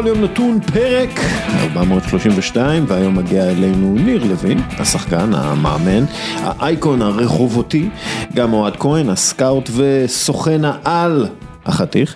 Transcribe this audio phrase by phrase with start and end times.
[0.00, 1.08] בכל יום נתון פרק
[1.62, 6.04] 432 והיום מגיע אלינו ניר לוין, השחקן, המאמן,
[6.36, 7.88] האייקון הרחובותי,
[8.34, 11.26] גם אוהד כהן, הסקאוט וסוכן העל.
[11.64, 12.14] החתיך,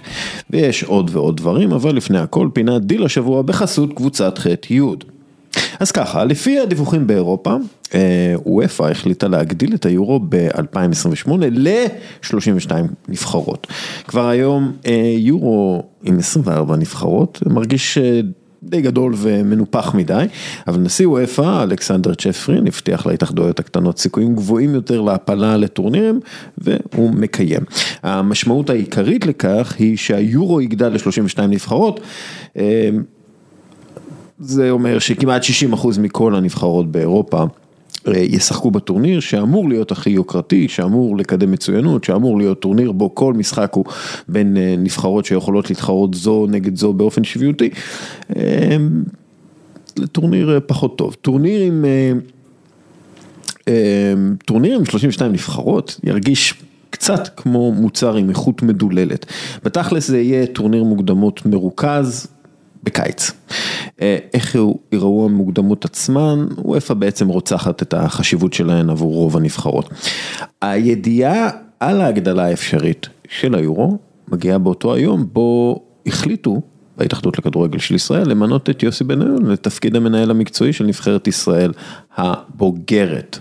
[0.51, 4.81] ויש עוד ועוד דברים, אבל לפני הכל פינת דיל השבוע בחסות קבוצת ח' י'.
[5.81, 7.57] אז ככה, לפי הדיווחים באירופה,
[8.47, 12.73] אופ"א החליטה להגדיל את היורו ב-2028 ל-32
[13.09, 13.67] נבחרות.
[14.07, 14.73] כבר היום
[15.19, 17.99] יורו עם 24 נבחרות, מרגיש
[18.63, 20.25] די גדול ומנופח מדי,
[20.67, 26.21] אבל נשיא וופא, אלכסנדר צ'פרין, הבטיח להתאחדויות הקטנות סיכויים גבוהים יותר להפלה לטורנירים,
[26.59, 27.61] והוא מקיים.
[28.03, 32.01] המשמעות העיקרית לכך היא שהיורו יגדל ל-32 נבחרות.
[34.39, 37.45] זה אומר שכמעט 60% מכל הנבחרות באירופה
[38.07, 43.73] ישחקו בטורניר שאמור להיות הכי יוקרתי, שאמור לקדם מצוינות, שאמור להיות טורניר בו כל משחק
[43.75, 43.85] הוא
[44.29, 47.71] בין נבחרות שיכולות להתחרות זו נגד זו באופן שוויוני.
[50.13, 51.17] טורניר פחות טוב.
[51.21, 51.85] טורניר עם,
[54.45, 56.55] טורניר עם 32 נבחרות ירגיש
[56.91, 59.27] קצת כמו מוצר עם איכות מדוללת.
[59.65, 62.27] בתכלס זה יהיה טורניר מוקדמות מרוכז.
[62.85, 63.31] בקיץ.
[64.35, 64.57] איך
[64.93, 69.89] יראו המוקדמות עצמן, אופ"א בעצם רוצחת את החשיבות שלהן עבור רוב הנבחרות.
[70.61, 73.99] הידיעה על ההגדלה האפשרית של היורו
[74.29, 76.61] מגיעה באותו היום בו החליטו
[76.97, 81.73] בהתאחדות לכדורגל של ישראל למנות את יוסי בניון לתפקיד המנהל המקצועי של נבחרת ישראל
[82.17, 83.39] הבוגרת.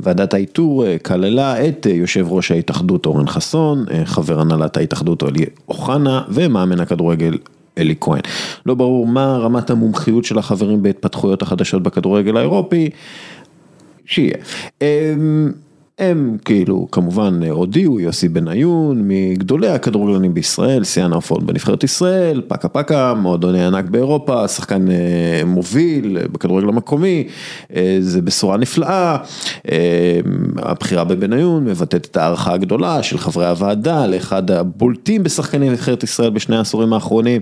[0.00, 6.80] ועדת האיתור כללה את יושב ראש ההתאחדות אורן חסון, חבר הנהלת ההתאחדות אלי אוחנה ומאמן
[6.80, 7.38] הכדורגל
[7.78, 8.20] אלי כהן.
[8.66, 12.90] לא ברור מה רמת המומחיות של החברים בהתפתחויות החדשות בכדורגל האירופי,
[14.06, 14.36] שיהיה.
[15.98, 23.14] הם כאילו כמובן הודיעו, יוסי בניון מגדולי הכדורגלנים בישראל, שיאן ההופעות בנבחרת ישראל, פקה פקה,
[23.14, 24.86] מועדוני ענק באירופה, שחקן
[25.46, 27.24] מוביל בכדורגל המקומי,
[28.00, 29.16] זה בשורה נפלאה,
[30.56, 36.56] הבחירה בבניון מבטאת את הערכה הגדולה של חברי הוועדה לאחד הבולטים בשחקני נבחרת ישראל בשני
[36.56, 37.40] העשורים האחרונים,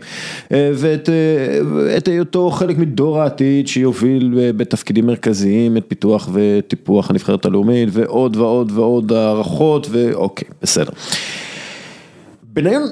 [0.51, 8.46] ואת היותו חלק מדור העתיד שיוביל בתפקידים מרכזיים את פיתוח וטיפוח הנבחרת הלאומית ועוד ועוד.
[8.47, 10.91] ועוד ועוד הערכות ואוקיי, בסדר.
[12.43, 12.83] בניון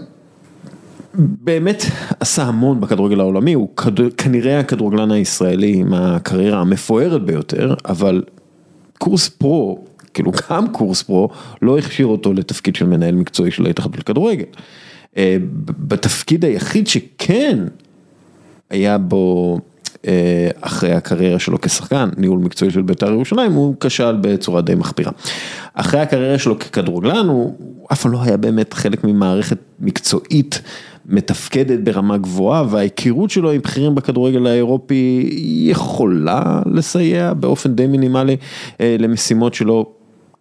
[1.14, 1.82] באמת
[2.20, 3.68] עשה המון בכדורגל העולמי, הוא
[4.16, 8.22] כנראה הכדורגלן הישראלי עם הקריירה המפוארת ביותר, אבל
[8.98, 9.84] קורס פרו,
[10.14, 11.28] כאילו גם קורס פרו,
[11.62, 14.44] לא הכשיר אותו לתפקיד של מנהל מקצועי של ההתאחדות לכדורגל.
[15.78, 17.58] בתפקיד היחיד שכן
[18.70, 19.58] היה בו
[20.60, 25.12] אחרי הקריירה שלו כשחקן, ניהול מקצועי של בית"ר ירושלים, הוא כשל בצורה די מחפירה.
[25.74, 27.54] אחרי הקריירה שלו ככדורגלן, הוא
[27.92, 30.62] אף פעם לא היה באמת חלק ממערכת מקצועית
[31.06, 35.28] מתפקדת ברמה גבוהה, וההיכרות שלו עם בכירים בכדורגל האירופי
[35.70, 38.36] יכולה לסייע באופן די מינימלי
[38.80, 39.92] למשימות שלו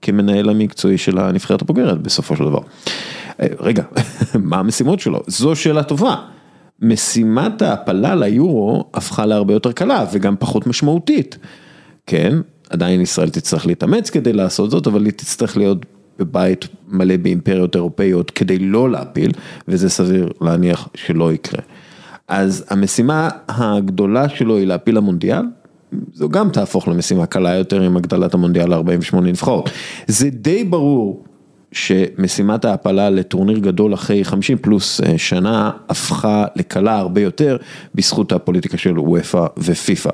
[0.02, 2.60] כמנהל המקצועי של הנבחרת הבוגרת בסופו של דבר.
[3.40, 3.84] רגע,
[4.50, 5.20] מה המשימות שלו?
[5.28, 6.16] זו שאלה טובה.
[6.84, 11.38] משימת ההעפלה ליורו הפכה להרבה יותר קלה וגם פחות משמעותית.
[12.08, 12.38] כן,
[12.70, 15.86] עדיין ישראל תצטרך להתאמץ כדי לעשות זאת, אבל היא תצטרך להיות
[16.20, 19.32] בבית מלא באימפריות אירופאיות כדי לא להפיל,
[19.68, 21.62] וזה סביר להניח שלא יקרה.
[22.28, 25.46] אז המשימה הגדולה שלו היא להפיל למונדיאל,
[26.14, 29.70] זו גם תהפוך למשימה קלה יותר עם הגדלת המונדיאל ל-48 נבחרות.
[30.08, 31.24] זה די ברור
[31.74, 37.58] שמשימת ההעפלה לטורניר גדול אחרי 50 פלוס שנה הפכה לקלה הרבה יותר
[37.96, 40.10] בזכות הפוליטיקה של וופא ופיפא.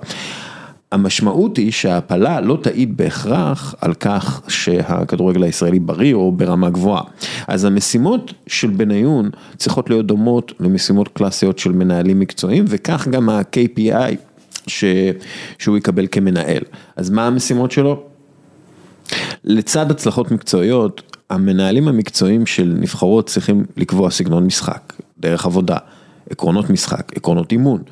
[0.91, 7.03] המשמעות היא שההעפלה לא תעיד בהכרח על כך שהכדורגל הישראלי בריא או ברמה גבוהה.
[7.47, 14.15] אז המשימות של בניון צריכות להיות דומות למשימות קלאסיות של מנהלים מקצועיים וכך גם ה-KPI
[14.67, 14.83] ש...
[15.57, 16.61] שהוא יקבל כמנהל.
[16.95, 18.03] אז מה המשימות שלו?
[19.43, 25.77] לצד הצלחות מקצועיות, המנהלים המקצועיים של נבחרות צריכים לקבוע סגנון משחק, דרך עבודה,
[26.29, 27.83] עקרונות משחק, עקרונות אימון.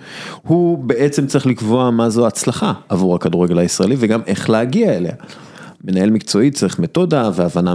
[0.42, 5.14] הוא בעצם צריך לקבוע מה זו הצלחה עבור הכדורגל הישראלי וגם איך להגיע אליה.
[5.84, 7.74] מנהל מקצועי צריך מתודה והבנה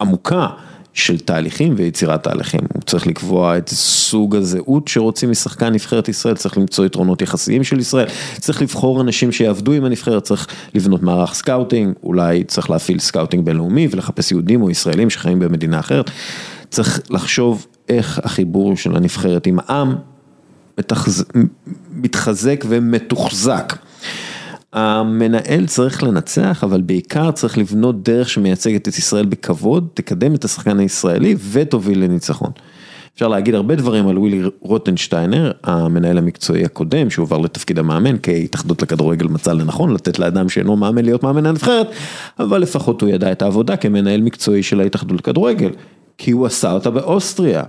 [0.00, 0.46] עמוקה
[0.94, 6.58] של תהליכים ויצירת תהליכים, הוא צריך לקבוע את סוג הזהות שרוצים משחקן נבחרת ישראל, צריך
[6.58, 8.06] למצוא יתרונות יחסיים של ישראל,
[8.40, 13.88] צריך לבחור אנשים שיעבדו עם הנבחרת, צריך לבנות מערך סקאוטינג, אולי צריך להפעיל סקאוטינג בינלאומי
[13.90, 16.10] ולחפש יהודים או ישראלים שחיים במדינה אחרת,
[16.70, 19.94] צריך לחשוב איך החיבור של הנבחרת עם העם
[21.92, 23.76] מתחזק ומתוחזק.
[24.72, 30.78] המנהל צריך לנצח, אבל בעיקר צריך לבנות דרך שמייצגת את ישראל בכבוד, תקדם את השחקן
[30.78, 32.50] הישראלי ותוביל לניצחון.
[33.14, 38.82] אפשר להגיד הרבה דברים על ווילי רוטנשטיינר, המנהל המקצועי הקודם, שהועבר לתפקיד המאמן, כי התאחדות
[38.82, 41.86] לכדורגל מצא לנכון לתת לאדם שאינו מאמן להיות מאמן הנבחרת,
[42.38, 45.70] אבל לפחות הוא ידע את העבודה כמנהל מקצועי של ההתאחדות לכדורגל,
[46.18, 47.62] כי הוא עשה אותה באוסטריה.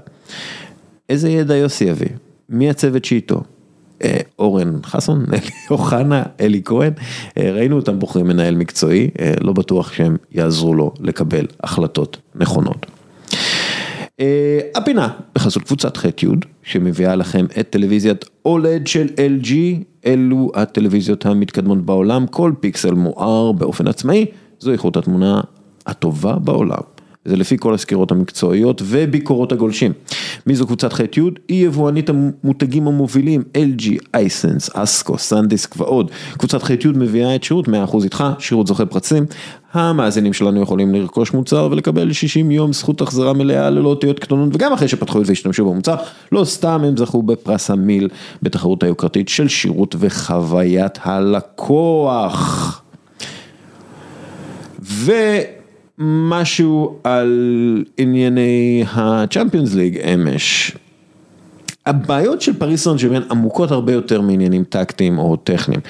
[1.09, 2.07] איזה ידע יוסי יביא?
[2.49, 3.41] מי הצוות שאיתו?
[4.03, 6.93] אה, אורן חסון, אלי אוחנה, אלי כהן,
[7.37, 12.85] אה, ראינו אותם בוחרים מנהל מקצועי, אה, לא בטוח שהם יעזרו לו לקבל החלטות נכונות.
[14.75, 16.27] הפינה בחסות קבוצת ח'-י'
[16.63, 19.51] שמביאה לכם את טלוויזיית אולד של LG,
[20.05, 24.25] אלו הטלוויזיות המתקדמות בעולם, כל פיקסל מואר באופן עצמאי,
[24.59, 25.41] זו איכות התמונה
[25.85, 26.92] הטובה בעולם.
[27.25, 29.93] זה לפי כל הסקירות המקצועיות וביקורות הגולשים.
[30.47, 31.21] מי זו קבוצת ח'-י'?
[31.47, 33.83] היא יבואנית המותגים המובילים LG,
[34.13, 36.11] אייסנס, אסקו, סנדיסק ועוד.
[36.37, 37.71] קבוצת ח'-י' מביאה את שירות 100%
[38.03, 39.25] איתך, שירות זוכה פרצים.
[39.73, 44.73] המאזינים שלנו יכולים לרכוש מוצר ולקבל 60 יום זכות החזרה מלאה ללא אותיות קטנות וגם
[44.73, 45.95] אחרי שפתחו את והשתמשו במוצר,
[46.31, 48.09] לא סתם הם זכו בפרס המיל
[48.41, 52.81] בתחרות היוקרתית של שירות וחוויית הלקוח.
[54.81, 55.11] ו...
[56.03, 60.75] משהו על ענייני ה-Champions League אמש.
[61.85, 65.81] הבעיות של פריס סן ג'רמן עמוקות הרבה יותר מעניינים טקטיים או טכניים.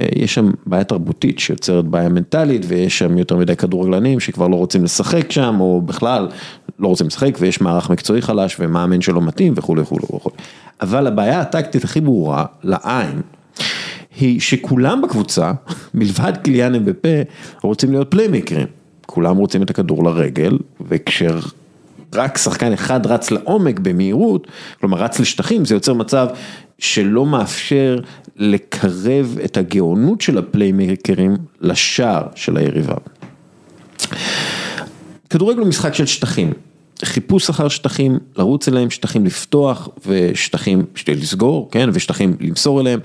[0.00, 4.56] אה, יש שם בעיה תרבותית שיוצרת בעיה מנטלית ויש שם יותר מדי כדורגלנים שכבר לא
[4.56, 6.28] רוצים לשחק שם או בכלל
[6.78, 10.36] לא רוצים לשחק ויש מערך מקצועי חלש ומאמן שלא מתאים וכולי וכולי וכולי.
[10.80, 13.22] אבל הבעיה הטקטית הכי ברורה לעין
[14.20, 15.52] היא שכולם בקבוצה,
[15.94, 17.08] מלבד קיליאן אמבפה,
[17.62, 18.66] רוצים להיות פליימקרים.
[19.06, 20.58] כולם רוצים את הכדור לרגל,
[20.88, 24.46] וכשרק שחקן אחד רץ לעומק במהירות,
[24.80, 26.28] כלומר רץ לשטחים, זה יוצר מצב
[26.78, 28.00] שלא מאפשר
[28.36, 32.94] לקרב את הגאונות של הפליימקרים לשער של היריבה.
[35.30, 36.52] כדורגל הוא משחק של שטחים,
[37.04, 43.00] חיפוש אחר שטחים, לרוץ אליהם, שטחים לפתוח ושטחים לסגור, כן, ושטחים למסור אליהם.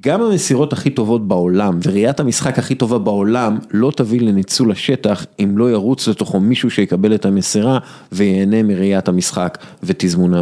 [0.00, 5.58] גם המסירות הכי טובות בעולם וראיית המשחק הכי טובה בעולם לא תביא לניצול השטח אם
[5.58, 7.78] לא ירוץ לתוכו מישהו שיקבל את המסירה
[8.12, 10.32] וייהנה מראיית המשחק ותזמון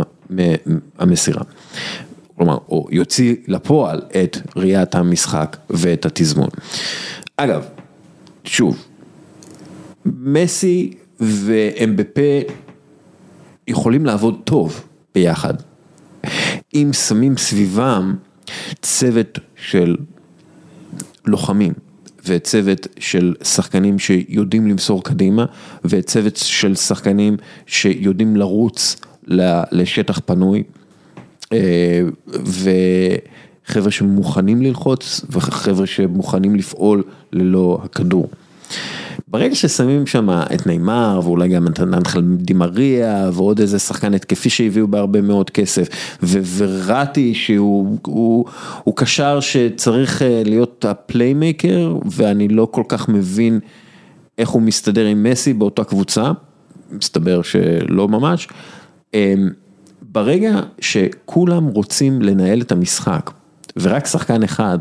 [0.98, 1.42] המסירה.
[2.36, 6.48] כלומר, או יוציא לפועל את ראיית המשחק ואת התזמון.
[7.36, 7.64] אגב,
[8.44, 8.84] שוב,
[10.06, 12.40] מסי ואמבפה
[13.68, 15.54] יכולים לעבוד טוב ביחד.
[16.74, 18.14] אם שמים סביבם
[18.82, 19.96] צוות של
[21.26, 21.72] לוחמים
[22.26, 25.44] וצוות של שחקנים שיודעים למסור קדימה
[25.84, 28.96] וצוות של שחקנים שיודעים לרוץ
[29.72, 30.62] לשטח פנוי
[31.52, 37.02] אה, וחבר'ה שמוכנים ללחוץ וחבר'ה שמוכנים לפעול
[37.32, 38.28] ללא הכדור.
[39.28, 44.88] ברגע ששמים שם את נאמר ואולי גם את אנחל דימריה ועוד איזה שחקן התקפי שהביאו
[44.88, 45.88] בהרבה מאוד כסף
[46.56, 48.44] וראתי שהוא הוא,
[48.84, 53.60] הוא קשר שצריך אה, להיות הפליימייקר ואני לא כל כך מבין
[54.38, 56.32] איך הוא מסתדר עם מסי באותה קבוצה,
[56.92, 58.48] מסתבר שלא ממש.
[59.14, 59.50] אמ,
[60.02, 63.30] ברגע שכולם רוצים לנהל את המשחק
[63.76, 64.78] ורק שחקן אחד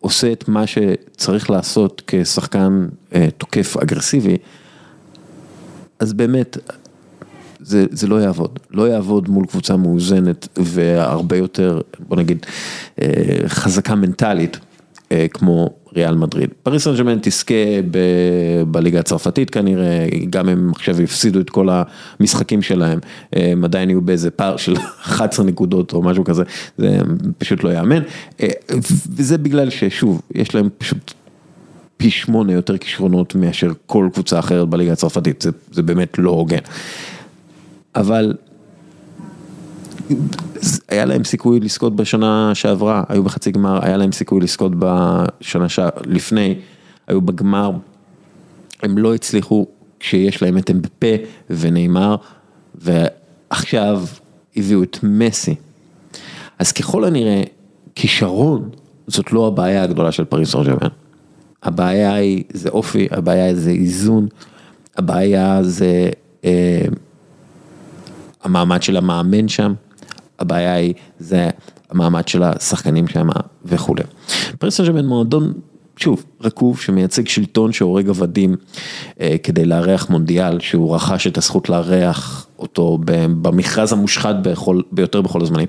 [0.00, 4.36] עושה את מה שצריך לעשות כשחקן אה, תוקף אגרסיבי,
[5.98, 6.58] אז באמת,
[7.60, 12.46] זה, זה לא יעבוד, לא יעבוד מול קבוצה מאוזנת והרבה יותר, בוא נגיד,
[13.02, 13.08] אה,
[13.46, 14.58] חזקה מנטלית,
[15.32, 16.50] כמו ריאל מדריד.
[16.62, 17.54] פריס סן ג'רמן תזכה
[18.70, 21.68] בליגה הצרפתית כנראה, גם הם עכשיו יפסידו את כל
[22.20, 22.98] המשחקים שלהם,
[23.32, 26.42] הם עדיין יהיו באיזה פער של 11 נקודות או משהו כזה,
[26.78, 26.98] זה
[27.38, 28.02] פשוט לא יאמן.
[28.40, 28.48] אה,
[29.16, 31.14] וזה בגלל ששוב, יש להם פשוט
[31.96, 36.58] פי שמונה יותר כישרונות מאשר כל קבוצה אחרת בליגה הצרפתית, זה, זה באמת לא הוגן.
[37.96, 38.34] אבל
[40.88, 46.54] היה להם סיכוי לזכות בשנה שעברה, היו בחצי גמר, היה להם סיכוי לזכות בשנה שלפני,
[47.06, 47.70] היו בגמר,
[48.82, 49.66] הם לא הצליחו
[50.00, 52.16] כשיש להם את אמבפה ונאמר,
[52.74, 54.02] ועכשיו
[54.56, 55.54] הביאו את מסי.
[56.58, 57.42] אז ככל הנראה,
[57.94, 58.70] כישרון
[59.06, 60.88] זאת לא הבעיה הגדולה של פריס סרג'מן.
[61.62, 64.28] הבעיה היא, זה אופי, הבעיה זה איזון,
[64.96, 66.10] הבעיה זה
[66.44, 66.84] אה,
[68.44, 69.74] המעמד של המאמן שם.
[70.38, 71.50] הבעיה היא, זה
[71.90, 73.28] המעמד של השחקנים שם
[73.64, 74.02] וכולי.
[74.58, 75.52] פריס סן מועדון,
[75.96, 78.56] שוב, רקוב שמייצג שלטון שהורג עבדים
[79.20, 82.98] אה, כדי לארח מונדיאל, שהוא רכש את הזכות לארח אותו
[83.42, 85.66] במכרז המושחת בכל, ביותר בכל הזמנים.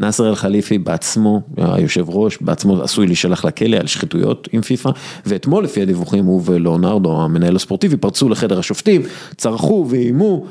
[0.00, 4.90] נאסר אל חליפי בעצמו, היושב ראש, בעצמו עשוי להישלח לכלא על שחיתויות עם פיפ"א,
[5.26, 9.02] ואתמול לפי הדיווחים הוא ולאונרדו, המנהל הספורטיבי, פרצו לחדר השופטים,
[9.36, 10.46] צרחו ואיימו.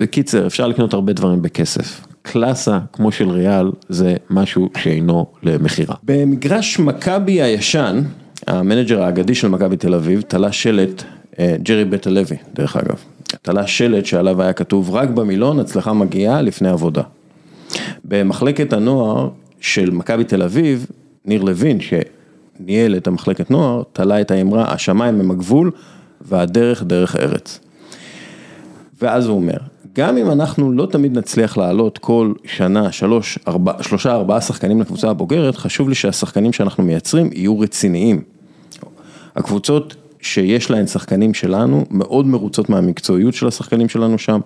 [0.00, 2.09] בקיצר, אפשר לקנות הרבה דברים בכסף.
[2.22, 5.94] קלאסה כמו של ריאל זה משהו שאינו למכירה.
[6.02, 8.02] במגרש מכבי הישן,
[8.46, 11.02] המנג'ר האגדי של מכבי תל אביב תלה שלט,
[11.38, 12.96] אה, ג'רי בית הלוי דרך אגב,
[13.42, 17.02] תלה שלט שעליו היה כתוב רק במילון הצלחה מגיעה לפני עבודה.
[18.04, 19.28] במחלקת הנוער
[19.60, 20.86] של מכבי תל אביב,
[21.24, 25.70] ניר לוין שניהל את המחלקת נוער, תלה את האמרה השמיים הם הגבול
[26.20, 27.60] והדרך דרך ארץ.
[29.02, 29.56] ואז הוא אומר,
[29.94, 35.10] גם אם אנחנו לא תמיד נצליח לעלות כל שנה שלוש, ארבע, שלושה ארבעה שחקנים לקבוצה
[35.10, 38.22] הבוגרת, חשוב לי שהשחקנים שאנחנו מייצרים יהיו רציניים.
[39.36, 44.40] הקבוצות שיש להן שחקנים שלנו, מאוד מרוצות מהמקצועיות של השחקנים שלנו שם.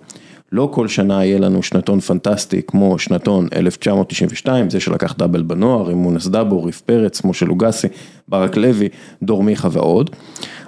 [0.51, 5.97] לא כל שנה יהיה לנו שנתון פנטסטי כמו שנתון 1992, זה שלקח דאבל בנוער, עם
[5.97, 7.87] מונס דאבו, ריף פרץ, משה לוגסי,
[8.27, 8.89] ברק לוי,
[9.23, 10.09] דור מיכה ועוד.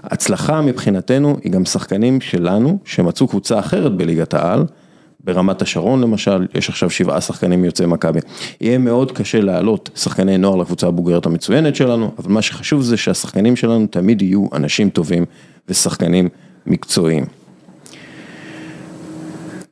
[0.03, 4.65] הצלחה מבחינתנו היא גם שחקנים שלנו שמצאו קבוצה אחרת בליגת העל,
[5.23, 8.19] ברמת השרון למשל, יש עכשיו שבעה שחקנים יוצאי מכבי.
[8.61, 13.55] יהיה מאוד קשה להעלות שחקני נוער לקבוצה הבוגרת המצוינת שלנו, אבל מה שחשוב זה שהשחקנים
[13.55, 15.25] שלנו תמיד יהיו אנשים טובים
[15.69, 16.29] ושחקנים
[16.65, 17.36] מקצועיים.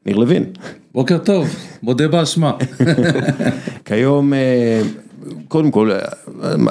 [0.06, 0.44] ניר לוין.
[0.94, 2.52] בוקר טוב, מודה באשמה.
[3.86, 4.82] כיום, אה,
[5.48, 6.00] קודם כל, אה,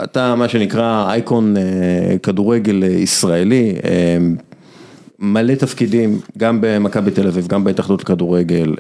[0.05, 1.63] אתה מה שנקרא אייקון אה,
[2.23, 3.75] כדורגל ישראלי,
[5.19, 8.75] מלא תפקידים, גם במכבי תל אביב, גם בהתאחדות לכדורגל,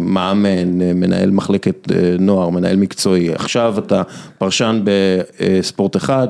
[0.00, 4.02] מאמן, מנהל מחלקת נוער, מנהל מקצועי, עכשיו אתה
[4.38, 6.28] פרשן בספורט אחד,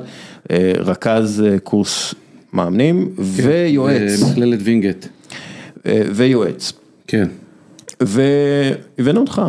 [0.78, 2.14] רכז קורס
[2.52, 4.22] מאמנים כן, ויועץ.
[4.22, 5.06] מכללת וינגייט.
[6.14, 6.72] ויועץ.
[7.06, 7.28] כן.
[8.00, 9.42] והבאנו אותך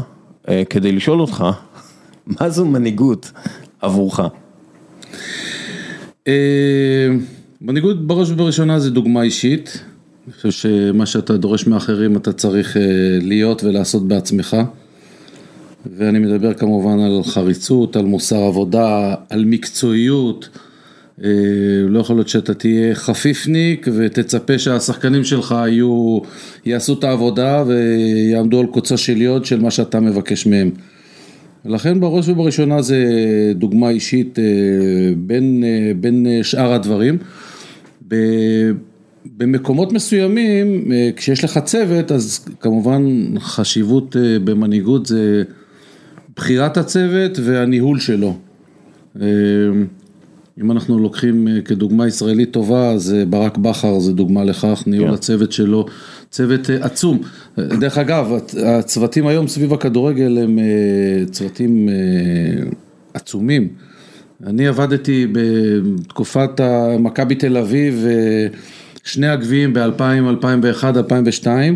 [0.50, 1.46] אה, כדי לשאול אותך,
[2.40, 3.32] מה זו מנהיגות
[3.82, 4.20] עבורך?
[6.28, 7.08] אה,
[7.62, 9.84] מנהיגות בראש ובראשונה זה דוגמה אישית,
[10.26, 12.82] אני חושב שמה שאתה דורש מאחרים אתה צריך אה,
[13.22, 14.58] להיות ולעשות בעצמך.
[15.98, 20.50] ואני מדבר כמובן על חריצות, על מוסר עבודה, על מקצועיות.
[21.24, 21.30] אה,
[21.88, 26.20] לא יכול להיות שאתה תהיה חפיפניק ותצפה שהשחקנים שלך יהיו,
[26.66, 30.72] יעשו את העבודה ויעמדו על קוצו של יוד של מה שאתה מבקש מהם.
[31.66, 33.06] ולכן בראש ובראשונה זה
[33.56, 34.44] דוגמה אישית אה,
[35.18, 37.18] בין, אה, בין שאר הדברים.
[39.38, 43.04] במקומות מסוימים, כשיש לך צוות, אז כמובן
[43.40, 45.44] חשיבות במנהיגות זה
[46.36, 48.38] בחירת הצוות והניהול שלו.
[50.62, 55.08] אם אנחנו לוקחים אה, כדוגמה ישראלית טובה, אז אה, ברק בכר זה דוגמה לכך, ניהול
[55.08, 55.14] כן.
[55.14, 55.86] הצוות שלו,
[56.30, 57.22] צוות אה, עצום.
[57.58, 58.34] דרך אגב,
[58.66, 60.60] הצוותים היום סביב הכדורגל הם
[61.32, 61.90] צוותים
[63.14, 63.68] עצומים.
[64.46, 66.62] אני עבדתי בתקופת
[67.00, 68.06] מכבי תל אביב,
[69.04, 71.76] שני הגביעים ב-2000, 2001, 2002.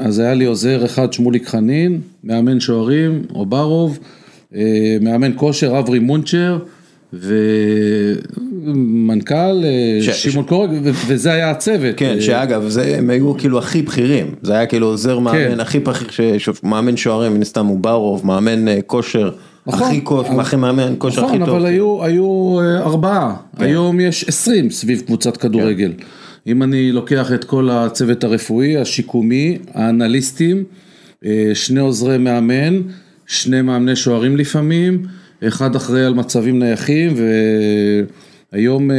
[0.00, 3.98] אז היה לי עוזר אחד, שמוליק חנין, מאמן שוערים, אוברוב,
[5.00, 6.58] מאמן כושר, אברי מונצ'ר.
[8.64, 9.34] ומנכ"ל
[9.64, 10.70] אה, שמעון קורג,
[11.06, 11.94] וזה היה הצוות.
[11.96, 15.60] כן, אה, שאגב, זה, הם היו כאילו הכי בכירים, זה היה כאילו עוזר מאמן כן.
[15.60, 19.30] הכי בכיר, מאמן שוערים, מן הסתם הוא ברוב, מאמן אה, כושר.
[19.66, 21.42] נכון, הכי כושר, הכי מאמן, כושר הכי טוב.
[21.42, 23.64] נכון, אבל היו, היו ארבעה, כן.
[23.64, 25.92] היום יש עשרים סביב קבוצת כדורגל.
[25.98, 26.04] כן.
[26.46, 30.64] אם אני לוקח את כל הצוות הרפואי, השיקומי, האנליסטים,
[31.54, 32.82] שני עוזרי מאמן,
[33.26, 35.02] שני מאמני שוערים לפעמים,
[35.46, 37.14] אחד אחראי על מצבים נייחים
[38.52, 38.96] והיום אה,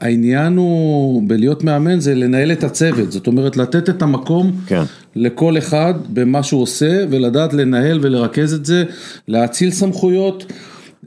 [0.00, 4.82] העניין הוא בלהיות מאמן זה לנהל את הצוות, זאת אומרת לתת את המקום כן.
[5.16, 8.84] לכל אחד במה שהוא עושה ולדעת לנהל ולרכז את זה,
[9.28, 9.70] להאציל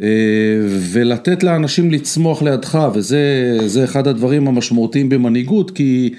[0.02, 0.08] אה,
[0.92, 6.14] ולתת לאנשים לצמוח לידך וזה אחד הדברים המשמעותיים במנהיגות כי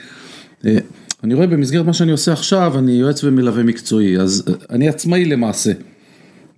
[0.66, 0.78] אה,
[1.25, 5.72] אני רואה במסגרת מה שאני עושה עכשיו, אני יועץ ומלווה מקצועי, אז אני עצמאי למעשה.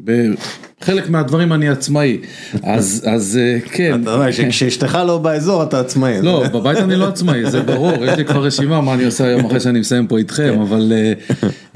[0.05, 2.19] בחלק מהדברים אני עצמאי,
[2.62, 4.02] אז, אז אה, כן.
[4.02, 6.23] אתה אומר שכשאשתך לא באזור אתה עצמאי.
[6.23, 9.47] לא, בבית אני לא עצמאי, זה ברור, יש לי כבר רשימה מה אני עושה היום
[9.47, 10.61] אחרי שאני מסיים פה איתכם, כן.
[10.61, 11.12] אבל, אה,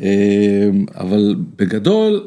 [0.02, 2.26] אה, אבל בגדול,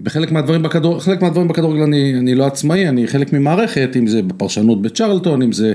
[0.00, 4.22] בחלק מהדברים בכדור, חלק מהדברים בכדורגל אני, אני לא עצמאי, אני חלק ממערכת, אם זה
[4.22, 5.72] בפרשנות בצ'רלטון, אם זה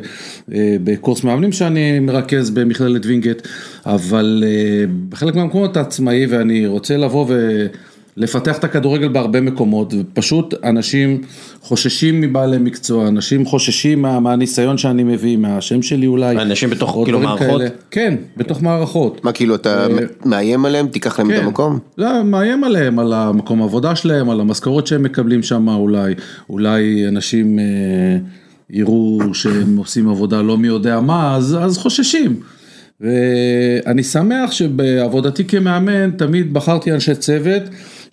[0.84, 3.48] בקורס מאמנים שאני מרכז במכללת וינגייט,
[3.86, 4.44] אבל
[5.10, 7.66] בחלק מהמקומות אתה עצמאי ואני רוצה לבוא ו...
[8.18, 11.22] לפתח את הכדורגל בהרבה מקומות, ופשוט אנשים
[11.62, 16.42] חוששים מבעלי מקצוע, אנשים חוששים מה, מהניסיון שאני מביא, מהשם שלי אולי.
[16.42, 17.48] אנשים בתוך כאילו מערכות?
[17.48, 17.70] כאלה.
[17.92, 19.26] כן, בתוך מערכות.
[19.26, 21.36] מה כאילו אתה אה, מאיים עליהם, תיקח להם כן.
[21.36, 21.80] את המקום?
[21.98, 26.14] לא, מאיים עליהם, על המקום העבודה שלהם, על המשכורת שהם מקבלים שם אולי,
[26.50, 27.64] אולי אנשים אה,
[28.70, 32.36] יראו שהם עושים עבודה לא מי יודע מה, אז, אז חוששים.
[33.02, 37.64] ואני שמח שבעבודתי כמאמן תמיד בחרתי אנשי צוות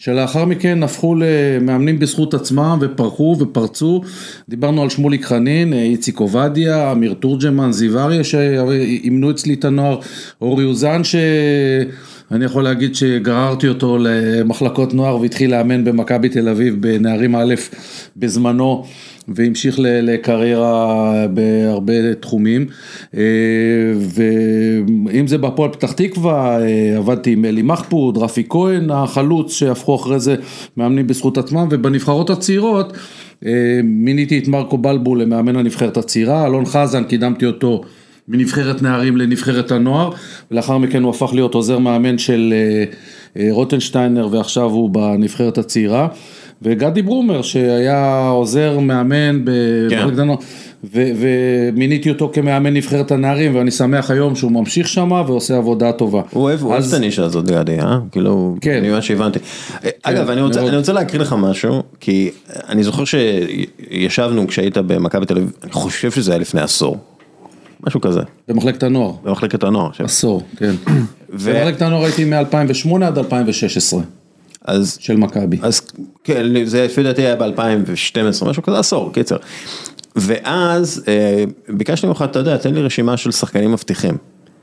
[0.01, 4.01] שלאחר מכן הפכו למאמנים בזכות עצמם ופרחו ופרצו,
[4.49, 10.01] דיברנו על שמוליק חנין, איציק עובדיה, אמיר תורג'מן, זיו אריה שאימנו אצלי את הנוער,
[10.41, 11.05] אורי אוזן
[12.31, 17.55] שאני יכול להגיד שגררתי אותו למחלקות נוער והתחיל לאמן במכבי תל אביב בנערים א'
[18.17, 18.85] בזמנו
[19.29, 22.67] והמשיך לקריירה בהרבה תחומים.
[23.95, 26.59] ואם זה בהפועל פתח תקווה
[26.97, 30.35] עבדתי עם אלי מחפוד, רפי כהן החלוץ שהפכו אחרי זה
[30.77, 32.93] מאמנים בזכות עצמם ובנבחרות הצעירות
[33.85, 37.83] מיניתי את מרקו בלבול למאמן הנבחרת הצעירה, אלון חזן קידמתי אותו
[38.31, 40.11] מנבחרת נערים לנבחרת הנוער
[40.51, 42.55] ולאחר מכן הוא הפך להיות עוזר מאמן של
[43.51, 46.09] רוטנשטיינר ועכשיו הוא בנבחרת הצעירה
[46.63, 50.37] וגדי ברומר שהיה עוזר מאמן במחלקת הנוער
[50.85, 56.23] ומיניתי אותו כמאמן נבחרת הנערים ואני שמח היום שהוא ממשיך שמה ועושה עבודה טובה.
[56.31, 57.99] הוא אוהב את הנישה הזאת גדי, אה?
[58.13, 59.39] כאילו, ממה שהבנתי.
[60.03, 62.31] אגב, אני רוצה להקריא לך משהו, כי
[62.69, 67.10] אני זוכר שישבנו כשהיית במכבי תל אביב, אני חושב שזה היה לפני עשור.
[67.87, 68.21] משהו כזה.
[68.49, 69.13] במחלקת הנוער.
[69.23, 69.91] במחלקת הנוער.
[69.99, 70.75] עשור, כן.
[71.33, 74.01] במחלקת הנוער הייתי מ-2008 עד 2016.
[74.65, 75.59] אז, של מכבי.
[75.63, 75.81] אז
[76.25, 79.37] כן, זה לפי דעתי היה ב-2012, משהו כזה, עשור, קיצר.
[80.17, 84.17] ואז אה, ביקשתי ממך, אתה יודע, תן לי רשימה של שחקנים מבטיחים,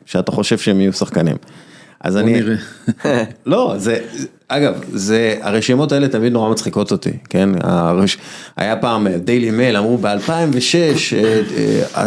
[0.05, 1.35] שאתה חושב שהם יהיו שחקנים.
[2.01, 2.55] אז אני, נראה.
[3.45, 3.99] לא, זה,
[4.47, 8.17] אגב, זה, הרשימות האלה תמיד נורא מצחיקות אותי, כן, הרש...
[8.57, 11.97] היה פעם דיילי מייל, אמרו ב-2006,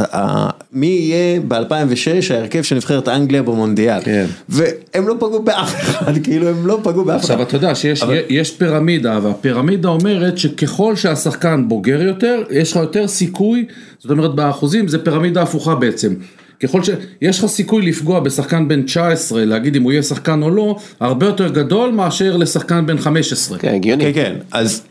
[0.73, 4.27] מי יהיה ב-2006 ההרכב של נבחרת אנגליה במונדיאל, כן.
[4.49, 7.31] והם לא פגעו באף אחד, כאילו הם לא פגעו באף אחד.
[7.31, 8.19] עכשיו אתה יודע שיש אבל...
[8.29, 13.67] יש פירמידה, והפירמידה אומרת שככל שהשחקן בוגר יותר, יש לך יותר סיכוי,
[13.99, 16.15] זאת אומרת באחוזים זה פירמידה הפוכה בעצם.
[16.63, 20.77] ככל שיש לך סיכוי לפגוע בשחקן בן 19, להגיד אם הוא יהיה שחקן או לא,
[21.01, 23.59] הרבה יותר גדול מאשר לשחקן בן 15.
[23.59, 24.05] כן, הגיוני.
[24.05, 24.83] כן, כן, אז,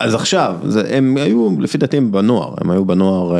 [0.00, 3.36] אז עכשיו, זה, הם היו לפי דעתי בנוער, הם היו בנוער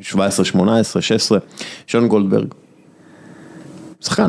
[0.00, 1.38] 17, 18, 16,
[1.86, 2.46] שון גולדברג,
[4.00, 4.28] שחקן.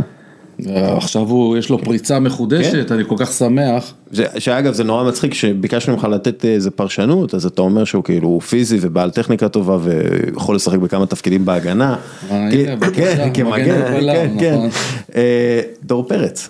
[0.68, 2.94] עכשיו הוא, יש לו פריצה מחודשת, כן.
[2.94, 3.94] אני כל כך שמח.
[4.12, 8.40] זה, שאגב זה נורא מצחיק שביקשנו ממך לתת איזה פרשנות, אז אתה אומר שהוא כאילו
[8.42, 11.96] פיזי ובעל טכניקה טובה ויכול לשחק בכמה תפקידים בהגנה.
[12.32, 12.50] אה,
[12.94, 13.66] כן, כמגן,
[14.10, 14.60] כן, כן.
[15.16, 16.50] אה, דור פרץ.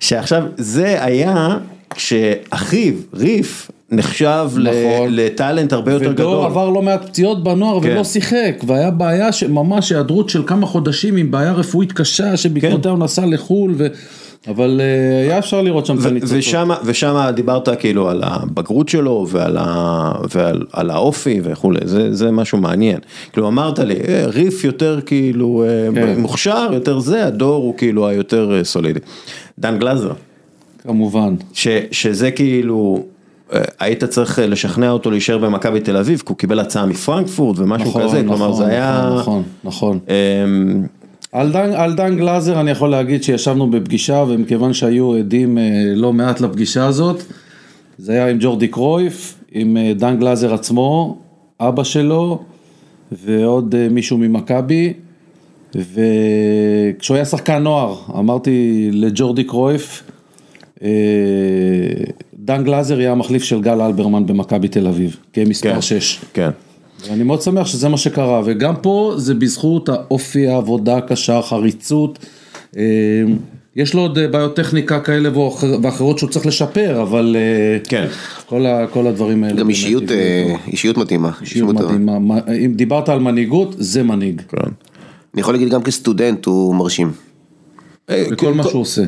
[0.00, 1.58] שעכשיו זה היה
[1.90, 5.08] כשאחיו, ריף, נחשב נכון.
[5.10, 6.26] לטאלנט הרבה יותר גדול.
[6.26, 7.90] ודור עבר לא מעט פציעות בנוער כן.
[7.90, 12.88] ולא שיחק, והיה בעיה שממש היעדרות של כמה חודשים עם בעיה רפואית קשה שבעקבותיה כן.
[12.88, 13.74] הוא נסע לחו"ל.
[13.76, 13.86] ו...
[14.48, 16.78] אבל uh, היה אפשר לראות שם את הניצוצות.
[16.84, 22.58] ושם דיברת כאילו על הבגרות שלו ועל, ה, ועל על האופי וכולי, זה, זה משהו
[22.58, 22.98] מעניין.
[23.32, 26.20] כאילו אמרת לי, אה, ריף יותר כאילו אה, כן.
[26.20, 29.00] מוכשר, יותר זה, הדור הוא כאילו היותר סולידי.
[29.58, 30.12] דן גלזר.
[30.82, 31.34] כמובן.
[31.52, 33.04] ש, שזה כאילו...
[33.80, 38.02] היית צריך לשכנע אותו להישאר במכבי תל אביב, כי הוא קיבל הצעה מפרנקפורט ומשהו נכון,
[38.02, 39.14] כזה, נכון, כלומר זה היה...
[39.18, 39.98] נכון, נכון.
[41.32, 45.58] על דן, על דן גלאזר אני יכול להגיד שישבנו בפגישה ומכיוון שהיו עדים
[45.94, 47.22] לא מעט לפגישה הזאת,
[47.98, 51.18] זה היה עם ג'ורדי קרויף, עם דן גלאזר עצמו,
[51.60, 52.42] אבא שלו
[53.12, 54.92] ועוד מישהו ממכבי
[55.74, 60.02] וכשהוא היה שחקן נוער אמרתי לג'ורדי קרויף
[62.44, 66.20] דן גלאזר יהיה המחליף של גל אלברמן במכבי תל אביב, כמספר 6.
[66.32, 66.50] כן.
[67.08, 72.18] ואני מאוד שמח שזה מה שקרה, וגם פה זה בזכות האופי, העבודה הקשה, החריצות.
[73.76, 75.38] יש לו עוד בעיות טכניקה כאלה
[75.82, 77.36] ואחרות שהוא צריך לשפר, אבל
[77.88, 78.06] כן.
[78.46, 79.56] כל, ה, כל הדברים האלה.
[79.56, 80.04] גם אישיות,
[80.66, 81.30] אישיות מתאימה.
[81.40, 82.18] אישיות מתאימה.
[82.64, 84.42] אם דיברת על מנהיגות, זה מנהיג.
[84.48, 84.70] כן.
[85.34, 87.12] אני יכול להגיד גם כסטודנט הוא מרשים.
[88.10, 89.02] בכל מה שהוא עושה.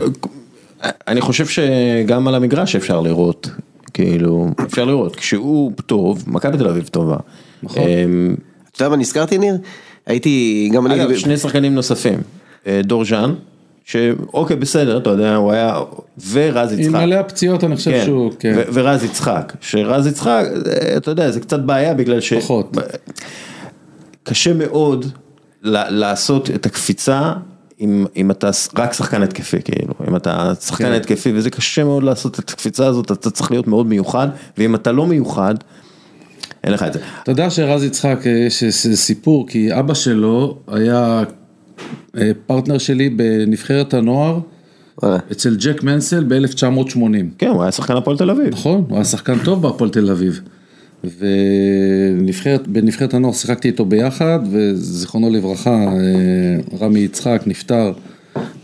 [0.83, 3.51] אני חושב שגם על המגרש אפשר לראות,
[3.95, 7.17] כאילו, אפשר לראות, כשהוא טוב, מכבי תל אביב טובה.
[7.62, 7.83] נכון.
[8.73, 9.57] אתה יודע מה נזכרתי ניר?
[10.07, 11.05] הייתי, גם אני...
[11.05, 12.19] אגב, שני שחקנים נוספים,
[12.69, 13.35] דור ז'אן,
[13.85, 15.81] שאוקיי בסדר, אתה יודע, הוא היה,
[16.31, 16.87] ורז יצחק.
[16.87, 18.62] עם מלא הפציעות אני חושב שהוא, כן.
[18.73, 20.45] ורז יצחק, שרז יצחק,
[20.97, 22.33] אתה יודע, זה קצת בעיה בגלל ש...
[22.33, 22.77] פחות.
[24.23, 25.07] קשה מאוד
[25.73, 27.33] לעשות את הקפיצה.
[27.81, 30.93] אם, אם אתה רק שחקן התקפי כאילו, אם אתה שחקן כן.
[30.93, 34.93] התקפי וזה קשה מאוד לעשות את הקפיצה הזאת, אתה צריך להיות מאוד מיוחד, ואם אתה
[34.93, 35.55] לא מיוחד,
[36.65, 36.99] אין לך את זה.
[37.23, 41.23] אתה יודע שרז יצחק יש סיפור, כי אבא שלו היה
[42.47, 44.41] פרטנר שלי בנבחרת הנוער.
[45.33, 46.99] אצל ג'ק מנסל ב-1980.
[47.39, 48.49] כן, הוא היה שחקן הפועל תל אביב.
[48.49, 50.41] נכון, הוא היה שחקן טוב בהפועל תל אביב.
[51.05, 57.93] ובנבחרת הנוער שיחקתי איתו ביחד, וזיכרונו לברכה, אה, רמי יצחק נפטר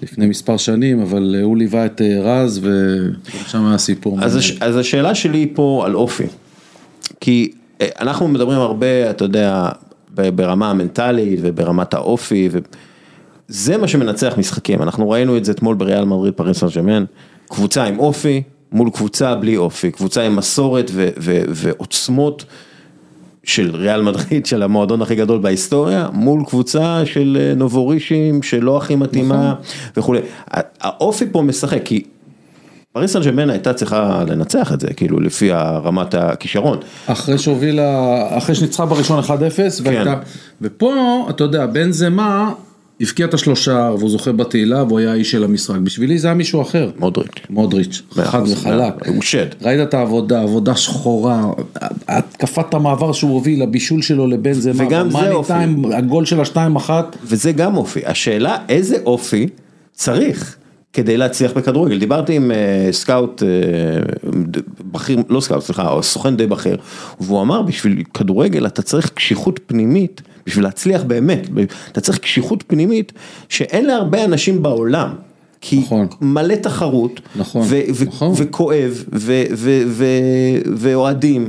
[0.03, 4.21] לפני מספר שנים, אבל הוא ליווה את אה, רז, ושם היה סיפור.
[4.21, 6.27] אז, הש, אז השאלה שלי היא פה על אופי,
[7.21, 9.69] כי אה, אנחנו מדברים הרבה, אתה יודע,
[10.15, 16.35] ברמה המנטלית וברמת האופי, וזה מה שמנצח משחקים, אנחנו ראינו את זה אתמול בריאל מדריד
[16.35, 17.05] פריס סן ג'מאן,
[17.49, 22.45] קבוצה עם אופי מול קבוצה בלי אופי, קבוצה עם מסורת ו- ו- ועוצמות.
[23.45, 28.97] של ריאל מדריד, של המועדון הכי גדול בהיסטוריה, מול קבוצה של אה, נובורישים, שלא הכי
[28.97, 29.55] מתאימה
[29.97, 30.21] וכולי.
[30.81, 32.05] האופי פה משחק, כי
[32.93, 35.51] פריס סן הייתה צריכה לנצח את זה, כאילו לפי
[35.85, 36.79] רמת הכישרון.
[37.07, 39.31] אחרי שהובילה, אחרי שניצחה בראשון 1-0,
[39.83, 40.15] והייתה,
[40.63, 42.53] ופה, אתה יודע, בן זמה
[43.03, 45.77] הבקיע את השלושה, והוא זוכה בתהילה, והוא היה האיש של המשחק.
[45.77, 46.91] בשבילי זה היה מישהו אחר.
[46.99, 47.41] מודריץ'.
[47.51, 49.07] מודריץ', חד וחלק.
[49.07, 49.47] הוא שד.
[49.63, 51.53] ראית את העבודה, עבודה שחורה,
[52.09, 55.53] התקפת המעבר שהוא הוביל, הבישול שלו לבנזמה, וגם זה אופי.
[55.93, 57.17] הגול של השתיים אחת.
[57.25, 58.01] וזה גם אופי.
[58.07, 59.49] השאלה איזה אופי
[59.93, 60.57] צריך.
[60.93, 64.27] כדי להצליח בכדורגל, דיברתי עם אה, סקאוט אה,
[64.93, 66.77] בכיר, לא סקאוט, סליחה, סוכן די בכיר,
[67.21, 71.49] והוא אמר בשביל כדורגל אתה צריך קשיחות פנימית, בשביל להצליח באמת,
[71.93, 73.13] אתה צריך קשיחות פנימית
[73.49, 75.15] שאין להרבה אנשים בעולם.
[75.65, 76.07] כי נכון.
[76.21, 78.33] מלא תחרות, נכון, ו- ו- נכון.
[78.37, 81.49] וכואב, ו- ו- ו- ואוהדים,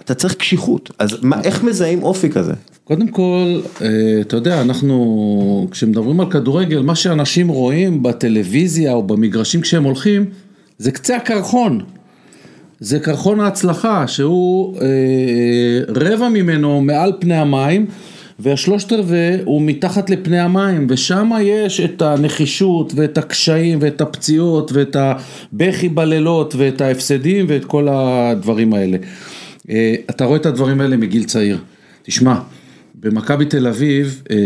[0.00, 2.52] אתה צריך קשיחות, אז מה, איך מזהים אופי כזה?
[2.84, 3.88] קודם כל, אה,
[4.20, 10.24] אתה יודע, אנחנו, כשמדברים על כדורגל, מה שאנשים רואים בטלוויזיה או במגרשים כשהם הולכים,
[10.78, 11.80] זה קצה הקרחון.
[12.80, 14.86] זה קרחון ההצלחה, שהוא אה,
[15.88, 17.86] רבע ממנו מעל פני המים,
[18.42, 24.96] והשלושת רבעי הוא מתחת לפני המים, ושם יש את הנחישות ואת הקשיים ואת הפציעות ואת
[24.96, 28.98] הבכי בלילות ואת ההפסדים ואת כל הדברים האלה.
[29.70, 31.58] אה, אתה רואה את הדברים האלה מגיל צעיר.
[32.02, 32.34] תשמע,
[32.94, 34.36] במכבי תל אביב, אה,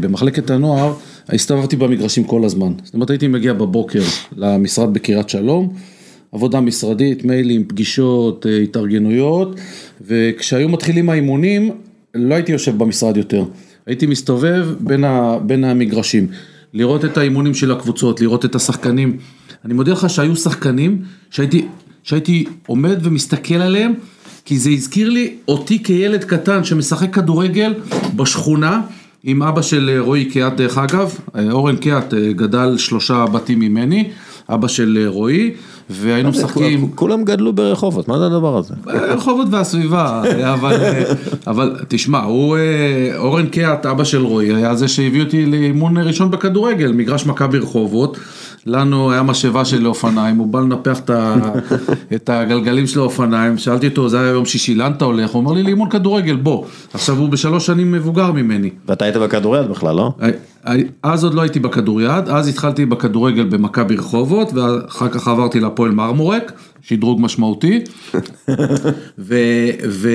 [0.00, 0.94] במחלקת הנוער,
[1.28, 2.72] הסתובבתי במגרשים כל הזמן.
[2.84, 4.02] זאת אומרת, הייתי מגיע בבוקר
[4.36, 5.74] למשרד בקריית שלום,
[6.32, 9.60] עבודה משרדית, מיילים, פגישות, אה, התארגנויות,
[10.00, 11.70] וכשהיו מתחילים האימונים,
[12.14, 13.44] לא הייתי יושב במשרד יותר.
[13.86, 16.26] הייתי מסתובב בין, ה, בין המגרשים,
[16.72, 19.16] לראות את האימונים של הקבוצות, לראות את השחקנים.
[19.64, 21.66] אני מודה לך שהיו שחקנים שהייתי,
[22.02, 23.94] שהייתי עומד ומסתכל עליהם,
[24.44, 27.74] כי זה הזכיר לי אותי כילד קטן שמשחק כדורגל
[28.16, 28.80] בשכונה
[29.22, 31.18] עם אבא של רועי קיאט דרך אגב,
[31.50, 34.10] אורן קיאט גדל שלושה בתים ממני,
[34.50, 35.52] אבא של רועי,
[35.90, 36.90] והיינו משחקים...
[36.94, 38.74] כולם גדלו ברחובות, מה זה הדבר הזה?
[38.86, 40.76] רחובות והסביבה, אבל,
[41.46, 42.56] אבל תשמע, הוא,
[43.16, 48.18] אורן קיאט, אבא של רועי, היה זה שהביא אותי לאימון ראשון בכדורגל, מגרש מכבי רחובות.
[48.68, 51.00] לנו היה משאבה של אופניים, הוא בא לנפח
[52.14, 55.30] את הגלגלים של האופניים, שאלתי אותו, זה היה יום שישי, לאן אתה הולך?
[55.30, 56.64] הוא אמר לי, לאימון כדורגל, בוא.
[56.94, 58.70] עכשיו הוא בשלוש שנים מבוגר ממני.
[58.88, 60.12] ואתה היית בכדוריד בכלל, לא?
[61.02, 66.52] אז עוד לא הייתי בכדוריד, אז התחלתי בכדורגל במכבי רחובות, ואחר כך עברתי להפועל מרמורק,
[66.82, 67.80] שדרוג משמעותי,
[69.18, 69.34] ו,
[69.88, 70.08] ו,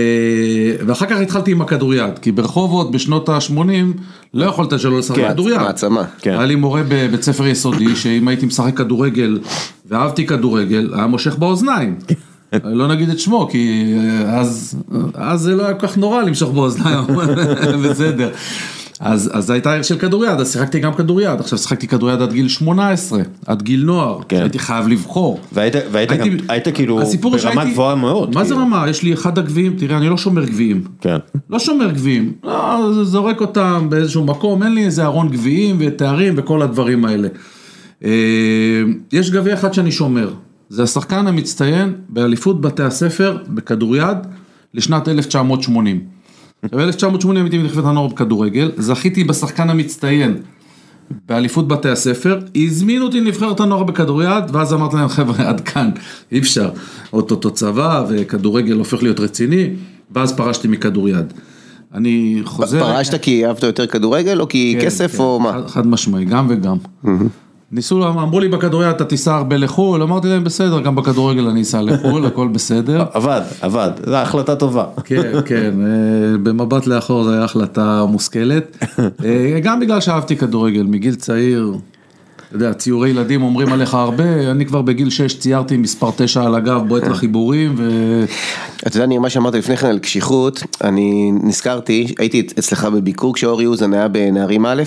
[0.87, 3.53] ואחר כך התחלתי עם הכדוריד, כי ברחובות בשנות ה-80
[4.33, 5.57] לא יכולת שלא לשחק כן, כדוריד.
[5.57, 6.03] מעצמה.
[6.19, 6.31] כן.
[6.31, 9.39] היה לי מורה בבית ספר יסודי, שאם הייתי משחק כדורגל
[9.85, 11.95] ואהבתי כדורגל, היה מושך באוזניים.
[12.63, 13.93] לא נגיד את שמו, כי
[14.25, 14.77] אז,
[15.13, 16.99] אז זה לא היה כל כך נורא למשוך באוזניים,
[17.83, 18.31] בסדר.
[19.05, 22.47] אז, אז הייתה עיר של כדוריד, אז שיחקתי גם כדוריד, עכשיו שיחקתי כדוריד עד גיל
[22.47, 24.37] 18, עד גיל נוער, כן.
[24.37, 25.39] שהייתי חייב לבחור.
[25.53, 28.35] והיית, והיית הייתי- גם, היית כאילו ברמה שהייתי- גבוהה מאוד.
[28.35, 28.65] מה זה כאילו.
[28.65, 28.85] רמה?
[28.89, 30.83] יש לי אחד הגביעים, תראה, אני לא שומר גביעים.
[31.01, 31.17] כן.
[31.49, 36.61] לא שומר גביעים, לא, זורק אותם באיזשהו מקום, אין לי איזה ארון גביעים ותארים וכל
[36.61, 37.27] הדברים האלה.
[38.03, 38.09] אה,
[39.11, 40.33] יש גביע אחד שאני שומר,
[40.69, 44.17] זה השחקן המצטיין באליפות בתי הספר בכדוריד
[44.73, 45.99] לשנת 1980.
[46.71, 50.37] ב-1980 הייתי בנבחרת הנוער בכדורגל, זכיתי בשחקן המצטיין
[51.29, 55.89] באליפות בתי הספר, הזמינו אותי לנבחרת הנוער בכדוריד, ואז אמרתי להם חבר'ה עד כאן,
[56.31, 56.69] אי אפשר,
[57.13, 59.69] אוטוטו צבא וכדורגל הופך להיות רציני,
[60.11, 61.33] ואז פרשתי מכדוריד.
[61.93, 62.79] אני חוזר...
[62.79, 65.67] פרשת כי אהבת יותר כדורגל או כי כן, כסף כן, או מה?
[65.67, 66.77] חד משמעי, גם וגם.
[67.73, 71.81] ניסו, אמרו לי בכדוריד אתה תיסע הרבה לחו"ל, אמרתי להם בסדר, גם בכדורגל אני אסע
[71.81, 73.05] לחו"ל, הכל בסדר.
[73.13, 74.85] עבד, עבד, זו החלטה טובה.
[75.05, 78.77] כן, כן, אה, במבט לאחור זו הייתה החלטה מושכלת.
[79.25, 81.73] אה, גם בגלל שאהבתי כדורגל, מגיל צעיר,
[82.55, 86.55] אתה יודע, ציורי ילדים אומרים עליך הרבה, אני כבר בגיל 6 ציירתי מספר 9 על
[86.55, 87.89] הגב, בועט לחיבורים, ו...
[88.87, 93.65] אתה יודע, ניר, מה שאמרת לפני כן על קשיחות, אני נזכרתי, הייתי אצלך בביקור כשאורי
[93.65, 94.83] אוזן היה בנערים א',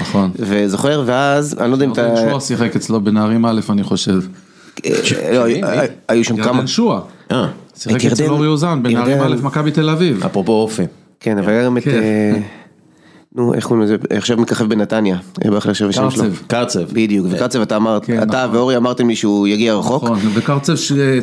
[0.00, 0.30] נכון.
[0.36, 2.00] וזוכר, ואז, אני לא יודע אם אתה...
[2.00, 4.20] ירדן שועה שיחק אצלו בנערים א', אני חושב.
[4.86, 4.90] אה,
[5.32, 5.68] לא, שני, מי?
[6.08, 6.46] היו שם כמה...
[6.46, 7.00] ירדן שועה.
[7.32, 7.46] אה,
[7.78, 10.24] שיחק אצל אורי אוזן, בנערים א' מכבי תל אביב.
[10.24, 10.82] אפרופו אופי.
[11.20, 11.82] כן, אבל היה גם את...
[13.34, 13.40] כן.
[13.40, 13.96] נו, איך קוראים לזה?
[14.10, 15.18] עכשיו מככב בנתניה.
[15.44, 16.22] אה, ברח לי עכשיו השם שלו.
[16.22, 16.36] קרצב.
[16.46, 16.92] קרצב.
[16.92, 18.56] בדיוק, וקרצב אתה אמרת, כן, אתה נכון.
[18.56, 20.04] ואורי אמרתם לי שהוא יגיע רחוק.
[20.04, 20.74] נכון, וקרצב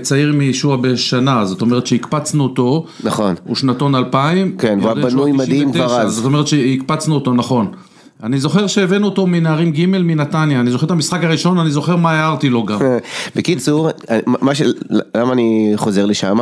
[0.01, 3.35] צעיר מישוע בשנה, זאת אומרת שהקפצנו אותו, נכון.
[3.43, 6.13] הוא שנתון 2000, כן, והוא ירדן בנוי מדהים 99, כבר אז.
[6.13, 7.71] זאת אומרת שהקפצנו אותו נכון.
[8.23, 12.11] אני זוכר שהבאנו אותו מנערים ג' מנתניה, אני זוכר את המשחק הראשון, אני זוכר מה
[12.11, 12.79] הערתי לו גם.
[13.35, 13.89] בקיצור,
[14.25, 14.61] מה ש...
[15.15, 16.37] למה אני חוזר לשם?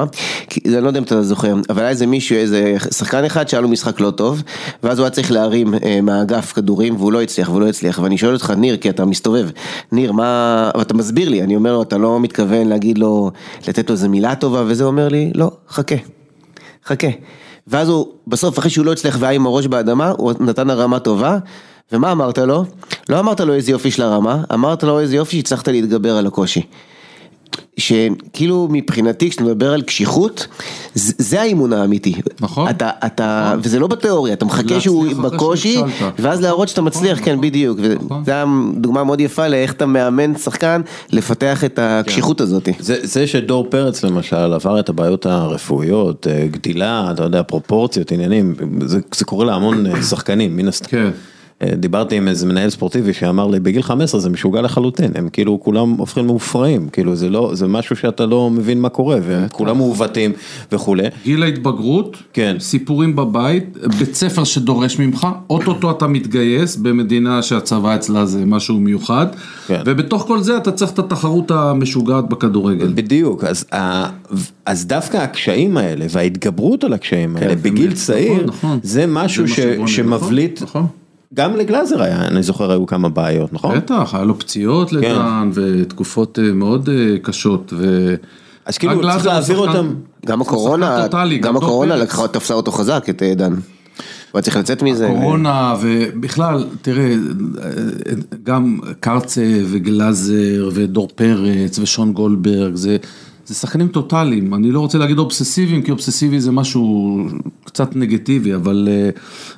[0.49, 3.61] כי אני לא יודע אם אתה זוכר, אבל היה איזה מישהו, איזה שחקן אחד שהיה
[3.61, 4.43] לו משחק לא טוב,
[4.83, 8.17] ואז הוא היה צריך להרים אה, מהאגף כדורים, והוא לא הצליח, והוא לא הצליח, ואני
[8.17, 9.49] שואל אותך, ניר, כי אתה מסתובב,
[9.91, 10.71] ניר, מה...
[10.77, 13.31] ואתה מסביר לי, אני אומר לו, אתה לא מתכוון להגיד לו,
[13.67, 15.95] לתת לו איזה מילה טובה, וזה אומר לי, לא, חכה,
[16.85, 17.07] חכה.
[17.67, 21.37] ואז הוא, בסוף, אחרי שהוא לא הצליח והיה עם הראש באדמה, הוא נתן הרמה טובה,
[21.91, 22.65] ומה אמרת לו?
[23.09, 26.61] לא אמרת לו איזה יופי של הרמה, אמרת לו איזה יופי שהצלחת להתגבר על הקושי.
[27.77, 30.47] שכאילו מבחינתי כשאתה מדבר על קשיחות,
[30.93, 32.13] זה זה האימון האמיתי.
[32.39, 32.69] נכון.
[32.69, 35.81] אתה, אתה, וזה לא בתיאוריה, אתה מחכה שהוא בקושי.
[36.19, 37.41] ואז להראות שאתה מצליח, כן נכון.
[37.41, 38.21] בדיוק, נכון.
[38.21, 38.31] וזו
[38.77, 40.81] דוגמה מאוד יפה לאיך אתה מאמן שחקן
[41.11, 42.69] לפתח את הקשיחות הזאת.
[42.79, 48.55] זה, זה שדור פרץ למשל עבר את הבעיות הרפואיות, אה, גדילה, אתה יודע, פרופורציות, עניינים,
[48.85, 50.87] זה, זה קורה להמון אה, שחקנים, מן הסתם.
[50.89, 51.09] כן.
[51.63, 55.89] דיברתי עם איזה מנהל ספורטיבי שאמר לי בגיל 15 זה משוגע לחלוטין, הם כאילו כולם
[55.89, 60.31] הופכים מופרעים, כאילו זה לא, זה משהו שאתה לא מבין מה קורה, והם כולם מעוותים
[60.71, 61.03] וכולי.
[61.23, 62.55] גיל ההתבגרות, כן.
[62.59, 69.27] סיפורים בבית, בית ספר שדורש ממך, אוטוטו אתה מתגייס במדינה שהצבא אצלה זה משהו מיוחד,
[69.67, 69.81] כן.
[69.85, 72.91] ובתוך כל זה אתה צריך את התחרות המשוגעת בכדורגל.
[72.95, 73.65] בדיוק, אז,
[74.65, 78.79] אז דווקא הקשיים האלה וההתגברות על הקשיים האלה בגיל צעיר, נכון.
[78.83, 81.04] זה משהו זה ש, שבונה, שמבליט, נכון, נכון.
[81.35, 83.75] גם לגלאזר היה, אני זוכר היו כמה בעיות, נכון?
[83.77, 84.95] בטח, היה לו פציעות כן.
[84.97, 88.15] לדן, ותקופות אה, מאוד אה, קשות, ו...
[88.65, 89.93] אז כאילו צריך להעביר שחקן- אותם.
[90.25, 91.95] גם הקורונה, שחקן טוטאלי, גם הקורונה.
[91.95, 93.53] לקחה, תפסה אותו חזק, את אה, דן.
[93.53, 93.59] הוא
[94.33, 95.07] היה צריך לצאת מזה.
[95.07, 97.15] קורונה, ובכלל, תראה,
[98.43, 102.97] גם קרצה וגלאזר ודור פרץ ושון גולדברג, זה,
[103.45, 107.17] זה שחקנים טוטאליים, אני לא רוצה להגיד אובססיביים, כי אובססיבי זה משהו
[107.63, 109.09] קצת נגטיבי, אבל, אה,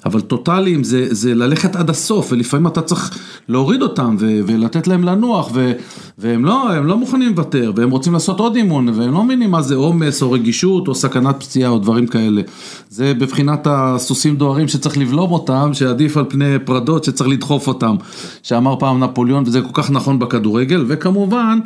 [0.05, 3.17] אבל טוטאליים זה, זה ללכת עד הסוף, ולפעמים אתה צריך
[3.49, 5.71] להוריד אותם ו, ולתת להם לנוח, ו,
[6.17, 9.61] והם לא, הם לא מוכנים לוותר, והם רוצים לעשות עוד אימון, והם לא מבינים מה
[9.61, 12.41] זה עומס או רגישות או סכנת פציעה או דברים כאלה.
[12.89, 17.95] זה בבחינת הסוסים דוהרים שצריך לבלום אותם, שעדיף על פני פרדות שצריך לדחוף אותם,
[18.43, 21.59] שאמר פעם נפוליאון, וזה כל כך נכון בכדורגל, וכמובן,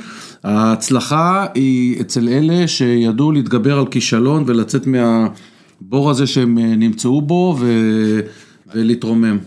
[0.44, 7.56] ההצלחה היא אצל אלה שידעו להתגבר על כישלון ולצאת מהבור הזה שהם אה, נמצאו בו
[7.60, 7.68] ו...
[8.74, 9.38] ולהתרומם.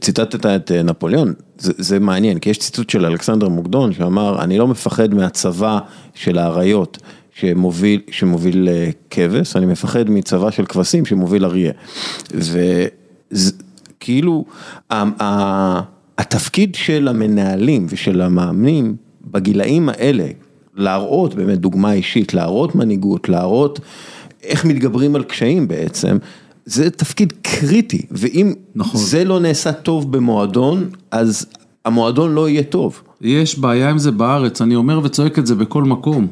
[0.00, 4.58] ציטטת את אה, נפוליאון, זה, זה מעניין, כי יש ציטוט של אלכסנדר מוקדון שאמר, אני
[4.58, 5.78] לא מפחד מהצבא
[6.14, 6.98] של האריות
[7.34, 11.72] שמוביל, שמוביל אה, כבש, אני מפחד מצבא של כבשים שמוביל אריה.
[13.30, 14.44] וכאילו,
[16.18, 18.96] התפקיד של המנהלים ושל המאמנים
[19.30, 20.26] בגילאים האלה,
[20.76, 23.80] להראות באמת דוגמה אישית, להראות מנהיגות, להראות
[24.42, 26.18] איך מתגברים על קשיים בעצם,
[26.66, 29.00] זה תפקיד קריטי, ואם נכון.
[29.00, 31.46] זה לא נעשה טוב במועדון, אז
[31.84, 33.02] המועדון לא יהיה טוב.
[33.20, 36.26] יש בעיה עם זה בארץ, אני אומר וצועק את זה בכל מקום.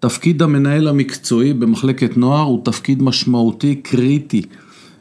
[0.00, 4.42] תפקיד המנהל המקצועי במחלקת נוער הוא תפקיד משמעותי, קריטי.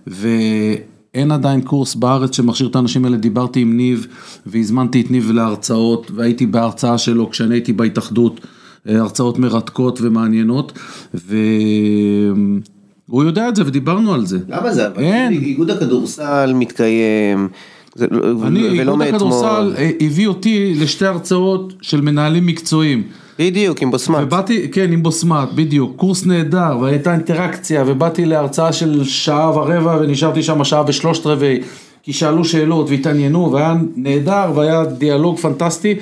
[0.08, 4.08] ואין עדיין קורס בארץ שמכשיר את האנשים האלה, דיברתי עם ניב
[4.46, 8.42] והזמנתי את ניב להרצאות והייתי בהרצאה שלו כשאני הייתי בהתאחדות,
[8.90, 10.80] אה, הרצאות מרתקות ומעניינות,
[13.10, 14.38] והוא יודע את זה ודיברנו על זה.
[14.50, 14.88] למה זה?
[14.98, 15.32] אין.
[15.34, 17.48] איגוד הכדורסל מתקיים,
[17.96, 19.02] זה לא- אני, איגוד.
[19.02, 23.04] הכדורסל אה, הביא אותי לשתי הרצאות של מנהלים מקצועיים.
[23.40, 24.18] בדיוק, עם בוסמת.
[24.24, 30.44] ובאתי, כן, עם בוסמת, בדיוק, קורס נהדר, והייתה אינטראקציה, ובאתי להרצאה של שעה ורבע, ונשארתי
[30.44, 31.60] שם שעה ושלושת רבעי,
[32.04, 35.96] כי שאלו שאלות והתעניינו, והיה נהדר, והיה דיאלוג פנטסטי.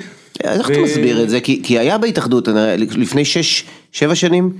[0.44, 1.40] איך אתה ו- מסביר את זה?
[1.40, 4.50] כי כי היה בהתאחדות לפני שש, שבע שנים,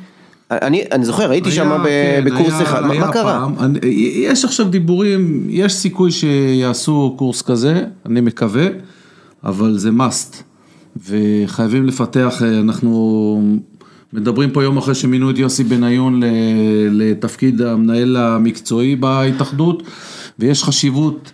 [0.51, 3.39] אני אני זוכר, הייתי שם כן, בקורס היה- אחד, מה- היה מה קרה?
[3.41, 3.79] פעם, אני-
[4.17, 8.67] יש עכשיו דיבורים, יש סיכוי שיעשו קורס כזה, אני מקווה,
[9.45, 10.37] אבל זה must.
[11.09, 13.43] וחייבים לפתח, אה, אנחנו
[14.13, 16.21] מדברים פה יום אחרי שמינו את יוסי בניון
[16.91, 19.83] לתפקיד המנהל המקצועי בהתאחדות,
[20.39, 21.33] ויש חשיבות.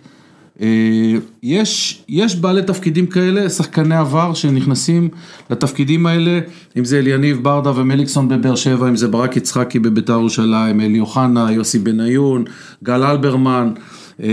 [0.63, 5.09] אה, יש, יש בעלי תפקידים כאלה, שחקני עבר שנכנסים
[5.49, 6.39] לתפקידים האלה,
[6.77, 11.51] אם זה אליניב ברדה ומליקסון בבאר שבע, אם זה ברק יצחקי בביתר ירושלים, אלי אוחנה,
[11.51, 12.43] יוסי בניון,
[12.83, 13.71] גל אלברמן.
[14.23, 14.29] אה,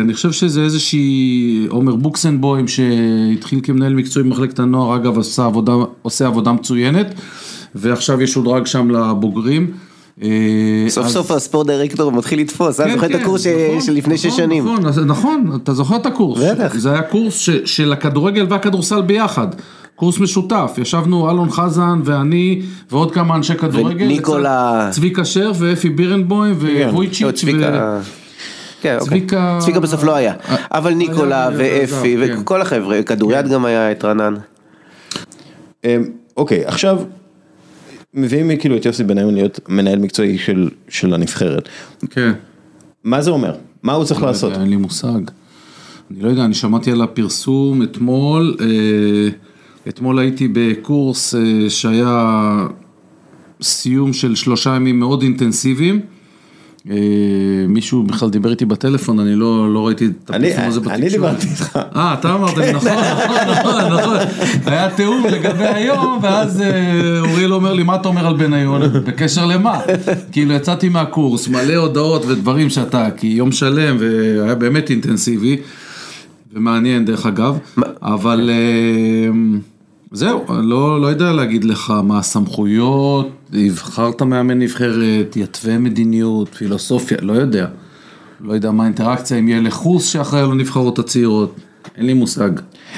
[0.00, 6.26] אני חושב שזה איזושהי, עומר בוקסנבוים שהתחיל כמנהל מקצועי במחלקת הנוער, אגב עושה עבודה, עושה
[6.26, 7.14] עבודה מצוינת,
[7.74, 9.70] ועכשיו ישודרג שם לבוגרים.
[10.22, 10.28] אה,
[10.88, 12.86] סוף סוף הספורט דירקטור מתחיל לתפוס, אה?
[12.86, 14.64] כן, זוכר את כן, הקורס נכון, של לפני נכון, שש שנים.
[14.64, 16.42] נכון, נכון, אתה זוכר את הקורס.
[16.42, 16.74] בטח.
[16.74, 19.46] זה היה קורס של הכדורגל והכדורסל ביחד.
[19.96, 24.04] קורס משותף, ישבנו אלון חזן ואני ועוד כמה אנשי כדורגל.
[24.06, 26.54] וניקולה- צביקה שר ואפי בירנבוים
[26.92, 27.44] וויצ'יץ'.
[28.80, 29.20] כן, אוקיי.
[29.20, 32.16] צביקה- צביקה בסוף לא היה, אה, אבל ניקולה ואפי.
[32.20, 34.34] וכל החבר'ה, כדוריד גם היה את רענן.
[35.84, 36.04] אמ,
[36.36, 36.98] אוקיי, עכשיו,
[38.14, 41.68] מביאים כאילו את יוסי בניון להיות מנהל מקצועי של, של הנבחרת.
[42.10, 42.32] כן.
[43.04, 43.54] מה זה אומר?
[43.82, 44.52] מה הוא צריך לעשות?
[44.52, 45.20] אין לי מושג.
[46.10, 49.28] אני לא יודע, אני שמעתי על הפרסום אתמול, אה,
[49.88, 52.66] אתמול הייתי בקורס אה, שהיה
[53.62, 56.00] סיום של שלושה ימים מאוד אינטנסיביים.
[56.90, 56.96] אה,
[57.68, 61.00] מישהו בכלל דיבר איתי בטלפון, אני לא, לא ראיתי את הפרסום הזה בתקשורת.
[61.00, 61.78] אני דיברתי איתך.
[61.96, 64.16] אה, אתה אמרת לי, נכון, נכון, נכון, נכון.
[64.66, 68.82] היה תיאום לגבי היום, ואז אה, אוריאל אומר לי, מה אתה אומר על בניון?
[69.06, 69.80] בקשר למה?
[70.32, 75.56] כאילו, יצאתי מהקורס, מלא הודעות ודברים שאתה, כי יום שלם, והיה באמת אינטנסיבי,
[76.54, 77.58] ומעניין דרך אגב,
[78.02, 79.32] אבל אה,
[80.12, 87.32] זהו, לא, לא יודע להגיד לך מה הסמכויות, יבחרת מאמן נבחרת, יתווה מדיניות, פילוסופיה, לא
[87.32, 87.66] יודע.
[88.40, 91.56] לא יודע מה האינטראקציה, אם יהיה לחוס שאחראי על הנבחרות הצעירות,
[91.96, 92.50] אין לי מושג.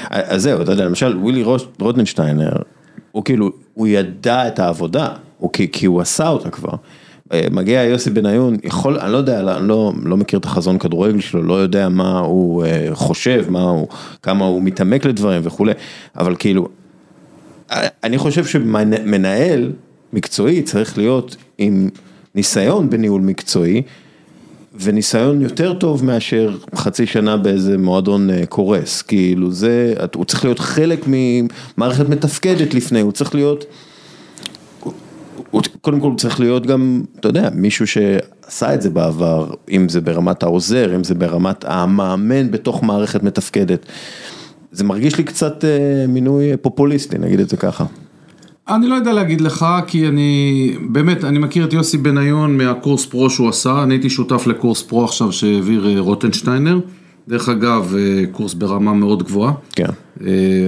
[0.09, 1.43] אז זהו, אתה יודע, למשל ווילי
[1.79, 2.51] רוטנשטיינר,
[3.11, 6.73] הוא כאילו, הוא ידע את העבודה, הוא, כי, כי הוא עשה אותה כבר.
[7.33, 11.19] אה, מגיע יוסי בניון, יכול, אני לא יודע, אני לא, לא מכיר את החזון כדורגל
[11.19, 13.87] שלו, לא יודע מה הוא אה, חושב, מה הוא,
[14.23, 15.73] כמה הוא מתעמק לדברים וכולי,
[16.17, 16.84] אבל כאילו, אה,
[18.03, 19.71] אני חושב שמנהל
[20.13, 21.89] מקצועי צריך להיות עם
[22.35, 23.81] ניסיון בניהול מקצועי,
[24.79, 30.59] וניסיון יותר טוב מאשר חצי שנה באיזה מועדון אה, קורס, כאילו זה, הוא צריך להיות
[30.59, 33.65] חלק ממערכת מתפקדת לפני, הוא צריך להיות,
[34.79, 34.93] הוא-
[35.51, 39.89] הוא- קודם כל הוא צריך להיות גם, אתה יודע, מישהו שעשה את זה בעבר, אם
[39.89, 43.85] זה ברמת העוזר, אם זה ברמת המאמן בתוך מערכת מתפקדת.
[44.75, 47.85] זה מרגיש לי קצת אה, מינוי פופוליסטי, נגיד את זה ככה.
[48.67, 53.29] אני לא יודע להגיד לך, כי אני, באמת, אני מכיר את יוסי בניון מהקורס פרו
[53.29, 56.79] שהוא עשה, אני הייתי שותף לקורס פרו עכשיו שהעביר אה, רוטנשטיינר.
[57.27, 59.53] דרך אגב, אה, קורס ברמה מאוד גבוהה.
[59.71, 59.89] כן.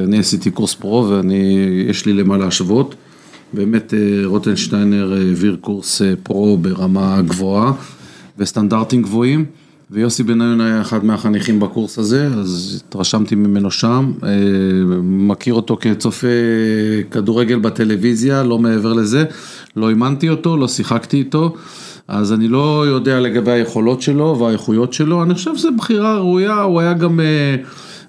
[0.04, 2.96] אני עשיתי קורס פרו ואני, יש לי למה להשוות.
[3.54, 3.93] באמת
[4.26, 7.72] רוטנשטיינר העביר קורס פרו ברמה גבוהה
[8.38, 9.46] וסטנדרטים גבוהים.
[9.91, 14.30] ויוסי בניון היה אחד מהחניכים בקורס הזה, אז התרשמתי ממנו שם, אה,
[15.02, 16.28] מכיר אותו כצופה
[17.12, 19.26] כדורגל בטלוויזיה, לא מעבר לזה,
[19.76, 21.56] לא אימנתי אותו, לא שיחקתי איתו,
[22.08, 26.80] אז אני לא יודע לגבי היכולות שלו והאיכויות שלו, אני חושב שזו בחירה ראויה, הוא
[26.80, 27.56] היה גם, אה,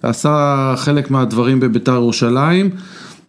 [0.02, 2.70] עשה חלק מהדברים בביתר ירושלים,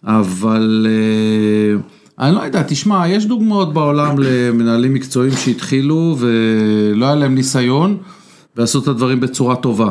[0.03, 1.79] אבל אה,
[2.27, 7.97] אני לא יודע, תשמע, יש דוגמאות בעולם למנהלים מקצועיים שהתחילו ולא היה להם ניסיון.
[8.59, 9.89] ועשו את הדברים בצורה טובה.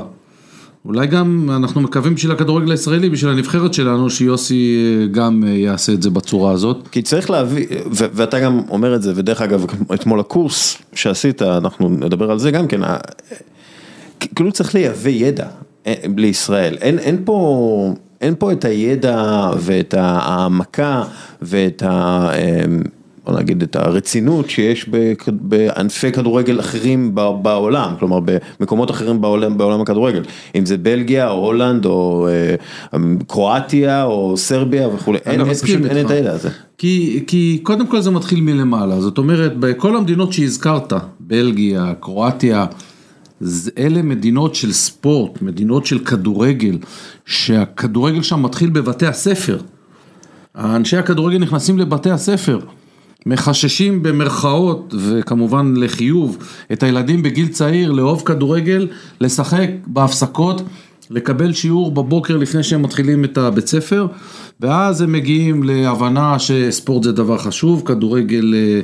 [0.85, 5.93] אולי גם אנחנו מקווים בשביל הכדורגל הישראלי, בשביל הנבחרת שלנו, שיוסי אה, גם אה, יעשה
[5.93, 6.89] את זה בצורה הזאת.
[6.89, 11.89] כי צריך להביא, ו- ואתה גם אומר את זה, ודרך אגב, אתמול הקורס שעשית, אנחנו
[11.89, 12.81] נדבר על זה גם כן,
[14.35, 15.47] כאילו צריך לייבא ידע
[15.87, 21.03] אה, לישראל, אין, אין פה, אין פה את הידע ואת ההעמקה
[21.43, 22.31] ואת ה...
[23.29, 24.89] בוא נגיד את הרצינות שיש
[25.27, 28.21] בענפי כדורגל אחרים בעולם, כלומר
[28.61, 30.23] במקומות אחרים בעולם, בעולם הכדורגל,
[30.55, 36.07] אם זה בלגיה או הולנד או אה, קרואטיה או סרביה וכולי, אין, אין, פשוט אין.
[36.07, 36.49] את הידע הזה.
[36.79, 42.67] כי, כי קודם כל זה מתחיל מלמעלה, זאת אומרת, בכל המדינות שהזכרת, בלגיה, קרואטיה,
[43.79, 46.79] אלה מדינות של ספורט, מדינות של כדורגל,
[47.27, 49.59] שהכדורגל שם מתחיל בבתי הספר.
[50.59, 52.59] אנשי הכדורגל נכנסים לבתי הספר,
[53.29, 56.39] מחששים במרכאות, וכמובן לחיוב,
[56.73, 58.89] את הילדים בגיל צעיר לאהוב כדורגל,
[59.21, 60.63] לשחק בהפסקות,
[61.11, 64.07] לקבל שיעור בבוקר לפני שהם מתחילים את הבית ספר,
[64.61, 68.81] ואז הם מגיעים להבנה שספורט זה דבר חשוב, כדורגל, אה,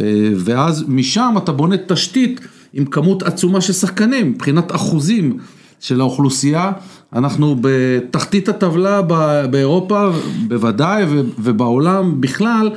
[0.00, 2.40] אה, ואז משם אתה בונה תשתית
[2.72, 5.38] עם כמות עצומה של שחקנים, מבחינת אחוזים.
[5.80, 6.72] של האוכלוסייה,
[7.12, 9.02] אנחנו בתחתית הטבלה
[9.50, 10.10] באירופה
[10.48, 11.04] בוודאי
[11.38, 12.70] ובעולם בכלל,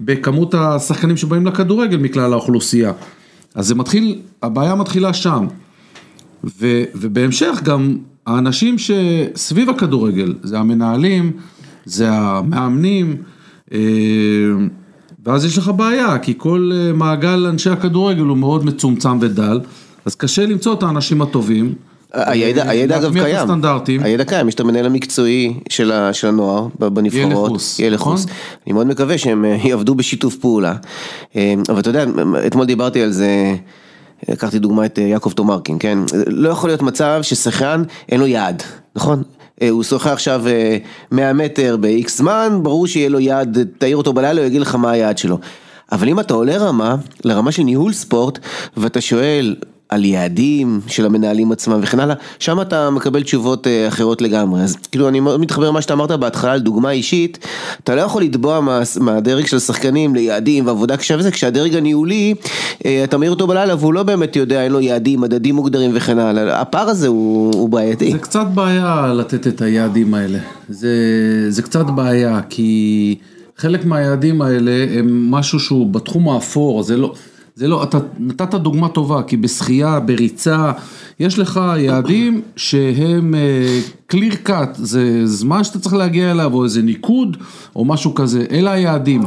[0.00, 2.92] בכמות השחקנים שבאים לכדורגל מכלל האוכלוסייה.
[3.54, 5.46] אז זה מתחיל, הבעיה מתחילה שם.
[6.44, 11.32] ו, ובהמשך גם האנשים שסביב הכדורגל, זה המנהלים,
[11.84, 13.16] זה המאמנים,
[13.72, 13.78] אה,
[15.24, 19.60] ואז יש לך בעיה, כי כל אה, מעגל אנשי הכדורגל הוא מאוד מצומצם ודל,
[20.04, 21.74] אז קשה למצוא את האנשים הטובים.
[22.14, 24.02] הידע, הידע אגב קיים, הסטנדרטים.
[24.02, 28.24] הידע קיים, יש את המנהל המקצועי של ה- של הנוער בנבחרות, ילחוס, ילחוס.
[28.24, 28.34] נכון?
[28.66, 30.74] אני מאוד מקווה שהם אה, יעבדו בשיתוף פעולה,
[31.36, 32.04] אה, אבל אתה יודע,
[32.46, 33.54] אתמול דיברתי על זה,
[34.28, 38.62] לקחתי דוגמא את אה, יעקב תומרקין, כן, לא יכול להיות מצב ששחקן אין לו יעד,
[38.96, 39.22] נכון?
[39.70, 40.76] הוא שוחה עכשיו אה,
[41.12, 44.90] 100 מטר ב-X זמן, ברור שיהיה לו יעד, תעיר אותו בלילה, הוא יגיד לך מה
[44.90, 45.38] היעד שלו.
[45.92, 48.38] אבל אם אתה עולה רמה, לרמה של ניהול ספורט,
[48.76, 49.56] ואתה שואל
[49.88, 54.60] על יעדים של המנהלים עצמם וכן הלאה, שם אתה מקבל תשובות אה, אחרות לגמרי.
[54.60, 57.46] אז כאילו אני מאוד מתחבר למה שאתה אמרת בהתחלה על דוגמה אישית,
[57.84, 62.34] אתה לא יכול לתבוע מה, מהדרג של השחקנים ליעדים ועבודה קשה וזה, כשהדרג הניהולי,
[62.86, 66.18] אה, אתה מעיר אותו בלילה והוא לא באמת יודע, אין לו יעדים, מדדים מוגדרים וכן
[66.18, 66.60] הלאה.
[66.60, 68.12] הפער הזה הוא, הוא בעייתי.
[68.12, 70.38] זה קצת בעיה לתת את היעדים האלה.
[70.68, 70.90] זה,
[71.48, 73.18] זה קצת בעיה, כי
[73.56, 77.14] חלק מהיעדים האלה הם משהו שהוא בתחום האפור, זה לא,
[77.56, 80.72] זה לא, אתה נתת דוגמה טובה, כי בשחייה, בריצה,
[81.20, 86.82] יש לך יעדים שהם uh, clear cut, זה זמן שאתה צריך להגיע אליו, או איזה
[86.82, 87.36] ניקוד,
[87.76, 89.22] או משהו כזה, אלה היעדים.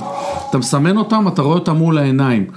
[0.50, 2.48] אתה מסמן אותם, אתה רואה אותם מול העיניים.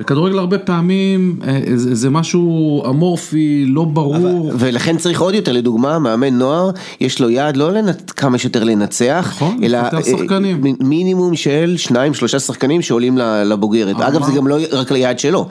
[0.00, 4.52] בכדורגל הרבה פעמים אה, זה, זה משהו אמורפי, לא ברור.
[4.58, 6.70] ולכן צריך עוד יותר, לדוגמה, מאמן נוער,
[7.00, 7.92] יש לו יעד לא לנ...
[8.16, 10.60] כמה שיותר לנצח, נכון, אלא אה, שחקנים.
[10.80, 14.00] מינימום של שניים, שלושה שחקנים שעולים לבוגרת.
[14.00, 14.24] אה, אגב?
[14.26, 15.48] זה גם לא רק ליעד שלו.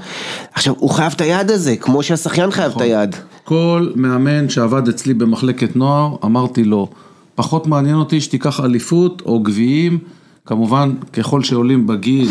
[0.53, 2.81] עכשיו, הוא חייב את היעד הזה, כמו שהשחיין חייב נכון.
[2.81, 3.15] את היעד.
[3.43, 6.87] כל מאמן שעבד אצלי במחלקת נוער, אמרתי לו,
[7.35, 9.99] פחות מעניין אותי שתיקח אליפות או גביעים,
[10.45, 12.29] כמובן ככל שעולים בגיל,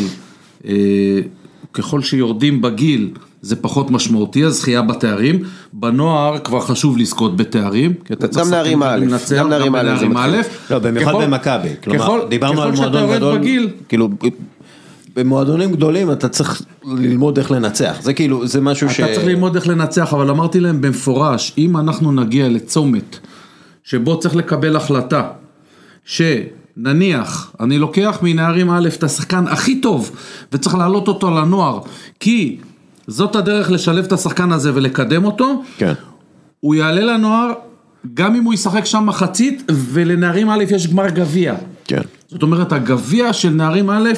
[0.66, 0.72] אה,
[1.72, 3.10] ככל שיורדים בגיל
[3.42, 5.42] זה פחות משמעותי, הזכייה בתארים,
[5.72, 9.06] בנוער כבר חשוב לזכות בתארים, כי אתה גם צריך נערים א',
[9.36, 10.34] גם נערים א', בנערים מתחיל.
[10.34, 14.08] א', לא, במיוחד במכבי, כלומר, דיברנו על ככל שאתה מועדון יורד גדול, בגיל, כאילו,
[15.16, 19.00] במועדונים גדולים אתה צריך ללמוד איך לנצח, זה כאילו, זה משהו ש...
[19.00, 23.18] אתה צריך ללמוד איך לנצח, אבל אמרתי להם במפורש, אם אנחנו נגיע לצומת
[23.84, 25.28] שבו צריך לקבל החלטה,
[26.76, 30.16] שנניח, אני לוקח מנערים א' את השחקן הכי טוב,
[30.52, 31.80] וצריך להעלות אותו לנוער,
[32.20, 32.58] כי
[33.06, 35.92] זאת הדרך לשלב את השחקן הזה ולקדם אותו, כן.
[36.60, 37.52] הוא יעלה לנוער,
[38.14, 41.54] גם אם הוא ישחק שם מחצית, ולנערים א' יש גמר גביע.
[41.84, 42.02] כן.
[42.28, 44.10] זאת אומרת, הגביע של נערים א'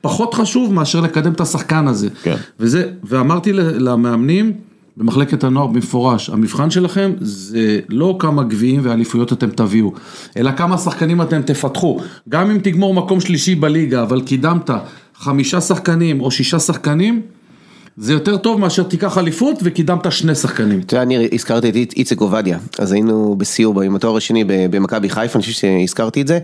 [0.00, 2.08] פחות חשוב מאשר לקדם את השחקן הזה.
[2.22, 2.36] כן.
[2.60, 4.52] וזה, ואמרתי למאמנים
[5.00, 9.92] במחלקת הנוער במפורש, המבחן שלכם זה לא כמה גביעים ואליפויות אתם תביאו,
[10.36, 11.98] אלא כמה שחקנים אתם תפתחו.
[12.28, 14.70] גם אם תגמור מקום שלישי בליגה, אבל קידמת
[15.18, 17.20] חמישה שחקנים או שישה שחקנים,
[17.96, 20.80] זה יותר טוב מאשר תיקח אליפות וקידמת שני שחקנים.
[20.80, 25.08] אתה יודע, ניר, הזכרת את איצ- איציק עובדיה, אז היינו בסיור עם התואר השני במכבי
[25.10, 26.38] חיפה, אני חושב שהזכרתי את זה,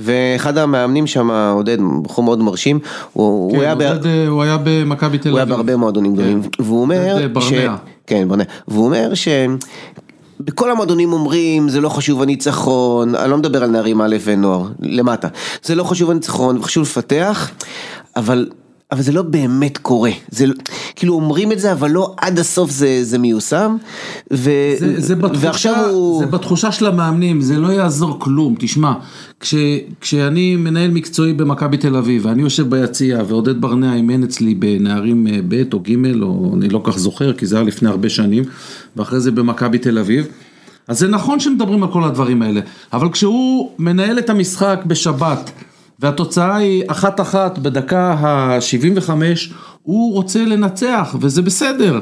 [0.00, 2.78] ואחד המאמנים שם, עודד, בחור מאוד מרשים,
[3.12, 3.72] הוא, הוא היה...
[3.76, 5.54] כן, ב- אה, הוא היה במכבי תל הוא היה אביב.
[5.54, 7.76] בהרבה מועדונים גדולים, והוא אומר, עודד ברנע.
[8.10, 9.28] כן, ברנע, והוא אומר ש...
[10.40, 15.28] בכל המועדונים אומרים, זה לא חשוב הניצחון, אני לא מדבר על נערים א' ונוער, למטה.
[15.62, 17.50] זה לא חשוב הניצחון, חשוב לפתח,
[18.16, 18.48] אבל,
[18.92, 20.10] אבל זה לא באמת קורה.
[20.30, 20.54] זה, לא-
[20.96, 23.76] כאילו אומרים את זה, אבל לא עד הסוף זה, זה מיושם.
[24.32, 26.18] ו, זה, זה, בתחושה, ועכשיו הוא...
[26.18, 28.92] זה בתחושה של המאמנים, זה לא יעזור כלום, תשמע,
[29.40, 29.54] כש,
[30.00, 35.38] כשאני מנהל מקצועי במכבי תל אביב, ואני יושב ביציע, ועודד ברנע אימן אצלי בנערים אה,
[35.48, 38.44] ב' או ג', או אני לא כך זוכר, כי זה היה לפני הרבה שנים,
[38.96, 40.26] ואחרי זה במכבי תל אביב,
[40.88, 42.60] אז זה נכון שמדברים על כל הדברים האלה,
[42.92, 45.50] אבל כשהוא מנהל את המשחק בשבת,
[46.00, 49.10] והתוצאה היא אחת אחת בדקה ה-75,
[49.82, 52.00] הוא רוצה לנצח, וזה בסדר.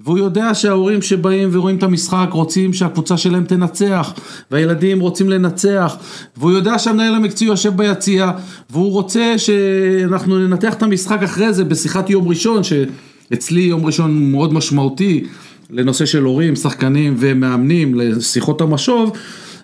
[0.00, 4.14] והוא יודע שההורים שבאים ורואים את המשחק רוצים שהקבוצה שלהם תנצח,
[4.50, 5.96] והילדים רוצים לנצח,
[6.36, 8.30] והוא יודע שהמנהל המקצועי יושב ביציע,
[8.70, 14.52] והוא רוצה שאנחנו ננתח את המשחק אחרי זה בשיחת יום ראשון, שאצלי יום ראשון מאוד
[14.52, 15.24] משמעותי
[15.70, 19.12] לנושא של הורים, שחקנים ומאמנים, לשיחות המשוב,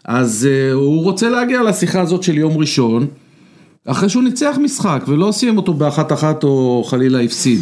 [0.05, 3.07] אז uh, הוא רוצה להגיע לשיחה הזאת של יום ראשון,
[3.87, 7.61] אחרי שהוא ניצח משחק ולא סיים אותו באחת אחת או חלילה הפסיד.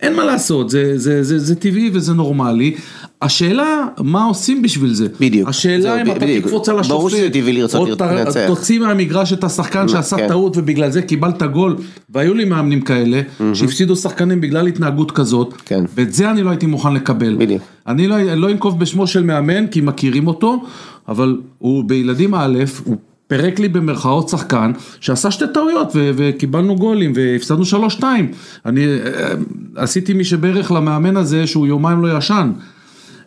[0.00, 2.74] אין מה לעשות, זה, זה, זה, זה טבעי וזה נורמלי.
[3.22, 5.06] השאלה, מה עושים בשביל זה?
[5.20, 5.48] בדיוק.
[5.48, 6.26] השאלה אם אתה.
[6.40, 8.44] תקפוץ על השופט, ברור שזה טבעי לרצות או לנצח.
[8.46, 10.28] תוציא מהמגרש את השחקן שעשה כן.
[10.28, 11.76] טעות ובגלל זה קיבלת גול,
[12.10, 13.20] והיו לי מאמנים כאלה,
[13.54, 15.84] שהפסידו שחקנים בגלל התנהגות כזאת, כן.
[15.94, 17.36] ואת זה אני לא הייתי מוכן לקבל.
[17.38, 17.62] בדיוק.
[17.86, 20.64] אני לא, לא אנקוב בשמו של מאמן, כי מכירים אותו,
[21.08, 22.96] אבל הוא בילדים א', הוא
[23.26, 28.30] פירק לי במרכאות שחקן, שעשה שתי טעויות, ו- וקיבלנו גולים, והפסדנו שלוש שתיים.
[28.66, 29.32] אני אה,
[29.76, 32.52] עשיתי מי שברך למאמן הזה, שהוא יומיים לא ישן.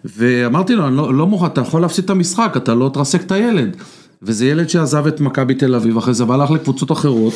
[0.05, 3.31] ואמרתי לו, אני לא, לא מוכן, אתה יכול להפסיד את המשחק, אתה לא תרסק את
[3.31, 3.77] הילד.
[4.21, 7.33] וזה ילד שעזב את מכבי תל אביב אחרי זה והלך לקבוצות אחרות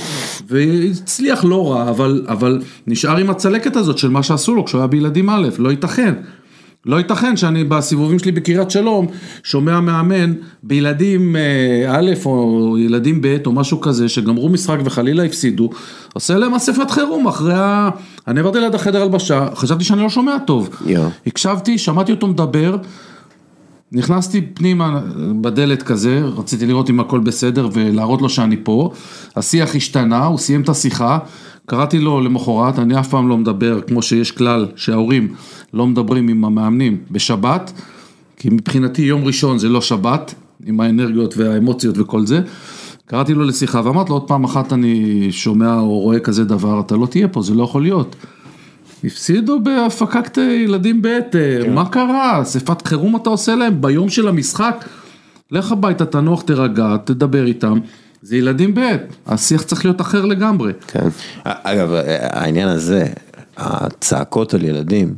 [0.47, 4.87] והצליח לא רע אבל, אבל נשאר עם הצלקת הזאת של מה שעשו לו כשהוא היה
[4.87, 6.13] בילדים א', לא ייתכן.
[6.85, 9.07] לא ייתכן שאני בסיבובים שלי בקריית שלום
[9.43, 15.69] שומע מאמן בילדים אה, א' או ילדים ב' או משהו כזה שגמרו משחק וחלילה הפסידו,
[16.13, 17.89] עושה להם אספת חירום אחרי ה...
[18.27, 20.69] אני עברתי ליד החדר הלבשה, חשבתי שאני לא שומע טוב.
[20.85, 21.09] יואו.
[21.27, 22.77] הקשבתי, שמעתי אותו מדבר,
[23.91, 25.01] נכנסתי פנימה
[25.41, 28.91] בדלת כזה, רציתי לראות אם הכל בסדר ולהראות לו שאני פה,
[29.35, 31.19] השיח השתנה, הוא סיים את השיחה,
[31.69, 35.33] קראתי לו למחרת, אני אף פעם לא מדבר, כמו שיש כלל שההורים
[35.73, 37.71] לא מדברים עם המאמנים בשבת,
[38.37, 40.33] כי מבחינתי יום ראשון זה לא שבת,
[40.65, 42.41] עם האנרגיות והאמוציות וכל זה.
[43.05, 46.95] קראתי לו לשיחה ואמרתי לו עוד פעם אחת אני שומע או רואה כזה דבר, אתה
[46.95, 48.15] לא תהיה פה, זה לא יכול להיות.
[49.03, 51.73] הפסידו בהפקת ילדים בעת, כן.
[51.73, 52.41] מה קרה?
[52.41, 54.85] אספת חירום אתה עושה להם ביום של המשחק?
[55.51, 57.79] לך הביתה, תנוח, תירגע, תדבר איתם.
[58.21, 60.73] זה ילדים בעת, השיח צריך להיות אחר לגמרי.
[60.87, 61.07] כן.
[61.43, 61.89] אגב,
[62.21, 63.05] העניין הזה,
[63.57, 65.15] הצעקות על ילדים,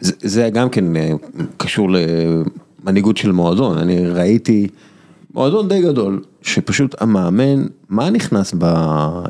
[0.00, 1.10] זה, זה גם כן אה,
[1.56, 4.68] קשור למנהיגות של מועדון, אני ראיתי
[5.34, 8.54] מועדון די גדול, שפשוט המאמן, מה נכנס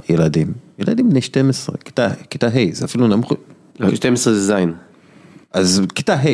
[0.09, 0.53] בילדים?
[0.79, 3.33] ילדים בני 12, כיתה, כיתה ה', זה אפילו נמוך,
[3.81, 4.73] לא, 12 זה זין.
[5.53, 6.27] אז כיתה ה',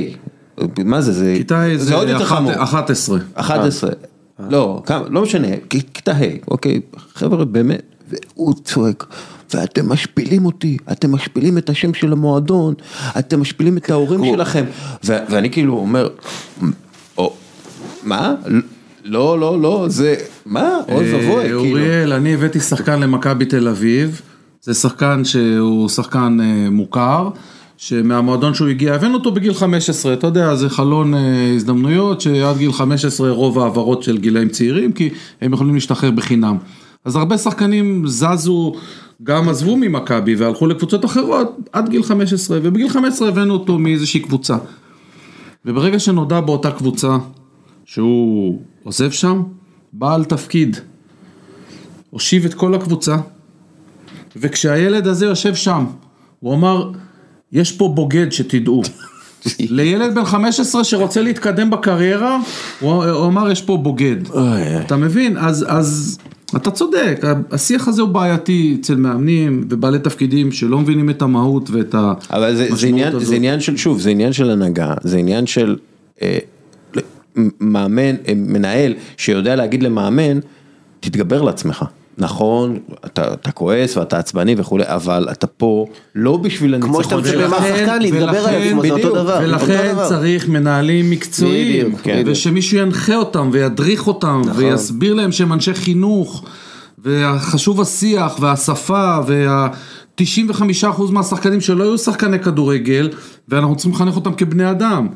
[0.85, 2.53] מה זה, זה, כיתה ה' זה עוד יותר אחת- חמור.
[2.63, 3.19] 11.
[3.35, 3.91] 11,
[4.39, 6.81] לא, כמה, לא משנה, כיתה ה', אוקיי,
[7.15, 9.07] חבר'ה באמת, והוא צועק,
[9.55, 12.75] ואתם משפילים אותי, אתם משפילים את השם של המועדון,
[13.19, 14.65] אתם משפילים את ההורים שלכם,
[15.05, 16.09] ואני כאילו אומר,
[17.19, 17.35] או,
[18.03, 18.35] מה?
[19.05, 20.17] לא, לא, לא, זה,
[20.47, 20.79] מה?
[20.89, 21.59] אוי ואבוי, אה, כאילו.
[21.61, 24.21] אוריאל, אני הבאתי שחקן למכבי תל אביב,
[24.63, 27.29] זה שחקן שהוא שחקן אה, מוכר,
[27.77, 32.73] שמהמועדון שהוא הגיע, הבאנו אותו בגיל 15, אתה יודע, זה חלון אה, הזדמנויות, שעד גיל
[32.73, 35.11] 15 רוב העברות של גילאים צעירים, כי
[35.41, 36.57] הם יכולים להשתחרר בחינם.
[37.05, 38.73] אז הרבה שחקנים זזו,
[39.23, 44.57] גם עזבו ממכבי והלכו לקבוצות אחרות עד גיל 15, ובגיל 15 הבאנו אותו מאיזושהי קבוצה.
[45.65, 47.17] וברגע שנודע באותה קבוצה
[47.85, 49.43] שהוא עוזב שם,
[49.93, 50.77] בעל תפקיד
[52.11, 53.17] הושיב את כל הקבוצה,
[54.37, 55.85] וכשהילד הזה יושב שם,
[56.41, 56.91] הוא אמר,
[57.55, 58.83] יש פה בוגד שתדעו.
[59.61, 62.39] לילד בן 15 שרוצה להתקדם בקריירה,
[62.81, 64.17] הוא הוא אמר, יש פה בוגד.
[64.87, 65.37] אתה מבין?
[65.37, 66.19] אז, אז
[66.57, 71.95] אתה צודק, השיח הזה הוא בעייתי אצל מאמנים ובעלי תפקידים שלא מבינים את המהות ואת
[71.95, 73.27] המשמעות אבל זה, זה, עניין, הזאת.
[73.27, 75.77] זה עניין של, שוב, זה עניין של הנהגה, זה עניין של
[76.23, 76.39] אה,
[77.61, 80.39] מאמן, אה, מנהל שיודע להגיד למאמן,
[81.01, 81.85] תתגבר לעצמך.
[82.19, 87.39] נכון, אתה, אתה כועס ואתה עצבני וכולי, אבל אתה פה לא בשביל כמו שאתה הניצחון
[87.45, 87.49] מצפה.
[87.61, 89.35] מהשחקן להתגבר על ולכן- עצמו, זה אותו דבר.
[89.37, 90.09] אותו ולכן דבר.
[90.09, 92.23] צריך מנהלים מקצועיים, בדיוק, כן.
[92.27, 94.65] ושמישהו ינחה אותם וידריך אותם, נכון.
[94.65, 96.45] ויסביר להם שהם אנשי חינוך,
[97.05, 99.69] וחשוב השיח והשפה, וה...
[100.21, 100.25] 95%
[101.11, 103.11] מהשחקנים שלא היו שחקני כדורגל,
[103.49, 105.07] ואנחנו צריכים לחנך אותם כבני אדם.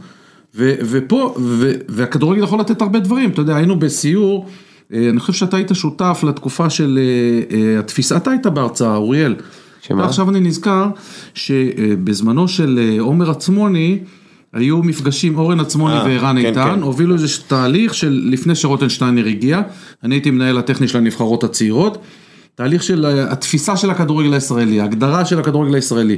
[0.55, 4.46] ו- ופה, ו- והכדורגל יכול לתת הרבה דברים, אתה יודע, היינו בסיור,
[4.93, 9.34] אני חושב שאתה היית שותף לתקופה של אה, אה, התפיסה, אתה היית בהרצאה, אוריאל.
[9.82, 10.03] שמה?
[10.03, 10.86] ועכשיו אני נזכר
[11.34, 13.99] שבזמנו של אה, עומר עצמוני,
[14.53, 16.82] היו מפגשים, אורן עצמוני אה, וערן כן, איתן, כן.
[16.82, 19.62] הובילו איזה תהליך של לפני שרוטנשטיינר הגיע,
[20.05, 21.99] אני הייתי מנהל הטכני של הנבחרות הצעירות,
[22.59, 26.16] תהליך של אה, התפיסה של הכדורגל הישראלי, ההגדרה של הכדורגל הישראלי.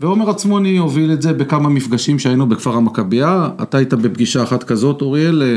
[0.00, 5.02] ועומר עצמוני הוביל את זה בכמה מפגשים שהיינו בכפר המכבייה, אתה היית בפגישה אחת כזאת
[5.02, 5.56] אוריאל, אה,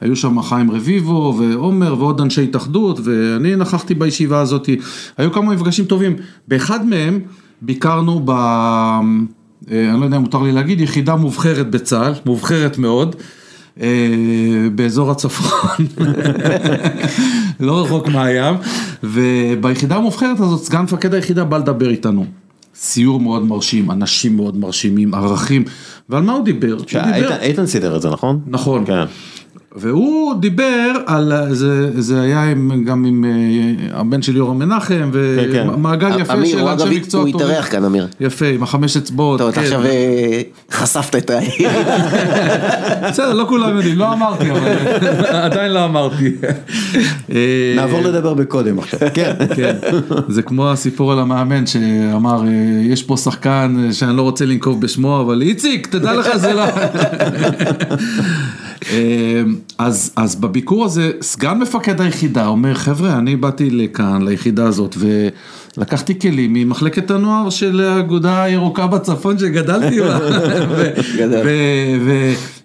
[0.00, 4.68] היו שם חיים רביבו ועומר ועוד אנשי התאחדות, ואני נכחתי בישיבה הזאת,
[5.18, 6.16] היו כמה מפגשים טובים,
[6.48, 7.20] באחד מהם
[7.62, 8.30] ביקרנו ב...
[8.30, 9.00] אה,
[9.70, 13.16] אני לא יודע אם מותר לי להגיד, יחידה מובחרת בצה"ל, מובחרת מאוד.
[13.80, 15.86] אה, באזור הצפון,
[17.60, 18.54] לא רחוק מהים,
[19.02, 22.26] וביחידה המובחרת הזאת סגן מפקד היחידה בא לדבר איתנו.
[22.74, 25.64] סיור מאוד מרשים, אנשים מאוד מרשימים, ערכים,
[26.08, 26.76] ועל מה הוא דיבר?
[27.40, 28.40] איתן סידר את זה, נכון?
[28.46, 28.86] נכון.
[28.86, 29.04] כן.
[29.76, 35.52] והוא דיבר על, זה, זה היה עם, גם עם אה, הבן של יורם מנחם, כן,
[35.52, 35.68] כן.
[35.68, 37.46] ומעגל יפה אמיר, של הוא אנשי מקצוע הוא טובים.
[37.46, 38.08] התארח כאן, אמיר.
[38.20, 39.38] יפה, עם החמש אצבעות.
[39.38, 39.66] טוב, אתה כן.
[39.66, 41.38] עכשיו אה, חשפת את ה...
[43.08, 44.68] בסדר, לא כולם יודעים, לא אמרתי, אבל
[45.46, 46.32] עדיין לא אמרתי.
[47.32, 49.32] אה, נעבור לדבר בקודם עכשיו, כן.
[49.56, 49.76] כן,
[50.28, 52.42] זה כמו הסיפור על המאמן שאמר,
[52.82, 56.64] יש פה שחקן שאני לא רוצה לנקוב בשמו, אבל איציק, תדע לך זה לא...
[59.78, 64.96] אז, אז בביקור הזה, סגן מפקד היחידה אומר, חבר'ה, אני באתי לכאן, ליחידה הזאת,
[65.76, 70.18] ולקחתי כלים ממחלקת הנוער של האגודה הירוקה בצפון שגדלתי בה.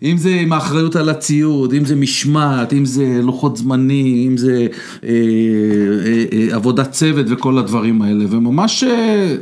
[0.02, 4.68] ואם זה עם האחריות על הציוד, אם זה משמעת, אם זה לוחות זמנים, אם זה
[5.04, 9.36] אה, אה, אה, עבודת צוות וכל הדברים האלה, וממש אה,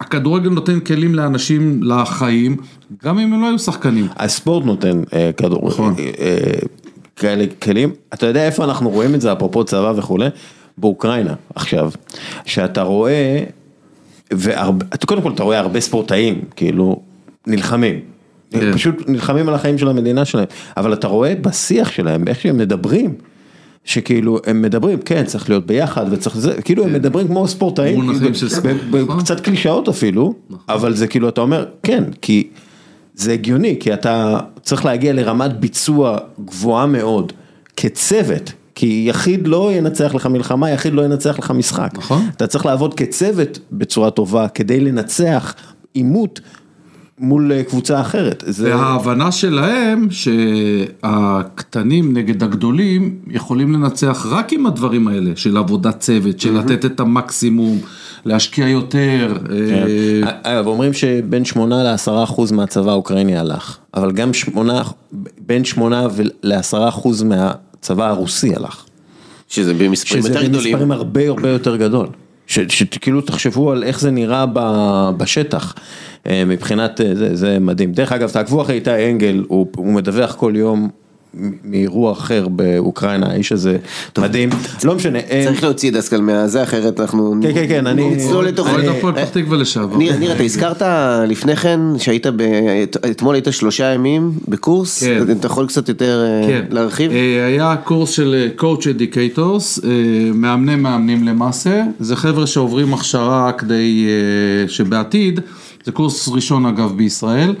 [0.00, 2.56] הכדורגל נותן כלים לאנשים לחיים,
[3.04, 4.06] גם אם הם לא היו שחקנים.
[4.16, 5.94] הספורט נותן אה, כדור, נכון.
[5.98, 6.83] אה, אה,
[7.16, 10.26] כאלה כלים, אתה יודע איפה אנחנו רואים את זה, אפרופו צבא וכולי?
[10.78, 11.90] באוקראינה עכשיו,
[12.44, 13.44] שאתה רואה,
[14.32, 17.00] והרבה, אתה- קודם כל אתה רואה הרבה ספורטאים, כאילו,
[17.46, 18.00] נלחמים.
[18.50, 18.72] כן.
[18.72, 20.44] פשוט נלחמים על החיים של המדינה שלהם,
[20.76, 23.14] אבל אתה רואה בשיח שלהם, איך שהם מדברים,
[23.84, 28.30] שכאילו הם מדברים, כן צריך להיות ביחד וצריך זה, כאילו הם מדברים כמו ספורטאים, כאילו,
[28.62, 29.20] ב- ב- נכון.
[29.20, 30.34] קצת קלישאות אפילו,
[30.68, 32.48] אבל זה כאילו אתה אומר, כן, כי
[33.14, 37.32] זה הגיוני, כי אתה צריך להגיע לרמת ביצוע גבוהה מאוד,
[37.76, 38.52] כצוות.
[38.74, 41.90] כי יחיד לא ינצח לך מלחמה, יחיד לא ינצח לך משחק.
[41.94, 42.28] נכון.
[42.36, 45.54] אתה צריך לעבוד כצוות בצורה טובה כדי לנצח
[45.94, 46.40] עימות
[47.18, 48.44] מול קבוצה אחרת.
[48.46, 48.76] זה...
[48.76, 56.58] וההבנה שלהם שהקטנים נגד הגדולים יכולים לנצח רק עם הדברים האלה של עבודת צוות, של
[56.58, 57.78] לתת את המקסימום,
[58.24, 59.34] להשקיע יותר.
[59.48, 59.84] כן.
[60.26, 64.82] אה, אגב, אומרים שבין 8 ל-10 אחוז מהצבא האוקראיני הלך, אבל גם 8,
[65.46, 66.06] בין 8
[66.42, 68.84] ל-10 אחוז מהצבא הרוסי הלך.
[69.48, 70.72] שזה במספרים שזה יותר גדולים.
[70.72, 72.06] במספרים הרבה הרבה יותר גדול.
[72.46, 75.74] ש- שכאילו תחשבו על איך זה נראה ב- בשטח,
[76.26, 77.92] אה, מבחינת, אה, זה, זה מדהים.
[77.92, 80.88] דרך אגב, תעקבו אחרי איתי אנגל, הוא, הוא מדווח כל יום
[81.64, 83.76] מאירוע אחר באוקראינה, האיש הזה
[84.18, 84.50] מדהים,
[84.84, 85.18] לא משנה.
[85.18, 87.34] אה, צריך להוציא דסקל מהזה, אחרת אנחנו...
[87.42, 88.68] כן, כן, כן, אני- נצלול לתוך...
[88.68, 89.96] אוהד הפועל פתח תקווה לשעבר.
[89.96, 90.82] ניר, אתה הזכרת
[91.28, 92.42] לפני כן שהיית, ב...
[93.10, 95.22] אתמול היית שלושה ימים בקורס, כן.
[95.32, 96.64] אתה יכול קצת יותר אה, כן.
[96.70, 97.12] להרחיב?
[97.12, 99.86] אה, היה קורס של coach educators,
[100.34, 104.06] מאמני מאמנים למעשה, זה חבר'ה שעוברים הכשרה כדי
[104.68, 105.40] שבעתיד,
[105.84, 107.54] זה קורס ראשון אגב בישראל,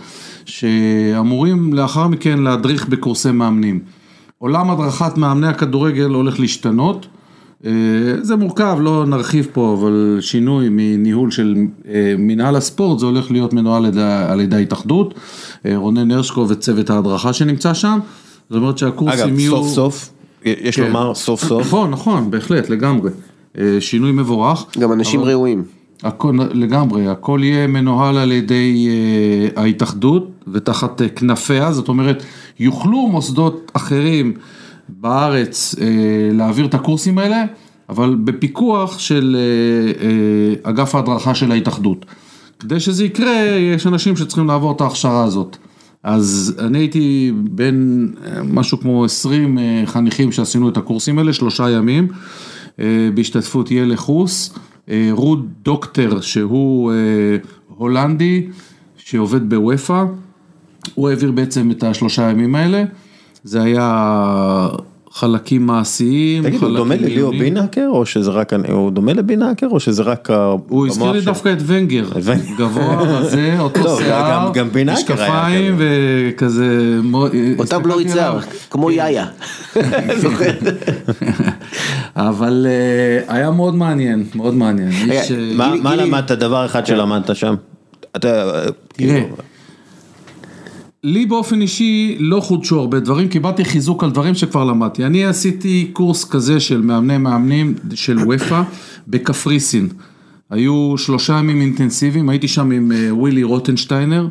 [0.58, 3.80] שאמורים לאחר מכן להדריך בקורסי מאמנים.
[4.38, 7.06] עולם הדרכת מאמני הכדורגל הולך להשתנות.
[7.66, 7.70] אה,
[8.22, 11.56] זה מורכב, לא נרחיב פה, אבל שינוי מניהול של
[11.88, 13.84] אה, מנהל הספורט, זה הולך להיות מנוהל
[14.28, 15.14] על ידי- ההתאחדות,
[15.66, 17.98] אה, רונן הרשקו וצוות ההדרכה שנמצא שם,
[18.50, 19.50] זאת אומרת שהקורסים אגב, יהיו...
[19.56, 20.10] סוף סוף,
[20.44, 20.82] יש כן.
[20.82, 23.10] לומר סוף סוף, נכון, נכון, בהחלט, לגמרי.
[23.80, 24.64] שינוי מבורך.
[24.78, 25.62] גם אנשים אבל- ראויים.
[26.04, 32.22] הכל, לגמרי, הכל יהיה מנוהל על ידי אה, ההתאחדות ותחת אה, כנפיה, זאת אומרת,
[32.60, 34.32] יוכלו מוסדות אחרים
[34.88, 35.86] בארץ אה,
[36.32, 37.44] להעביר את הקורסים האלה,
[37.88, 42.06] אבל בפיקוח של אה, אה, אגף ההדרכה של ההתאחדות.
[42.58, 43.36] כדי שזה יקרה,
[43.74, 45.56] יש אנשים שצריכים לעבור את ההכשרה הזאת.
[46.02, 51.70] אז אני הייתי בין אה, משהו כמו 20 אה, חניכים שעשינו את הקורסים האלה, שלושה
[51.70, 52.08] ימים,
[52.80, 54.54] אה, בהשתתפות ילך חוס,
[54.88, 56.96] אה, רות דוקטר שהוא אה,
[57.68, 58.46] הולנדי
[58.96, 60.04] שעובד בוופא,
[60.94, 62.84] הוא העביר בעצם את השלושה ימים האלה,
[63.44, 64.68] זה היה
[65.14, 67.30] חלקים מעשיים, תגיד, הוא חלקים דומה לליאו.
[67.30, 70.28] בינאקר, או שזה רק, הוא דומה לבינאקר, או שזה רק
[70.68, 71.20] הוא הזכיר לי?
[71.20, 72.42] דווקא את ונגר, ונגר.
[72.58, 76.98] גבוה, רזה, אותו לא, שיער, גם- גם משקפיים וכזה,
[77.58, 78.38] אותה בלורית שיער.
[78.70, 79.26] כמו יאיה.
[80.22, 80.50] זוכר?
[82.16, 84.88] אבל אה, היה מאוד מעניין, מאוד מעניין.
[85.10, 85.52] איש, אה,
[85.82, 87.54] מה למדת, דבר אחד שלמדת שם?
[88.16, 89.36] אתה, תראה, כאילו,
[91.04, 95.04] לי באופן אישי לא חודשו הרבה דברים, קיבלתי חיזוק על דברים שכבר למדתי.
[95.04, 98.62] אני עשיתי קורס כזה של מאמני מאמנים של וופא
[99.08, 99.88] בקפריסין.
[100.50, 104.28] היו שלושה ימים אינטנסיביים, הייתי שם עם אה, ווילי רוטנשטיינר,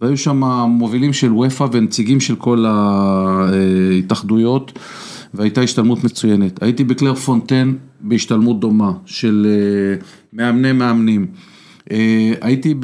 [0.00, 4.78] והיו שם מובילים של אופא ונציגים של כל ההתאחדויות,
[5.34, 6.62] והייתה השתלמות מצוינת.
[6.62, 9.96] הייתי בקלרפונטיין בהשתלמות דומה של אה,
[10.32, 11.26] מאמני מאמנים.
[11.90, 12.74] אה, הייתי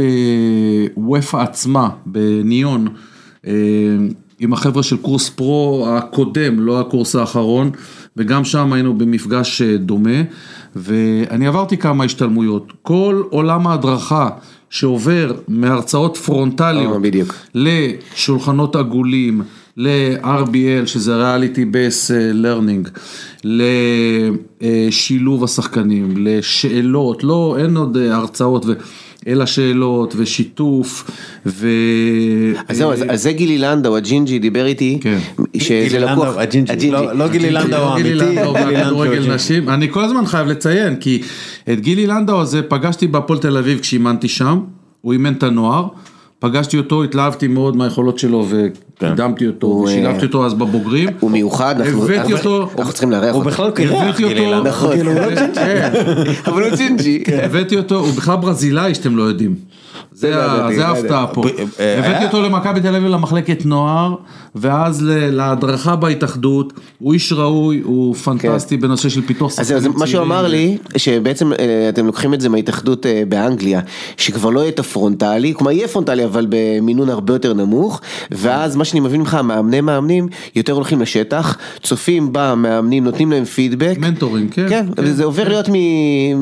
[0.97, 2.89] באופא עצמה, בניון,
[4.41, 7.71] עם החבר'ה של קורס פרו הקודם, לא הקורס האחרון,
[8.17, 10.23] וגם שם היינו במפגש אה, דומה,
[10.77, 12.73] ואני עברתי כמה השתלמויות.
[12.83, 14.29] כל עולם ההדרכה
[14.71, 17.21] שעובר מהרצאות פרונטליות אה.
[17.55, 19.43] לשולחנות עגולים,
[19.81, 22.89] ל-RBL, שזה reality based learning,
[24.61, 28.73] לשילוב השחקנים, לשאלות, לא, אין עוד אה, הרצאות, ו...
[29.27, 31.11] אלא שאלות ושיתוף,
[31.47, 31.69] ו...
[32.69, 35.19] אז זהו, אז- אז זה גילי לנדאו, הג'ינג'י דיבר איתי, כן.
[35.59, 38.85] שזה גילי לקוח, לנדאו, הג'ינג'י, לא- לא גילי לנדאו לא גילי האמיתי, לנדאו גילי לנדאו
[38.85, 39.35] בכדורגל הג'ינג'י.
[39.35, 41.23] נשים, אני כל הזמן חייב לציין, כי
[41.73, 44.59] את גילי לנדאו הזה פגשתי בהפועל תל אביב כשאימנתי שם,
[45.01, 45.87] הוא אימן את הנוער,
[46.41, 51.09] פגשתי אותו, התלהבתי מאוד מהיכולות שלו וקידמתי אותו, הוא, ושילבתי אה, אותו אז בבוגרים.
[51.21, 53.51] הוא מיוחד, הבאתי אותו, אנחנו צריכים לארח הוא אותו.
[53.51, 54.71] בכלל קירח, הבאתי גילי אותו, לנדאו.
[54.71, 54.97] נכון.
[55.55, 55.93] כן,
[56.47, 57.23] אבל הוא ג'ינג'י.
[57.43, 59.55] הבאתי אותו, הוא בכלל ברזילאי שאתם לא יודעים.
[60.21, 60.33] זה
[60.77, 61.27] זה ההפתעה.
[61.27, 61.43] פה.
[61.43, 61.47] ב-
[61.81, 64.15] אה, הבאתי היה- אותו למכבי תל אביב למחלקת נוער,
[64.55, 70.07] ואז להדרכה בהתאחדות, הוא איש ראוי, הוא פנטסטי בנושא של פיתוח אז שחקנים זה מה
[70.07, 71.59] שהוא אמר לי, שבעצם אה,
[71.89, 73.81] אתם לוקחים את זה מההתאחדות אה, באנגליה,
[74.17, 78.01] שכבר לא יהיה את הפרונטלי, כלומר יהיה פרונטלי אבל במינון הרבה יותר נמוך,
[78.31, 83.95] ואז מה שאני מבין ממך, מאמני מאמנים יותר הולכים לשטח, צופים במאמנים, נותנים להם פידבק.
[83.99, 84.67] mentoring, כן.
[84.69, 85.75] כן, וזה עובר להיות מ-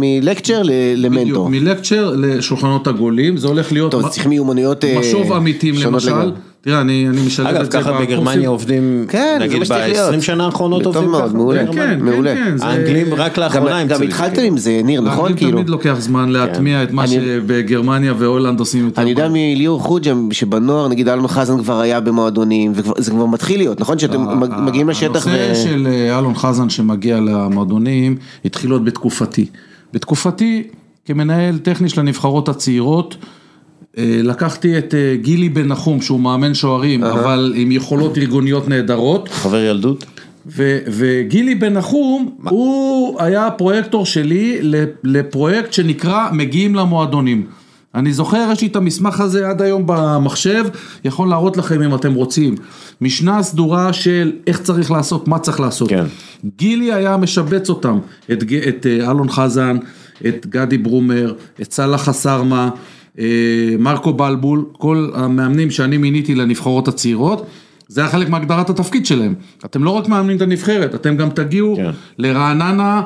[0.00, 0.62] מלקצ'ר
[0.96, 1.48] למנטור.
[1.48, 6.30] מלקצ'ר לשולחנות עגולים, זה הולך להיות טוב, צריך מיומנויות אה, משוב עמיתים למשל, לגמרי.
[6.60, 8.06] תראה אני אני משלב אגב, את זה ככה בקורסים.
[8.06, 10.14] בגרמניה עובדים, כן, נגיד מה שצריך להיות.
[10.14, 11.36] ב-20 שנה האחרונות טוב עובדים מאוד, ככה.
[11.36, 11.66] מעולה.
[11.66, 12.34] כן, כן, מעולה.
[12.34, 14.04] כן, זה- האנגלים רק גם- לאחרונה גם את זה.
[14.04, 15.16] התחלתם עם זה, ניר, נכון?
[15.18, 15.52] לאנגלים כאילו.
[15.52, 19.02] תמיד לוקח זמן להטמיע את מה אני- שבגרמניה והולנד עושים יותר.
[19.02, 19.28] אני יודע.
[19.32, 24.40] מליאור חוג'ם שבנוער נגיד אלון חזן כבר היה במועדונים וזה כבר מתחיל להיות נכון שאתם
[24.40, 25.30] מג- מגיעים לשטח ו...
[25.30, 29.46] הנושא של אה, אלון חזן שמגיע למועדונים התחיל עוד בתקופתי.
[29.92, 30.62] בתקופתי
[31.04, 33.16] כמנהל טכני של הנבחרות הצעירות
[34.04, 39.56] לקחתי את אה, גילי בן נחום שהוא מאמן שוערים אבל עם יכולות ארגוניות נהדרות חבר
[39.62, 40.04] ילדות?
[40.46, 44.58] ו- וגילי בן נחום הוא היה הפרויקטור שלי
[45.04, 47.46] לפרויקט שנקרא מגיעים למועדונים.
[47.94, 50.64] אני זוכר, יש לי את המסמך הזה עד היום במחשב,
[51.04, 52.54] יכול להראות לכם אם אתם רוצים.
[53.00, 55.88] משנה סדורה של איך צריך לעשות, מה צריך לעשות.
[55.88, 56.04] כן.
[56.56, 57.98] גילי היה משבץ אותם,
[58.32, 59.76] את, ג- את אה, אלון חזן,
[60.28, 61.32] את גדי ברומר,
[61.62, 62.70] את סאלח חסרמה, אה,
[63.78, 67.46] מרקו בלבול, כל המאמנים שאני מיניתי לנבחרות הצעירות.
[67.88, 69.34] זה היה חלק מהגדרת התפקיד שלהם.
[69.64, 71.90] אתם לא רק מאמנים את הנבחרת, אתם גם תגיעו כן.
[72.18, 73.02] לרעננה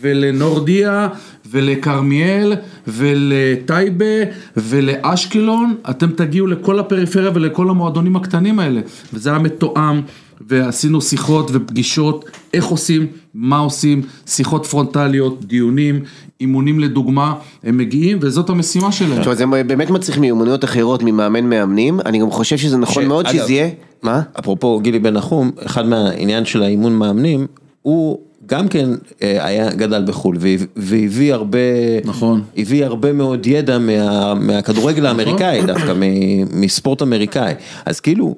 [0.00, 1.08] ולנורדיה
[1.50, 2.52] ולכרמיאל
[2.86, 4.14] ולטייבה
[4.56, 8.80] ולאשקלון, אתם תגיעו לכל הפריפריה ולכל המועדונים הקטנים האלה.
[9.12, 10.00] וזה היה מתואם,
[10.48, 12.24] ועשינו שיחות ופגישות,
[12.54, 16.00] איך עושים, מה עושים, שיחות פרונטליות, דיונים,
[16.40, 19.20] אימונים לדוגמה, הם מגיעים וזאת המשימה שלהם.
[19.20, 23.26] תשמע, זה באמת מצריך מיומנויות אחרות ממאמן מאמנים אני גם חושב שזה נכון ש- מאוד
[23.26, 23.68] אגב- שזה יהיה
[24.02, 24.22] מה?
[24.38, 27.46] אפרופו גילי בן נחום, אחד מהעניין של האימון מאמנים,
[27.82, 28.88] הוא גם כן
[29.22, 31.58] אה, היה גדל בחו"ל והב- והביא הרבה,
[32.04, 32.42] נכון.
[32.56, 37.54] הביא הרבה מאוד ידע מה, מהכדורגל האמריקאי דווקא, מ- מספורט אמריקאי,
[37.86, 38.34] אז כאילו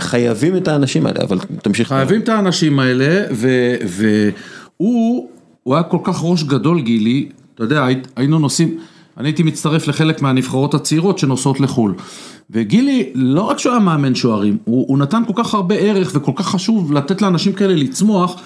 [0.00, 1.88] חייבים את האנשים האלה, אבל תמשיך.
[1.88, 3.24] חייבים את האנשים האלה,
[3.86, 5.28] והוא,
[5.62, 7.86] הוא היה כל כך ראש גדול גילי, אתה יודע,
[8.16, 8.78] היינו נוסעים,
[9.16, 11.94] אני הייתי מצטרף לחלק מהנבחרות הצעירות שנוסעות לחו"ל.
[12.50, 16.32] וגילי, לא רק שהוא היה מאמן שוערים, הוא, הוא נתן כל כך הרבה ערך וכל
[16.36, 18.40] כך חשוב לתת לאנשים כאלה לצמוח.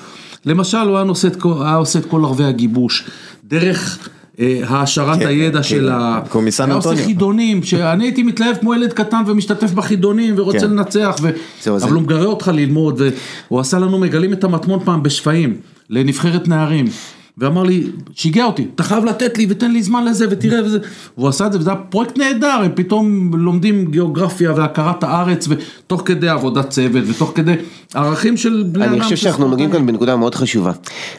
[0.47, 3.05] למשל, הוא היה, נושא היה עושה את כל ערבי הגיבוש,
[3.45, 4.09] דרך
[4.67, 6.21] העשרת כן, הידע כן, של ה...
[6.29, 6.97] קומיסן היה עושה.
[6.97, 10.71] חידונים, שאני הייתי מתלהב כמו ילד קטן ומשתתף בחידונים ורוצה כן.
[10.71, 11.17] לנצח,
[11.67, 13.03] אבל הוא מגרה אותך ללמוד,
[13.49, 15.57] והוא עשה לנו מגלים את המטמון פעם בשפיים,
[15.91, 16.87] לנבחרת נערים.
[17.41, 20.79] ואמר לי, שיגע אותי, אתה חייב לתת לי ותן לי זמן לזה ותראה וזה.
[21.19, 26.03] והוא עשה את זה וזה היה פרויקט נהדר, הם פתאום לומדים גיאוגרפיה והכרת הארץ ותוך
[26.05, 27.55] כדי עבודת צוות ותוך כדי
[27.95, 28.93] ערכים של בני אדם.
[28.93, 29.71] אני חושב שאנחנו נוגעים.
[29.71, 30.73] כאן בנקודה מאוד חשובה.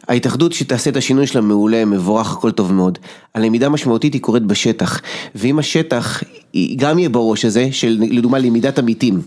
[0.08, 2.98] ההתאחדות שתעשה את השינוי שלה מעולה, מבורך, הכל טוב מאוד.
[3.36, 5.02] הלמידה המשמעותית היא קורית בשטח.
[5.36, 6.24] ואם השטח
[6.76, 9.22] גם יהיה בראש הזה, של לדוגמה למידת עמיתים.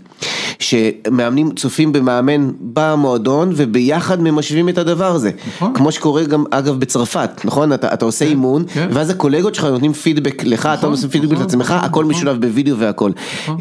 [0.59, 5.31] שמאמנים צופים במאמן במועדון וביחד ממשווים את הדבר הזה.
[5.47, 5.73] נכון.
[5.73, 7.73] כמו שקורה גם אגב בצרפת, נכון?
[7.73, 8.87] אתה, אתה עושה אימון, כן.
[8.91, 12.15] ואז הקולגות שלך נותנים פידבק לך, אתה נכון, נותן פידבק נכון, לעצמך, נכון, הכל נכון.
[12.15, 13.11] משולב בווידאו והכל.
[13.47, 13.55] אה,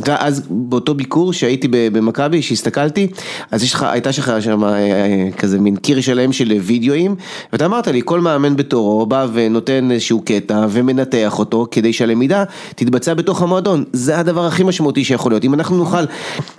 [0.00, 3.08] אתה יודע, אז באותו ביקור שהייתי במכבי, שהסתכלתי,
[3.50, 7.14] אז יש לך, הייתה שלך שם אה, אה, כזה מין קיר שלם של וידאוים,
[7.52, 12.44] ואתה אמרת לי, כל מאמן בתורו בא ונותן איזשהו קטע ומנתח אותו, כדי שהלמידה
[12.76, 13.84] תתבצע בתוך המועדון.
[13.92, 15.44] זה הדבר הכי משמעותי שיכול להיות.
[15.44, 16.04] אם אנחנו נוכל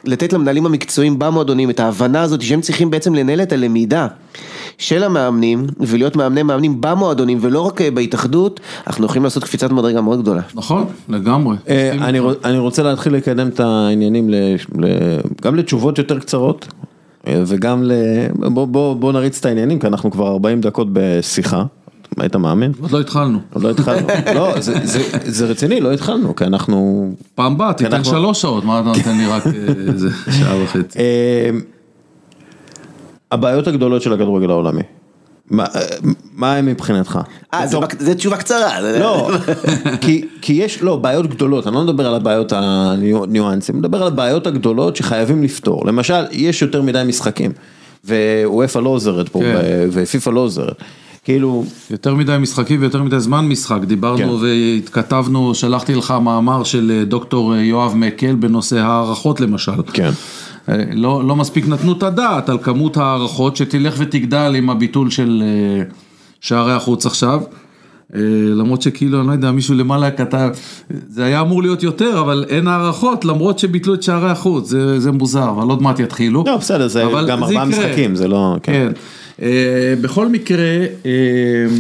[0.03, 4.07] לתת למנהלים המקצועיים במועדונים את ההבנה הזאת, שהם צריכים בעצם לנהל את הלמידה.
[4.77, 10.01] של המאמנים ולהיות מאמני מאמנים במועדונים ולא רק אה, בהתאחדות, אנחנו יכולים לעשות קפיצת מדרגה
[10.01, 10.41] מאוד גדולה.
[10.55, 11.57] נכון, לגמרי.
[11.69, 11.91] אה,
[12.45, 14.35] אני רוצה להתחיל לקדם את העניינים ל-
[14.77, 14.87] ל-
[15.41, 16.67] גם לתשובות יותר קצרות
[17.27, 17.91] אה, וגם ל...
[18.35, 21.63] בוא- בוא בוא נריץ את העניינים כי אנחנו כבר 40 דקות בשיחה.
[22.19, 22.71] היית מאמין?
[22.81, 23.39] עוד לא התחלנו.
[23.53, 24.07] עוד לא התחלנו.
[24.35, 27.07] לא, זה- זה- זה רציני, לא התחלנו, כי אנחנו...
[27.35, 29.43] פעם הבאה תיתן אנחנו- שלוש שעות, מה אתה נותן לי רק
[29.93, 30.99] איזה שעה וחצי.
[33.31, 34.81] הבעיות הגדולות של הכדורגל העולמי.
[35.51, 35.81] מה- אה,
[36.35, 37.19] מה הם מבחינתך?
[37.53, 37.67] אה,
[37.99, 38.81] זה תשובה קצרה.
[38.99, 39.31] לא,
[40.01, 44.07] כי, כי יש, לא, בעיות גדולות, אני לא מדבר על הבעיות הניואנסים, אני מדבר על
[44.07, 45.85] הבעיות הגדולות שחייבים לפתור.
[45.87, 47.51] למשל, יש יותר מדי משחקים,
[48.05, 49.55] ווופא לא עוזרת פה, כן.
[49.57, 50.75] ו- ופיפא לא עוזרת.
[51.23, 54.45] כאילו, יותר מדי משחקים ויותר מדי זמן משחק, דיברנו כן.
[54.45, 59.71] והתכתבנו, שלחתי לך מאמר של אה, דוקטור אה, יואב מקל בנושא הערכות למשל.
[59.93, 60.09] כן.
[60.69, 65.43] אה, לא, לא מספיק נתנו את הדעת על כמות הערכות שתלך ותגדל עם הביטול של
[65.45, 65.83] אה,
[66.41, 67.41] שערי החוץ עכשיו.
[68.15, 68.19] אה,
[68.55, 70.49] למרות שכאילו, אני לא יודע, מישהו למעלה כתב,
[71.09, 75.11] זה היה אמור להיות יותר, אבל אין הערכות, למרות שביטלו את שערי החוץ, זה, זה
[75.11, 76.43] מוזר, אבל עוד מעט יתחילו.
[76.47, 77.65] לא, בסדר, זה גם זה ארבעה.
[77.65, 78.55] משחקים, זה לא...
[78.63, 78.91] כן.
[79.41, 79.47] אה,
[80.01, 80.57] בכל מקרה,
[81.05, 81.11] אה,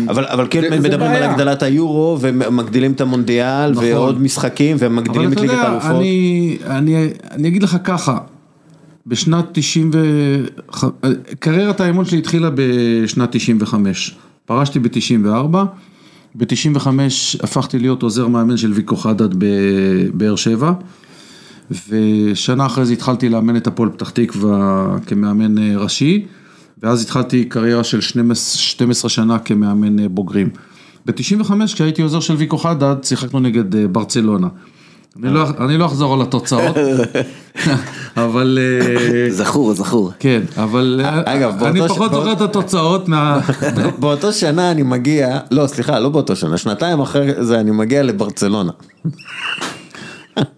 [0.09, 1.31] אבל, אבל כן זה- זה מדברים על בעיה.
[1.31, 3.83] הגדלת היורו ומגדילים את המונדיאל נכון.
[3.85, 5.91] ועוד משחקים ומגדילים את ליגת האלופות.
[5.91, 6.95] אני, אני,
[7.31, 8.17] אני אגיד לך ככה,
[9.07, 9.97] בשנת 90 ו...
[11.39, 15.57] קריירת האימון שלי התחילה בשנת 95, פרשתי ב-94,
[16.35, 16.87] ב-95
[17.43, 20.73] הפכתי להיות עוזר מאמן של ויקו חדד בבאר שבע,
[21.89, 26.25] ושנה אחרי זה התחלתי לאמן את הפועל פתח תקווה כמאמן אה, ראשי,
[26.83, 30.49] ואז התחלתי קריירה של 12, 12 שנה כמאמן אה, בוגרים.
[31.05, 34.47] ב-95 כשהייתי עוזר של ויקו חדד, שיחקנו נגד אה, ברצלונה.
[35.23, 36.75] אני לא, אני לא אחזור על התוצאות,
[38.17, 40.11] אבל אה, זכור, זכור.
[40.19, 43.39] כן, אבל אה, אגב, אני פחות זוכר את התוצאות מה...
[43.99, 48.71] באותו שנה אני מגיע, לא סליחה, לא באותו שנה, שנתיים אחרי זה אני מגיע לברצלונה.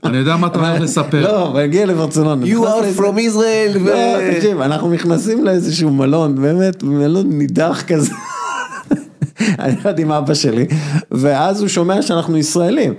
[0.04, 1.32] אני יודע מה אתה הולך לספר.
[1.32, 2.46] לא, מגיע לברצלונה.
[2.46, 3.78] You are from Israel.
[3.86, 8.14] ו- לא, תקשיב, אנחנו נכנסים לאיזשהו מלון, באמת, מלון נידח כזה.
[9.60, 10.66] אני יחד עם אבא שלי,
[11.12, 12.94] ואז הוא שומע שאנחנו ישראלים.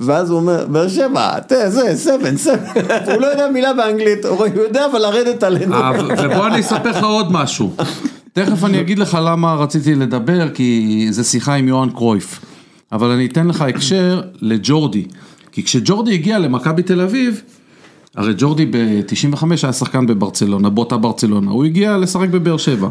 [0.00, 2.80] ואז הוא אומר, באר שבע, תה, זה, סבן, סבן,
[3.12, 5.74] הוא לא יודע מילה באנגלית, הוא יודע אבל לרדת עלינו.
[5.74, 7.72] אה, ובוא אני אספר לך עוד משהו.
[8.32, 12.40] תכף אני אגיד לך למה רציתי לדבר, כי זה שיחה עם יוהאן קרויף.
[12.92, 15.04] אבל אני אתן לך הקשר לג'ורדי.
[15.52, 17.42] כי כשג'ורדי הגיע למכבי תל אביב,
[18.16, 22.88] הרי ג'ורדי ב-95 היה שחקן בברצלונה, באותה ברצלונה, הוא הגיע לשחק בבאר שבע.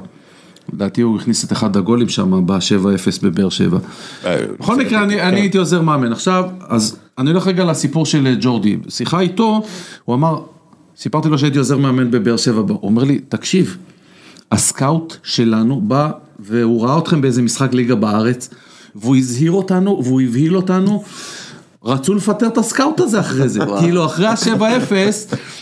[0.74, 3.78] לדעתי הוא הכניס את אחד הגולים שם ב-7-0 בבאר שבע.
[4.59, 6.11] בכל מקרה, אני, אני הייתי עוזר מאמן.
[6.11, 8.78] עכשיו, אז אני הולך רגע לסיפור של ג'ורדי.
[8.89, 9.61] שיחה איתו,
[10.05, 10.41] הוא אמר,
[10.97, 13.78] סיפרתי לו שהייתי עוזר מאמן בבאר שבע, הוא אומר לי, תקשיב,
[14.51, 18.49] הסקאוט שלנו בא, והוא ראה אתכם באיזה משחק ליגה בארץ,
[18.95, 21.03] והוא הזהיר אותנו, והוא הבהיל אותנו.
[21.84, 24.92] רצו לפטר את הסקאוט הזה אחרי זה, כאילו אחרי ה-7-0,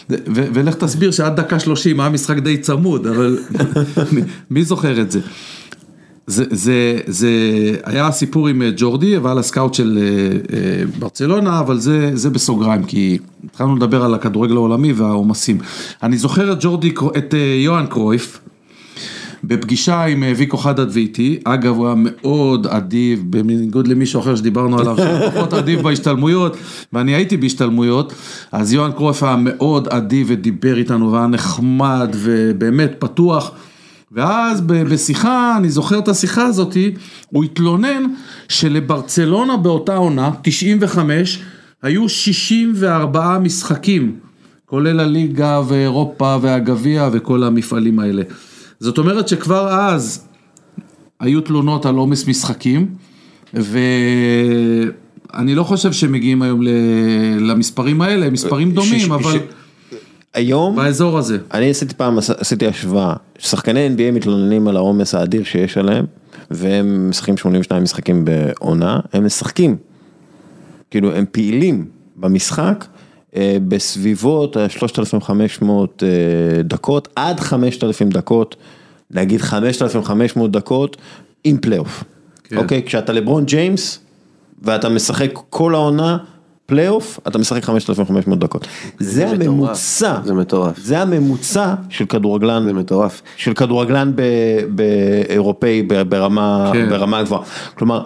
[0.09, 0.15] ו-
[0.53, 3.39] ולך תסביר שעד דקה 30 היה משחק די צמוד, אבל
[4.51, 5.19] מי- זוכר את זה?
[6.29, 7.29] זה, זה, זה
[7.83, 12.83] היה סיפור עם אה, ג'ורדי ועל הסקאוט של אה, אה, ברצלונה, אבל זה, זה בסוגריים,
[12.83, 15.57] כי התחלנו לדבר על הכדורגל העולמי והעומסים.
[16.03, 18.39] אני זוכר את ג'ורדי, את יוהאן קרויף,
[19.43, 24.79] בפגישה עם אה, ויקו חדד ואיתי, אגב הוא היה מאוד אדיב, בניגוד למישהו אחר שדיברנו
[24.79, 26.57] עליו, שהוא פחות אדיב בהשתלמויות,
[26.93, 28.13] ואני הייתי בהשתלמויות,
[28.51, 33.51] אז יוהאן קרויף היה מאוד אדיב ודיבר איתנו והיה נחמד ובאמת פתוח.
[34.11, 36.91] ואז בשיחה, אני זוכר את השיחה הזאתי,
[37.29, 38.03] הוא התלונן
[38.49, 41.39] שלברצלונה באותה עונה, 95,
[41.83, 44.15] היו 64 משחקים,
[44.65, 48.23] כולל הליגה ואירופה והגביע וכל המפעלים האלה.
[48.79, 50.27] זאת אומרת שכבר אז
[51.19, 52.87] היו תלונות על עומס משחקים,
[53.53, 54.85] ואני
[55.55, 56.69] לא חושב שמגיעים היום ל-
[57.51, 59.95] למספרים האלה, הם מספרים דומים, ש- אבל ש-
[60.33, 61.37] היום, באזור הזה.
[61.53, 66.05] אני עשיתי פעם, עשיתי השוואה, שחקני NBA מתלוננים על העומס האדיר שיש עליהם,
[66.51, 69.75] והם משחקים 82 משחקים בעונה, הם משחקים,
[70.91, 72.85] כאילו הם פעילים במשחק
[73.67, 75.63] בסביבות ה-3500
[76.03, 76.07] אה,
[76.63, 78.55] דקות, עד 5000 דקות,
[79.11, 80.97] נגיד 5500 דקות,
[81.43, 82.03] עם פלייאוף.
[82.43, 82.57] כן.
[82.57, 83.99] אוקיי, כשאתה לברון ג'יימס,
[84.61, 86.17] ואתה משחק כל העונה,
[86.65, 88.67] פלייאוף, אתה משחק 5,500 דקות.
[88.99, 89.41] זה מטורף.
[89.41, 90.15] הממוצע.
[90.23, 90.77] זה מטורף.
[90.79, 93.21] זה הממוצע של כדורגלן, זה מטורף.
[93.37, 96.89] של כדורגלן ב- באירופאי ברמה, כן.
[96.89, 97.41] ברמה גבוהה.
[97.75, 98.03] כלומר,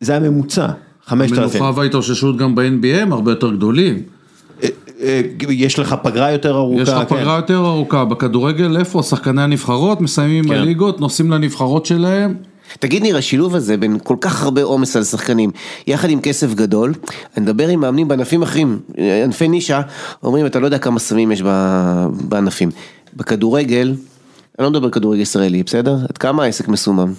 [0.00, 0.66] זה הממוצע,
[1.06, 1.62] 5,000.
[1.62, 4.02] המנוחה וההתאוששות גם ב-NBA הם הרבה יותר גדולים.
[5.02, 7.04] אה, יש לך פגרה יותר ארוכה, יש לך כן.
[7.04, 9.02] פגרה יותר ארוכה, בכדורגל איפה?
[9.02, 10.54] שחקני הנבחרות, מסיימים עם כן.
[10.54, 12.34] הליגות, נוסעים לנבחרות שלהם.
[12.80, 15.50] תגיד ניר, השילוב הזה בין כל כך הרבה עומס על שחקנים,
[15.86, 16.94] יחד עם כסף גדול,
[17.36, 18.78] אני מדבר עם מאמנים בענפים אחרים,
[19.24, 19.80] ענפי נישה,
[20.22, 21.42] אומרים אתה לא יודע כמה סמים יש
[22.28, 22.70] בענפים.
[23.16, 23.94] בכדורגל,
[24.58, 25.96] אני לא מדבר כדורגל ישראלי, בסדר?
[26.08, 27.12] עד כמה העסק מסומם?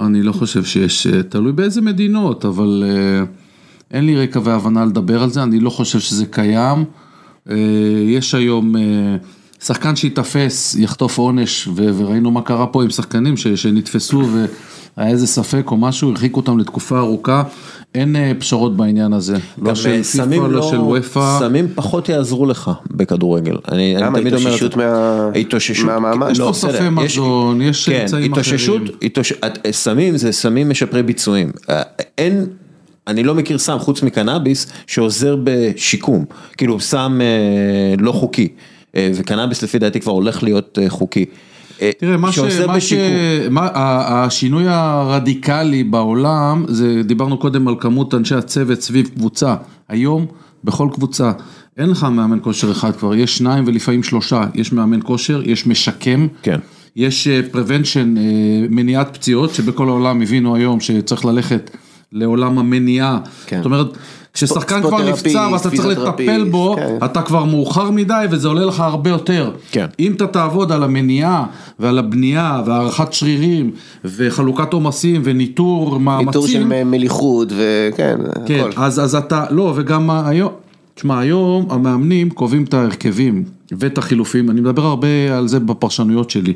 [0.00, 3.24] אני לא חושב שיש, אה, תלוי באיזה מדינות, אבל אה,
[3.90, 6.84] אין לי רקע והבנה לדבר על זה, אני לא חושב שזה קיים.
[7.50, 7.56] אה,
[8.06, 8.82] יש היום אה,
[9.64, 14.22] שחקן שייתפס, יחטוף עונש, ו- וראינו מה קרה פה עם שחקנים ש- שנתפסו
[14.96, 17.42] והיה איזה ספק או משהו, הרחיקו אותם לתקופה ארוכה.
[17.94, 21.36] אין אה, פשרות בעניין הזה, לא של פיפ"א, סמים לא של וופא.
[21.38, 23.56] סמים פחות יעזרו לך בכדורגל.
[23.72, 24.18] אני אני למה?
[24.20, 24.48] תמיד אומר זה.
[24.56, 26.38] התאוששות מה- ההתאוששות, מהמאמץ?
[26.38, 28.96] לא, יש בסדר, תוספי מזון, יש כן, אמצעים התאוששות, אחרים.
[29.02, 31.50] התאוש- את- סמים זה סמים משפרי ביצועים.
[32.18, 32.46] אין,
[33.06, 36.24] אני לא מכיר סם חוץ מקנאביס שעוזר בשיקום,
[36.56, 38.48] כאילו סם אה, לא חוקי,
[38.96, 41.24] אה, וקנאביס לפי דעתי כבר הולך להיות אה, חוקי.
[41.82, 42.38] אה, תראה, מה ש...
[42.66, 42.92] מה ש...
[43.50, 49.54] מה, השינוי הרדיקלי בעולם, זה, דיברנו קודם על כמות אנשי הצוות סביב קבוצה.
[49.88, 50.26] היום,
[50.64, 51.32] בכל קבוצה,
[51.78, 54.44] אין לך מאמן כושר אחד כבר, יש שניים ולפעמים שלושה.
[54.54, 56.26] יש מאמן כושר, יש משקם.
[56.42, 56.60] כן.
[56.96, 61.70] יש אה, prevention, אה, מניעת פציעות, שבכל העולם הבינו היום שצריך ללכת
[62.12, 63.18] לעולם המניעה.
[63.46, 63.56] כן.
[63.56, 63.86] זאת אומרת,
[64.34, 66.96] כששחקן כבר נפצע ואתה צריך לטפל בו, כן.
[67.04, 69.50] אתה כבר מאוחר מדי וזה עולה לך הרבה יותר.
[69.70, 69.86] כן.
[70.00, 71.46] אם אתה תעבוד על המניעה
[71.78, 73.70] ועל הבנייה והערכת שרירים
[74.04, 76.26] וחלוקת עומסים וניטור מאמצים.
[76.26, 78.82] ניטור של מליחות וכן, כן, הכל.
[78.82, 80.52] אז, אז אתה, לא, וגם היום,
[80.94, 86.52] תשמע, היום המאמנים קובעים את ההרכבים ואת החילופים, אני מדבר הרבה על זה בפרשנויות שלי,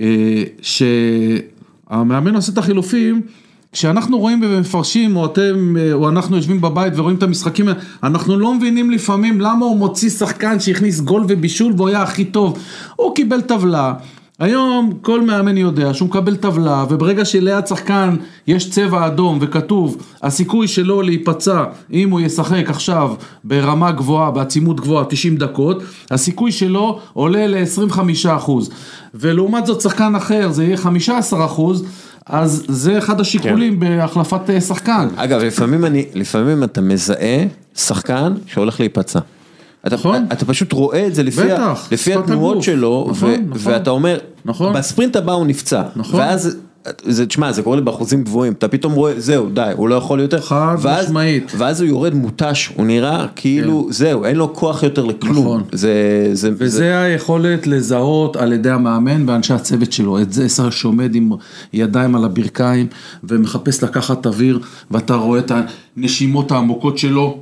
[0.00, 3.20] אה, שהמאמן עושה את החילופים,
[3.74, 7.68] כשאנחנו רואים ומפרשים, או אתם, אה, או אנחנו יושבים בבית ורואים את המשחקים,
[8.02, 12.58] אנחנו לא מבינים לפעמים למה הוא מוציא שחקן שהכניס גול ובישול והוא היה הכי טוב.
[12.96, 13.94] הוא קיבל טבלה,
[14.38, 18.16] היום כל מאמן יודע שהוא מקבל טבלה, וברגע שליד שחקן
[18.46, 23.14] יש צבע אדום וכתוב, הסיכוי שלו להיפצע, אם הוא ישחק עכשיו
[23.44, 28.50] ברמה גבוהה, בעצימות גבוהה, 90 דקות, הסיכוי שלו עולה ל-25%.
[29.14, 31.60] ולעומת זאת שחקן אחר זה יהיה 15%,
[32.26, 35.08] אז זה אחד השיקולים בהחלפת אה, שחקן.
[35.16, 37.44] אגב, לפעמים אני, לפעמים אתה מזהה
[37.76, 39.18] שחקן שהולך להיפצע.
[39.86, 40.26] אתה, נכון.
[40.32, 42.64] אתה פשוט רואה את זה לפי, ה- בטח, לפי שפת התנועות הגוף.
[42.64, 43.72] שלו, נכון, ו, נכון.
[43.72, 44.72] ואתה אומר, נכון.
[44.76, 46.20] בספרינט הבא הוא נפצע, נכון.
[46.20, 46.56] ואז,
[47.04, 50.20] זה, תשמע, זה קורה לי באחוזים גבוהים, אתה פתאום רואה, זהו, די, הוא לא יכול
[50.20, 51.52] יותר, חד ואז, משמעית.
[51.58, 55.62] ואז הוא יורד מוטש, הוא נראה כאילו, זהו, אין לו כוח יותר לכלום, נכון.
[55.72, 60.70] זה, זה, זה, וזה היכולת לזהות על ידי המאמן ואנשי הצוות שלו, את זה שר
[60.70, 61.32] שעומד עם
[61.72, 62.86] ידיים על הברכיים
[63.24, 64.58] ומחפש לקחת אוויר
[64.90, 65.52] ואתה רואה את
[65.96, 67.38] הנשימות העמוקות שלו,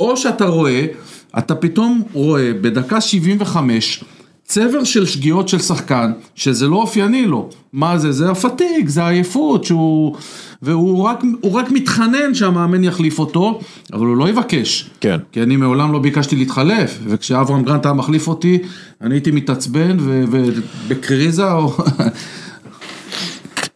[0.00, 0.86] או שאתה רואה,
[1.38, 4.04] אתה פתאום רואה בדקה 75
[4.48, 8.12] צבר של שגיאות של שחקן, שזה לא אופייני לו, מה זה?
[8.12, 10.16] זה הפתיג, זה העייפות, שהוא,
[10.62, 11.22] והוא רק,
[11.52, 13.60] רק מתחנן שהמאמן יחליף אותו,
[13.92, 14.90] אבל הוא לא יבקש.
[15.00, 15.18] כן.
[15.32, 18.58] כי אני מעולם לא ביקשתי להתחלף, וכשאברהם גרנט היה מחליף אותי,
[19.00, 21.76] אני הייתי מתעצבן ובקריזה, או...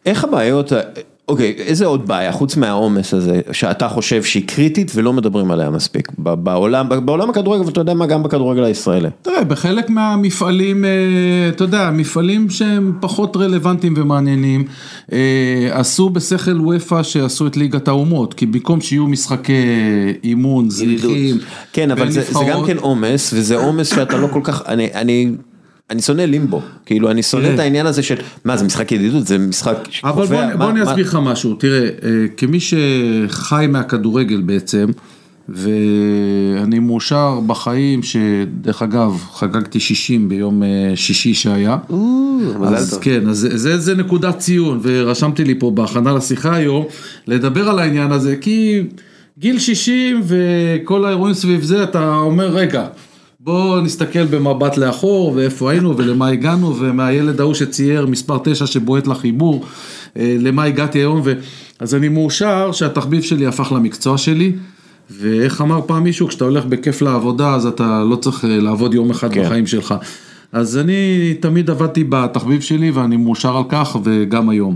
[0.05, 0.71] איך הבעיות,
[1.27, 6.07] אוקיי, איזה עוד בעיה, חוץ מהעומס הזה, שאתה חושב שהיא קריטית ולא מדברים עליה מספיק,
[6.17, 9.09] בעולם, בעולם הכדורגל, ואתה יודע מה, גם בכדורגל הישראלי.
[9.21, 10.89] תראה, בחלק מהמפעלים, אה,
[11.49, 14.63] אתה יודע, מפעלים שהם פחות רלוונטיים ומעניינים,
[15.13, 19.63] אה, עשו בשכל וופא שעשו את ליגת האומות, כי במקום שיהיו משחקי
[20.23, 21.37] אימון, זניחים,
[21.73, 25.31] כן, אבל זה, זה גם כן עומס, וזה עומס שאתה לא כל כך, אני, אני,
[25.89, 27.53] אני שונא לימבו, כאילו אני שונא תראה.
[27.55, 28.15] את העניין הזה של,
[28.45, 31.53] מה זה משחק ידידות, זה משחק אבל שקובע, בוא, מה- בוא אני אסביר לך משהו,
[31.55, 31.89] תראה, אה,
[32.37, 34.85] כמי שחי מהכדורגל בעצם,
[35.49, 41.77] ואני מאושר בחיים, שדרך אגב, חגגתי 60 ביום אה, שישי שהיה.
[42.59, 42.99] מזל אז טוב.
[43.03, 46.85] כן, אז זה, זה, זה נקודת ציון, ורשמתי לי פה בהכנה לשיחה היום,
[47.27, 48.81] לדבר על העניין הזה, כי
[49.39, 52.85] גיל 60 וכל האירועים סביב זה, אתה אומר, רגע,
[53.45, 59.65] בוא נסתכל במבט לאחור, ואיפה היינו, ולמה הגענו, ומהילד ההוא שצייר מספר 9 שבועט לחיבור,
[60.17, 61.33] אה, למה הגעתי היום, ו...
[61.79, 64.51] אז אני מאושר שהתחביב שלי הפך למקצוע שלי.
[65.09, 69.11] ואיך אמר פעם מישהו, כשאתה הולך בכיף לעבודה, אז אתה לא צריך אה, לעבוד יום
[69.11, 69.45] אחד כן.
[69.45, 69.93] בחיים שלך.
[70.51, 74.75] אז אני תמיד עבדתי בתחביב שלי ואני מאושר על כך וגם היום.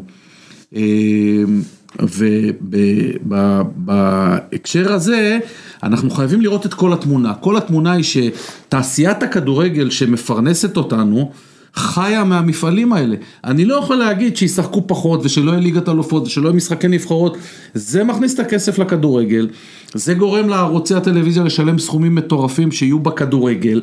[3.77, 5.39] ובהקשר הזה,
[5.83, 7.33] אנחנו חייבים לראות את כל התמונה.
[7.33, 11.31] כל התמונה היא שתעשיית הכדורגל שמפרנסת אותנו,
[11.77, 13.15] חיה מהמפעלים האלה.
[13.43, 17.37] אני לא יכול להגיד שישחקו פחות ושלא יהיה ליגת אלופות ושלא יהיה משחקי נבחרות.
[17.73, 19.47] זה מכניס את הכסף לכדורגל,
[19.93, 23.81] זה גורם לערוצי הטלוויזיה לשלם סכומים מטורפים שיהיו בכדורגל.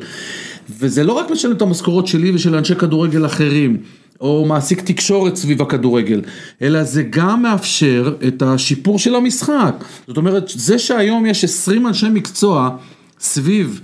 [0.79, 3.77] וזה לא רק משלם את המשכורות שלי ושל אנשי כדורגל אחרים,
[4.21, 6.21] או מעסיק תקשורת סביב הכדורגל,
[6.61, 9.83] אלא זה גם מאפשר את השיפור של המשחק.
[10.07, 12.69] זאת אומרת, זה שהיום יש 20 אנשי מקצוע
[13.19, 13.81] סביב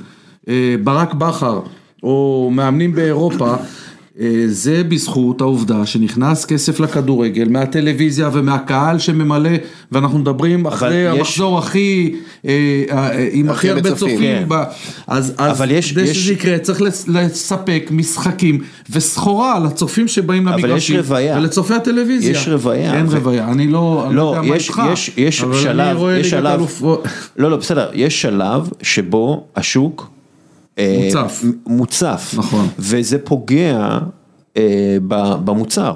[0.48, 1.62] אה, ברק בכר,
[2.04, 3.56] או מאמנים באירופה,
[4.47, 9.49] זה בזכות העובדה שנכנס כסף לכדורגל מהטלוויזיה ומהקהל שממלא,
[9.91, 12.51] ואנחנו מדברים אחרי יש- המחזור הכי, אה,
[12.91, 14.43] אה, עם הכי הרבה צופים, כן.
[14.47, 14.64] ב-
[15.07, 20.53] אז, אז יש- כדי יש- שזה יקרה צריך לס- לספק משחקים וסחורה לצופים שבאים יש
[20.53, 20.99] למגרשים.
[21.38, 22.32] ולצופי הטלוויזיה.
[22.32, 22.93] יש רוויה.
[22.97, 25.62] אין ו- רוויה, אני לא, אני לא, יודע מה יש, איתך, יש, יש אבל אני
[25.62, 27.03] שלב, רואה יש ליגת שלב, אלופות-
[27.38, 30.21] לא, לא, בסדר, יש שלב שבו השוק אה,
[30.80, 31.44] מוצף.
[31.44, 32.68] מ- מוצף, נכון.
[32.80, 34.00] וזה פוגע
[34.58, 34.98] אה,
[35.46, 35.94] במוצר,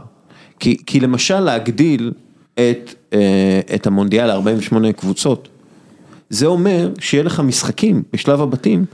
[0.59, 2.11] כי, כי למשל להגדיל
[2.53, 5.47] את, אה, את המונדיאל ל-48 קבוצות,
[6.29, 8.85] זה אומר שיהיה לך משחקים בשלב הבתים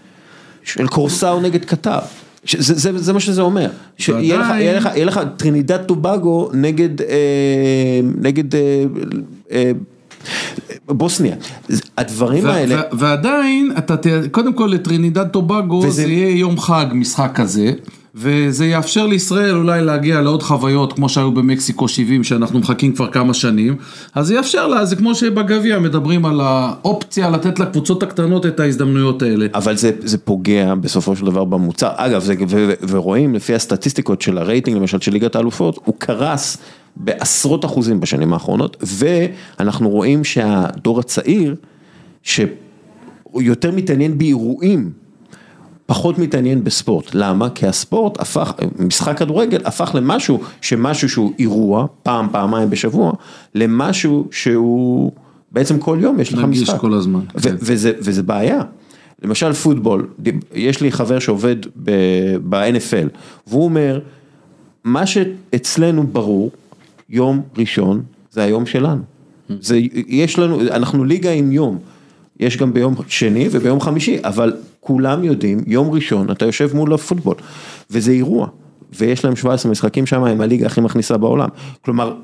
[0.63, 1.99] של קורסאו נגד קטר.
[2.45, 7.01] שזה, זה, זה מה שזה אומר, שיהיה לך, יהיה לך, יהיה לך טרינידד טובגו נגד,
[7.01, 8.83] אה, נגד אה,
[9.51, 9.71] אה,
[10.87, 11.35] בוסניה,
[11.97, 14.05] הדברים האלה, ו- ועדיין, אתה ת...
[14.31, 17.71] קודם כל לטרינידד טובגו וזה- זה יהיה יום חג, משחק כזה,
[18.15, 23.33] וזה יאפשר לישראל אולי להגיע לעוד חוויות כמו שהיו במקסיקו 70 שאנחנו מחכים כבר כמה
[23.33, 23.75] שנים,
[24.15, 29.21] אז זה יאפשר לה, זה כמו שבגביע מדברים על האופציה לתת לקבוצות הקטנות את ההזדמנויות
[29.21, 29.47] האלה.
[29.53, 34.21] אבל זה, זה פוגע בסופו של דבר במוצר, אגב, זה, ו, ו- ורואים לפי הסטטיסטיקות
[34.21, 36.57] של הרייטינג למשל של ליגת האלופות, הוא קרס
[36.95, 41.55] בעשרות אחוזים בשנים האחרונות, ואנחנו רואים שהדור הצעיר,
[42.23, 42.47] שהוא
[43.41, 44.91] יותר מתעניין באירועים,
[45.85, 47.49] פחות מתעניין בספורט, למה?
[47.49, 53.11] כי הספורט הפך, משחק כדורגל הפך למשהו, שמשהו שהוא אירוע, פעם, פעמיים בשבוע,
[53.55, 55.11] למשהו שהוא
[55.51, 56.79] בעצם כל יום יש לך נגיש משחק.
[56.79, 57.55] כל הזמן, ו- כן.
[57.59, 58.61] וזה, וזה בעיה.
[59.23, 60.07] למשל פוטבול,
[60.53, 63.17] יש לי חבר שעובד ב- ב-NFL,
[63.47, 63.99] והוא אומר,
[64.83, 66.51] מה שאצלנו ברור,
[67.11, 69.01] יום ראשון זה היום שלנו.
[69.59, 71.77] זה, יש לנו, אנחנו ליגה עם יום,
[72.39, 77.35] יש גם ביום שני וביום חמישי, אבל כולם יודעים, יום ראשון אתה יושב מול הפוטבול,
[77.91, 78.47] וזה אירוע,
[78.93, 81.49] ויש להם 17 משחקים שם, הם הליגה הכי מכניסה בעולם.
[81.81, 82.15] כלומר,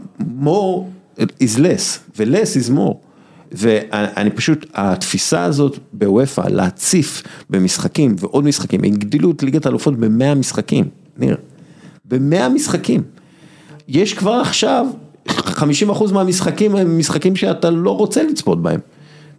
[0.44, 0.82] more
[1.20, 2.94] is less, ו-less is more.
[3.52, 10.86] ואני פשוט, התפיסה הזאת בוופא, להציף במשחקים ועוד משחקים, הגדילו את ליגת האלופות במאה משחקים,
[11.18, 11.38] ניר,
[12.06, 13.02] במאה משחקים.
[13.88, 14.86] יש כבר עכשיו
[15.28, 18.80] 50% מהמשחקים הם משחקים שאתה לא רוצה לצפות בהם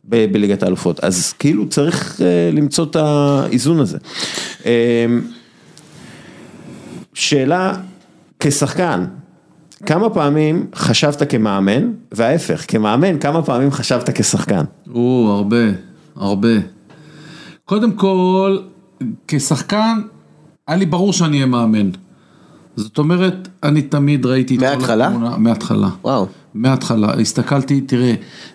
[0.04, 3.98] ב- בליגת האלופות, אז כאילו צריך אה, למצוא את האיזון הזה.
[4.66, 5.06] אה,
[7.14, 7.74] שאלה,
[8.40, 9.04] כשחקן,
[9.86, 14.64] כמה פעמים חשבת כמאמן, וההפך, כמאמן, כמה פעמים חשבת כשחקן?
[14.94, 15.64] או, הרבה,
[16.16, 16.48] הרבה.
[17.64, 18.58] קודם כל,
[19.28, 20.00] כשחקן,
[20.66, 21.90] היה לי ברור שאני אהיה מאמן.
[22.78, 25.08] זאת אומרת, אני תמיד ראיתי את כל מההתחלה?
[25.08, 25.88] התמונה, מההתחלה.
[26.04, 26.26] וואו.
[26.54, 28.14] מההתחלה, הסתכלתי, תראה,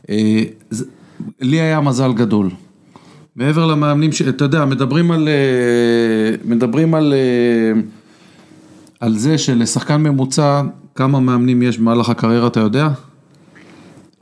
[0.09, 0.85] אה, זה-
[1.41, 2.49] לי היה מזל גדול.
[3.35, 5.33] מעבר למאמנים, ש- אתה יודע, מדברים על, אה,
[6.45, 7.81] מדברים על, אה,
[8.99, 10.61] על זה שלשחקן ממוצע,
[10.95, 12.87] כמה מאמנים יש במהלך הקריירה, אתה יודע?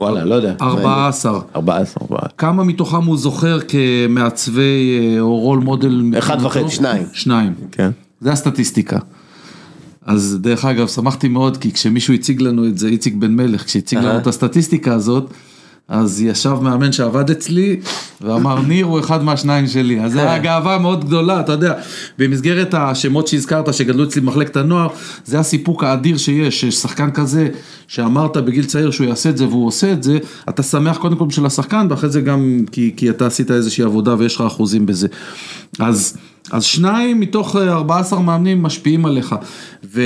[0.00, 0.54] וואלה, לא יודע.
[0.60, 1.40] 14.
[1.56, 2.06] 14,
[2.38, 4.62] כמה מתוכם הוא זוכר כמעצבי
[5.16, 6.02] אה, או רול מודל?
[6.18, 7.02] אחד וחצי, שניים.
[7.12, 7.52] שניים.
[7.72, 7.90] כן.
[8.20, 8.98] זה הסטטיסטיקה.
[10.06, 13.98] אז דרך אגב, שמחתי מאוד, כי כשמישהו הציג לנו את זה, איציק בן מלך, כשהציג
[13.98, 14.18] לנו.
[14.18, 15.30] את הסטטיסטיקה הזאת,
[15.88, 17.80] אז ישב מאמן שעבד אצלי,
[18.20, 20.00] ואמר, ניר הוא אחד מהשניים שלי.
[20.00, 21.74] אז זו הייתה גאווה מאוד גדולה, אתה יודע,
[22.18, 24.88] במסגרת השמות שהזכרת, שגדלו אצלי במחלקת הנוער,
[25.24, 27.48] זה הסיפוק האדיר שיש, שיש שחקן כזה,
[27.86, 31.26] שאמרת בגיל צעיר שהוא יעשה את זה והוא עושה את זה, אתה שמח קודם כל
[31.26, 35.08] בשביל השחקן, ואחרי זה גם כי, כי אתה עשית איזושהי עבודה ויש לך אחוזים בזה.
[35.78, 36.16] אז...
[36.50, 39.34] אז שניים מתוך אה, 14 מאמנים משפיעים עליך.
[39.94, 40.02] ו...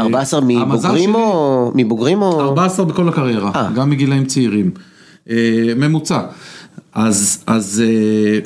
[0.00, 1.72] 14 המזל מבוגרים שלי- או...
[1.74, 2.40] מבוגרים או...
[2.40, 3.70] 14 בכל הקריירה, אה.
[3.74, 4.70] גם מגילאים צעירים,
[5.30, 5.36] אה,
[5.76, 6.20] ממוצע.
[6.94, 8.38] אז, אז אה,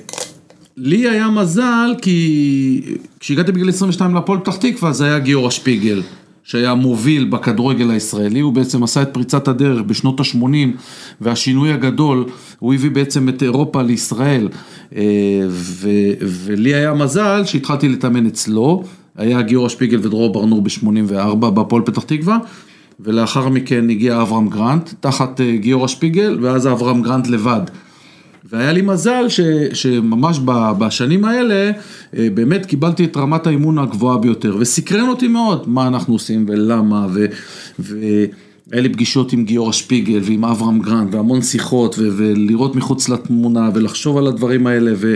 [0.77, 6.03] לי היה מזל כי כשהגעתי בגיל 22 להפועל פתח תקווה זה היה גיורא שפיגל.
[6.45, 10.79] שהיה מוביל בכדורגל הישראלי, הוא בעצם עשה את פריצת הדרך בשנות ה-80
[11.21, 12.25] והשינוי הגדול,
[12.59, 14.49] הוא הביא בעצם את אירופה לישראל
[15.49, 18.85] ו- ולי היה מזל שהתחלתי להתאמן אצלו,
[19.19, 22.39] היה גיורא שפיגל ודרור ברנור ב-84 בהפועל פתח תקווה
[23.01, 27.61] ולאחר מכן הגיע אברהם גרנט תחת אה, גיורא שפיגל ואז אברהם גרנט לבד.
[28.51, 29.41] והיה לי מזל ש,
[29.73, 30.41] שממש
[30.79, 31.71] בשנים האלה
[32.17, 37.07] אה, באמת קיבלתי את רמת האימון הגבוהה ביותר וסקרן אותי מאוד מה אנחנו עושים ולמה.
[37.79, 38.27] והיה
[38.73, 42.09] לי פגישות עם גיורא שפיגל ועם אברהם גרנט והמון שיחות ו...
[42.17, 45.15] ולראות מחוץ לתמונה ולחשוב על הדברים האלה ו...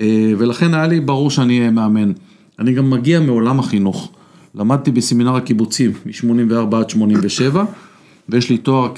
[0.00, 2.12] אה, ולכן היה לי ברור שאני אהיה מאמן.
[2.58, 4.12] אני גם מגיע מעולם החינוך,
[4.54, 7.64] למדתי בסמינר הקיבוצים מ-84 עד 87
[8.28, 8.92] ויש לי תואר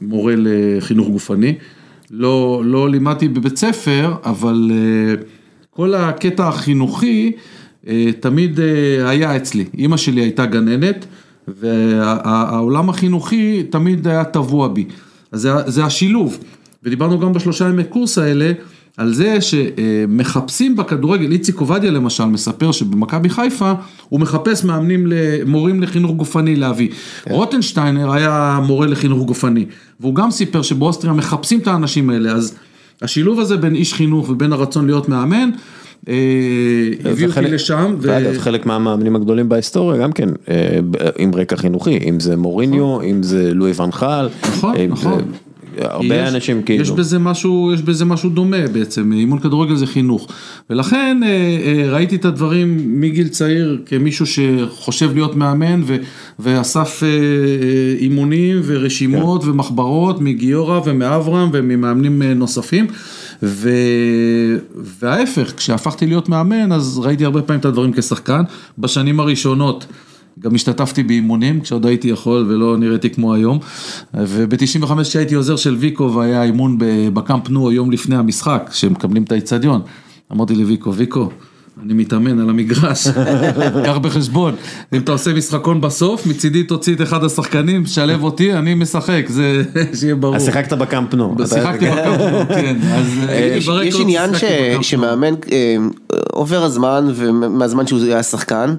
[0.00, 1.54] כמורה לחינוך גופני.
[2.10, 5.14] לא, לא לימדתי בבית ספר, אבל אה,
[5.70, 7.32] כל הקטע החינוכי
[7.88, 9.64] אה, תמיד אה, היה אצלי.
[9.78, 11.06] אימא שלי הייתה גננת,
[11.48, 14.84] והעולם החינוכי תמיד היה טבוע בי.
[15.32, 16.38] אז זה, זה השילוב.
[16.82, 18.52] ודיברנו גם בשלושה ימי קורס האלה,
[18.96, 23.72] על זה שמחפשים בכדורגל, איציק עובדיה למשל מספר שבמכבי חיפה
[24.08, 25.12] הוא מחפש מאמנים,
[25.46, 26.88] מורים לחינוך גופני להביא.
[27.30, 29.66] רוטנשטיינר היה מורה לחינוך גופני,
[30.00, 32.54] והוא גם סיפר שבאוסטריה מחפשים את האנשים האלה, אז
[33.02, 35.50] השילוב הזה בין איש חינוך ובין הרצון להיות מאמן,
[36.08, 36.14] אה,
[37.00, 37.94] הביא אותי וחלק- לשם.
[37.98, 40.78] ו- ואגב, חלק מהמאמנים הגדולים בהיסטוריה גם כן, אה,
[41.18, 44.28] עם רקע חינוכי, אם זה מוריניו, אם זה לואי ונחל.
[44.42, 45.22] נכון, אם נכון.
[45.80, 46.82] הרבה יש- אנשים כאילו.
[46.82, 50.28] יש בזה משהו, יש בזה משהו דומה בעצם, אימון כדורגל זה חינוך.
[50.70, 55.96] ולכן אה, אה, ראיתי את הדברים מגיל צעיר כמישהו שחושב להיות מאמן ו,
[56.38, 57.08] ואסף אה,
[57.98, 59.50] אימונים ורשימות כן.
[59.50, 62.86] ומחברות מגיורא ומאברהם וממאמנים נוספים.
[63.42, 63.70] ו...
[65.02, 68.42] וההפך, כשהפכתי להיות מאמן, אז ראיתי הרבה פעמים את הדברים כשחקן.
[68.78, 69.86] בשנים הראשונות
[70.40, 73.58] גם השתתפתי באימונים, כשעוד הייתי יכול ולא נראיתי כמו היום.
[74.14, 76.76] וב-95 כשהייתי עוזר של ויקו והיה אימון
[77.14, 79.80] בקאמפ נו יום לפני המשחק, שמקבלים את האיצטדיון,
[80.32, 81.28] אמרתי לויקו, ויקו,
[81.82, 83.06] אני מתאמן על המגרש,
[83.86, 84.54] קח בחשבון,
[84.92, 89.62] אם אתה עושה משחקון בסוף, מצידי תוציא את אחד השחקנים, שלב אותי, אני משחק, זה
[90.00, 90.36] שיהיה ברור.
[90.36, 91.36] אז שיחקת בקאמפ נו.
[91.46, 94.30] שיחקתי בקאמפ נו, כן, אז אה, יש- עניין.
[94.82, 95.76] שמאמן אה,
[96.32, 98.74] עובר הזמן ומהזמן שהוא היה שחקן.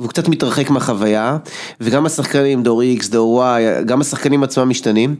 [0.00, 1.36] והוא קצת מתרחק מהחוויה,
[1.80, 5.14] וגם השחקנים, דור X, דור Y, גם השחקנים עצמם משתנים.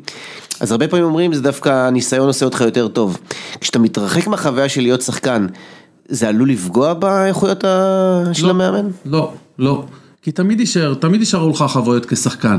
[0.61, 3.19] אז הרבה פעמים אומרים, זה דווקא הניסיון עושה אותך יותר טוב.
[3.61, 5.47] כשאתה מתרחק מהחוויה של להיות שחקן,
[6.09, 8.87] זה עלול לפגוע באיכויות ה- של לא, המאמן?
[9.07, 9.85] לא, לא.
[10.23, 12.59] כי תמיד יישאר, תמיד יישארו לך חוויות כשחקן.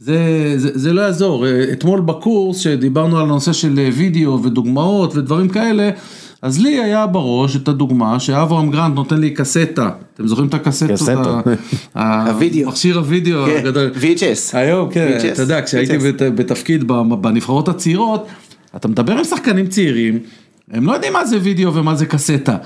[0.00, 0.18] זה,
[0.56, 1.46] זה, זה לא יעזור.
[1.72, 5.90] אתמול בקורס שדיברנו על הנושא של וידאו ודוגמאות ודברים כאלה,
[6.42, 9.90] אז לי היה בראש את הדוגמה שאברהם גרנט נותן לי קסטה.
[10.14, 10.90] אתם זוכרים את הקסטות?
[10.90, 11.40] קסטה.
[11.94, 12.68] ה- הוידאו.
[12.68, 13.90] מכשיר הוידאו כן, הגדול.
[14.00, 14.56] VHS.
[14.56, 15.18] היום, כן.
[15.32, 16.84] אתה יודע, כשהייתי בת- בתפקיד
[17.20, 18.26] בנבחרות הצעירות,
[18.76, 20.18] אתה מדבר עם שחקנים צעירים,
[20.70, 22.56] הם לא יודעים מה זה וידאו ומה זה קסטה.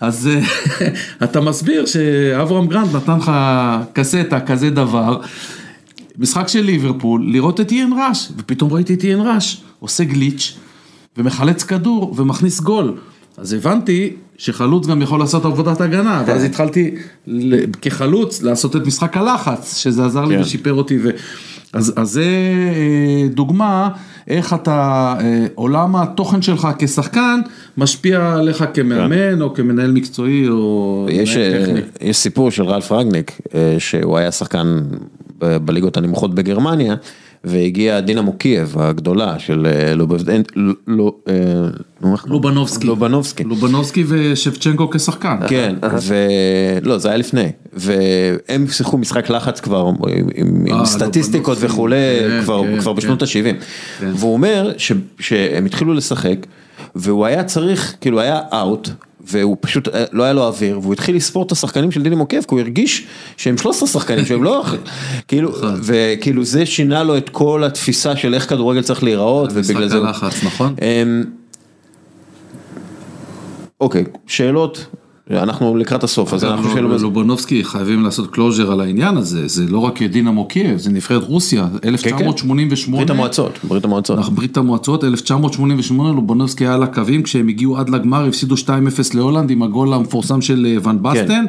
[0.00, 0.40] אז אה,
[1.24, 3.32] אתה מסביר שאברהם גרנט נתן לך
[3.92, 5.20] קסטה, כזה דבר.
[6.18, 10.54] משחק של ליברפול, לראות את איין ראש, ופתאום ראיתי את איין ראש, עושה גליץ'
[11.18, 12.96] ומחלץ כדור ומכניס גול.
[13.38, 16.94] אז הבנתי שחלוץ גם יכול לעשות עבודת הגנה, ואז התחלתי
[17.82, 20.42] כחלוץ לעשות את משחק הלחץ, שזה עזר לי כן.
[20.42, 20.98] ושיפר אותי.
[21.02, 21.10] ו...
[21.72, 22.24] אז, אז זה
[22.74, 23.88] אה, דוגמה
[24.28, 27.40] איך אתה, אה, עולם התוכן שלך כשחקן
[27.76, 31.74] משפיע עליך כמאמן או כמנהל מקצועי או יש, אה.
[32.00, 33.40] יש סיפור של רלף רגניק,
[33.78, 34.80] שהוא היה שחקן
[35.38, 36.94] בליגות הנמוכות בגרמניה,
[37.44, 40.42] והגיע דינמו קייב הגדולה של אה, לובבדן,
[40.86, 41.34] לא, אה?
[42.26, 42.86] לובנובסקי.
[42.86, 43.44] לובנובסקי.
[43.44, 45.36] לובנובסקי ושבצ'נקו כשחקן.
[45.48, 49.90] כן, ולא, זה היה לפני, והם שיחקו משחק לחץ כבר
[50.34, 51.58] עם, אה, סטטיסטיקות.
[51.60, 52.96] וכולי, כן, כבר, כן, כבר כן.
[52.96, 53.28] בשנות ה-70,
[54.00, 54.10] כן.
[54.14, 56.46] והוא אומר ש, שהם התחילו לשחק,
[56.94, 58.88] והוא היה צריך, כאילו היה אאוט,
[59.26, 62.44] והוא פשוט, אה, לא היה לו אוויר, והוא התחיל לספור את השחקנים של דינימו קייב,
[62.48, 63.06] כי הוא הרגיש
[63.36, 64.64] שהם 13 שחקנים, שהם לא,
[65.28, 65.80] כאילו, נכון.
[65.82, 69.98] וכאילו זה שינה לו את כל התפיסה של איך כדורגל צריך להיראות, ובגלל משחק זה...
[69.98, 70.74] הלחץ, נכון?
[70.82, 71.24] אמ,
[73.80, 74.86] אוקיי, שאלות,
[75.30, 79.78] אנחנו לקראת הסוף, אז אנחנו שאלות, לובנובסקי חייבים לעשות closure על העניין הזה, זה לא
[79.78, 82.96] רק דינמו קייב, זה נבחרת רוסיה, 1988.
[82.96, 84.18] ברית המועצות, ברית המועצות.
[84.32, 88.68] ברית המועצות, 1988, לובנובסקי היה על הקווים, כשהם הגיעו עד לגמר, הפסידו 2-0
[89.14, 91.44] להולנד עם הגול המפורסם של אה, ון בסטן.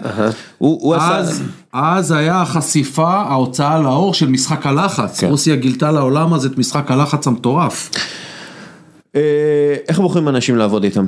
[1.73, 5.19] אז, היה החשיפה, ההוצאה לאור של משחק הלחץ.
[5.19, 5.27] כן.
[5.27, 7.91] רוסיה גילתה לעולם אז את משחק הלחץ המטורף.
[9.15, 9.21] אה,
[9.87, 11.05] איך בוחרים אנשים לעבוד איתם?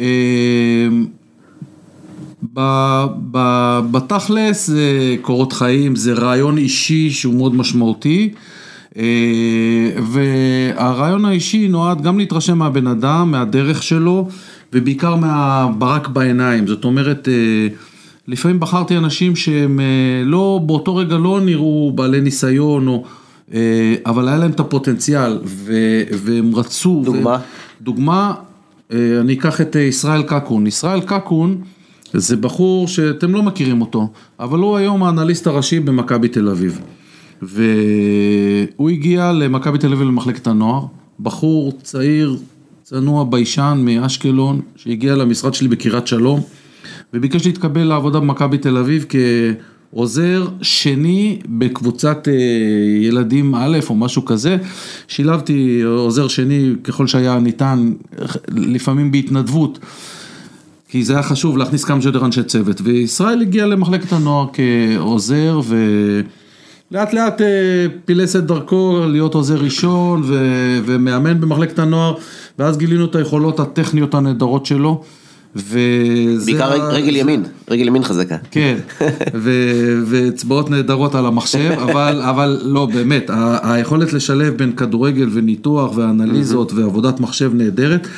[0.00, 1.06] אמ,
[2.54, 8.30] ב- ב- בתכלס זה קורות חיים, זה רעיון אישי שהוא מאוד משמעותי.
[8.96, 9.02] אה,
[10.02, 14.28] והרעיון האישי נועד גם להתרשם מהבן אדם, מהדרך שלו,
[14.72, 16.66] ובעיקר מהברק בעיניים.
[16.66, 17.68] זאת אומרת, אה,
[18.28, 19.84] לפעמים בחרתי אנשים שהם אה,
[20.24, 23.04] לא, באותו רגע לא נראו בעלי ניסיון, או,
[23.54, 27.02] אה, אבל היה להם את הפוטנציאל, ו- והם רצו.
[27.04, 27.30] דוגמה?
[27.30, 28.34] ו- דוגמה,
[28.92, 30.66] אני אקח את אה, ישראל קקון.
[30.66, 31.62] ישראל קקון
[32.12, 34.08] זה בחור שאתם לא מכירים אותו,
[34.40, 36.80] אבל הוא היום האנליסט הראשי במכבי תל אביב.
[37.42, 40.84] והוא הגיע למכבי תל אביב למחלקת הנוער,
[41.20, 42.36] בחור צעיר,
[42.82, 46.40] צנוע ביישן מאשקלון, שהגיע למשרד שלי בקריית שלום,
[47.14, 49.04] וביקש להתקבל לעבודה במכבי תל אביב
[49.94, 52.32] כעוזר שני בקבוצת אה,
[53.02, 54.56] ילדים א' או משהו כזה.
[55.08, 57.92] שילבתי עוזר שני ככל שהיה ניתן,
[58.48, 59.78] לפעמים בהתנדבות.
[60.88, 67.12] כי זה היה חשוב להכניס כמה שיותר אנשי צוות, וישראל הגיע למחלקת הנוער כעוזר, ולאט
[67.12, 67.46] לאט אה,
[68.04, 70.34] פילס את דרכו להיות עוזר ראשון ו...
[70.84, 72.14] ומאמן במחלקת הנוער,
[72.58, 75.02] ואז גילינו את היכולות הטכניות הנהדרות שלו.
[75.56, 78.36] וזה בעיקר ה- רגל ימין, רגל ימין חזקה.
[78.50, 78.76] כן,
[79.34, 85.96] ו- ואצבעות נהדרות על המחשב, אבל, אבל לא, באמת, ה- היכולת לשלב בין כדורגל וניתוח
[85.96, 88.08] ואנליזות ועבודת מחשב נהדרת,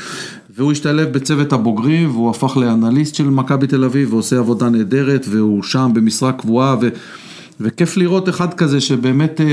[0.57, 5.63] והוא השתלב בצוות הבוגרים, והוא הפך לאנליסט של מכבי תל אביב, ועושה עבודה נהדרת, והוא
[5.63, 6.89] שם במשרה קבועה, ו...
[7.61, 9.47] וכיף לראות אחד כזה שבאמת אה,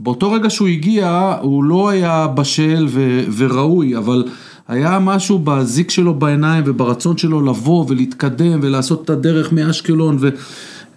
[0.00, 4.24] באותו רגע שהוא הגיע, הוא לא היה בשל ו- וראוי, אבל
[4.72, 10.28] היה משהו בזיק שלו בעיניים וברצון שלו לבוא ולהתקדם ולעשות את הדרך מאשקלון ו...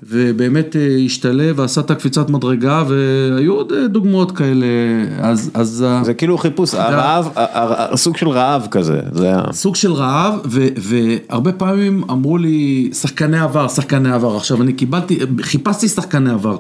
[0.03, 4.65] ובאמת אה, השתלב ועשה את הקפיצת מדרגה והיו עוד אה, דוגמאות כאלה,
[5.19, 5.51] אז...
[5.53, 7.29] אז זה כאילו חיפוש, הרעב,
[7.95, 9.43] סוג של רעב כזה, זה היה...
[9.51, 14.35] סוג של רעב, ו, והרבה פעמים אמרו לי, שחקני עבר, שחקני עבר.
[14.35, 16.57] עכשיו, אני קיבלתי, חיפשתי שחקני עבר.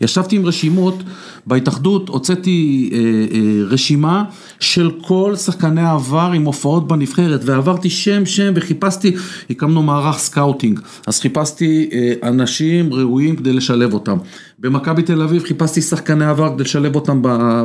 [0.00, 1.02] ישבתי עם רשימות,
[1.46, 4.24] בהתאחדות הוצאתי אה, אה, רשימה
[4.60, 9.16] של כל שחקני העבר עם הופעות בנבחרת, ועברתי שם שם וחיפשתי,
[9.50, 14.16] הקמנו מערך סקאוטינג, אז חיפשתי אה, אנשים ראויים כדי לשלב אותם.
[14.58, 17.22] במכבי תל אביב חיפשתי שחקני עבר כדי לשלב אותם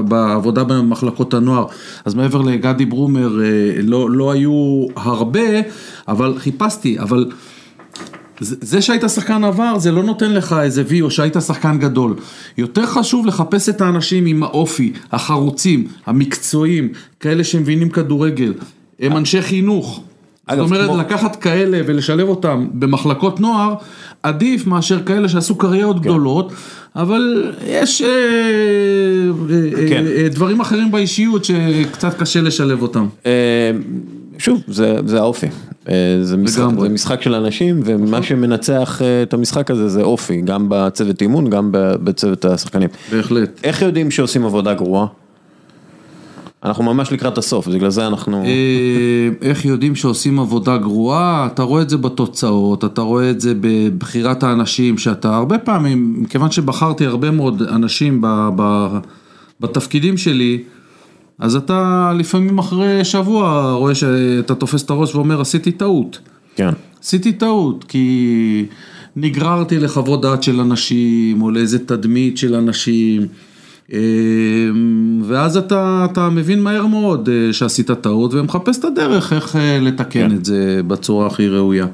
[0.08, 1.66] בעבודה במחלקות הנוער,
[2.06, 3.48] אז מעבר לגדי ברומר אה,
[3.84, 5.40] לא, לא היו הרבה,
[6.08, 7.26] אבל חיפשתי, אבל
[8.40, 12.16] זה זה שהיית שחקן עבר זה לא נותן לך איזה וי או שהיית שחקן גדול.
[12.58, 18.54] יותר חשוב לחפש את האנשים עם האופי, החרוצים, המקצועיים, כאלה שמבינים כדורגל,
[19.00, 20.04] הם אנשי חינוך.
[20.46, 23.76] אגב, זאת אומרת, כמו- לקחת כאלה ולשלב אותם במחלקות נוער,
[24.24, 26.52] עדיף מאשר כאלה שעשו קריירות גדולות,
[26.96, 28.08] אבל יש אה,
[29.50, 30.04] אה, כן.
[30.08, 33.08] אה, דברים אחרים באישיות שקצת קשה לשלב אותם.
[33.26, 33.32] אה,
[34.38, 35.48] שוב, זה, זה האופי,
[35.90, 36.64] אה, זה משחק.
[36.80, 41.50] זה משחק של אנשים ומה שמנצח אה, את המשחק הזה זה אופי, גם בצוות אימון,
[41.50, 42.90] גם בצוות השחקנים.
[43.12, 43.60] בהחלט.
[43.64, 45.06] איך יודעים שעושים עבודה גרועה?
[46.66, 48.44] אנחנו ממש לקראת הסוף, בגלל זה אנחנו...
[48.46, 51.48] אה, איך יודעים שעושים עבודה גרועה?
[51.54, 56.52] אתה רואה את זה בתוצאות, אתה רואה את זה בבחירת האנשים, שאתה הרבה פעמים, מכיוון
[56.52, 58.88] שבחרתי הרבה מאוד אנשים ב, ב,
[59.60, 60.64] בתפקידים שלי,
[61.40, 66.20] אז אתה לפעמים אחרי שבוע רואה שאתה תופס את הראש ואומר עשיתי טעות.
[66.56, 66.70] כן.
[67.04, 68.66] עשיתי טעות, כי
[69.16, 73.28] נגררתי לחוות דעת של אנשים, או לאיזה תדמית של אנשים,
[75.24, 80.30] ואז אתה, אתה מבין מהר מאוד אה, שעשית טעות, ומחפש את הדרך איך אה, לתקן
[80.30, 80.36] כן.
[80.36, 81.88] את זה בצורה הכי ראויה.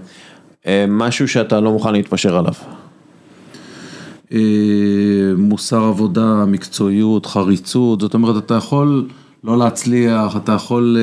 [0.68, 2.54] אה, משהו שאתה לא מוכן להתפשר עליו.
[5.38, 9.08] מוסר עבודה, מקצועיות, חריצות, זאת אומרת, אתה יכול
[9.44, 10.98] לא להצליח, אתה יכול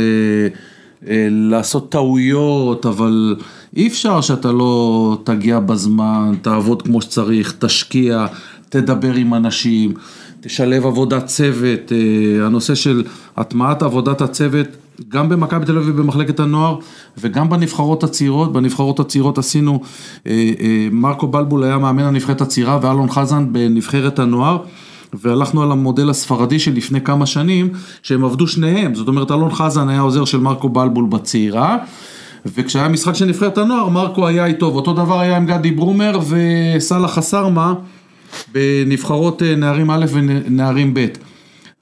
[1.30, 3.36] לעשות טעויות, אבל
[3.76, 8.26] אי אפשר שאתה לא תגיע בזמן, תעבוד כמו שצריך, תשקיע,
[8.68, 9.94] תדבר עם אנשים,
[10.46, 13.04] תשלב עבודת צוות, אה, הנושא של
[13.36, 14.66] הטמעת עבודת הצוות.
[15.08, 16.78] גם במכבי תל אביב במחלקת הנוער
[17.18, 19.80] וגם בנבחרות הצעירות, בנבחרות הצעירות עשינו,
[20.26, 24.58] אה, אה, מרקו בלבול היה מאמן הנבחרת הצעירה ואלון חזן בנבחרת הנוער
[25.14, 27.68] והלכנו על המודל הספרדי של לפני כמה שנים
[28.02, 31.76] שהם עבדו שניהם, זאת אומרת אלון חזן היה עוזר של מרקו בלבול בצעירה
[32.46, 37.14] וכשהיה משחק של נבחרת הנוער מרקו היה איתו ואותו דבר היה עם גדי ברומר וסאלח
[37.14, 37.74] חסרמה
[38.52, 41.06] בנבחרות אה, נערים א' ונערים ב'.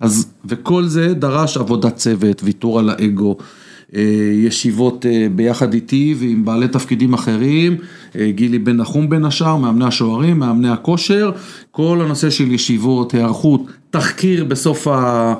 [0.01, 3.37] אז, וכל זה דרש עבודת צוות, ויתור על האגו,
[3.97, 4.03] אה,
[4.35, 7.77] ישיבות אה, ביחד איתי ועם בעלי תפקידים אחרים,
[8.29, 11.31] גילי בן נחום בין השאר, מאמני השוערים, מאמני הכושר,
[11.71, 15.35] כל הנושא של ישיבות, היערכות, תחקיר בסוף, ה,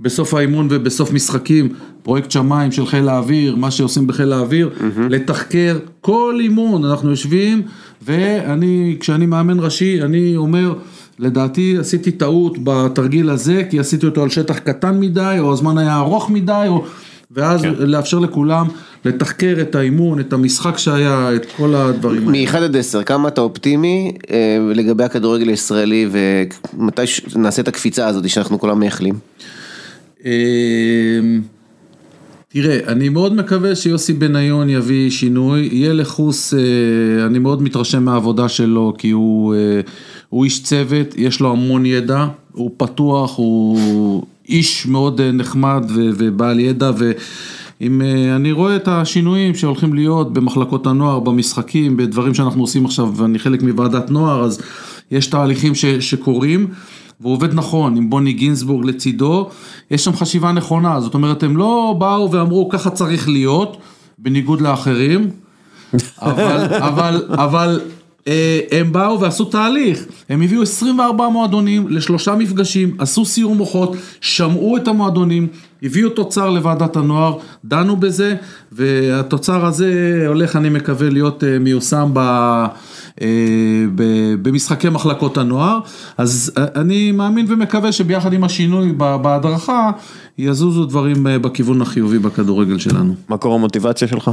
[0.00, 1.68] בסוף האימון ובסוף משחקים,
[2.02, 4.70] פרויקט שמיים של חיל האוויר, מה שעושים בחיל האוויר,
[5.10, 7.62] לתחקר כל אימון, אנחנו יושבים
[8.02, 10.74] ואני, כשאני מאמן ראשי, אני אומר,
[11.18, 15.96] לדעתי עשיתי טעות בתרגיל הזה, כי עשיתי אותו על שטח קטן מדי, או הזמן היה
[15.96, 16.84] ארוך מדי, או...
[17.30, 17.72] ואז כן.
[17.78, 18.66] לאפשר לכולם
[19.04, 22.50] לתחקר את האימון, את המשחק שהיה, את כל הדברים האלה.
[22.50, 24.36] מ-1 עד 10, כמה אתה אופטימי אה,
[24.74, 29.14] לגבי הכדורגל הישראלי ומתי ש- נעשה את הקפיצה הזאת שאנחנו כולם מייחלים?
[30.24, 31.40] אמ,
[32.48, 38.48] תראה, אני מאוד מקווה שיוסי בניון יביא שינוי, יהיה לחוס, אה, אני מאוד מתרשם מהעבודה
[38.48, 39.80] שלו, כי הוא, אה,
[40.28, 46.60] הוא איש צוות, יש לו המון ידע, הוא פתוח, הוא איש מאוד אה, נחמד ובעל
[46.60, 48.02] ידע, ואם
[48.36, 53.62] אני רואה את השינויים שהולכים להיות במחלקות הנוער, במשחקים, בדברים שאנחנו עושים עכשיו, ואני חלק
[53.62, 54.60] מוועדת נוער, אז
[55.10, 56.66] יש תהליכים ש- שקורים.
[57.20, 59.50] והוא עובד נכון, עם בוני גינזבורג לצידו,
[59.90, 63.76] יש שם חשיבה נכונה, זאת אומרת, הם לא באו ואמרו ככה צריך להיות,
[64.18, 65.30] בניגוד לאחרים,
[66.20, 67.80] אבל, אבל, אבל
[68.28, 74.76] אה, הם באו ועשו תהליך, הם הביאו 24 מועדונים לשלושה מפגשים, עשו סיור מוחות, שמעו
[74.76, 75.46] את המועדונים,
[75.82, 78.34] הביאו תוצר לוועדת הנוער, דנו בזה,
[78.72, 82.20] והתוצר הזה הולך, אני מקווה, להיות אה, מיושם ב...
[83.20, 83.26] אה,
[84.42, 85.78] במשחקי מחלקות הנוער,
[86.18, 89.90] אז אה, אני מאמין ומקווה שביחד עם השינוי בהדרכה
[90.38, 93.14] יזוזו דברים אה, בכיוון החיובי בכדורגל שלנו.
[93.28, 94.30] מקור המוטיבציה שלך?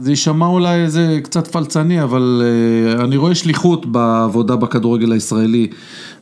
[0.00, 2.42] זה יישמע אולי איזה קצת פלצני, אבל
[2.98, 5.66] uh, אני רואה שליחות בעבודה בכדורגל הישראלי,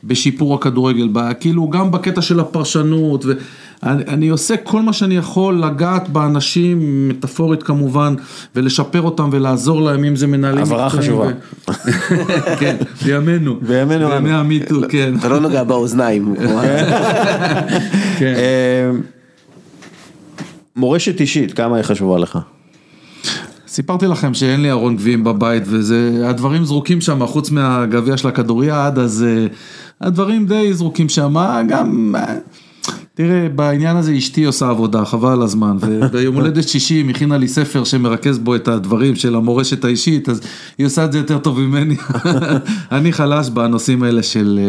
[0.03, 5.63] בשיפור הכדורגל, ב, כאילו גם בקטע של הפרשנות, ואני אני עושה כל מה שאני יכול
[5.63, 8.15] לגעת באנשים, מטאפורית כמובן,
[8.55, 10.63] ולשפר אותם ולעזור להם, אם זה מנהלים.
[10.63, 11.27] הבהרה חשובה.
[11.67, 11.71] ו...
[12.59, 12.75] כן,
[13.05, 13.55] בימינו.
[13.61, 14.31] בימינו בימי.
[14.31, 15.13] המיטו, כן.
[15.19, 16.35] אתה לא נוגע באוזניים.
[18.19, 18.33] כן.
[18.37, 18.91] אה,
[20.75, 22.39] מורשת אישית, כמה היא חשובה לך?
[23.77, 28.99] סיפרתי לכם שאין לי ארון גביעים בבית וזה, הדברים זרוקים שם, חוץ מהגביע של הכדוריד,
[28.99, 29.53] אז uh,
[30.01, 31.35] הדברים די זרוקים שם,
[31.67, 37.09] גם, uh, תראה, בעניין הזה אשתי עושה עבודה, חבל על הזמן, וביום הולדת שישי היא
[37.09, 40.41] הכינה לי ספר שמרכז בו את הדברים של המורשת האישית, אז
[40.77, 41.95] היא עושה את זה יותר טוב ממני,
[42.91, 44.59] אני חלש בנושאים האלה של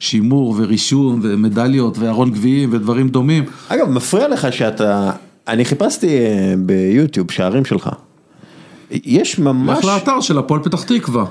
[0.00, 3.44] שימור ורישום ומדליות וארון גביעים ודברים דומים.
[3.68, 5.10] אגב, מפריע לך שאתה,
[5.48, 7.90] אני חיפשתי אה, ביוטיוב שערים שלך.
[8.90, 11.24] יש ממש, לך לאתר של הפועל פתח תקווה.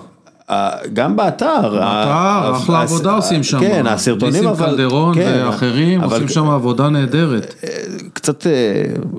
[0.49, 3.59] אה, גם באתר, באתר, אחלה עבודה עושים שם.
[3.59, 7.65] כן, הסרטונים ניסים אבל, קלדרון כן, ואחרים עושים שם עבודה נהדרת.
[8.13, 8.51] קצת, אה,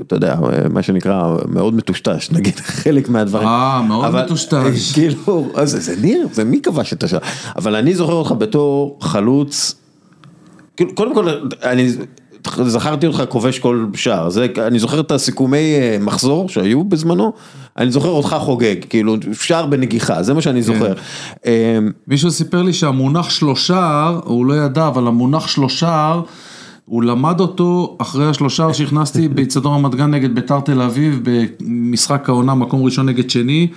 [0.06, 3.48] אתה יודע, אה, מה שנקרא, מאוד מטושטש, נגיד, חלק מהדברים.
[3.48, 4.54] אה, מאוד מטושטש.
[4.54, 7.20] אה, כאילו, אז זה, ניר, זה מי כבש את השער?
[7.56, 9.74] אבל אני זוכר אותך בתור חלוץ,
[10.76, 11.28] כאילו, קודם כל,
[11.62, 11.88] אני
[12.66, 17.32] זכרתי אותך כובש כל שער, זה, אני זוכר את הסיכומי אה, מחזור שהיו בזמנו,
[17.78, 20.92] אני זוכר אותך חוגג, כאילו, שער בנגיחה, זה מה שאני זוכר.
[21.46, 21.78] אה,
[22.08, 26.14] מישהו סיפר לי שהמונח שלושה, הוא לא ידע, אבל המונח שלושה,
[26.86, 32.54] הוא למד אותו אחרי השלושה שהכנסתי באיצטדיון רמת גן נגד ביתר תל אביב, במשחק העונה,
[32.54, 33.68] מקום ראשון נגד שני,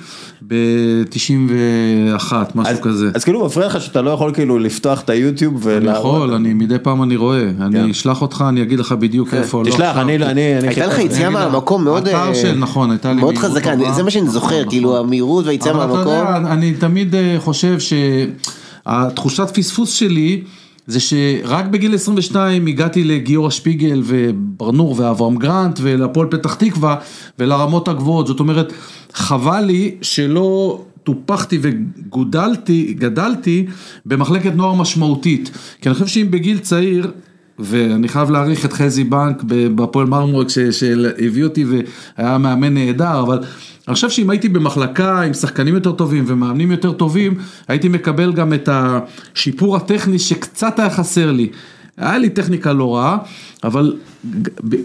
[0.47, 3.11] ב-91, משהו אז, כזה.
[3.13, 6.15] אז כאילו מפריע לך שאתה לא יכול כאילו לפתוח את היוטיוב אני ולהראות.
[6.15, 7.61] יכול, אני מדי פעם אני רואה, כן.
[7.63, 9.63] אני אשלח אותך, אני אגיד לך בדיוק איפה.
[9.63, 9.97] לא תשלח.
[9.97, 11.13] אני, אני, אני, הייתה לך חיפשתי.
[11.13, 13.93] יציאה מהמקום מאוד, אתר אה, של, נכון, הייתה לי מאוד חזקה, טובה.
[13.93, 15.05] זה מה שאני זוכר, נכון, כאילו נכון.
[15.05, 15.99] המהירות והיציאה מהמקום.
[15.99, 20.41] יודע, אני תמיד אה, חושב שהתחושת פספוס שלי
[20.89, 26.95] זה שרק בגיל 22 הגעתי לגיורא שפיגל וברנור ואברהם גרנט ולהפועל פתח תקווה
[27.39, 28.73] ולרמות הגבוהות, זאת אומרת
[29.13, 33.65] חבל לי שלא טופחתי וגודלתי, גדלתי
[34.05, 35.51] במחלקת נוער משמעותית,
[35.81, 37.11] כי אני חושב שאם בגיל צעיר
[37.59, 39.43] ואני חייב להעריך את חזי בנק
[39.75, 41.65] בהפועל מרמורק שהביא אותי
[42.17, 43.39] והיה מאמן נהדר, אבל
[43.87, 47.33] אני חושב שאם הייתי במחלקה עם שחקנים יותר טובים ומאמנים יותר טובים,
[47.67, 51.49] הייתי מקבל גם את השיפור הטכני שקצת היה חסר לי.
[51.97, 53.17] היה לי טכניקה לא רעה,
[53.63, 53.97] אבל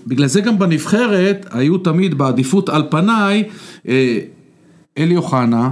[0.07, 3.45] בגלל זה גם בנבחרת היו תמיד בעדיפות על פניי
[3.89, 4.19] אה,
[4.99, 5.71] אלי אוחנה,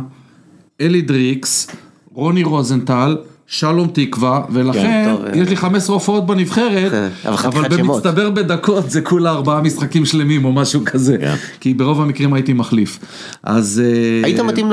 [0.80, 1.70] אלי דריקס,
[2.12, 3.16] רוני רוזנטל,
[3.52, 7.68] שלום תקווה, ולכן כן, טוב, יש לי 15 הופעות בנבחרת, כן, אבל.
[7.68, 11.34] במצטבר בדקות זה כולה ארבעה משחקים שלמים או משהו כזה, כן.
[11.60, 12.98] כי ברוב המקרים הייתי מחליף.
[13.42, 13.82] אז...
[13.84, 14.72] אה, היית מתאים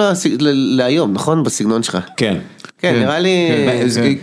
[0.52, 1.44] להיום, נכון?
[1.44, 1.98] בסגנון שלך.
[2.18, 2.38] כן.
[2.82, 3.50] כן, כן, נראה לי...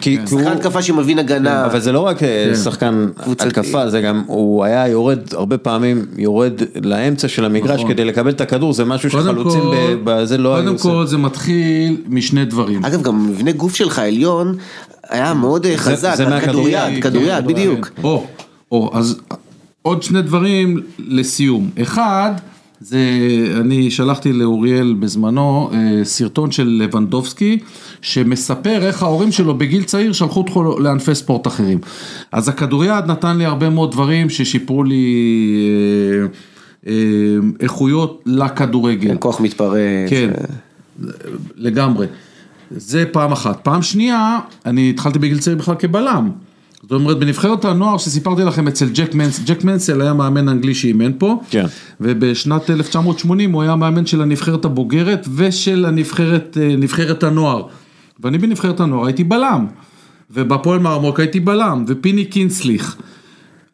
[0.00, 1.66] כן, כן, שחקן התקפה שמבין הגנה.
[1.66, 3.06] אבל זה לא רק אה, שחקן.
[3.18, 6.52] התקפה, זה גם, הוא היה יורד, הרבה פעמים יורד
[6.82, 7.92] לאמצע של המגרש נכון.
[7.92, 9.62] כדי לקבל את הכדור, זה משהו שחלוצים
[10.04, 10.94] בזה לא היו קודם.
[10.94, 12.84] כל זה מתחיל משני דברים.
[12.84, 14.56] אגב, גם מבנה גוף שלך עליון
[15.10, 16.14] היה מאוד אה, חזק.
[16.44, 17.90] כדוריד, כדוריד, בדיוק.
[18.04, 18.26] או,
[18.72, 19.20] או, אז
[19.82, 21.70] עוד שני דברים לסיום.
[21.82, 22.32] אחד,
[22.80, 22.98] זה,
[23.60, 27.58] אני שלחתי לאוריאל בזמנו אה, סרטון של לבנדובסקי,
[28.02, 31.78] שמספר איך ההורים שלו בגיל צעיר שלחו אותו לענפי ספורט אחרים.
[32.32, 35.16] אז הכדוריד נתן לי הרבה מאוד דברים ששיפרו לי
[36.86, 36.94] אה, אה,
[37.60, 39.08] איכויות לכדורגל.
[39.08, 40.10] כן, כוח מתפרץ.
[40.10, 40.30] כן,
[41.56, 42.06] לגמרי.
[42.70, 43.60] זה פעם אחת.
[43.62, 46.30] פעם שנייה, אני התחלתי בגיל צעיר בכלל כבלם.
[46.82, 51.12] זאת אומרת, בנבחרת הנוער שסיפרתי לכם אצל ג'ק מנסל, ג'ק מנסל היה מאמן אנגלי שאימן
[51.18, 51.64] פה, כן.
[52.00, 57.62] ובשנת 1980 הוא היה מאמן של הנבחרת הבוגרת ושל הנבחרת, אה, נבחרת הנוער.
[58.20, 59.66] ואני בנבחרת הנוער הייתי בלם,
[60.30, 62.96] ובפועל מרמורק הייתי בלם, ופיני קינסליך,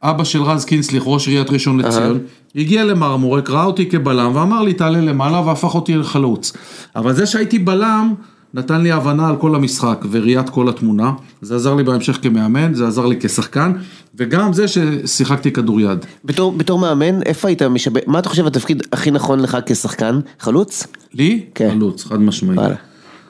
[0.03, 2.19] אבא של רז קינסליך, ראש עיריית ראשון לציון,
[2.57, 6.53] הגיע למרמורק, ראה אותי כבלם ואמר לי תעלה למעלה והפך אותי לחלוץ.
[6.97, 8.15] אבל זה שהייתי בלם,
[8.55, 11.13] נתן לי הבנה על כל המשחק וראיית כל התמונה,
[11.43, 13.73] זה עזר לי בהמשך כמאמן, זה עזר לי כשחקן,
[14.15, 15.99] וגם זה ששיחקתי כדוריד.
[16.25, 20.21] בתור, בתור מאמן, איפה היית משבץ, מה אתה חושב התפקיד הכי נכון לך כשחקן?
[20.41, 20.87] חלוץ?
[21.15, 21.45] לי?
[21.55, 21.71] כן.
[21.71, 22.61] חלוץ, חד משמעית.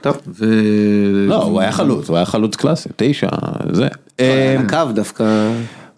[0.03, 0.17] טוב.
[0.39, 0.45] ו...
[1.29, 3.29] לא, הוא היה חלוץ, הוא היה חלוץ קלאסי, תשע,
[3.73, 3.89] זה.
[4.21, 5.51] אה, הקו דווקא.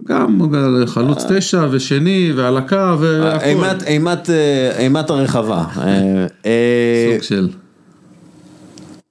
[0.09, 0.41] גם
[0.87, 3.45] חלוץ תשע ושני ועל הקו והכל.
[3.87, 4.31] אימת,
[5.11, 5.65] אה, הרחבה.
[5.79, 7.49] אה, אה, סוג של.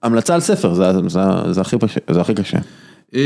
[0.04, 1.62] המלצה על ספר, זה-
[2.22, 2.58] הכי קשה.
[3.16, 3.22] אה,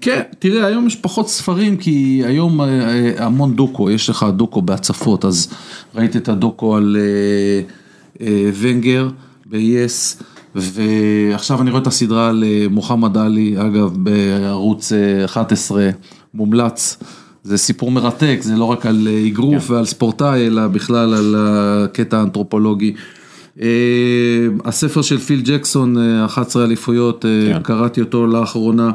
[0.00, 4.62] כן, תראה, היום יש פחות ספרים, כי היום אה, אה, המון דוקו, יש לך דוקו
[4.62, 5.48] בהצפות, אז
[5.94, 6.96] ראית את הדוקו על
[8.60, 9.08] ונגר
[9.46, 10.22] ב-yes,
[10.54, 14.92] ועכשיו אני רואה את הסדרה על מוחמד עלי, אגב, בערוץ
[15.24, 15.90] 11,
[16.34, 16.98] מומלץ.
[17.44, 19.72] זה סיפור מרתק, זה לא רק על אגרוף כן.
[19.72, 22.94] ועל ספורטאי, אלא בכלל על הקטע האנתרופולוגי.
[24.64, 27.62] הספר של פיל ג'קסון, 11 אליפויות, כן.
[27.62, 28.90] קראתי אותו לאחרונה.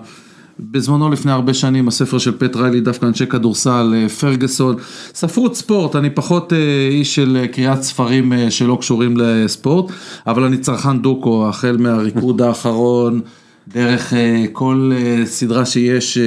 [0.60, 4.76] בזמנו לפני הרבה שנים הספר של פט ריילי דווקא אנשי כדורסל, אה, פרגסון,
[5.14, 9.92] ספרות ספורט, אני פחות אה, איש של אה, קריאת ספרים שלא קשורים לספורט,
[10.28, 13.22] אבל אני צרכן דוקו, החל מהריקוד האחרון,
[13.68, 14.14] דרך
[14.52, 14.92] כל
[15.26, 16.18] סדרה שיש.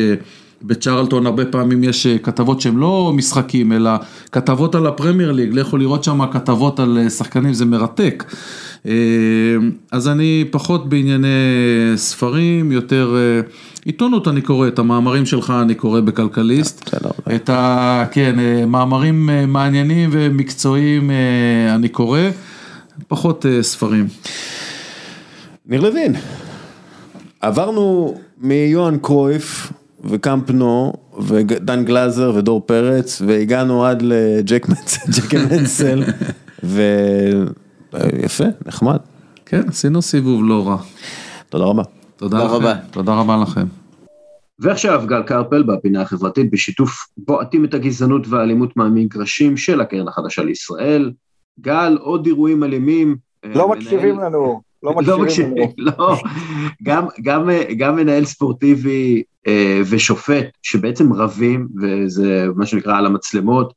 [0.63, 3.91] בצ'רלטון הרבה פעמים יש כתבות שהן לא משחקים, אלא
[4.33, 8.25] כתבות על הפרמייר ליג, לכו לראות שם כתבות על שחקנים, זה מרתק.
[9.93, 11.29] אז אני פחות בענייני
[11.97, 13.17] ספרים, יותר
[13.85, 16.95] עיתונות אני קורא, את המאמרים שלך אני קורא בכלכליסט,
[17.35, 18.05] את ה...
[18.11, 21.11] כן, מאמרים מעניינים ומקצועיים
[21.75, 22.21] אני קורא,
[23.09, 24.07] פחות ספרים.
[25.67, 26.15] ניר לוין,
[27.41, 29.73] עברנו מיוהאן קרויף
[30.05, 30.93] וקמפ נו
[31.27, 34.67] ודן גלאזר ודור פרץ והגענו עד לג'ק
[35.51, 36.03] מנסל
[36.63, 38.99] ויפה, נחמד.
[39.47, 40.77] כן, עשינו סיבוב לא רע.
[41.49, 41.83] תודה רבה.
[42.17, 42.75] תודה רבה.
[42.91, 43.67] תודה רבה לכם.
[44.59, 51.13] ועכשיו גל קרפל בפינה החברתית בשיתוף בועטים את הגזענות והאלימות מהמגרשים של הקרן החדשה לישראל.
[51.61, 53.17] גל, עוד אירועים אלימים.
[53.45, 54.61] אה, לא מקשיבים לנו.
[54.83, 55.95] לא, לא מקשיבים לנו.
[55.99, 56.17] לא,
[56.83, 59.23] גם, גם, גם מנהל ספורטיבי אה,
[59.91, 63.73] ושופט שבעצם רבים, וזה מה שנקרא על המצלמות,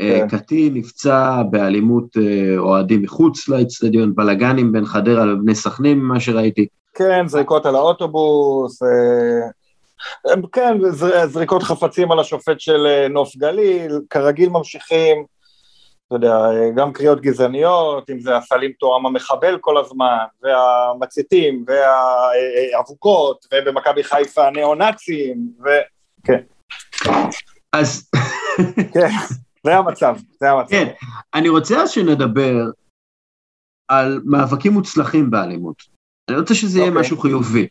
[0.00, 0.38] אה, כן.
[0.38, 2.16] קטין נפצע באלימות
[2.58, 6.66] אוהדים מחוץ לאצטדיון, בלאגנים בין חדרה לבני סכנין, ממה שראיתי.
[6.94, 10.78] כן, זריקות על האוטובוס, אה, כן,
[11.26, 15.24] זריקות חפצים על השופט של אה, נוף גליל, כרגיל ממשיכים,
[16.06, 16.36] אתה יודע,
[16.76, 25.52] גם קריאות גזעניות, אם זה הסלים תואם המחבל כל הזמן, והמציתים, והאבוקות, ובמכבי חיפה הניאו-נאצים,
[25.60, 26.42] וכן.
[27.72, 28.10] אז...
[28.94, 29.08] כן,
[29.64, 30.70] זה המצב, זה המצב.
[30.70, 30.92] כן,
[31.34, 32.54] אני רוצה אז שנדבר
[33.88, 35.82] על מאבקים מוצלחים באלימות.
[36.30, 37.00] אני רוצה שזה יהיה אוקיי.
[37.00, 37.68] משהו חיובי.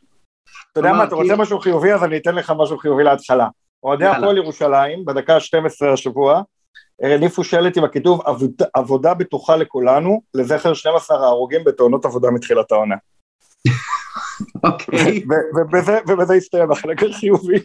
[0.71, 3.47] אתה יודע מה, אתה רוצה משהו חיובי, אז אני אתן לך משהו חיובי להתחלה.
[3.83, 6.41] אוהדי הפועל ירושלים, בדקה ה-12 השבוע,
[7.01, 8.21] הניפו שלט עם הכיתוב
[8.73, 12.95] עבודה בטוחה לכולנו, לזכר 12 ההרוגים בתאונות עבודה מתחילת העונה.
[14.63, 15.23] אוקיי.
[16.07, 17.59] ובזה הסתיים החלק החיובי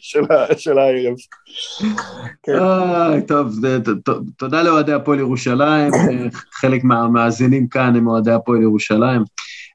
[0.57, 1.15] של הערב.
[2.43, 3.21] כן.
[3.21, 3.49] טוב,
[4.39, 5.93] תודה לאוהדי הפועל ירושלים,
[6.53, 9.23] חלק מהמאזינים כאן הם אוהדי הפועל ירושלים.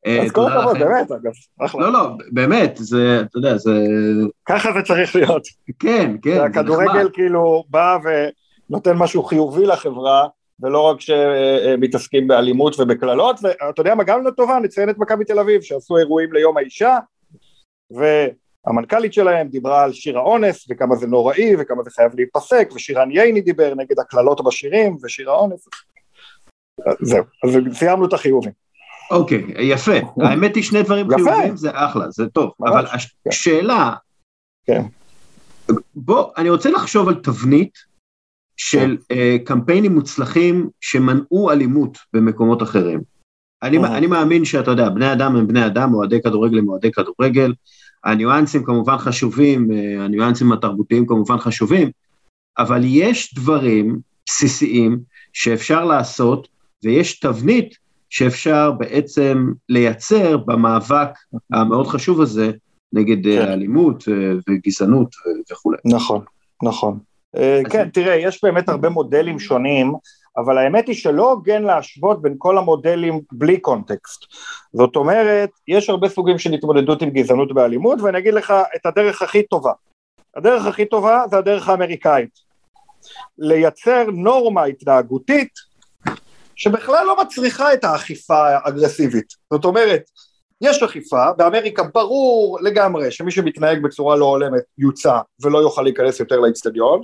[0.06, 1.32] אה, אז כל הכבוד, באמת, אגב,
[1.66, 1.82] אחלה.
[1.82, 3.72] לא, לא, באמת, זה, אתה יודע, זה...
[4.46, 5.44] ככה זה צריך להיות.
[5.80, 6.58] כן, כן, זה נחמד.
[6.58, 7.98] הכדורגל כאילו בא
[8.70, 10.28] ונותן משהו חיובי לחברה,
[10.60, 15.62] ולא רק שמתעסקים באלימות ובקללות, ואתה יודע מה, גם לטובה, נציין את מכבי תל אביב,
[15.62, 16.98] שעשו אירועים ליום האישה,
[17.92, 23.42] והמנכ"לית שלהם דיברה על שיר האונס, וכמה זה נוראי, וכמה זה חייב להיפסק, ושירן ייני
[23.42, 25.68] דיבר נגד הקללות בשירים, ושיר האונס.
[27.02, 28.52] זהו, אז סיימנו את החיובים.
[29.12, 29.92] אוקיי, יפה.
[30.22, 32.52] האמת היא שני דברים חיוביים זה אחלה, זה טוב.
[32.60, 32.86] אבל
[33.28, 33.94] השאלה,
[34.66, 34.82] כן.
[35.96, 37.95] בוא, אני רוצה לחשוב על תבנית
[38.58, 38.98] של.
[39.12, 43.02] אה, קמפיינים מוצלחים שמנעו אלימות במקומות אחרים.
[43.64, 47.54] אני, אני מאמין שאתה יודע, בני אדם הם בני אדם, אוהדי כדורגל הם אוהדי כדורגל,
[48.04, 51.90] הניואנסים כמובן חשובים, אה, הניואנסים התרבותיים כמובן חשובים,
[52.58, 55.00] אבל יש דברים בסיסיים
[55.34, 56.48] שאפשר לעשות,
[56.84, 57.76] ויש תבנית
[58.10, 61.10] שאפשר בעצם לייצר במאבק
[61.54, 62.52] המאוד חשוב הזה
[62.94, 63.52] נגד אה, כן.
[63.52, 64.04] אלימות
[64.50, 65.16] וגזענות
[65.52, 65.78] וכולי.
[65.86, 66.22] נכון,
[66.64, 67.00] נכון.
[67.36, 69.94] אה, כן, תראה, יש באמת הרבה מודלים שונים,
[70.38, 74.26] אבל האמת היא שלא הוגן להשוות בין כל המודלים בלי קונטקסט.
[74.74, 79.22] זאת אומרת, יש הרבה סוגים של התמודדות עם גזענות באלימות, ואני אגיד לך את הדרך
[79.22, 79.72] הכי טובה.
[80.36, 82.30] הדרך הכי טובה זה הדרך האמריקאית.
[83.38, 85.52] לייצר נורמה התנהגותית
[86.56, 89.34] שבכלל לא מצריכה את האכיפה האגרסיבית.
[89.54, 90.02] זאת אומרת,
[90.62, 96.40] יש אכיפה, באמריקה ברור לגמרי שמי שמתנהג בצורה לא הולמת יוצא ולא יוכל להיכנס יותר
[96.40, 97.02] לאצטדיון,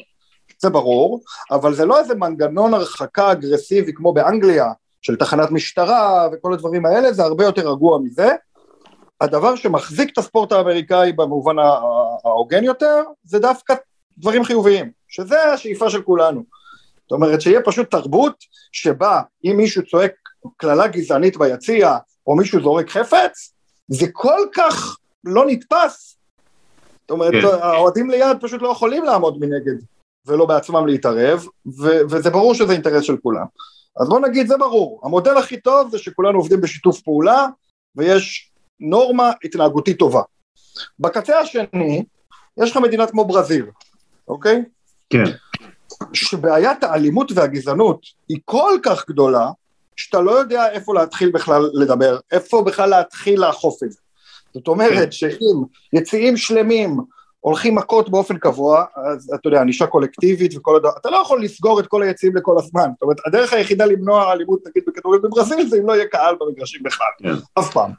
[0.59, 1.21] זה ברור,
[1.51, 4.71] אבל זה לא איזה מנגנון הרחקה אגרסיבי כמו באנגליה,
[5.01, 8.29] של תחנת משטרה וכל הדברים האלה, זה הרבה יותר רגוע מזה.
[9.21, 13.73] הדבר שמחזיק את הספורט האמריקאי במובן ההוגן יותר, זה דווקא
[14.17, 16.43] דברים חיוביים, שזה השאיפה של כולנו.
[17.01, 18.35] זאת אומרת שיהיה פשוט תרבות
[18.71, 20.11] שבה אם מישהו צועק
[20.57, 21.97] קללה גזענית ביציע
[22.27, 23.53] או מישהו זורק חפץ
[23.87, 26.17] זה כל כך לא נתפס
[27.01, 27.47] זאת אומרת כן.
[27.61, 29.83] האוהדים ליד פשוט לא יכולים לעמוד מנגד
[30.25, 33.45] ולא בעצמם להתערב ו- וזה ברור שזה אינטרס של כולם
[33.97, 37.47] אז בוא נגיד זה ברור, המודל הכי טוב זה שכולנו עובדים בשיתוף פעולה
[37.95, 40.21] ויש נורמה התנהגותית טובה.
[40.99, 42.03] בקצה השני,
[42.63, 43.65] יש לך מדינה כמו ברזיל,
[44.27, 44.63] אוקיי?
[45.09, 45.23] כן.
[46.13, 49.49] שבעיית האלימות והגזענות היא כל כך גדולה,
[49.95, 53.99] שאתה לא יודע איפה להתחיל בכלל לדבר, איפה בכלל להתחיל לאכוף את זה.
[54.53, 55.11] זאת אומרת כן.
[55.11, 56.97] שאם יציאים שלמים
[57.41, 61.79] הולכים מכות באופן קבוע, אז אתה יודע, ענישה קולקטיבית וכל הדבר, אתה לא יכול לסגור
[61.79, 65.77] את כל היציאים לכל הזמן, זאת אומרת, הדרך היחידה למנוע אלימות נגיד בכדורגל בברזיל זה
[65.77, 67.33] אם לא יהיה קהל במגרשים בכלל, כן.
[67.59, 67.91] אף פעם.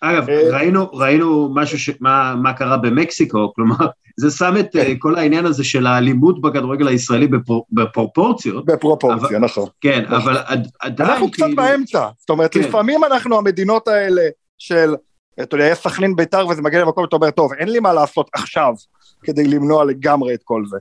[0.00, 1.90] אגב, אה, ראינו, ראינו משהו, ש...
[2.00, 3.86] מה, מה קרה במקסיקו, כלומר,
[4.16, 4.92] זה שם את כן.
[4.92, 8.64] uh, כל העניין הזה של האלימות בכדורגל הישראלי בפור, בפרופורציות.
[8.64, 9.68] בפרופורציה, אבל, נכון.
[9.80, 10.14] כן, נכון.
[10.14, 11.48] אבל עד, עדיין אנחנו כאילו...
[11.48, 12.60] קצת באמצע, זאת אומרת, כן.
[12.60, 14.22] לפעמים אנחנו המדינות האלה
[14.58, 14.94] של,
[15.42, 18.30] אתה יודע, יש סכנין בית"ר וזה מגיע למקום ואתה אומר, טוב, אין לי מה לעשות
[18.32, 18.74] עכשיו
[19.22, 20.76] כדי למנוע לגמרי את כל זה.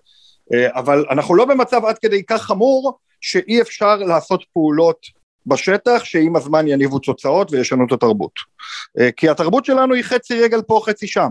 [0.53, 4.99] אה, אבל אנחנו לא במצב עד כדי כך חמור שאי אפשר לעשות פעולות
[5.45, 8.31] בשטח שעם הזמן יניבו תוצאות וישנו את התרבות.
[8.99, 11.29] אה, כי התרבות שלנו היא חצי רגל פה חצי שם.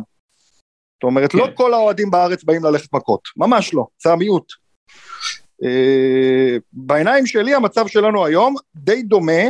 [0.94, 1.52] זאת אומרת לא כן.
[1.54, 4.52] כל האוהדים בארץ באים ללכת מכות, ממש לא, זה המיעוט.
[5.64, 9.42] אה, בעיניים שלי המצב שלנו היום די דומה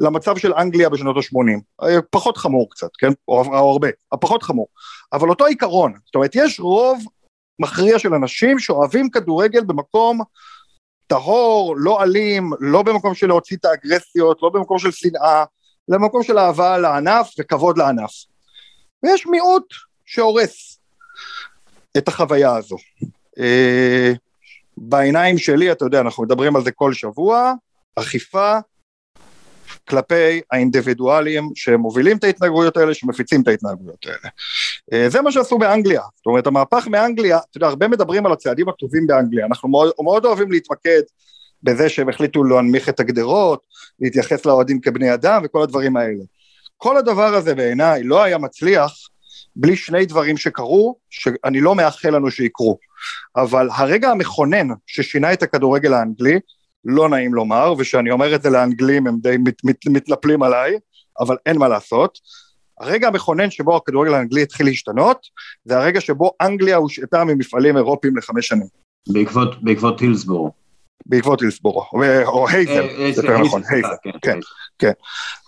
[0.00, 4.66] למצב של אנגליה בשנות ה-80, אה, פחות חמור קצת, כן, או, או הרבה, הפחות חמור,
[5.12, 7.04] אבל אותו עיקרון, זאת אומרת יש רוב
[7.58, 10.20] מכריע של אנשים שאוהבים כדורגל במקום
[11.06, 15.44] טהור, לא אלים, לא במקום של להוציא את האגרסיות, לא במקום של שנאה,
[15.90, 18.10] אלא במקום של אהבה לענף וכבוד לענף.
[19.02, 19.74] ויש מיעוט
[20.06, 20.78] שהורס
[21.98, 22.76] את החוויה הזו.
[23.38, 24.12] אה,
[24.76, 27.52] בעיניים שלי, אתה יודע, אנחנו מדברים על זה כל שבוע,
[27.96, 28.58] אכיפה
[29.88, 34.28] כלפי האינדיבידואלים שמובילים את ההתנהגויות האלה, שמפיצים את ההתנהגויות האלה.
[34.92, 38.68] אה, זה מה שעשו באנגליה, זאת אומרת המהפך מאנגליה, אתה יודע, הרבה מדברים על הצעדים
[38.68, 41.02] הטובים באנגליה, אנחנו מאוד, מאוד אוהבים להתמקד
[41.62, 43.60] בזה שהם החליטו להנמיך את הגדרות,
[44.00, 46.24] להתייחס לאוהדים כבני אדם וכל הדברים האלה.
[46.76, 48.92] כל הדבר הזה בעיניי לא היה מצליח
[49.56, 52.78] בלי שני דברים שקרו, שאני לא מאחל לנו שיקרו.
[53.36, 56.40] אבל הרגע המכונן ששינה את הכדורגל האנגלי,
[56.84, 60.78] לא נעים לומר, ושאני אומר את זה לאנגלים הם די מת, מת, מתנפלים עליי,
[61.20, 62.18] אבל אין מה לעשות.
[62.80, 65.18] הרגע המכונן שבו הכדורגל האנגלי התחיל להשתנות,
[65.64, 68.66] זה הרגע שבו אנגליה הושעתה ממפעלים אירופיים לחמש שנים.
[69.08, 70.50] בעקבות, בעקבות הילסבורו.
[71.06, 71.84] בעקבות הילסבורו,
[72.26, 74.38] או הייזל, אה, יותר נכון, הייזל, כן, כן,
[74.78, 74.92] כן.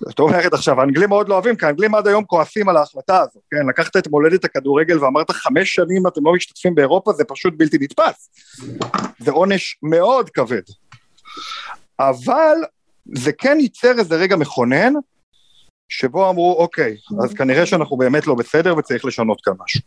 [0.09, 3.43] זאת אומרת עכשיו, האנגלים מאוד לא אוהבים, כי האנגלים עד היום כועסים על ההחלטה הזאת,
[3.51, 7.79] כן, לקחת את מולדת הכדורגל ואמרת חמש שנים אתם לא משתתפים באירופה, זה פשוט בלתי
[7.81, 8.31] נתפס.
[9.19, 10.63] זה עונש מאוד כבד.
[12.01, 12.57] אבל
[13.15, 14.93] זה כן ייצר איזה רגע מכונן,
[15.89, 19.81] שבו אמרו, אוקיי, אז כנראה שאנחנו באמת לא בסדר וצריך לשנות כאן משהו.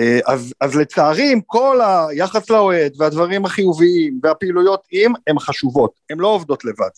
[0.00, 1.80] אה, אז, אז לצערי, עם כל
[2.10, 6.90] היחס לאוהד והדברים החיוביים והפעילויות עם, הן חשובות, הן לא עובדות לבד.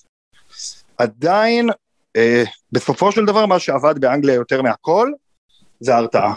[0.98, 1.70] עדיין,
[2.16, 5.12] אה, בסופו של דבר, מה שעבד באנגליה יותר מהכל,
[5.80, 6.34] זה ההרתעה.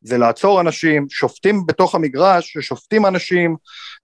[0.00, 3.56] זה לעצור אנשים, שופטים בתוך המגרש, ששופטים אנשים,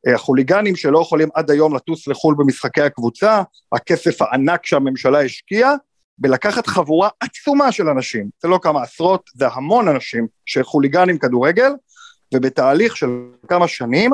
[0.07, 3.43] אה, החוליגנים שלא יכולים עד היום לטוס לחו"ל במשחקי הקבוצה,
[3.73, 5.75] הכסף הענק שהממשלה השקיעה,
[6.19, 11.71] בלקחת חבורה עצומה של אנשים, זה לא כמה עשרות, זה המון אנשים שחוליגנים כדורגל,
[12.35, 13.09] ובתהליך של
[13.49, 14.11] כמה שנים,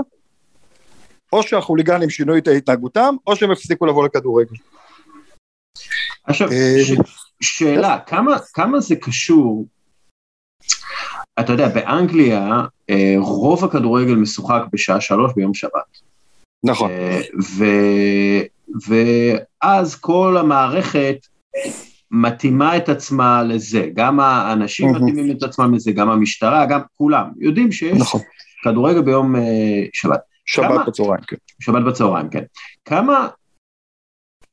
[1.33, 4.55] או שהחוליגנים שינו את התנהגותם, או שהם הפסיקו לבוא לכדורגל.
[6.25, 6.93] עכשיו, אה, ש...
[7.41, 9.67] שאלה, כמה, כמה זה קשור
[11.41, 15.99] אתה יודע, באנגליה אה, רוב הכדורגל משוחק בשעה שלוש ביום שבת.
[16.65, 16.91] נכון.
[16.91, 17.21] אה,
[17.59, 17.65] ו,
[18.89, 21.17] ואז כל המערכת
[22.11, 27.73] מתאימה את עצמה לזה, גם האנשים מתאימים את עצמם לזה, גם המשטרה, גם כולם, יודעים
[27.73, 28.21] שיש נכון.
[28.65, 29.43] כדורגל ביום אה,
[29.93, 30.21] שבת.
[30.47, 31.37] שבת כמה, בצהריים, כן.
[31.61, 32.43] שבת בצהריים, כן.
[32.85, 33.29] כמה,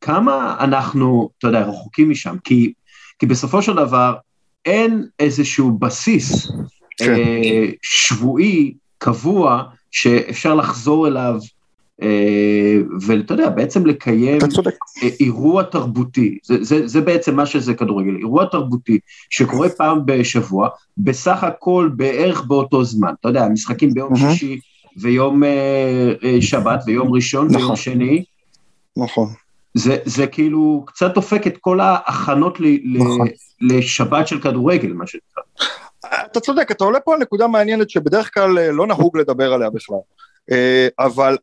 [0.02, 2.74] כמה אנחנו, אתה יודע, רחוקים משם, כי,
[3.20, 4.16] כי בסופו של דבר
[4.66, 6.52] אין איזשהו בסיס
[6.98, 7.14] כן.
[7.16, 11.36] אה, שבועי, קבוע, שאפשר לחזור אליו,
[12.02, 14.38] אה, ואתה יודע, בעצם לקיים
[15.04, 19.00] אה, אירוע תרבותי, זה, זה, זה בעצם מה שזה כדורגל, אירוע תרבותי
[19.30, 24.32] שקורה פעם בשבוע, בסך הכל בערך באותו זמן, אתה יודע, משחקים ביום mm-hmm.
[24.32, 24.60] שישי
[24.98, 25.44] ויום
[26.42, 27.62] שבת ויום ראשון נכון.
[27.62, 28.24] ויום שני.
[28.98, 29.28] נכון.
[29.74, 33.28] זה, זה כאילו קצת דופק את כל ההכנות ל, נכון.
[33.62, 35.44] לשבת של כדורגל, מה שנקרא.
[36.26, 39.70] אתה צודק, אתה עולה פה על נקודה מעניינת שבדרך כלל אה, לא נהוג לדבר עליה
[39.70, 39.98] בכלל.
[40.52, 41.38] אה, אבל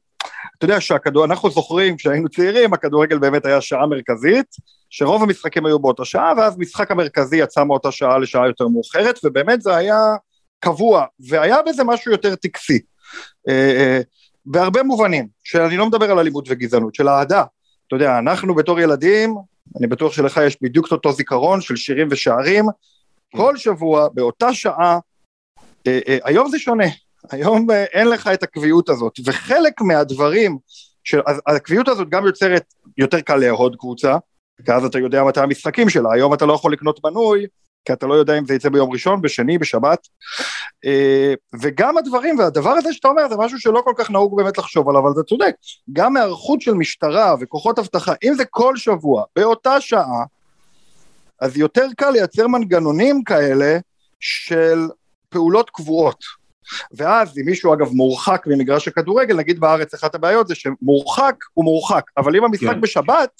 [0.59, 4.47] אתה יודע שהכדור, אנחנו זוכרים כשהיינו צעירים, הכדורגל באמת היה שעה מרכזית,
[4.91, 9.63] שרוב המשחקים היו באותה שעה, ואז משחק המרכזי יצא מאותה שעה לשעה יותר מאוחרת, ובאמת
[9.63, 9.99] זה היה
[10.61, 12.79] קבוע, והיה בזה משהו יותר טקסי.
[13.49, 14.01] אה,
[14.47, 17.45] בהרבה מובנים, שאני לא מדבר על אלימות וגזענות, של אהדה.
[17.87, 19.37] אתה יודע, אנחנו בתור ילדים,
[19.79, 22.65] אני בטוח שלך יש בדיוק אותו זיכרון של שירים ושערים,
[23.37, 24.99] כל שבוע, באותה שעה,
[25.87, 26.87] אה, אה, היום זה שונה,
[27.31, 30.59] היום אה, אין לך את הקביעות הזאת, וחלק מהדברים,
[31.05, 32.65] של, אז הקביעות הזאת גם יוצרת,
[32.99, 34.17] יותר קל לאהוד קבוצה,
[34.65, 37.47] כי אז אתה יודע מתי המשחקים שלה, היום אתה לא יכול לקנות מנוי,
[37.85, 40.09] כי אתה לא יודע אם זה יצא ביום ראשון, בשני, בשבת,
[40.85, 44.89] אה, וגם הדברים, והדבר הזה שאתה אומר זה משהו שלא כל כך נהוג באמת לחשוב
[44.89, 45.55] עליו, אבל אתה צודק,
[45.93, 50.25] גם היערכות של משטרה וכוחות אבטחה, אם זה כל שבוע, באותה שעה,
[51.43, 53.79] אז יותר קל לייצר מנגנונים כאלה
[54.21, 54.79] של
[55.29, 56.25] פעולות קבועות.
[56.93, 62.05] ואז אם מישהו אגב מורחק ממגרש הכדורגל, נגיד בארץ אחת הבעיות זה שמורחק הוא מורחק,
[62.17, 62.81] אבל אם המשחק כן.
[62.81, 63.31] בשבת,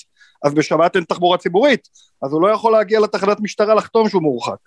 [0.45, 1.89] אז בשבת אין תחבורה ציבורית,
[2.23, 4.59] אז הוא לא יכול להגיע לתחנת משטרה לחתום שהוא מורחק.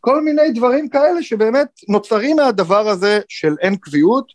[0.00, 4.32] כל מיני דברים כאלה שבאמת נוצרים מהדבר הזה של אין קביעות,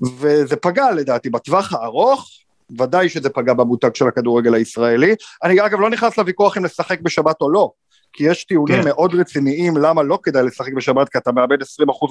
[0.00, 2.28] וזה פגע לדעתי בטווח הארוך,
[2.78, 5.14] ודאי שזה פגע במותג של הכדורגל הישראלי.
[5.44, 7.70] אני אגב לא נכנס לוויכוח אם לשחק בשבת או לא,
[8.12, 8.88] כי יש טיעונים כן.
[8.88, 11.64] מאוד רציניים למה לא כדאי לשחק בשבת, כי אתה מאבד 20%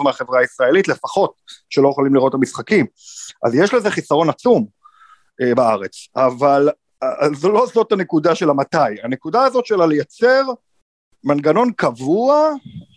[0.04, 1.34] מהחברה הישראלית לפחות,
[1.70, 2.86] שלא יכולים לראות את המשחקים.
[3.46, 4.66] אז יש לזה חיסרון עצום
[5.42, 6.70] אה, בארץ, אבל
[7.02, 10.44] אז לא זאת הנקודה של המתי, הנקודה הזאת של הלייצר
[11.24, 12.50] מנגנון קבוע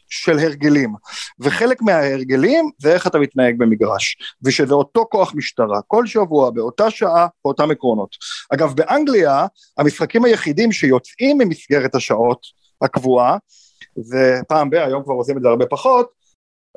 [0.08, 0.94] של הרגלים,
[1.40, 7.26] וחלק מההרגלים זה איך אתה מתנהג במגרש, ושזה אותו כוח משטרה, כל שבוע, באותה שעה,
[7.44, 8.16] באותם עקרונות.
[8.54, 9.46] אגב, באנגליה,
[9.78, 12.40] המשחקים היחידים שיוצאים ממסגרת השעות
[12.82, 13.36] הקבועה,
[13.96, 16.10] זה פעם ב, היום כבר עושים את זה הרבה פחות,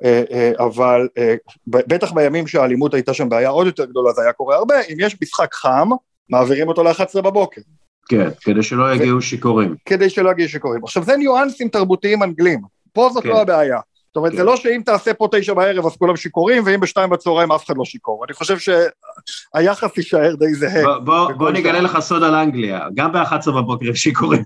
[0.04, 1.36] אה, אה, אבל אה,
[1.68, 5.18] בטח בימים שהאלימות הייתה שם בעיה עוד יותר גדולה, זה היה קורה הרבה, אם יש
[5.22, 5.90] משחק חם,
[6.30, 7.62] מעבירים אותו ל-11 בבוקר.
[8.10, 9.76] כן, כדי שלא יגיעו שיכורים.
[9.86, 10.84] כדי שלא יגיעו שיכורים.
[10.84, 12.62] עכשיו זה ניואנסים תרבותיים אנגלים,
[12.94, 13.30] פה זאת כן.
[13.30, 13.80] לא הבעיה.
[14.08, 14.38] זאת אומרת, כן.
[14.38, 17.78] זה לא שאם תעשה פה תשע בערב אז כולם שיכורים, ואם בשתיים בצהריים אף אחד
[17.78, 18.26] לא שיכור.
[18.26, 20.84] אני חושב שהיחס יישאר די זהה.
[20.84, 24.44] בוא, בוא, בוא נגלה לך סוד על אנגליה, גם ב-11 בבוקר יש שיכורים.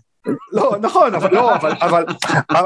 [0.51, 2.05] לא, נכון, אבל לא, אבל, אבל,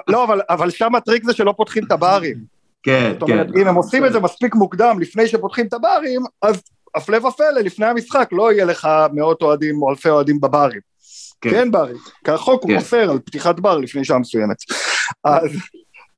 [0.08, 2.38] לא, אבל, אבל שם הטריק זה שלא פותחים את הברים.
[2.84, 3.60] כן, זאת אומרת, כן.
[3.62, 6.62] אם הם עושים את זה מספיק מוקדם לפני שפותחים את הברים, אז
[6.96, 10.80] הפלא ופלא, לפני המשחק לא יהיה לך מאות אוהדים או אלפי אוהדים בברים.
[11.42, 11.72] כן,
[12.24, 12.70] כן החוק כן.
[12.70, 14.58] הוא אוסר על פתיחת בר לפני שעה מסוימת.
[15.24, 15.52] אז,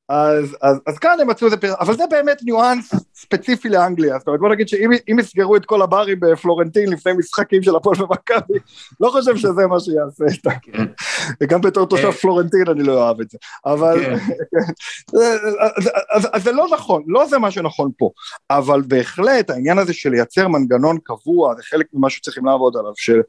[0.09, 4.27] אז, אז, אז כאן הם מצאו איזה פרק, אבל זה באמת ניואנס ספציפי לאנגליה, זאת
[4.27, 8.59] אומרת בוא נגיד שאם יסגרו את כל הברים בפלורנטין לפני משחקים של הפועל ומכבי,
[8.99, 10.59] לא חושב שזה מה שיעשה את ה...
[10.59, 10.85] כן.
[11.41, 12.17] וגם בתור תושב כן.
[12.17, 14.03] פלורנטין אני לא אוהב את זה, אבל...
[14.03, 14.17] כן.
[16.33, 18.09] אז זה לא נכון, לא זה מה שנכון פה,
[18.49, 23.21] אבל בהחלט העניין הזה של לייצר מנגנון קבוע, זה חלק ממה שצריכים לעבוד עליו, של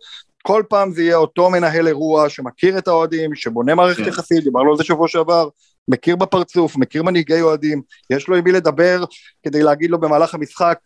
[0.43, 4.77] כל פעם זה יהיה אותו מנהל אירוע שמכיר את האוהדים, שבונה מערכת יחסית, דיברנו על
[4.77, 5.49] זה שבוע שעבר,
[5.89, 9.05] מכיר בפרצוף, מכיר מנהיגי אוהדים, יש לו עם מי לדבר
[9.43, 10.79] כדי להגיד לו במהלך המשחק,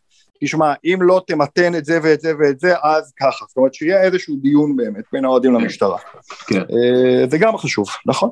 [0.44, 3.44] תשמע, אם לא תמתן את זה ואת זה ואת זה, אז ככה.
[3.48, 5.62] זאת אומרת, שיהיה איזשהו דיון באמת בין האוהדים כן.
[5.62, 5.98] למשטרה.
[6.46, 6.60] כן.
[6.60, 8.30] אה, זה גם חשוב, נכון?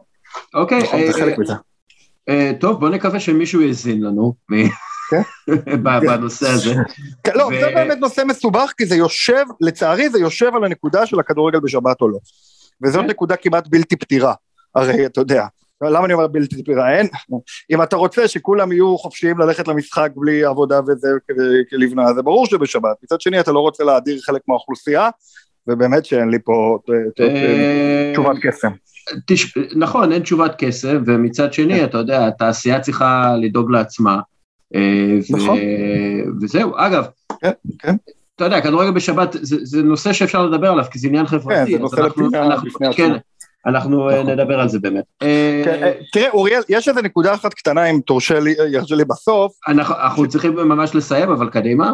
[0.54, 0.82] אוקיי.
[0.82, 1.52] נכון, זה אה, חלק מזה.
[2.28, 4.34] אה, טוב, בוא נקווה שמישהו יאזין לנו.
[5.44, 5.82] כן?
[5.82, 6.74] בנושא הזה.
[7.24, 11.20] כן, לא, זה באמת נושא מסובך, כי זה יושב, לצערי זה יושב על הנקודה של
[11.20, 12.18] הכדורגל בשבת או לא.
[12.82, 14.34] וזאת נקודה כמעט בלתי פתירה.
[14.74, 15.47] הרי אתה יודע,
[15.82, 16.98] למה אני אומר בלתי פתירה?
[16.98, 17.06] אין,
[17.70, 21.09] אם אתה רוצה שכולם יהיו חופשיים ללכת למשחק בלי עבודה וזה
[21.70, 22.97] כלבנה, זה ברור שבשבת.
[23.02, 25.09] מצד שני אתה לא רוצה להדיר חלק מהאוכלוסייה,
[25.66, 26.78] ובאמת שאין לי פה
[27.20, 28.70] אה, תשובת קסם.
[29.76, 31.84] נכון, אין תשובת קסם, ומצד שני, כן.
[31.84, 34.20] אתה יודע, התעשייה צריכה לדאוג לעצמה.
[34.74, 35.58] אה, נכון.
[36.40, 37.06] וזהו, אגב,
[37.40, 37.96] כן, כן.
[38.36, 41.54] אתה יודע, כדורגל בשבת זה נושא שאפשר לדבר עליו, כי זה עניין חברתי.
[41.54, 43.04] כן, זה נושא בפני עצמו.
[43.66, 44.30] אנחנו אה, נכון.
[44.30, 45.04] נדבר על זה באמת.
[45.64, 49.52] כן, אה, תראה אוריאל, יש איזה נקודה אחת קטנה אם תורשה לי, ירשה לי בסוף.
[49.68, 51.92] אנחנו צריכים ממש לסיים, אבל קדימה.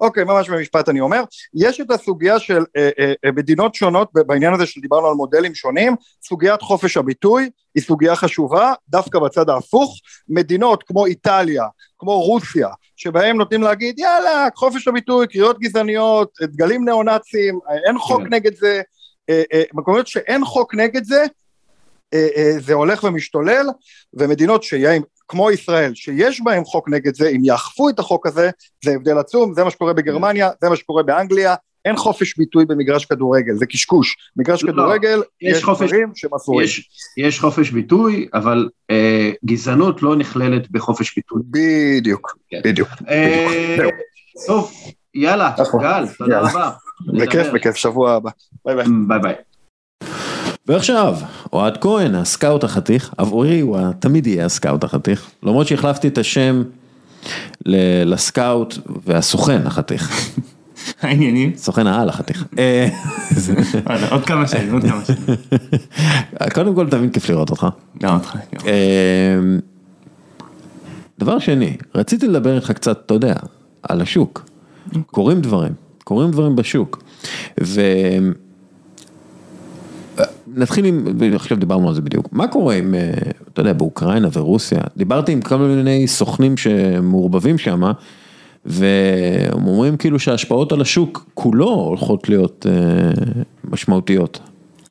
[0.00, 1.24] אוקיי, ממש במשפט אני אומר,
[1.54, 5.96] יש את הסוגיה של אה, אה, אה, מדינות שונות בעניין הזה שדיברנו על מודלים שונים,
[6.22, 9.98] סוגיית חופש הביטוי היא סוגיה חשובה, דווקא בצד ההפוך,
[10.28, 11.64] מדינות כמו איטליה,
[11.98, 18.34] כמו רוסיה, שבהם נותנים להגיד יאללה, חופש הביטוי, קריאות גזעניות, דגלים ניאו-נאצים, אין חוק כן.
[18.34, 18.82] נגד זה,
[19.30, 21.24] אה, אה, מקומות שאין חוק נגד זה,
[22.14, 23.66] אה, זה הולך ומשתולל,
[24.14, 28.50] ומדינות שיהיה, כמו ישראל, שיש בהם חוק נגד זה, אם יאכפו את החוק הזה,
[28.84, 31.54] זה הבדל עצום, זה מה שקורה בגרמניה, זה מה שקורה באנגליה,
[31.84, 34.16] אין חופש ביטוי במגרש כדורגל, זה קשקוש.
[34.36, 36.64] מגרש לא, כדורגל, יש, יש חופש, דברים שמסורים.
[36.64, 41.42] יש, יש חופש ביטוי, אבל אה, גזענות לא נכללת בחופש ביטוי.
[41.50, 42.60] בדיוק, כן.
[42.64, 42.88] בדיוק.
[43.08, 43.94] אה, בדיוק.
[44.46, 44.72] טוב,
[45.14, 45.82] יאללה, נכון.
[45.82, 46.40] גל, תודה.
[46.40, 46.70] רבה.
[47.12, 48.30] בכיף, בכיף, שבוע הבא.
[48.64, 48.86] ביי ביי.
[49.08, 49.34] ביי ביי.
[50.68, 51.16] ועכשיו,
[51.52, 56.62] אוהד כהן, הסקאוט החתיך, עבורי הוא תמיד יהיה הסקאוט החתיך, למרות שהחלפתי את השם
[57.66, 60.10] לסקאוט והסוכן החתיך.
[61.02, 61.52] העניינים?
[61.56, 62.44] סוכן העל החתיך.
[62.58, 62.88] אה,
[64.10, 65.36] עוד כמה שנים, עוד כמה שנים.
[66.54, 67.66] קודם כל תמיד כיף לראות אותך.
[68.02, 68.36] גם אותך.
[68.54, 68.66] גם.
[68.66, 69.58] אה,
[71.18, 73.34] דבר שני, רציתי לדבר איתך קצת, אתה יודע,
[73.82, 74.50] על השוק.
[75.06, 75.72] קורים דברים,
[76.04, 77.02] קורים דברים בשוק.
[77.62, 77.80] ו...
[80.54, 83.12] נתחיל עם, עכשיו דיברנו על זה בדיוק, מה קורה עם, אה,
[83.52, 87.82] אתה יודע, באוקראינה ורוסיה, דיברתי עם כל מיני סוכנים שמעורבבים שם,
[88.66, 93.10] והם אומרים כאילו שההשפעות על השוק כולו הולכות להיות אה,
[93.64, 94.40] משמעותיות.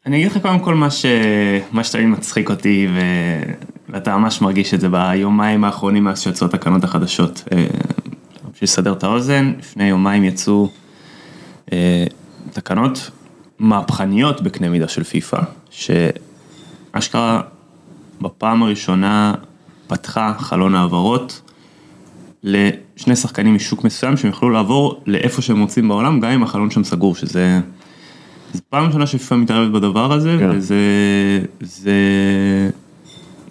[0.05, 1.05] אני אגיד לך קודם כל מה, ש...
[1.71, 2.99] מה שתמיד מצחיק אותי ו...
[3.89, 7.43] ואתה ממש מרגיש את זה ביומיים האחרונים מאז שיצאו התקנות החדשות.
[7.51, 7.65] אה,
[8.53, 10.69] בשביל לסדר את האוזן, לפני יומיים יצאו
[11.73, 12.05] אה,
[12.51, 13.11] תקנות
[13.59, 17.41] מהפכניות בקנה מידה של פיפא, שאשכרה
[18.21, 19.33] בפעם הראשונה
[19.87, 21.41] פתחה חלון העברות
[22.43, 26.83] לשני שחקנים משוק מסוים שהם יוכלו לעבור לאיפה שהם רוצים בעולם, גם אם החלון שם
[26.83, 27.59] סגור, שזה...
[28.53, 30.49] זו פעם ראשונה שפיפ"א מתערבת בדבר הזה, כן.
[30.53, 30.75] וזה
[31.61, 31.93] זה,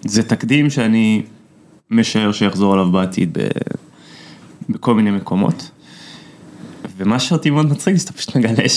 [0.05, 1.21] זה תקדים שאני
[1.91, 3.47] משער שיחזור עליו בעתיד ב,
[4.69, 5.71] בכל מיני מקומות.
[6.97, 8.69] ומה שאותי מאוד מצחיק זה שאתה פשוט מגלה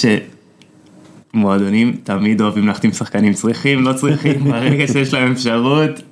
[1.33, 6.03] שמועדונים תמיד אוהבים להחתים שחקנים צריכים, לא צריכים, ברגע שיש להם אפשרות,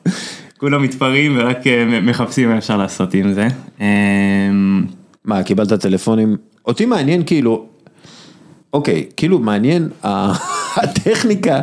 [0.59, 3.49] כולם מתפרעים ורק אה, מחפשים מה אפשר לעשות עם זה.
[3.81, 4.85] אמ,
[5.25, 6.37] מה, קיבלת טלפונים?
[6.67, 7.67] אותי מעניין כאילו,
[8.73, 9.89] אוקיי, כאילו מעניין
[10.77, 11.61] הטכניקה,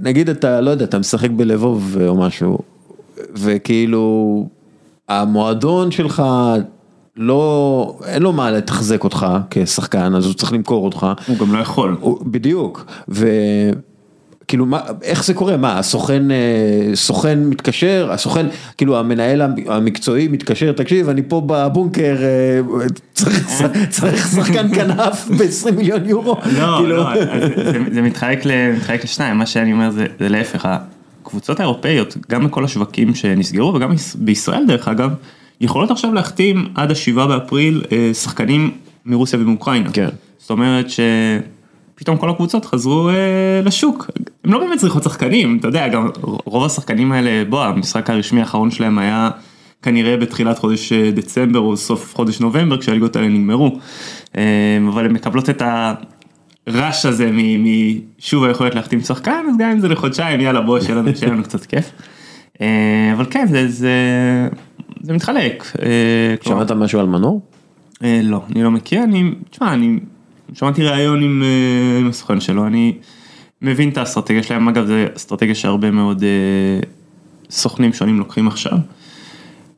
[0.00, 2.58] נגיד אתה, לא יודע, אתה משחק בלבוב או משהו,
[3.34, 4.48] וכאילו,
[5.08, 6.22] המועדון שלך
[7.16, 11.06] לא, אין לו מה לתחזק אותך כשחקן, אז הוא צריך למכור אותך.
[11.26, 11.96] הוא גם לא יכול.
[12.00, 16.36] הוא- בדיוק, וכאילו מה, איך זה קורה, מה, הסוכן, אה,
[16.94, 22.60] סוכן מתקשר, הסוכן, כאילו המנהל המקצועי מתקשר, תקשיב, אני פה בבונקר, אה,
[23.14, 23.46] צריך,
[23.90, 27.14] צריך שחקן כנף ב-20 מיליון יורו, לא, כאילו, לא,
[27.72, 30.68] זה, זה מתחלק, ל, מתחלק לשניים, מה שאני אומר זה, זה להפך,
[31.22, 35.10] הקבוצות האירופאיות, גם בכל השווקים שנסגרו וגם ביש- בישראל דרך אגב,
[35.62, 38.70] יכולות עכשיו להחתים עד השבעה באפריל אה, שחקנים
[39.06, 39.90] מרוסיה ומאוקראינה.
[39.92, 40.08] כן.
[40.38, 43.14] זאת אומרת שפתאום כל הקבוצות חזרו אה,
[43.64, 44.10] לשוק,
[44.44, 46.08] הם לא באמת צריכות שחקנים, אתה יודע, גם
[46.44, 49.30] רוב השחקנים האלה, בוא, המשחק הרשמי האחרון שלהם היה
[49.82, 53.78] כנראה בתחילת חודש אה, דצמבר או סוף חודש נובמבר כשהליגות האלה נגמרו,
[54.36, 54.42] אה,
[54.88, 55.62] אבל הן מקבלות את
[56.66, 61.16] הרעש הזה משוב היכולת להחתים שחקן, אז גם אם זה לחודשיים, יאללה בוא, שיהיה לנו,
[61.16, 61.90] שיהיה לנו קצת כיף.
[62.60, 63.92] אה, אבל כן, זה, זה,
[65.02, 65.64] זה מתחלק.
[65.82, 67.40] אה, שמעת משהו על מנור?
[68.04, 69.98] אה, לא, אני לא מכיר, אני, תשמע, אני
[70.54, 72.94] שמעתי ראיון עם, אה, עם הסוכן שלו, אני
[73.62, 76.80] מבין את האסטרטגיה שלהם, אגב, זו אסטרטגיה שהרבה מאוד אה,
[77.50, 78.78] סוכנים שונים לוקחים עכשיו.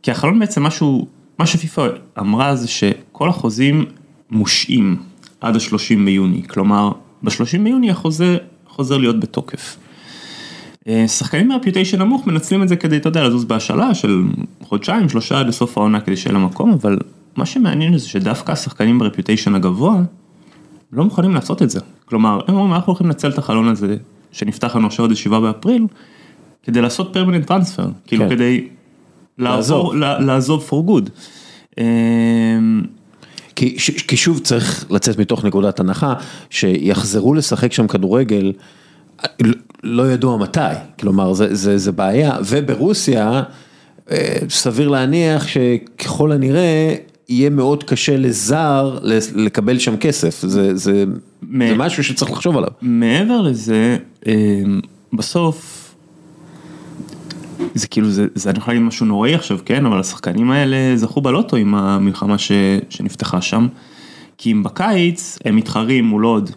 [0.02, 1.06] כי החלון בעצם משהו,
[1.38, 1.88] מה שפיפ"א
[2.18, 3.84] אמרה זה שכל החוזים
[4.30, 4.96] מושעים
[5.40, 6.92] עד ה-30 ביוני, כלומר,
[7.22, 8.36] ב-30 ביוני החוזה
[8.68, 9.76] חוזר להיות בתוקף.
[10.88, 14.22] אה, שחקנים מרפיוטיישן נמוך מנצלים את זה כדי, אתה יודע, לזוז בהשאלה של
[14.62, 16.98] חודשיים, שלושה עד לסוף העונה כדי שיהיה להם מקום, אבל
[17.36, 20.02] מה שמעניין זה שדווקא השחקנים ברפיוטיישן הגבוה
[20.92, 21.80] לא מוכנים לעשות את זה.
[22.04, 23.96] כלומר, הם אומרים, אנחנו הולכים לנצל את החלון הזה
[24.32, 25.86] שנפתח לנו עכשיו עד 7 באפריל,
[26.62, 28.30] כדי לעשות פרמננט טרנספר, כאילו כן.
[28.34, 28.68] כדי
[29.38, 29.94] לעזוב.
[29.94, 31.10] לעזוב, לה- for good.
[31.78, 31.84] אה,
[33.56, 36.14] כי, ש- כי שוב צריך לצאת מתוך נקודת הנחה
[36.50, 38.52] שיחזרו לשחק שם כדורגל,
[39.82, 40.60] לא- ידוע מתי,
[41.00, 43.42] כלומר זה, זה, זה בעיה, וברוסיה
[44.10, 46.94] אה, סביר להניח שככל הנראה
[47.28, 48.98] יהיה מאוד קשה לזר
[49.34, 51.04] לקבל שם כסף, זה, זה,
[51.42, 52.70] מ- זה משהו שצריך לחשוב עליו.
[52.82, 53.96] מעבר לזה,
[54.26, 54.32] אה,
[55.12, 55.80] בסוף,
[57.74, 61.20] זה כאילו, זה, זה אני יכול להגיד משהו נוראי עכשיו, כן, אבל השחקנים האלה זכו
[61.20, 62.52] בלוטו עם המלחמה ש,
[62.90, 63.66] שנפתחה שם,
[64.38, 66.50] כי אם בקיץ הם מתחרים מול עוד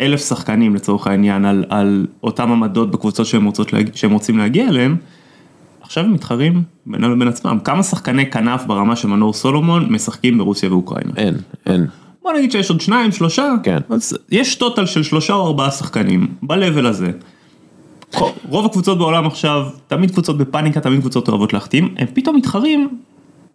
[0.00, 4.68] אלף שחקנים לצורך העניין על, על אותם עמדות בקבוצות שהם, רוצות להג, שהם רוצים להגיע
[4.68, 4.96] אליהם,
[5.80, 7.58] עכשיו הם מתחרים בינם לבין עצמם.
[7.64, 11.12] כמה שחקני כנף ברמה של מנור סולומון משחקים ברוסיה ואוקראינה?
[11.16, 11.34] אין,
[11.66, 11.86] אין.
[12.22, 13.78] בוא נגיד שיש עוד שניים, שלושה, כן.
[13.90, 17.10] אז יש טוטל של שלושה או ארבעה שחקנים, ב-level הזה.
[18.48, 22.88] רוב הקבוצות בעולם עכשיו, תמיד קבוצות בפאניקה, תמיד קבוצות אוהבות להחתים, הם פתאום מתחרים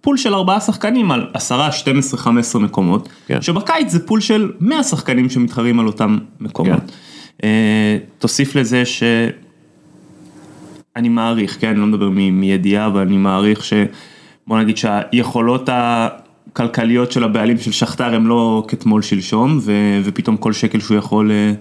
[0.02, 3.42] פול של ארבעה שחקנים על עשרה, 12, 15 מקומות, כן.
[3.42, 6.82] שבקיץ זה פול של 100 שחקנים שמתחרים על אותם מקומות.
[7.44, 9.04] אה, תוסיף לזה ש...
[10.96, 13.74] אני מעריך, כן, אני לא מדבר מ- מידיעה, אבל אני מעריך ש...
[14.48, 19.72] בוא נגיד שהיכולות הכלכליות של הבעלים של שכתר הם לא כתמול שלשום, ו...
[20.04, 21.54] ופתאום כל שקל שהוא יכול אה,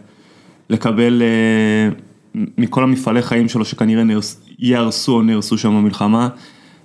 [0.71, 1.89] לקבל אה,
[2.59, 4.41] מכל המפעלי חיים שלו שכנראה נהרס...
[4.59, 6.29] ייהרסו או נהרסו שם במלחמה,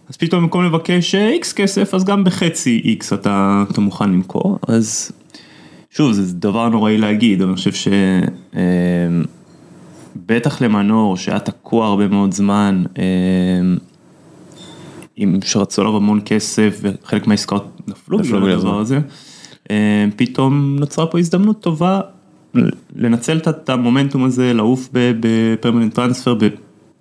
[0.09, 5.11] אז פתאום במקום לבקש איקס כסף, אז גם בחצי איקס אתה, אתה מוכן למכור, אז
[5.91, 7.91] שוב, זה דבר נוראי להגיד, אבל אני חושב
[10.15, 12.83] שבטח למנור, שהיה תקוע הרבה מאוד זמן,
[15.15, 18.99] עם שרצו עליו המון כסף וחלק מהעסקאות נפלו בגלל הדבר הזה,
[20.15, 22.01] פתאום נוצרה פה הזדמנות טובה
[22.95, 26.33] לנצל את המומנטום הזה, לעוף בפרמננט טרנספר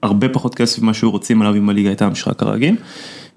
[0.02, 2.76] בהרבה פחות כסף ממה שהוא רוצים עליו אם הליגה הייתה משחק כרגיל.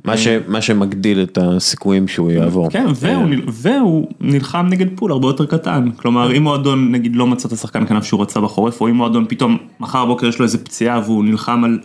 [0.05, 2.69] מה, ש, מה שמגדיל את הסיכויים שהוא יעבור.
[2.69, 7.47] כן, והוא, והוא נלחם נגד פול הרבה יותר קטן, כלומר אם מועדון נגיד לא מצא
[7.47, 10.57] את השחקן כנף שהוא רצה בחורף, או אם מועדון פתאום מחר בבוקר יש לו איזה
[10.57, 11.79] פציעה והוא נלחם על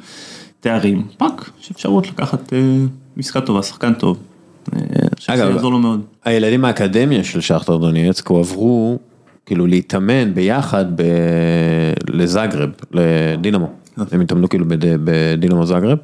[0.60, 2.58] תארים, פאק, יש אפשרות לקחת אה,
[3.18, 4.18] עסקה טובה, שחקן טוב.
[4.76, 4.80] אה,
[5.26, 6.00] אגב, יעזור לו מאוד.
[6.24, 8.98] הילדים מהאקדמיה של שכטר דונייצק הועברו
[9.46, 11.02] כאילו להתאמן ביחד ב...
[12.10, 13.68] לזאגרב, לדינמו,
[14.12, 14.64] הם התאמנו כאילו
[15.04, 15.98] בדינמו זאגרב.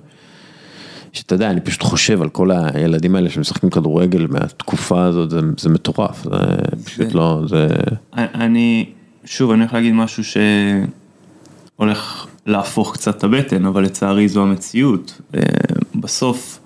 [1.12, 5.68] שאתה יודע, אני פשוט חושב על כל הילדים האלה שמשחקים כדורגל מהתקופה הזאת, זה, זה
[5.68, 6.30] מטורף, זה
[6.84, 7.68] פשוט לא, זה...
[8.14, 8.90] אני,
[9.24, 10.22] שוב, אני הולך להגיד משהו
[11.76, 15.20] שהולך להפוך קצת את הבטן, אבל לצערי זו המציאות.
[15.34, 15.40] אה,
[15.94, 16.60] בסוף,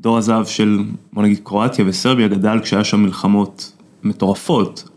[0.00, 0.78] דור הזהב של,
[1.12, 3.72] בוא נגיד, קרואטיה וסרביה גדל כשהיה שם מלחמות
[4.02, 4.88] מטורפות.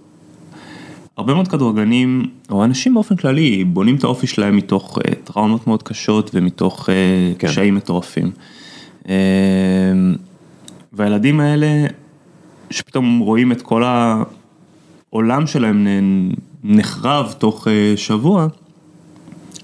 [1.22, 5.84] הרבה מאוד כדורגלנים, או אנשים באופן כללי, בונים את האופי שלהם מתוך uh, טראומות מאוד
[5.84, 6.92] קשות ומתוך uh,
[7.40, 7.48] כן.
[7.48, 8.32] קשיים מטורפים.
[9.04, 9.08] Uh,
[10.94, 11.86] והילדים האלה,
[12.70, 15.88] שפתאום רואים את כל העולם שלהם
[16.64, 18.48] נחרב תוך uh, שבוע,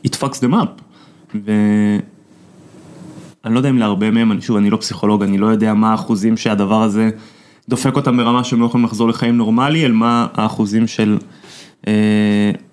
[0.07, 0.81] it fucks them up.
[1.33, 2.01] ואני
[3.53, 6.81] לא יודע אם להרבה מהם, שוב, אני לא פסיכולוג, אני לא יודע מה האחוזים שהדבר
[6.81, 7.09] הזה
[7.69, 11.17] דופק אותם ברמה שהם לא יכולים לחזור לחיים נורמלי, אל מה האחוזים של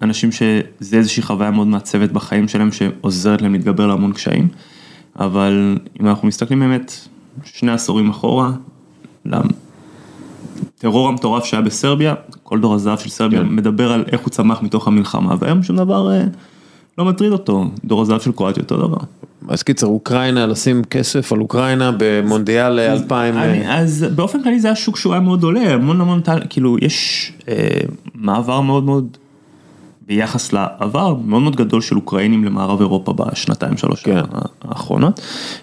[0.03, 4.49] אנשים שזה איזושהי חוויה מאוד מעצבת בחיים שלהם שעוזרת להם להתגבר להמון קשיים,
[5.19, 7.09] אבל אם אנחנו מסתכלים באמת
[7.45, 8.51] שני עשורים אחורה,
[9.25, 13.49] לטרור המטורף שהיה בסרביה, כל דור הזהב של סרביה כן.
[13.49, 16.25] מדבר על איך הוא צמח מתוך המלחמה, והיום שום דבר אה,
[16.99, 18.99] לא מטריד אותו, דור הזהב של קרואטיה אותו דבר.
[19.49, 23.39] אז קיצר, אוקראינה, לשים כסף על אוקראינה במונדיאל 2000.
[23.39, 27.33] אני, אז באופן כללי זה היה שוק שהוא היה מאוד עולה, המון המון, כאילו יש
[27.49, 27.55] אה,
[28.15, 29.17] מעבר מאוד מאוד,
[30.07, 34.21] ביחס לעבר, מאוד מאוד גדול של אוקראינים למערב אירופה בשנתיים שלוש כן.
[34.63, 35.21] האחרונות.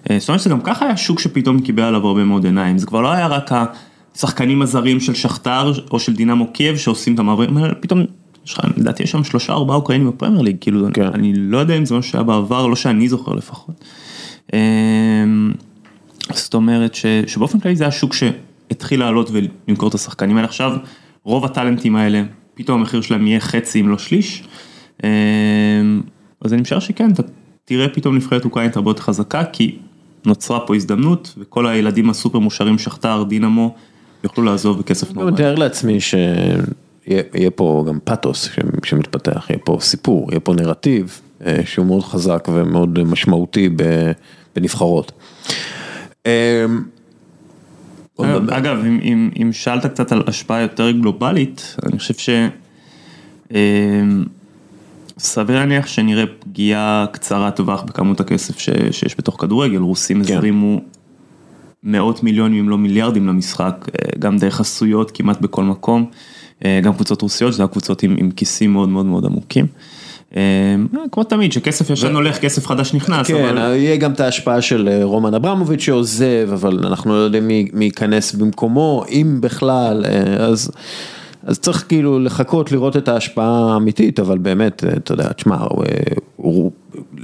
[0.10, 2.86] אה, זאת אומרת שזה גם ככה היה שוק שפתאום קיבל עליו הרבה מאוד עיניים, זה
[2.86, 3.52] כבר לא היה רק
[4.16, 8.06] השחקנים הזרים של שכתר או של דינמו קייב שעושים את המעברים, פתאום
[8.46, 11.06] יש לך, לדעתי יש שם שלושה ארבעה אוקראינים בפרמייר ליג, כאילו כן.
[11.06, 13.86] אני לא יודע אם זה משהו שהיה בעבר, לא שאני זוכר לפחות.
[14.54, 15.52] אמ,
[16.34, 20.72] זאת אומרת ש, שבאופן כללי זה היה שוק שהתחיל לעלות ולמכור את השחקנים האלה עכשיו,
[21.24, 22.24] רוב הטאלנטים האלה,
[22.54, 24.44] פתאום המחיר שלהם יהיה חצי אם לא שליש.
[25.04, 25.10] אמ,
[26.42, 27.24] אז אני משער שכן, אתה
[27.66, 29.78] תראה פתאום נבחרת אוקראינית הרבה יותר חזקה, כי
[30.26, 33.76] נוצרה פה הזדמנות, וכל הילדים הסופר מושרים, שכתר, דינמו,
[34.24, 35.28] יוכלו לעזוב בכסף נורמלי.
[35.28, 36.16] אני מתאר לעצמי ש...
[37.08, 38.50] יהיה פה גם פאתוס
[38.84, 43.70] שמתפתח, יהיה פה סיפור, יהיה פה נרטיב אה, שהוא מאוד חזק ומאוד משמעותי
[44.56, 45.12] בנבחרות.
[46.26, 46.66] אה,
[48.50, 48.78] אגב,
[49.42, 52.30] אם שאלת קצת על השפעה יותר גלובלית, אני חושב ש...
[53.54, 54.02] אה,
[55.20, 60.34] סביר להניח שנראה פגיעה קצרת טווח בכמות הכסף שיש בתוך כדורגל, רוסים כן.
[60.34, 60.82] הזרימו
[61.84, 66.10] מאות מיליונים אם לא מיליארדים למשחק, גם דרך חסויות כמעט בכל מקום.
[66.66, 69.68] אה, גם קבוצות רוסיות, שזה הקבוצות עם, עם כיסים מאוד מאוד מאוד עמוקים.
[70.36, 70.42] אה,
[71.12, 73.28] כמו תמיד, שכסף ישן הולך, כסף חדש נכנס.
[73.28, 73.76] כן, אבל...
[73.76, 78.34] יהיה גם את ההשפעה של אה, רומן אברמוביץ' שעוזב, אבל אנחנו לא יודעים מי ייכנס
[78.34, 80.06] במקומו, אם בכלל,
[80.40, 80.72] אז...
[81.44, 85.58] אז צריך כאילו לחכות לראות את ההשפעה האמיתית, אבל באמת, אתה יודע, תשמע,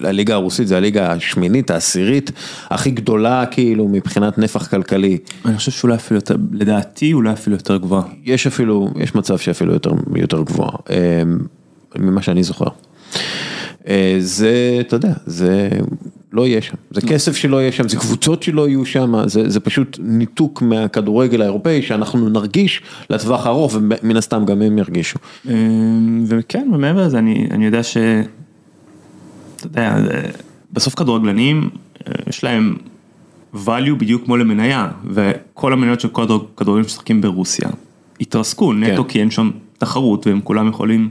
[0.03, 2.31] הליגה הרוסית זה הליגה השמינית, העשירית,
[2.69, 5.17] הכי גדולה כאילו מבחינת נפח כלכלי.
[5.45, 8.03] אני חושב שאולי אפילו יותר, לדעתי אולי אפילו יותר גבוהה.
[8.23, 11.37] יש אפילו, יש מצב שאפילו יותר, יותר גבוהה, אמ,
[11.99, 12.67] ממה שאני זוכר.
[13.87, 15.69] אה, זה, אתה יודע, זה
[16.37, 19.59] לא יהיה שם, זה כסף שלא יהיה שם, זה קבוצות שלא יהיו שם, זה, זה
[19.59, 25.19] פשוט ניתוק מהכדורגל האירופאי שאנחנו נרגיש לטווח ארוך ומן הסתם גם הם ירגישו.
[25.45, 27.97] אמ, וכן, ומעבר לזה אני, אני יודע ש...
[29.55, 29.97] אתה יודע,
[30.73, 31.69] בסוף כדורגלנים,
[32.07, 32.75] אה, יש להם
[33.53, 37.69] value בדיוק כמו למניה, וכל המניות של כל הכדורגלנים שמשחקים ברוסיה
[38.21, 39.09] התרסקו נטו כן.
[39.09, 41.09] כי אין שם תחרות והם כולם יכולים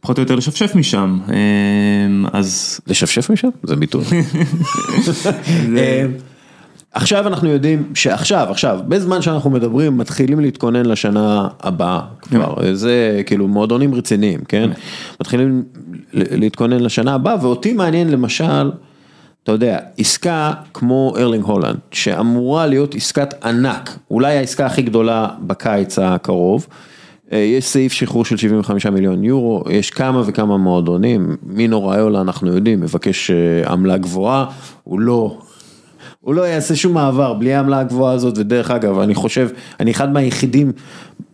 [0.00, 1.36] פחות או יותר לשפשף משם, אה,
[2.32, 2.80] אז...
[2.86, 3.48] לשפשף משם?
[3.62, 4.04] זה ביטוי.
[5.76, 6.06] אה,
[6.92, 13.48] עכשיו אנחנו יודעים שעכשיו, עכשיו, בזמן שאנחנו מדברים, מתחילים להתכונן לשנה הבאה כבר, זה כאילו
[13.48, 14.70] מועדונים רציניים, כן?
[15.20, 15.64] מתחילים
[16.12, 18.70] להתכונן לשנה הבאה, ואותי מעניין למשל,
[19.42, 25.98] אתה יודע, עסקה כמו ארלינג הולנד, שאמורה להיות עסקת ענק, אולי העסקה הכי גדולה בקיץ
[25.98, 26.66] הקרוב,
[27.32, 32.80] יש סעיף שחרור של 75 מיליון יורו, יש כמה וכמה מועדונים, מינו ראיולה אנחנו יודעים,
[32.80, 34.44] מבקש אה, עמלה גבוהה,
[34.84, 35.38] הוא לא,
[36.20, 39.48] הוא לא יעשה שום מעבר בלי העמלה הגבוהה הזאת, ודרך אגב, אני חושב,
[39.80, 40.72] אני אחד מהיחידים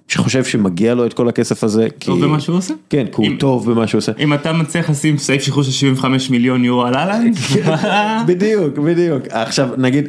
[0.09, 1.87] שחושב שמגיע לו את כל הכסף הזה.
[1.99, 2.75] טוב במה שהוא עושה?
[2.91, 4.13] כן, כי הוא אם- טוב במה שהוא עושה.
[4.19, 7.31] אם אתה מצליח לשים סעיף שחרור של 75 מיליון יורו על אהלן,
[8.29, 9.23] בדיוק, בדיוק.
[9.31, 10.09] עכשיו נגיד,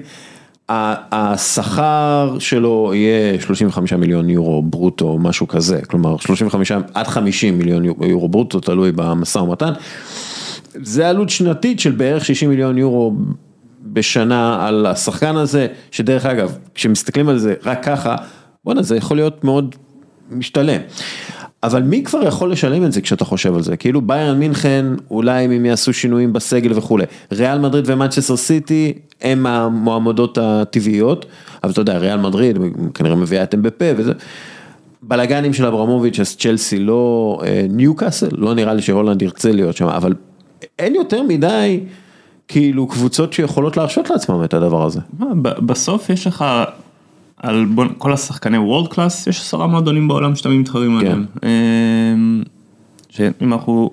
[0.70, 8.30] השכר שלו יהיה 35 מיליון יורו ברוטו, משהו כזה, כלומר 35 עד 50 מיליון יורו-
[8.30, 9.74] ברוטו, תלוי במשא ומתן.
[10.84, 13.14] זה עלות שנתית של בערך 60 מיליון יורו
[13.84, 18.16] בשנה על השחקן הזה, שדרך אגב, כשמסתכלים על זה רק ככה,
[18.66, 19.76] בואנה זה יכול להיות מאוד
[20.32, 20.82] משתלם.
[21.66, 23.78] אבל מי כבר יכול לשלם את זה כשאתה חושב על זה?
[23.78, 27.04] כאילו ביירן מינכן, אולי אם הם יעשו שינויים בסגל וכולי.
[27.32, 31.26] ריאל מדריד ומנצ'סטר סיטי הם המועמדות הטבעיות,
[31.64, 32.58] אבל אתה יודע, ריאל מדריד
[32.94, 34.14] כנראה מביאה את אמבפה וזה.
[35.04, 39.88] בלאגנים של אברמוביץ', אז צ'לסי לא, אה, ניוקאסל, לא נראה לי שהולנד ירצה להיות שם,
[39.88, 40.14] אבל
[40.80, 41.80] אין יותר מדי
[42.48, 45.00] כאילו קבוצות שיכולות להרשות לעצמם את הדבר הזה.
[45.42, 46.46] בסוף יש לך,
[47.38, 51.06] על בוא- כל השחקני וורד קלאס, יש עשרה מועדונים בעולם שאתם מתחרים כן.
[51.06, 51.26] עליהם.
[51.44, 52.44] אמ,
[53.10, 53.92] שאם אנחנו,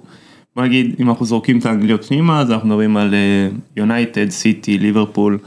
[0.56, 3.14] בוא נגיד, אם אנחנו זורקים את האנגליות פנימה, אז אנחנו מדברים על
[3.77, 5.39] יונייטד, סיטי, ליברפול.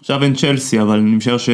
[0.00, 1.50] עכשיו אין צ'לסי, אבל אני משער ש...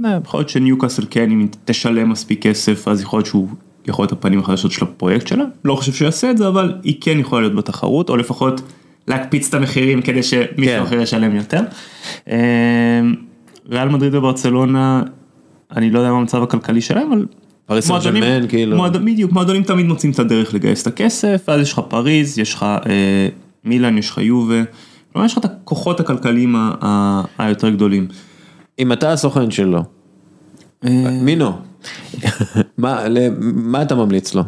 [0.00, 3.48] לא, יכול להיות שניוקאסל כן, אם תשלם מספיק כסף, אז יכול להיות שהוא
[3.86, 5.44] יכול להיות הפנים החדשות של הפרויקט שלה.
[5.64, 8.60] לא חושב שהוא יעשה את זה, אבל היא כן יכולה להיות בתחרות, או לפחות
[9.08, 10.82] להקפיץ את המחירים כדי שמישהו כן.
[10.82, 11.60] אחר ישלם יותר.
[12.28, 12.34] אמ,
[13.70, 15.02] ריאל מדריד וברצלונה,
[15.76, 17.26] אני לא יודע מה המצב הכלכלי שלהם, אבל...
[17.66, 18.76] פריס סן ז'רמן, כאילו.
[18.76, 22.54] מועד- בדיוק, מועדונים תמיד מוצאים את הדרך לגייס את הכסף, ואז יש לך פריז, יש
[22.54, 23.28] לך אה,
[23.64, 24.62] מילאן, יש לך יובה,
[25.12, 28.06] כלומר יש לך את הכוחות הכלכליים ה- ה- היותר גדולים.
[28.78, 29.82] אם אתה הסוכן שלו,
[30.84, 31.50] אה, מינו,
[32.78, 34.42] מה, ל- מה אתה ממליץ לו?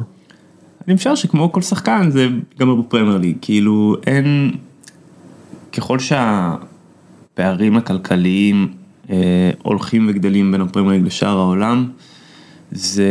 [0.86, 2.28] אני משער שכמו כל שחקן זה
[2.60, 4.50] גם בפרמייר ליג, כאילו אין,
[5.72, 8.68] ככל שהפערים הכלכליים
[9.62, 11.88] הולכים וגדלים בין הפרמייר ליג לשאר העולם,
[12.72, 13.08] זה,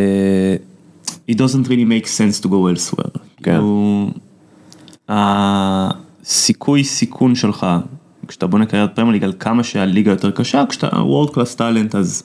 [1.32, 3.20] it doesn't really make sense to go elsewhere.
[3.44, 3.44] כן.
[3.44, 4.10] כאילו,
[5.10, 7.68] הסיכוי סיכון שלך,
[8.28, 12.24] כשאתה בונה קריירת פרמייר ליג על כמה שהליגה יותר קשה, כשאתה world class talent אז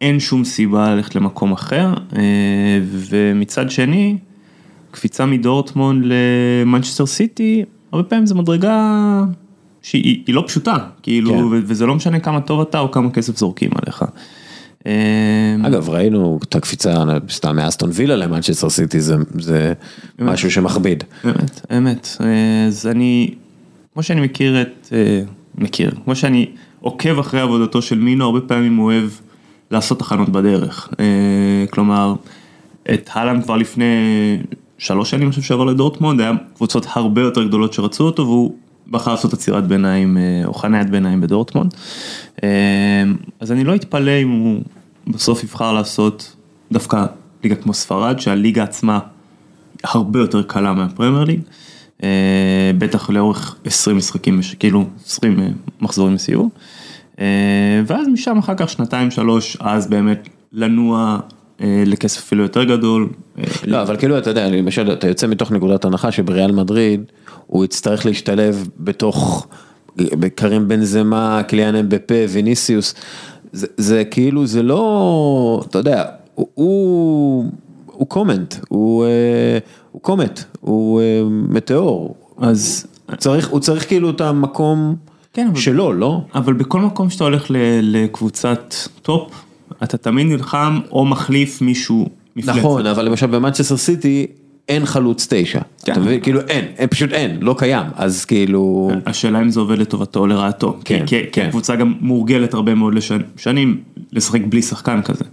[0.00, 4.16] אין שום סיבה ללכת למקום אחר, אה, ומצד שני,
[4.90, 9.24] קפיצה מדורטמונד למנצ'סטר סיטי, הרבה פעמים זו מדרגה
[9.84, 11.44] שהיא היא לא פשוטה, כאילו, כן.
[11.66, 14.04] וזה לא משנה כמה טוב אתה או כמה כסף זורקים עליך.
[14.86, 19.72] אה, אגב, ראינו את הקפיצה סתם מאסטון וילה למנצ'סטר סיטי, זה, זה
[20.18, 21.04] משהו שמכביד.
[21.24, 22.08] אמת, אמת.
[22.20, 23.34] אה, אז אני,
[23.94, 25.22] כמו שאני מכיר את, אה,
[25.58, 26.46] מכיר, כמו שאני
[26.80, 29.10] עוקב אחרי עבודתו של מינו, הרבה פעמים הוא אוהב
[29.70, 30.88] לעשות תחנות בדרך.
[31.00, 32.14] אה, כלומר,
[32.94, 33.84] את הלם כבר לפני
[34.78, 38.54] שלוש שנים, אני חושב שעבר לדורטמונד, היה קבוצות הרבה יותר גדולות שרצו אותו, והוא
[38.90, 41.74] בחר לעשות עצירת ביניים, אה, או חניית ביניים בדורטמונד.
[42.44, 42.48] אה,
[43.40, 44.62] אז אני לא אתפלא אם הוא
[45.06, 46.36] בסוף יבחר לעשות
[46.72, 47.06] דווקא
[47.44, 48.98] ליגה כמו ספרד, שהליגה עצמה
[49.84, 51.40] הרבה יותר קלה מהפרמייר ליג,
[52.02, 55.48] אה, בטח לאורך 20 משחקים, כאילו 20 אה,
[55.80, 56.50] מחזורים לסיור,
[57.86, 61.18] ואז משם אחר כך שנתיים שלוש, אז באמת לנוע
[61.60, 63.08] לכסף אפילו יותר גדול.
[63.66, 67.04] לא, אבל כאילו, אתה יודע, למשל, אתה יוצא מתוך נקודת הנחה שבריאל מדריד,
[67.46, 69.46] הוא יצטרך להשתלב בתוך
[70.34, 72.94] קרים בן זמה, קליאן אמבפה, ויניסיוס,
[73.52, 76.04] זה, זה כאילו, זה לא, אתה יודע,
[76.34, 77.44] הוא, הוא,
[77.86, 79.58] הוא comet, הוא, אה,
[79.92, 84.96] הוא comet, הוא אה, מטאור, אז, הוא צריך, הוא צריך כאילו את המקום
[85.32, 86.20] כן, אבל- שלו, לא?
[86.34, 89.32] אבל בכל מקום שאתה הולך ל- לקבוצת טופ,
[89.82, 92.06] אתה תמיד נלחם או מחליף מישהו
[92.36, 92.58] מפלצת.
[92.58, 94.26] נכון, אבל למשל במנצ'סטר סיטי
[94.68, 95.92] אין חלוץ תשע, כן.
[95.92, 96.20] אתה מבין?
[96.20, 100.26] כאילו אין, אין, פשוט אין, לא קיים, אז כאילו, השאלה אם זה עובד לטובתו או
[100.26, 100.78] לרעתו.
[100.84, 101.46] כן, כי, כי כן.
[101.46, 103.80] הקבוצה גם מורגלת הרבה מאוד לשנ- שנים
[104.12, 105.24] לשחק בלי שחקן כזה.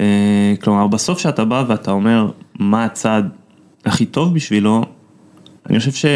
[0.00, 3.28] אה, כלומר, בסוף שאתה בא ואתה אומר מה הצעד
[3.84, 4.84] הכי טוב בשבילו,
[5.70, 6.08] אני חושב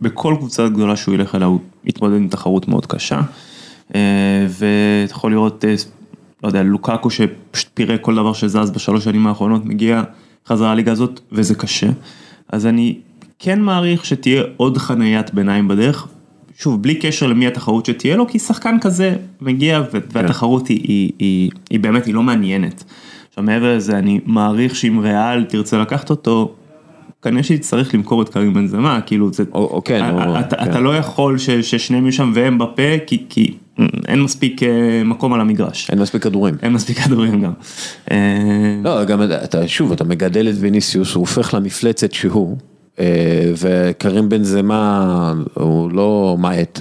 [0.00, 3.20] שבכל קבוצה גדולה שהוא ילך אליה הוא יתמודד עם תחרות מאוד קשה.
[3.94, 4.00] אה,
[4.48, 5.74] ואתה יכול לראות, אה,
[6.42, 10.02] לא יודע, לוקקו שפשוט פירק כל דבר שזז בשלוש שנים האחרונות, מגיע
[10.48, 11.86] חזרה לליגה הזאת וזה קשה.
[12.52, 12.98] אז אני
[13.38, 16.06] כן מעריך שתהיה עוד חניית ביניים בדרך.
[16.58, 21.10] שוב, בלי קשר למי התחרות שתהיה לו, כי שחקן כזה מגיע ו- והתחרות היא, היא,
[21.18, 22.84] היא, היא באמת, היא לא מעניינת.
[23.28, 26.54] עכשיו מעבר לזה, אני מעריך שאם ריאל תרצה לקחת אותו,
[27.22, 30.56] כנראה שהיא תצטרך למכור את קרים בן זמה, כאילו זה, או- או כן, או- אתה,
[30.56, 30.70] כן.
[30.70, 33.54] אתה לא יכול ש, ששניהם יהיו שם והם בפה, כי, כי
[34.08, 35.90] אין מספיק אה, מקום על המגרש.
[35.90, 36.54] אין מספיק כדורים.
[36.62, 37.52] אין מספיק כדורים גם.
[38.10, 38.16] אה,
[38.84, 42.56] לא, גם אתה, שוב, אתה מגדל את ויניסיוס, הוא הופך למפלצת שהוא,
[42.98, 46.80] אה, וקרים בן זמה הוא לא מעט.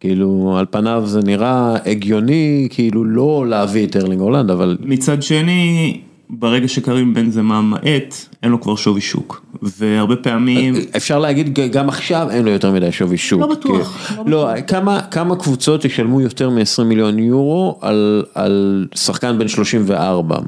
[0.00, 4.76] כאילו, על פניו זה נראה הגיוני, כאילו לא להביא את ארלינג הולנד, אבל...
[4.80, 9.42] מצד שני, ברגע שקרים בן זמה מאט, אין לו כבר שווי שוק.
[9.62, 10.74] והרבה פעמים...
[10.96, 13.40] אפשר להגיד גם עכשיו אין לו יותר מדי שווי שוק.
[13.40, 18.86] לא בטוח, כי- לא לא, כמה, כמה קבוצות ישלמו יותר מ-20 מיליון יורו על, על
[18.94, 20.38] שחקן בן 34?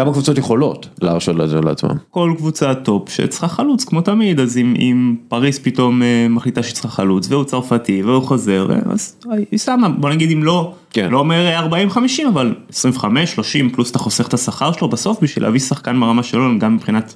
[0.00, 1.90] מה- כמה קבוצות יכולות להרשות את זה לעצמם?
[2.10, 6.74] כל קבוצה טופ שצריכה חלוץ כמו תמיד אז אם, אם פריס פתאום אה, מחליטה שהיא
[6.74, 9.16] צריכה חלוץ והוא צרפתי והוא חוזר אז
[9.50, 11.10] היא שמה בוא נגיד אם לא, כן.
[11.10, 11.96] לא אומר 40-50
[12.28, 12.74] אבל 25-30
[13.72, 17.14] פלוס אתה חוסך את השכר שלו בסוף בשביל להביא שחקן ברמה שלו גם מבחינת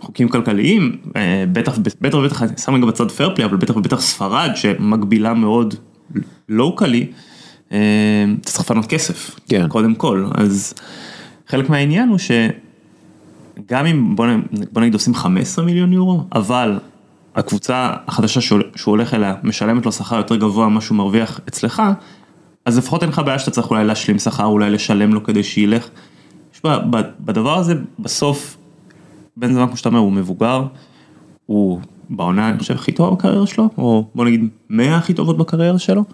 [0.00, 4.00] חוקים כלכליים אה, בטח בטח ובטח אני שם רגע בצד FFP לי אבל בטח ובטח
[4.00, 5.74] ספרד שמגבילה מאוד
[6.48, 7.06] לוקלי
[7.72, 7.78] אה,
[8.40, 9.68] אתה צריך לפנות כסף כן.
[9.68, 10.74] קודם כל אז
[11.50, 12.30] חלק מהעניין הוא ש...
[13.68, 14.26] גם אם בוא,
[14.80, 16.78] נגיד עושים 15 מיליון יורו, אבל
[17.34, 21.82] הקבוצה החדשה שהוא, הולך אליה משלמת לו שכר יותר גבוה ממה שהוא מרוויח אצלך,
[22.64, 25.88] אז לפחות אין לך בעיה שאתה צריך אולי להשלים שכר, אולי לשלם לו כדי שילך.
[26.64, 28.56] ב, בדבר הזה בסוף,
[29.36, 30.64] בן זמן כמו שאתה אומר הוא מבוגר,
[31.46, 35.78] הוא בעונה אני חושב הכי טובה בקריירה שלו, או בוא נגיד 100 הכי טובות בקריירה
[35.78, 36.04] שלו,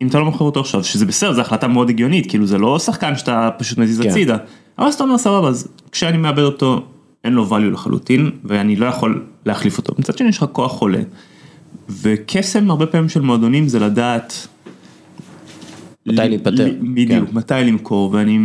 [0.00, 2.78] ואם אתה לא מוכר אותו עכשיו, שזה בסדר, זו החלטה מאוד הגיונית, כאילו זה לא
[2.78, 4.08] שחקן שאתה פשוט מזיז כן.
[4.08, 4.36] הצידה,
[4.78, 6.82] אבל אז אתה אומר סבבה, אז כשאני מאבד אותו,
[7.24, 9.94] אין לו value לחלוטין, ואני לא יכול להחליף אותו.
[9.98, 11.00] מצד שני יש לך כוח חולה,
[11.88, 14.48] וקסם הרבה פעמים של מועדונים זה לדעת,
[16.06, 17.36] מתי להיפטר, בדיוק, כן.
[17.36, 18.38] מתי למכור, ואני,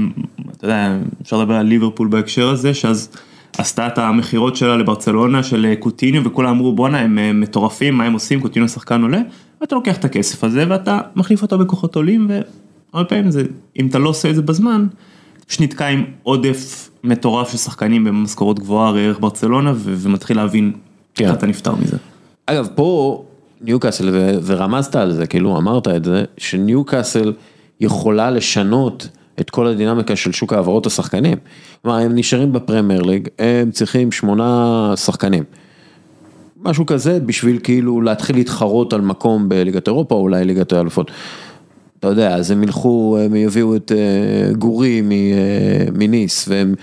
[0.51, 3.09] אתה יודע, אפשר לדבר על ליברפול בהקשר הזה, שאז
[3.57, 8.03] עשתה את המכירות שלה לברצלונה של אה, קוטיניו, וכולם אמרו בואנה הם אה, מטורפים, מה
[8.03, 9.19] הם עושים, קוטיניו שחקן עולה,
[9.61, 13.43] ואתה לוקח את הכסף הזה ואתה מחליף אותו בכוחות עולים, והרבה פעמים זה,
[13.79, 14.87] אם אתה לא עושה את זה בזמן,
[15.47, 20.71] פשוט נתקע עם עודף מטורף של שחקנים במשכורות גבוהה, ראה ערך ברצלונה, ו- ומתחיל להבין
[21.15, 21.25] כן.
[21.25, 21.97] איך אתה נפטר מזה.
[22.45, 23.23] אגב, פה
[23.61, 27.33] ניוקאסל, ו- ורמזת על זה, כאילו אמרת את זה, שניוקאסל
[27.79, 29.09] יכולה לשנות
[29.39, 31.37] את כל הדינמיקה של שוק העברות השחקנים.
[31.81, 35.43] כלומר, הם נשארים בפרמייר ליג, הם צריכים שמונה שחקנים.
[36.63, 41.11] משהו כזה בשביל כאילו להתחיל להתחרות על מקום בליגת אירופה, או אולי ליגת האלופות.
[41.99, 46.75] אתה יודע, אז הם ילכו, הם יביאו את אה, גורי אה, מניס, והם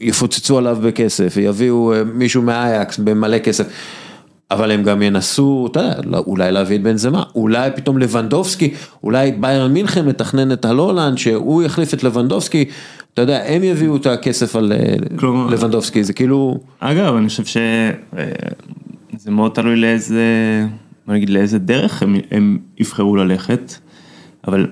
[0.00, 3.66] יפוצצו עליו בכסף, יביאו אה, מישהו מאייקס במלא כסף.
[4.50, 8.74] אבל הם גם ינסו, אתה יודע, לא- אולי להביא את בן זמה, אולי פתאום לבנדובסקי,
[9.02, 12.64] אולי ביירן מינכן מתכנן את הלולנד, שהוא יחליף את לבנדובסקי,
[13.18, 17.44] אתה יודע, הם יביאו את הכסף על אה, כלומר- לבנדובסקי, זה כאילו, אגב, אני חושב
[17.44, 20.24] שזה מאוד תלוי לאיזה,
[21.06, 23.74] בוא נגיד לאיזה דרך הם, הם יבחרו ללכת,
[24.48, 24.66] אבל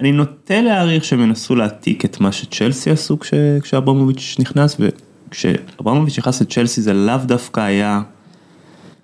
[0.00, 6.40] אני נוטה להעריך שהם ינסו להעתיק את מה שצ'לסי עשו כש, כשאברמוביץ' נכנס, וכשאברמוביץ' נכנס
[6.42, 8.02] לצ'לסי זה לאו דווקא היה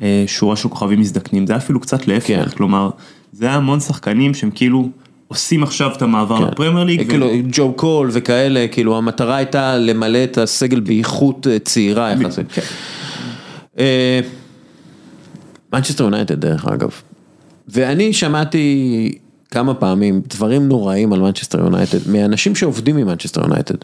[0.03, 2.49] אה, שורה של כוכבים מזדקנים, זה היה אפילו קצת להפך, כן.
[2.49, 2.91] כלומר,
[3.33, 4.89] זה היה המון שחקנים שהם כאילו
[5.33, 6.53] עושים עכשיו את המעבר כן.
[6.53, 11.59] לפרמייר ליג, ו- כאילו ג'ו קול וכאלה, כאילו המטרה הייתה למלא את הסגל באיכות אה,
[11.59, 12.53] צעירה יחסית.
[12.53, 12.63] כן.
[13.79, 14.21] אה,
[15.73, 16.91] מנצ'סטר יונייטד דרך אגב,
[17.69, 19.19] ואני שמעתי
[19.51, 23.77] כמה פעמים דברים נוראים על מנצ'סטר יונייטד, מאנשים שעובדים עם מנצ'סטר יונייטד.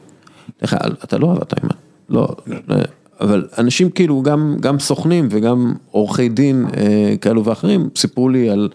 [1.05, 1.75] אתה לא עבדת עימה,
[2.09, 2.29] לא,
[2.69, 2.77] לא,
[3.21, 8.69] אבל אנשים כאילו גם, גם סוכנים וגם עורכי דין אה, כאלו ואחרים סיפרו לי על,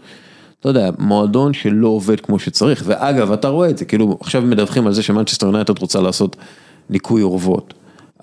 [0.64, 4.88] אתה יודע, מועדון שלא עובד כמו שצריך, ואגב, אתה רואה את זה, כאילו עכשיו מדווחים
[4.88, 6.36] על זה שמנצ'סטר יונייטד רוצה לעשות
[6.90, 7.74] ניקוי אורוות,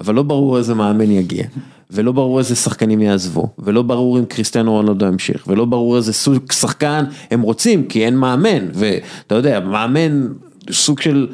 [0.00, 1.44] אבל לא ברור איזה מאמן יגיע,
[1.90, 6.52] ולא ברור איזה שחקנים יעזבו, ולא ברור אם קריסטיאנו רונלדו ימשיך, ולא ברור איזה סוג
[6.52, 10.26] שחקן הם רוצים, כי אין מאמן, ואתה יודע, מאמן
[10.70, 11.28] סוג של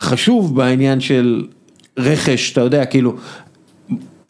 [0.00, 1.44] חשוב בעניין של
[1.98, 3.14] רכש, אתה יודע, כאילו,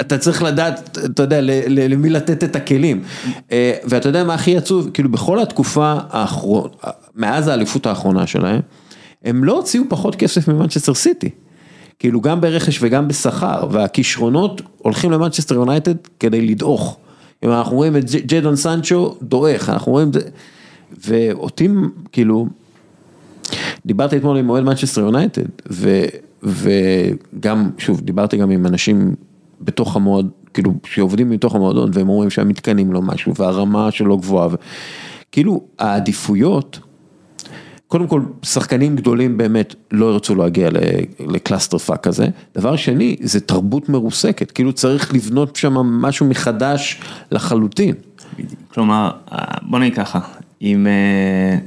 [0.03, 3.03] אתה צריך לדעת, אתה יודע, למי לתת את הכלים.
[3.53, 6.69] אה, ואתה יודע מה הכי עצוב, כאילו בכל התקופה האחרונה,
[7.17, 8.61] מאז האליפות האחרונה שלהם,
[9.25, 11.31] הם לא הוציאו פחות כסף ממנצ'סטר סיטי.
[11.99, 16.97] כאילו גם ברכש וגם בשכר, והכישרונות הולכים למנצ'סטר יונייטד כדי לדעוך.
[17.45, 20.21] אם אנחנו רואים את ג'דון סנצ'ו דועך, אנחנו רואים את זה,
[21.07, 21.69] ואותי
[22.13, 22.47] כאילו,
[23.87, 25.43] דיברתי אתמול עם אוהד מנצ'סטר יונייטד,
[26.43, 29.15] וגם, שוב, דיברתי גם עם אנשים
[29.65, 34.57] בתוך המועד, כאילו, שעובדים מתוך המועדון, והם אומרים שהמתקנים לא משהו, והרמה שלו גבוהה, ו-
[35.33, 36.79] כאילו, העדיפויות,
[37.93, 40.69] קודם כל, שחקנים גדולים באמת לא ירצו להגיע
[41.21, 42.27] ל clusterfuck כזה.
[42.55, 47.95] דבר שני, זה תרבות מרוסקת, כאילו צריך לבנות שם משהו מחדש לחלוטין.
[48.75, 49.11] כלומר,
[49.63, 50.21] בוא נגיד ככה,
[50.61, 51.59] עם, אה,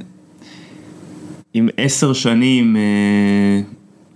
[1.76, 3.60] עשר שנים אה,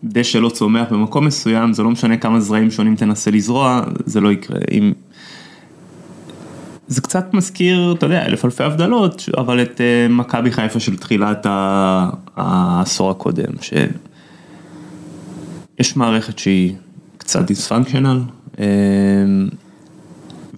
[0.04, 4.32] דשא לא צומח במקום מסוים, זה לא משנה כמה זרעים שונים תנסה לזרוע, זה לא
[4.32, 4.58] יקרה.
[4.72, 4.92] אם...
[6.88, 11.46] זה קצת מזכיר, אתה יודע, אלף אלפי הבדלות, אבל את אה, מכבי חיפה של תחילת
[12.36, 16.74] העשור הקודם, שיש מערכת שהיא
[17.18, 18.20] קצת דיספונקשיונל,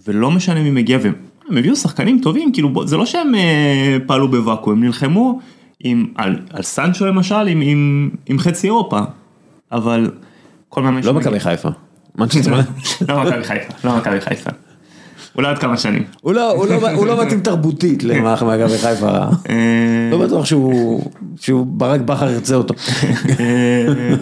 [0.06, 4.72] ולא משנה מי מגיע, והם הביאו שחקנים טובים, כאילו זה לא שהם אה, פעלו בוואקום,
[4.72, 5.40] הם נלחמו
[5.80, 9.00] עם, על, על סנצ'ו למשל, עם, עם, עם חצי אירופה,
[9.72, 10.10] אבל
[10.68, 11.68] כל מאמן לא מכבי חיפה.
[12.18, 12.70] יונייטד.
[13.08, 14.50] לא מכבי חיפה, לא מכבי חיפה.
[15.36, 16.04] אולי עוד כמה שנים.
[16.20, 19.08] הוא לא- לא- לא מתאים תרבותית למערכת מכבי חיפה.
[19.08, 22.74] אה, לא בטוח שהוא שהוא ברק בכר ירצה אותו.
[23.40, 24.14] אה,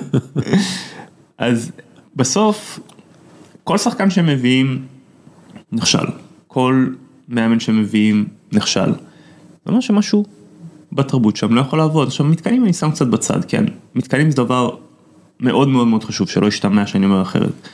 [1.39, 1.73] אז
[2.17, 2.81] בסוף,
[3.65, 4.83] כל שחקן שמביאים
[5.73, 6.07] נכשל.
[6.47, 6.87] כל
[7.29, 8.93] מאמן שמביאים נכשל.
[8.93, 10.25] זה אומר שמשהו
[10.93, 12.09] בתרבות שם לא יכול לעבוד.
[12.09, 13.65] עכשיו מתקנים אני שם קצת בצד, כן.
[13.95, 14.71] מתקנים זה דבר
[15.41, 17.69] מאוד מאוד מאוד חשוב, שלא ישתמע שאני אומר אחרת.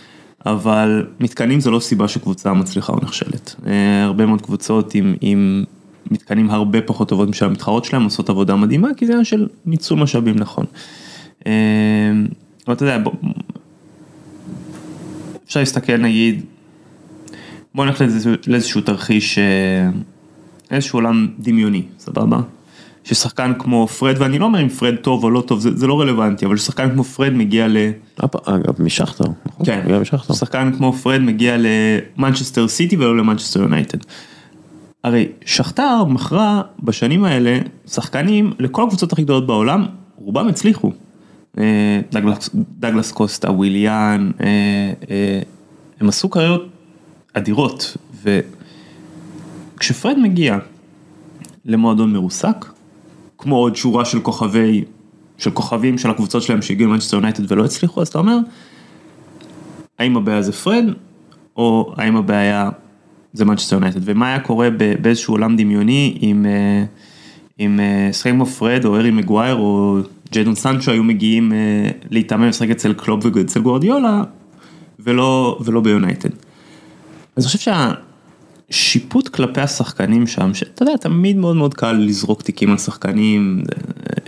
[0.47, 3.55] אבל מתקנים זה לא סיבה שקבוצה מצליחה או נכשלת.
[3.67, 5.65] אה, הרבה מאוד קבוצות עם, עם
[6.11, 9.99] מתקנים הרבה פחות טובות משל המתחרות שלהם עושות עבודה מדהימה, כי זה עניין של ניצול
[9.99, 10.65] משאבים נכון.
[11.47, 11.53] אה,
[12.67, 13.13] אבל אתה יודע, בוא,
[15.47, 16.45] אפשר להסתכל נגיד,
[17.75, 18.03] בוא נלך
[18.47, 19.91] לאיזשהו, תרחיש, אה,
[20.71, 22.41] איזשהו עולם דמיוני, סבבה?
[23.07, 26.01] ששחקן כמו פרד, ואני לא אומר אם פרד טוב או לא טוב, זה, זה לא
[26.01, 27.77] רלוונטי, אבל ששחקן כמו פרד מגיע ל...
[28.45, 29.25] אגב, משכתר.
[29.47, 29.67] נכון?
[29.67, 30.35] כן, משכתר.
[30.35, 33.99] שחקן כמו פרד מגיע למנצ'סטר סיטי ולא למנצ'סטר יונייטד.
[35.05, 40.93] הרי שחטאר מכרה בשנים האלה שחקנים לכל הקבוצות הכי גדולות בעולם, רובם הצליחו.
[41.59, 44.47] אה, דגלס, דגלס קוסטה, וויליאן, אה,
[45.11, 45.41] אה,
[46.01, 46.63] הם עשו קריירות
[47.33, 47.97] אדירות,
[49.75, 50.59] וכשפרד מגיע
[51.65, 52.76] למועדון מרוסק,
[53.39, 54.85] כמו עוד שורה של כוכבי,
[55.39, 58.39] של כוכבים של הקבוצות שלהם שהגיעו למנצ'סטר יונייטד ולא הצליחו, אז אתה אומר,
[59.99, 60.85] האם הבעיה זה פרד,
[61.57, 62.71] או האם הבעיה
[63.33, 64.69] זה מנצ'סטר יונייטד, ומה היה קורה
[65.01, 66.85] באיזשהו עולם דמיוני עם, אה,
[67.59, 69.99] עם אה, שחקנים כמו פרד או הארי מגווייר או
[70.33, 74.23] ג'יידון סנצ'ו היו מגיעים אה, להתאמן לשחק אצל קלופ ואצל גוורדיולה,
[74.99, 76.31] ולא, ולא ביונייטד.
[77.37, 77.59] אז אני חושב
[78.71, 83.63] שהשיפוט כלפי השחקנים שם, שאתה יודע, תמיד מאוד מאוד קל לזרוק תיקים על שחקנים,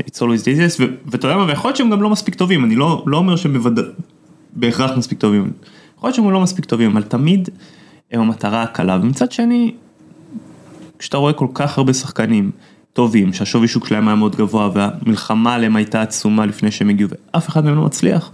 [0.00, 3.04] it's always this, ואתה יודע מה, ויכול להיות שהם גם לא מספיק טובים, אני לא,
[3.06, 3.82] לא אומר שהם בוודא,
[4.52, 5.52] בהכרח מספיק טובים,
[5.96, 7.48] יכול להיות שהם לא מספיק טובים, אבל תמיד
[8.10, 9.74] הם המטרה הקלה, ומצד שני,
[10.98, 12.50] כשאתה רואה כל כך הרבה שחקנים
[12.92, 17.48] טובים, שהשווי שוק שלהם היה מאוד גבוה, והמלחמה עליהם הייתה עצומה לפני שהם הגיעו, ואף
[17.48, 18.30] אחד מהם לא מצליח,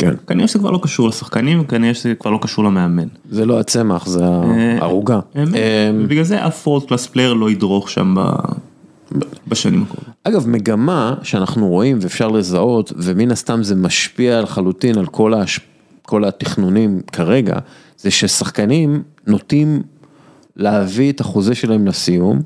[0.00, 0.14] כן.
[0.26, 3.08] כנראה שזה כבר לא קשור לשחקנים, וכנראה שזה כבר לא קשור למאמן.
[3.30, 5.20] זה לא הצמח, זה אה, הערוגה.
[5.36, 10.14] אה, ובגלל זה אף world class player לא ידרוך שם ב- בשנים הקרובות.
[10.24, 15.60] אגב, מגמה שאנחנו רואים ואפשר לזהות, ומן הסתם זה משפיע לחלוטין על כל, הש...
[16.02, 17.58] כל התכנונים כרגע,
[17.98, 19.82] זה ששחקנים נוטים
[20.56, 22.40] להביא את החוזה שלהם לסיום,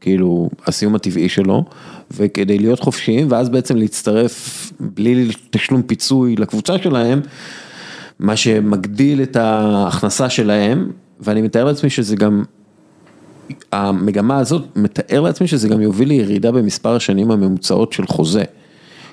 [0.00, 1.64] כאילו הסיום הטבעי שלו,
[2.10, 7.20] וכדי להיות חופשיים, ואז בעצם להצטרף בלי תשלום פיצוי לקבוצה שלהם,
[8.18, 12.42] מה שמגדיל את ההכנסה שלהם, ואני מתאר לעצמי שזה גם
[13.72, 18.44] המגמה הזאת, מתאר לעצמי שזה גם יוביל לירידה במספר השנים הממוצעות של חוזה.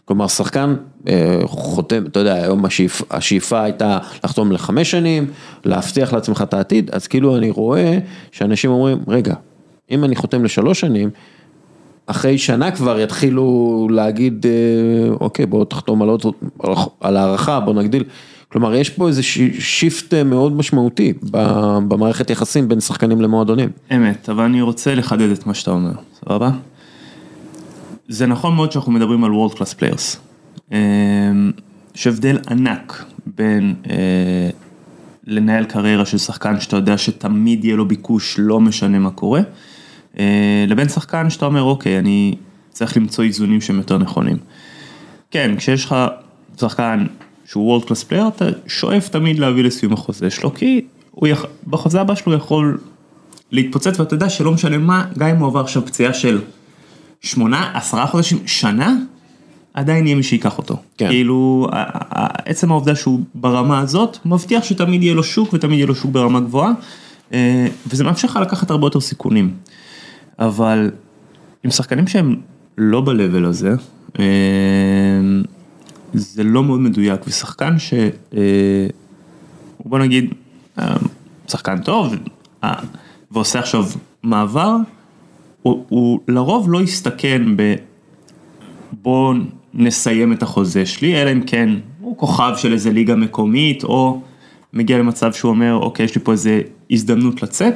[0.06, 0.76] כלומר, שחקן
[1.07, 5.28] אה, חותם, אתה יודע, היום השאיפ, השאיפה הייתה לחתום לחמש שנים,
[5.65, 7.98] להבטיח לעצמך את העתיד, אז כאילו אני רואה
[8.32, 9.34] שאנשים אומרים, רגע,
[9.91, 11.10] אם אני חותם לשלוש שנים,
[12.06, 16.22] אחרי שנה כבר יתחילו להגיד, אה, אוקיי, בוא תחתום על, עוד,
[17.02, 18.04] על הערכה, בוא נגדיל.
[18.52, 19.24] כלומר, יש פה איזה
[19.60, 21.14] שיפט מאוד משמעותי
[21.88, 23.70] במערכת יחסים בין שחקנים למועדונים.
[23.96, 26.52] אמת, אבל אני רוצה לחדד את מה שאתה אומר, סבבה?
[28.08, 30.18] זה נכון מאוד שאנחנו מדברים על World Class Players.
[30.74, 30.80] אה,
[31.96, 34.50] יש הבדל ענק בין אה,
[35.28, 39.44] לנהל קריירה של שחקן שאתה יודע שתמיד יהיה לו ביקוש, לא משנה מה קורה, אה,
[40.68, 42.35] לבין שחקן שאתה אומר, אוקיי, אני
[42.69, 44.38] צריך למצוא איזונים שהם יותר נכונים.
[45.31, 45.95] כן, כשיש לך
[46.60, 47.06] שחקן
[47.45, 50.81] שהוא World Class Player, אתה שואף תמיד להביא לסיום החוזה שלו, כי
[51.11, 51.45] הוא יכ...
[51.68, 52.77] בחוזה הבא שלו יכול
[53.52, 56.41] להתפוצץ, ואתה יודע שלא משנה מה, גם אם הוא עבר עכשיו פציעה של
[57.22, 58.95] שמונה, עשרה חודשים, שנה,
[59.73, 60.77] עדיין יהיה מי שיקח אותו.
[60.98, 61.07] כן.
[61.07, 61.68] כאילו,
[62.45, 66.40] עצם העובדה שהוא ברמה הזאת, מבטיח שתמיד יהיה לו שוק ותמיד יהיה לו שוק ברמה
[66.40, 66.72] גבוהה,
[67.34, 69.53] אה, וזה מאפשר לך לקחת הרבה יותר סיכונים.
[70.40, 70.92] אבל
[71.64, 72.36] עם שחקנים שהם
[72.78, 73.76] לא ב-level הזה,
[74.20, 74.26] אה,
[76.14, 77.94] זה לא מאוד מדויק, ושחקן ש...
[78.38, 78.88] אה,
[79.86, 80.34] בוא נגיד,
[80.80, 80.96] אה,
[81.48, 82.16] שחקן טוב,
[82.64, 82.74] אה,
[83.32, 83.86] ועושה עכשיו
[84.24, 84.76] מעבר,
[85.62, 87.76] הוא, הוא לרוב לא יסתכן ב...
[89.02, 89.34] בוא
[89.74, 91.70] נסיים את החוזה שלי, אלא אם כן
[92.02, 94.22] הוא כוכב של איזה ליגה מקומית, או
[94.74, 96.62] מגיע למצב שהוא אומר, אוקיי, יש לי פה איזה
[96.92, 97.74] הזדמנות לצאת,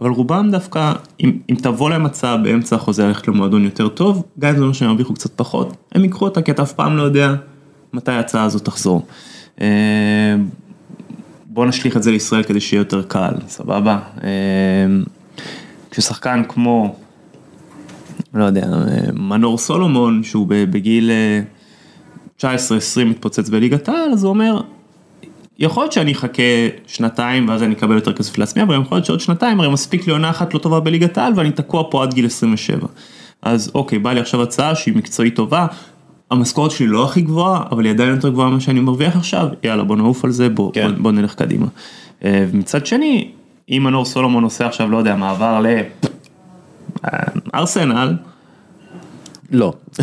[0.00, 4.50] אבל רובם דווקא, אם, אם תבוא להם הצעה באמצע החוזה ללכת למועדון יותר טוב, גם
[4.50, 7.02] אם זה אומר שהם ירוויחו קצת פחות, הם ייקחו אותה, כי אתה אף פעם לא
[7.02, 7.34] יודע
[7.92, 9.06] מתי ההצעה הזאת תחזור.
[9.60, 9.66] אה,
[11.46, 13.98] בוא נשליך את זה לישראל כדי שיהיה יותר קל, סבבה?
[14.24, 14.30] אה,
[15.90, 16.94] כששחקן כמו,
[18.34, 18.66] לא יודע,
[19.12, 21.10] מנור סולומון, שהוא בגיל
[22.38, 22.42] 19-20
[23.06, 24.60] מתפוצץ בליגת העל, אז הוא אומר,
[25.60, 26.42] יכול להיות שאני אחכה
[26.86, 30.12] שנתיים ואז אני אקבל יותר כסף לעצמי, אבל יכול להיות שעוד שנתיים, הרי מספיק לי
[30.12, 32.86] עונה אחת לא טובה בליגת העל ואני תקוע פה עד גיל 27.
[33.42, 35.66] אז אוקיי, בא לי עכשיו הצעה שהיא מקצועית טובה,
[36.30, 39.84] המשכורת שלי לא הכי גבוהה, אבל היא עדיין יותר גבוהה ממה שאני מרוויח עכשיו, יאללה
[39.84, 40.92] בוא נעוף על זה, בוא, כן.
[40.92, 41.66] בוא, בוא נלך קדימה.
[42.24, 43.30] ומצד שני,
[43.68, 45.60] אם מנור סולומון עושה עכשיו, לא יודע, מעבר
[47.54, 48.14] לארסנל,
[49.50, 49.72] לא.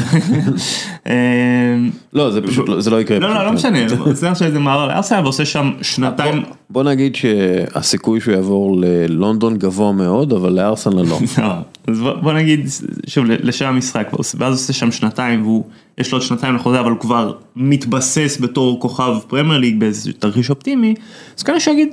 [2.13, 3.19] לא, זה פשוט, זה לא יקרה.
[3.19, 3.79] לא, לא, לא משנה,
[4.13, 6.43] זה עכשיו איזה מעבר לארסנל ועושה שם שנתיים.
[6.69, 11.19] בוא נגיד שהסיכוי שהוא יעבור ללונדון גבוה מאוד, אבל לארסנל לא.
[11.87, 12.67] אז בוא נגיד,
[13.07, 17.33] שוב, לשם המשחק, ואז עושה שם שנתיים ויש לו עוד שנתיים לחוזה, אבל הוא כבר
[17.55, 20.95] מתבסס בתור כוכב פרמייר ליג באיזה תרחיש אופטימי,
[21.37, 21.89] אז כנראה שיגיד,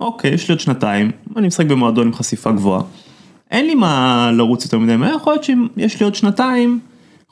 [0.00, 2.82] אוקיי, יש לי עוד שנתיים, אני משחק במועדון עם חשיפה גבוהה.
[3.50, 6.80] אין לי מה לרוץ יותר מדי מהר, יכול להיות שיש לי עוד שנתיים.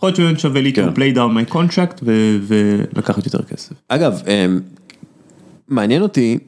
[0.08, 2.04] יכול להיות שבאמת שווה לי to play down my contract
[2.46, 3.72] ולקחת יותר כסף.
[3.88, 4.22] אגב,
[5.68, 6.38] מעניין אותי,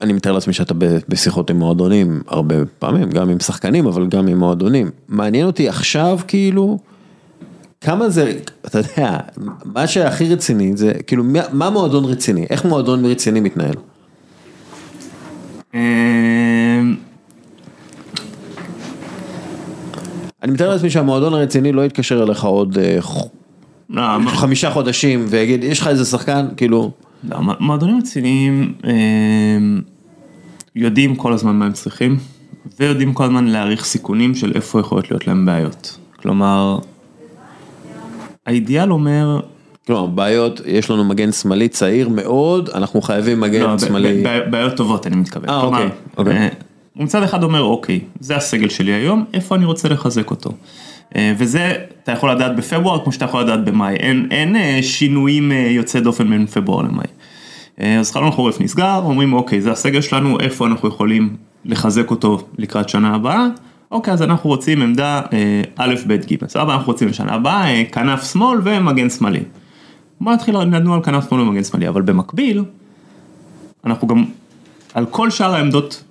[0.00, 0.74] אני מתאר לעצמי שאתה
[1.08, 4.90] בשיחות עם מועדונים הרבה פעמים, גם עם שחקנים, אבל גם עם מועדונים.
[5.08, 6.78] מעניין אותי עכשיו כאילו,
[7.80, 9.18] כמה זה, אתה יודע,
[9.64, 12.46] מה שהכי רציני זה, כאילו, מה מועדון רציני?
[12.50, 13.74] איך מועדון רציני מתנהל?
[20.42, 22.78] אני מתאר לעצמי שהמועדון הרציני לא יתקשר אליך עוד
[23.90, 26.90] לא, חמישה חודשים ויגיד, יש לך איזה שחקן, כאילו...
[27.28, 28.74] לא, מועדונים רציניים
[30.76, 32.18] יודעים כל הזמן מה הם צריכים,
[32.80, 35.98] ויודעים כל הזמן להעריך סיכונים של איפה יכולות להיות להם בעיות.
[36.16, 36.78] כלומר,
[38.46, 39.40] האידיאל אומר...
[39.86, 44.24] כלומר, בעיות, יש לנו מגן שמאלי צעיר מאוד, אנחנו חייבים מגן לא, שמאלי...
[44.50, 45.48] בעיות טובות אני מתכוון.
[45.48, 45.62] אה,
[46.16, 46.50] אוקיי.
[46.96, 50.52] הוא מצד אחד אומר אוקיי, זה הסגל שלי היום, איפה אני רוצה לחזק אותו.
[51.16, 55.52] אה, וזה אתה יכול לדעת בפברואר כמו שאתה יכול לדעת במאי, אין, אין אה, שינויים
[55.52, 57.06] אה, יוצאי דופן בין פברואר למאי.
[58.00, 62.88] אז חלון חורף נסגר, אומרים אוקיי זה הסגל שלנו, איפה אנחנו יכולים לחזק אותו לקראת
[62.88, 63.46] שנה הבאה,
[63.90, 65.20] אוקיי אז אנחנו רוצים עמדה
[65.76, 69.40] א', ב', ג', סבבה אנחנו רוצים לשנה הבאה כנף שמאל ומגן שמאלי.
[70.20, 72.64] בוא נתחיל לדון על כנף שמאל ומגן שמאלי, אבל במקביל,
[73.84, 74.24] אנחנו גם
[74.94, 76.04] על כל שאר העמדות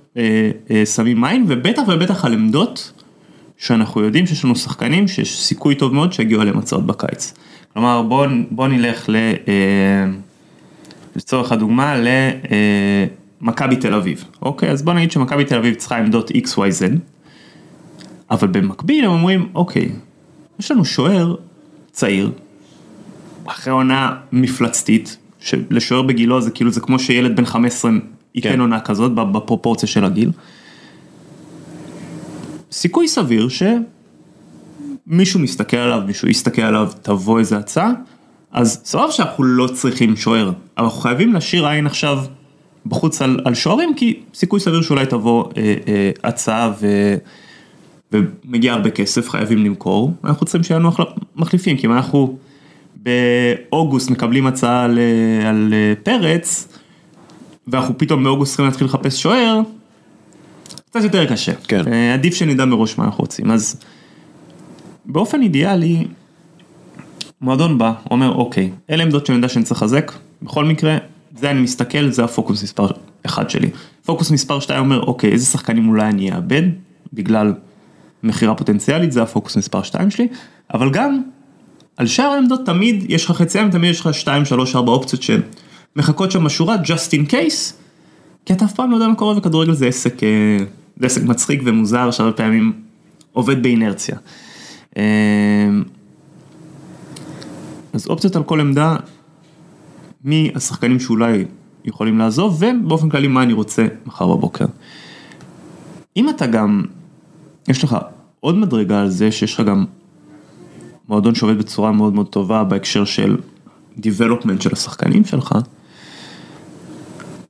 [0.85, 2.91] שמים מים, ובטח ובטח על עמדות
[3.57, 7.33] שאנחנו יודעים שיש לנו שחקנים שיש סיכוי טוב מאוד שיגיעו אליהם הצעות בקיץ.
[7.73, 9.15] כלומר בוא, בוא נלך ל...
[9.15, 10.11] אה,
[11.15, 11.95] לצורך הדוגמה
[13.41, 14.69] למכבי תל אביב, אוקיי?
[14.69, 16.83] אז בוא נגיד שמכבי תל אביב צריכה עמדות XYZ,
[18.31, 19.89] אבל במקביל הם אומרים, אוקיי,
[20.59, 21.35] יש לנו שוער
[21.91, 22.31] צעיר,
[23.45, 27.91] אחרי עונה מפלצתית, שלשוער בגילו זה כאילו זה כמו שילד בן 15
[28.43, 30.31] היא כן עונה כזאת בפרופורציה של הגיל.
[32.71, 33.47] סיכוי סביר
[35.07, 37.91] שמישהו מסתכל עליו, מישהו יסתכל עליו, תבוא איזה הצעה,
[38.51, 42.19] אז סבבה שאנחנו לא צריכים שוער, אבל אנחנו חייבים להשאיר עין עכשיו
[42.85, 47.15] בחוץ על, על שוערים, כי סיכוי סביר שאולי תבוא אה, אה, הצעה ו,
[48.11, 50.91] ומגיע הרבה כסף, חייבים למכור, אנחנו צריכים שיהיה לנו
[51.35, 52.37] מחליפים, כי אם אנחנו
[52.95, 54.99] באוגוסט מקבלים הצעה על,
[55.45, 56.67] על אה, פרץ,
[57.71, 59.61] ואנחנו פתאום באוגוסט צריכים להתחיל לחפש שוער,
[60.89, 61.53] קצת יותר קשה.
[61.67, 61.93] כן.
[61.93, 63.51] אה, עדיף שנדע מראש מה אנחנו רוצים.
[63.51, 63.81] אז
[65.05, 66.07] באופן אידיאלי,
[67.41, 70.97] מועדון בא, אומר אוקיי, אלה עמדות שאני יודע שאני צריך לחזק, בכל מקרה,
[71.37, 72.87] זה אני מסתכל, זה הפוקוס מספר
[73.25, 73.69] אחד שלי.
[74.05, 76.63] פוקוס מספר שתיים אומר אוקיי, איזה שחקנים אולי אני אאבד,
[77.13, 77.53] בגלל
[78.23, 80.27] מכירה פוטנציאלית, זה הפוקוס מספר שתיים שלי,
[80.73, 81.21] אבל גם,
[81.97, 85.41] על שאר העמדות תמיד יש לך חציים, תמיד יש לך שתיים, שלוש, ארבע אופציות שהן.
[85.95, 87.73] מחכות שם בשורה just in case,
[88.45, 90.57] כי אתה אף פעם לא יודע מה קורה וכדורגל זה עסק, אה,
[90.97, 92.73] זה עסק מצחיק ומוזר שהרבה פעמים
[93.33, 94.17] עובד באינרציה.
[94.97, 95.69] אה,
[97.93, 98.95] אז אופציות על כל עמדה,
[100.23, 101.45] מי השחקנים שאולי
[101.85, 104.65] יכולים לעזוב, ובאופן כללי מה אני רוצה מחר בבוקר.
[106.17, 106.83] אם אתה גם,
[107.67, 107.97] יש לך
[108.39, 109.85] עוד מדרגה על זה שיש לך גם
[111.09, 113.37] מועדון שעובד בצורה מאוד מאוד טובה בהקשר של
[113.97, 115.55] development של השחקנים שלך,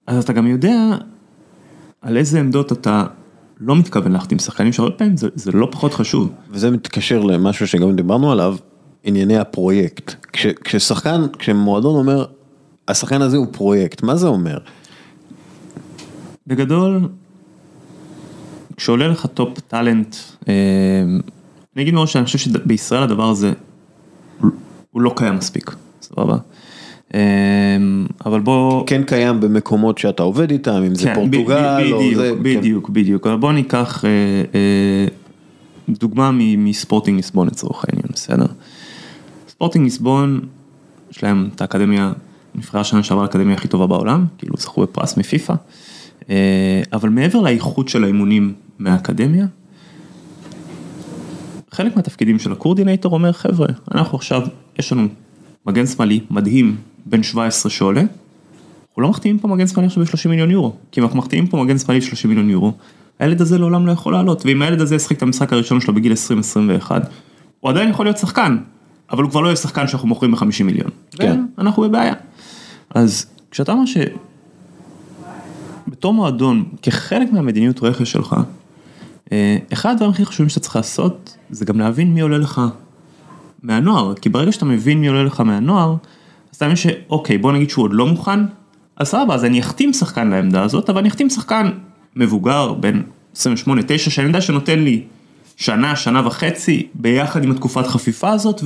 [0.10, 0.76] אז אתה גם יודע
[2.02, 3.06] על איזה עמדות אתה
[3.60, 6.30] לא מתכוון להחתים שחקנים שהרבה פעמים זה, זה לא פחות חשוב.
[6.50, 8.56] וזה מתקשר למשהו שגם דיברנו עליו,
[9.04, 10.16] ענייני הפרויקט.
[10.34, 12.26] כש, כששחקן, כשמועדון אומר,
[12.88, 14.58] השחקן הזה הוא פרויקט, מה זה אומר?
[16.48, 17.10] בגדול,
[18.78, 20.16] כשעולה לך top talent,
[20.48, 20.54] אה,
[21.76, 23.54] אני אגיד מראש שאני חושב שבישראל הדבר הזה
[24.42, 24.52] הוא-
[24.92, 26.38] הוא לא קיים מספיק, סבבה?
[27.14, 27.20] אה,
[28.26, 28.84] אבל בוא...
[28.88, 32.44] כן קיים במקומות שאתה עובד איתם, אם זה כן, פורטוגל או בדיוק, זה, כן.
[32.44, 34.10] בדיוק, בדיוק, אבל בוא ניקח אה,
[34.56, 35.06] אה,
[35.90, 38.46] דוגמה מספורטינג ליסבון לצורך העניין, בסדר?
[39.48, 40.40] ספורטינג ליסבון,
[41.12, 42.14] יש להם את האקדמיה,
[42.56, 45.54] נבחרה שנה שעברה האקדמיה הכי טובה בעולם, כאילו זכו בפרס מפיפ"א,
[46.30, 49.46] אה, אבל מעבר לאיכות של האימונים מהאקדמיה,
[51.72, 54.42] חלק מהתפקידים של הקורדינטור אומר חבר'ה, אנחנו עכשיו,
[54.80, 55.08] יש לנו
[55.66, 56.76] מגן שמאלי מדהים,
[57.10, 61.06] בן 17 שעולה, אנחנו לא מחתימים פה מגן שמאלי עכשיו ב-30 מיליון יורו, כי אם
[61.06, 62.74] אנחנו מחתימים פה מגן שמאלי ב-30 מיליון יורו,
[63.20, 66.14] הילד הזה לעולם לא יכול לעלות, ואם הילד הזה ישחק את המשחק הראשון שלו בגיל
[66.82, 66.92] 20-21,
[67.60, 68.58] הוא עדיין יכול להיות שחקן,
[69.12, 70.90] אבל הוא כבר לא יהיה שחקן שאנחנו מוכרים ב-50 מיליון.
[71.12, 71.46] כן.
[71.58, 72.14] אנחנו בבעיה.
[72.90, 73.98] אז כשאתה אומר ש...
[75.88, 78.36] בתור מועדון, כחלק מהמדיניות רכש שלך,
[79.32, 82.62] אה, אחד הדברים הכי חשובים שאתה צריך לעשות, זה גם להבין מי עולה לך
[83.64, 85.96] מהנוער, כי ברגע שאתה מבין מי עולה לך מהנוער,
[86.52, 88.40] אז אתה מבין שאוקיי, בוא נגיד שהוא עוד לא מוכן,
[88.98, 91.70] אז סבבה, אז אני אחתים שחקן לעמדה הזאת, אבל אני אחתים שחקן
[92.16, 93.04] מבוגר, בין
[93.36, 93.38] 28-9,
[93.98, 95.04] שאני יודע שנותן לי
[95.58, 98.62] שנה, שנה וחצי, ביחד עם התקופת חפיפה הזאת,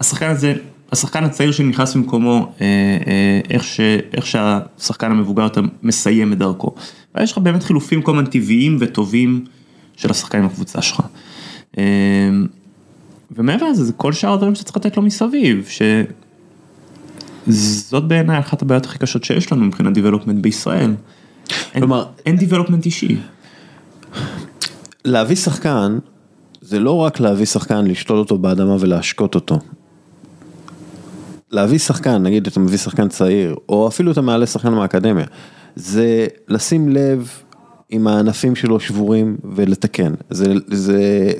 [0.00, 0.54] והשחקן הזה,
[0.92, 2.66] השחקן הצעיר שנכנס במקומו, אה,
[3.06, 3.80] אה, איך, ש,
[4.12, 6.74] איך שהשחקן המבוגר יותר מסיים את דרכו.
[7.14, 9.44] ויש לך באמת חילופים כל הזמן טבעיים וטובים
[9.96, 11.00] של השחקנים בקבוצה שלך.
[11.78, 11.84] אה,
[13.30, 15.66] ומעבר לזה, זה כל שאר הדברים שאתה צריך לתת לו מסביב,
[17.46, 20.94] שזאת בעיניי אחת הבעיות הכי קשות שיש לנו מבחינת דיבלופמנט בישראל.
[21.72, 23.16] כלומר- אין דיבלופמנט אישי.
[25.04, 25.98] להביא שחקן,
[26.60, 29.58] זה לא רק להביא שחקן, לשתול אותו באדמה ולהשקות אותו.
[31.50, 35.24] להביא שחקן, נגיד אתה מביא שחקן צעיר, או אפילו אתה מעלה שחקן מהאקדמיה,
[35.76, 37.30] זה לשים לב
[37.92, 41.30] אם הענפים שלו שבורים ולתקן, זה, זה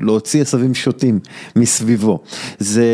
[0.00, 1.18] להוציא עשבים שוטים
[1.56, 2.20] מסביבו,
[2.58, 2.84] זה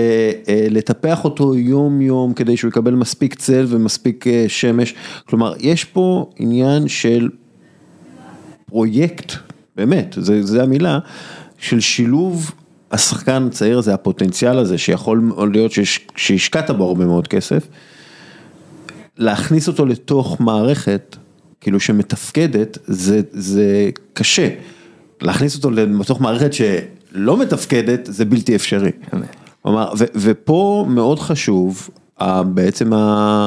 [0.48, 4.94] אה, לטפח אותו יום יום כדי שהוא יקבל מספיק צל ומספיק אה, שמש,
[5.28, 7.28] כלומר יש פה עניין של
[8.66, 9.32] פרויקט,
[9.76, 10.98] באמת, זה, זה המילה,
[11.58, 12.50] של שילוב
[12.90, 17.68] השחקן הצעיר הזה, הפוטנציאל הזה, שיכול להיות שיש- שהשקעת בו הרבה מאוד כסף,
[19.18, 21.16] להכניס אותו לתוך מערכת,
[21.60, 24.48] כאילו שמתפקדת, זה, זה קשה.
[25.20, 28.90] להכניס אותו לתוך מערכת שלא מתפקדת, זה בלתי אפשרי.
[29.62, 31.88] כלומר, ו, ופה מאוד חשוב,
[32.54, 33.46] בעצם ה...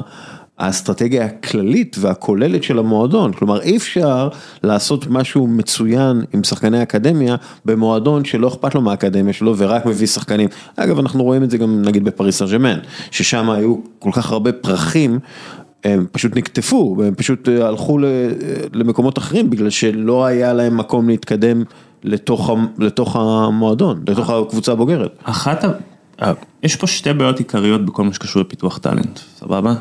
[0.61, 4.29] האסטרטגיה הכללית והכוללת של המועדון, כלומר אי אפשר
[4.63, 7.35] לעשות משהו מצוין עם שחקני אקדמיה
[7.65, 11.81] במועדון שלא אכפת לו מהאקדמיה שלו ורק מביא שחקנים, אגב אנחנו רואים את זה גם
[11.81, 12.79] נגיד בפריס סן
[13.11, 15.19] ששם היו כל כך הרבה פרחים,
[15.83, 18.05] הם פשוט נקטפו, והם פשוט אה, הלכו ל-
[18.73, 21.63] למקומות אחרים בגלל שלא היה להם מקום להתקדם
[22.03, 25.17] לתוך, לתוך המועדון, לתוך הקבוצה הבוגרת.
[25.23, 25.65] אחת.
[26.21, 26.33] אה,
[26.63, 29.73] יש פה שתי בעיות עיקריות בכל מה שקשור לפיתוח טאלנט, סבבה?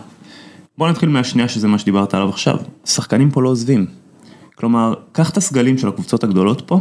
[0.79, 3.87] בוא נתחיל מהשנייה שזה מה שדיברת עליו עכשיו, שחקנים פה לא עוזבים.
[4.55, 6.81] כלומר, קח את הסגלים של הקבוצות הגדולות פה,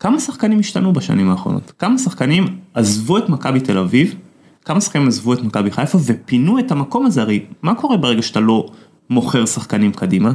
[0.00, 1.72] כמה שחקנים השתנו בשנים האחרונות?
[1.78, 4.14] כמה שחקנים עזבו את מכבי תל אביב,
[4.66, 8.40] כמה שחקנים עזבו את מכבי חיפה ופינו את המקום הזה, הרי מה קורה ברגע שאתה
[8.40, 8.66] לא
[9.10, 10.32] מוכר שחקנים קדימה?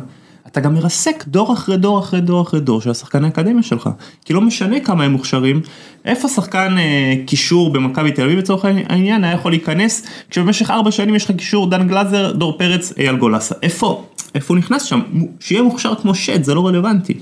[0.48, 3.90] אתה גם מרסק דור אחרי דור אחרי דור אחרי דור של השחקני האקדמיה שלך,
[4.26, 5.62] כי לא משנה כמה הם מוכשרים,
[6.06, 11.16] איפה שחקן אה, קישור במכבי תל אביב לצורך העניין היה יכול להיכנס, כשבמשך ארבע שנים
[11.16, 14.06] יש לך קישור דן גלאזר, דור פרץ, אייל גולסה, איפה,
[14.36, 15.02] איפה הוא נכנס שם,
[15.40, 17.14] שיהיה מוכשר כמו שד, זה לא רלוונטי.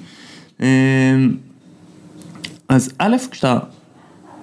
[0.62, 0.68] אה,
[2.70, 3.60] אז א', כשאתה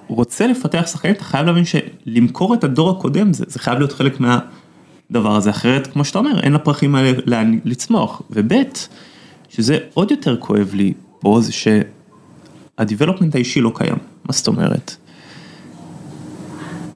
[0.07, 4.19] רוצה לפתח שחקנים, אתה חייב להבין שלמכור את הדור הקודם, זה, זה חייב להיות חלק
[4.19, 8.21] מהדבר הזה, אחרת, כמו שאתה אומר, אין לפרחים האלה לאן לצמוח.
[8.29, 8.53] וב',
[9.49, 11.51] שזה עוד יותר כואב לי פה, זה
[12.77, 13.97] שהדיבלופמנט האישי לא קיים.
[14.25, 14.95] מה זאת אומרת?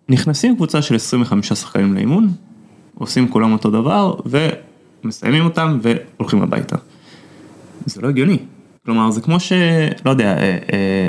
[0.09, 2.31] נכנסים קבוצה של 25 שחקנים לאימון,
[2.95, 4.15] עושים כולם אותו דבר,
[5.03, 6.75] ומסיימים אותם והולכים הביתה.
[7.85, 8.37] זה לא הגיוני.
[8.85, 9.51] כלומר, זה כמו ש...
[10.05, 11.07] לא יודע, אה, אה,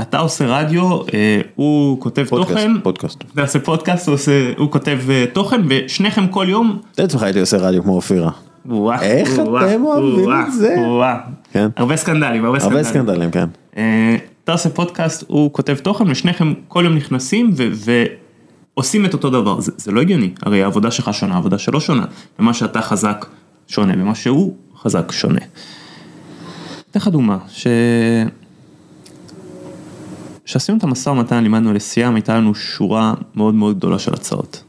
[0.00, 3.24] אתה עושה רדיו, אה, הוא כותב פודקאסט, תוכן, פודקאסט.
[3.32, 7.40] אתה עושה פודקאסט, הוא, עושה, הוא כותב אה, תוכן, ושניכם כל יום, תן לעצמך הייתי
[7.40, 8.30] עושה רדיו כמו אופירה.
[8.66, 10.74] וואו, איך וואו, אתם אוהבים את זה?
[10.78, 11.16] וואו.
[11.52, 11.68] כן.
[11.76, 12.84] הרבה סקנדלים, הרבה הרבה סקנדלים.
[12.84, 13.48] סקנדלים, כן.
[13.76, 17.62] אה, אתה עושה פודקאסט, הוא כותב תוכן, ושניכם כל יום נכנסים ו...
[18.76, 22.04] ועושים את אותו דבר, זה, זה לא הגיוני, הרי העבודה שלך שונה, העבודה שלו שונה,
[22.38, 23.26] ומה שאתה חזק
[23.66, 25.40] שונה, ומה שהוא חזק שונה.
[26.90, 27.66] אתן לך דוגמה, ש...
[30.46, 34.64] כשעשינו את המשא ומתן עם עמנואל לסיאם הייתה לנו שורה מאוד מאוד גדולה של הצעות.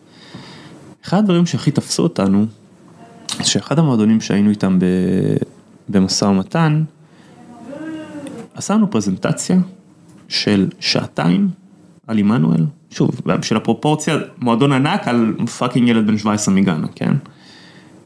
[1.05, 2.45] אחד הדברים שהכי תפסו אותנו,
[3.43, 4.85] שאחד המועדונים שהיינו איתם ב...
[5.89, 6.83] במשא ומתן,
[8.55, 9.57] עשה לנו פרזנטציה
[10.27, 11.49] של שעתיים
[12.07, 17.13] על עמנואל, שוב, בשביל הפרופורציה, מועדון ענק על fucking ילד בן 17 מגאנה, כן?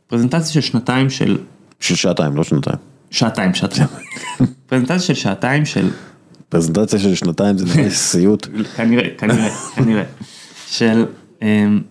[0.07, 1.37] פרזנטציה של שנתיים של...
[1.79, 2.77] של שעתיים, לא שנתיים.
[3.11, 3.87] שעתיים, שעתיים.
[4.67, 5.89] פרזנטציה של שעתיים של...
[6.51, 8.47] פרזנטציה של שנתיים זה נראה לי סיוט.
[8.75, 10.03] כנראה, כנראה, כנראה.
[10.67, 11.05] של
[11.41, 11.81] אמ,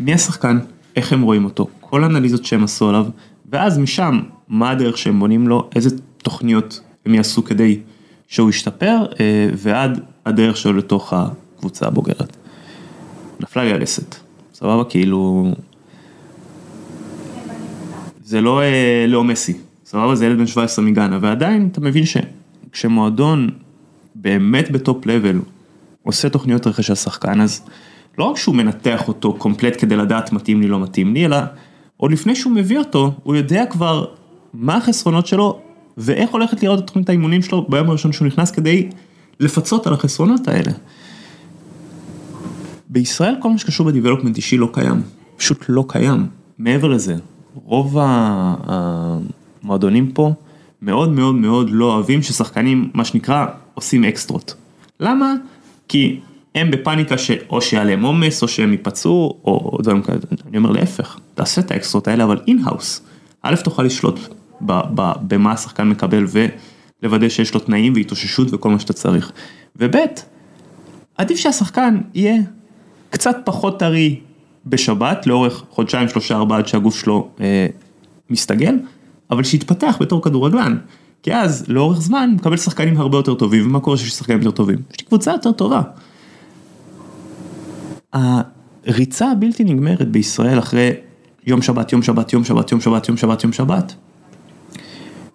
[0.00, 0.58] מי השחקן,
[0.96, 3.06] איך הם רואים אותו, כל האנליזות שהם עשו עליו,
[3.52, 7.80] ואז משם, מה הדרך שהם בונים לו, איזה תוכניות הם יעשו כדי
[8.28, 12.36] שהוא ישתפר, אה, ועד הדרך שלו לתוך הקבוצה הבוגרת.
[13.40, 14.16] נפלה לי הלסת,
[14.54, 14.84] סבבה?
[14.84, 15.52] כאילו...
[18.24, 19.56] זה לא אה, לאו מסי,
[19.86, 20.14] סבבה?
[20.14, 23.50] זה ילד בן 17 מגאנה, ועדיין אתה מבין שכשמועדון
[24.14, 25.40] באמת בטופ לבל
[26.02, 27.60] עושה תוכניות רכש השחקן, אז
[28.18, 31.36] לא רק שהוא מנתח אותו קומפלט כדי לדעת מתאים לי, לא מתאים לי, אלא
[31.96, 34.04] עוד לפני שהוא מביא אותו, הוא יודע כבר
[34.54, 35.60] מה החסרונות שלו
[35.96, 38.88] ואיך הולכת לראות את תוכנית האימונים שלו ביום הראשון שהוא נכנס כדי
[39.40, 40.72] לפצות על החסרונות האלה.
[42.88, 45.02] בישראל כל מה שקשור בדיבלופמנט אישי לא קיים,
[45.36, 46.26] פשוט לא קיים.
[46.58, 47.16] מעבר לזה,
[47.54, 47.96] רוב
[49.62, 50.32] המועדונים פה
[50.82, 53.46] מאוד מאוד מאוד לא אוהבים ששחקנים, מה שנקרא,
[53.78, 54.54] עושים אקסטרות.
[55.00, 55.34] למה?
[55.88, 56.20] כי
[56.54, 60.18] הם בפאניקה שאו שיהיה להם עומס, או שהם ייפצעו, או דברים כאלה.
[60.48, 63.02] אני אומר להפך, תעשה את האקסטרות האלה, אבל in-house.
[63.42, 64.20] א', תוכל לשלוט
[64.60, 66.26] במה השחקן מקבל
[67.02, 69.32] ולוודא שיש לו תנאים והתאוששות וכל מה שאתה צריך.
[69.76, 69.96] וב',
[71.16, 72.36] עדיף שהשחקן יהיה
[73.10, 74.20] קצת פחות טרי
[74.66, 77.66] בשבת, לאורך חודשיים, שלושה, ארבעה, עד שהגוף שלו אה,
[78.30, 78.74] מסתגל,
[79.30, 80.76] אבל שיתפתח בתור כדורגלן.
[81.22, 84.78] כי אז לאורך זמן מקבל שחקנים הרבה יותר טובים, ומה קורה שיש שחקנים יותר טובים?
[84.92, 85.82] יש לי קבוצה יותר טובה.
[88.86, 90.90] הריצה הבלתי נגמרת בישראל אחרי
[91.46, 93.94] יום שבת, יום שבת, יום שבת, יום שבת, יום שבת, יום שבת,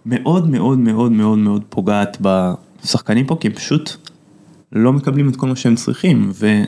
[0.05, 3.89] מאוד מאוד מאוד מאוד מאוד פוגעת בשחקנים פה, כי הם פשוט
[4.72, 6.64] לא מקבלים את כל מה שהם צריכים, ו...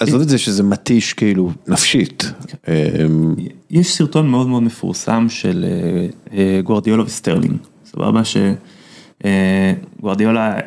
[0.00, 2.32] עזוב את זה שזה מתיש כאילו נפשית.
[2.68, 3.34] אמ,
[3.70, 6.06] יש סרטון מאוד מאוד מפורסם של אה,
[6.38, 8.22] אה, גוארדיולה וסטרלינג, סבבה
[9.24, 10.60] שגוארדיולה אה,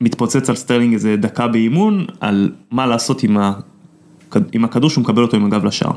[0.00, 3.36] מתפוצץ על סטרלינג איזה דקה באימון על מה לעשות עם,
[4.64, 5.92] הכדור שהוא מקבל אותו עם הגב לשער.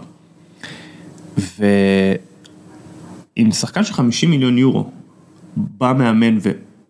[1.38, 4.90] ואם שחקן של 50 מיליון יורו
[5.58, 6.38] בא מאמן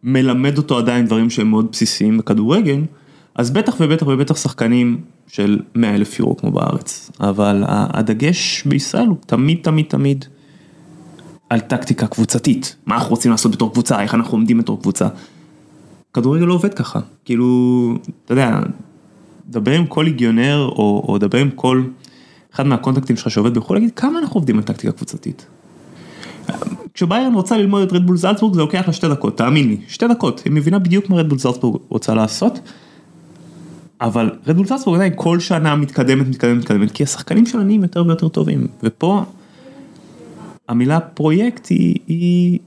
[0.04, 2.82] ומלמד אותו עדיין דברים שהם מאוד בסיסיים בכדורגל,
[3.36, 9.18] אז בטח ובטח ובטח שחקנים של 100 אלף יורו כמו בארץ, אבל הדגש בישראל הוא
[9.26, 10.26] תמיד תמיד תמיד
[11.50, 15.08] על טקטיקה קבוצתית, מה אנחנו רוצים לעשות בתור קבוצה, איך אנחנו עומדים בתור קבוצה.
[16.14, 17.48] כדורגל לא עובד ככה, כאילו,
[18.26, 18.60] אתה יודע,
[19.48, 21.84] דבר עם כל ליגיונר או, או דבר עם כל
[22.54, 25.46] אחד מהקונטקטים שלך שעובד בחו"ל, להגיד כמה אנחנו עובדים על טקטיקה קבוצתית.
[26.94, 30.42] כשביירן רוצה ללמוד את רדבול זלצבורג זה לוקח לה שתי דקות, תאמין לי, שתי דקות,
[30.46, 32.60] היא מבינה בדיוק מה רדבול זלצבורג רוצה לעשות.
[34.02, 38.28] אבל רדבול זלצבורג עדיין כל שנה מתקדמת, מתקדמת, מתקדמת, כי השחקנים שלה נהיים יותר ויותר
[38.28, 39.24] טובים, ופה
[40.68, 42.60] המילה פרויקט היא, היא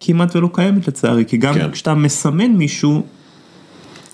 [0.00, 1.70] כמעט ולא קיימת לצערי, כי גם כן.
[1.70, 3.02] כשאתה מסמן מישהו,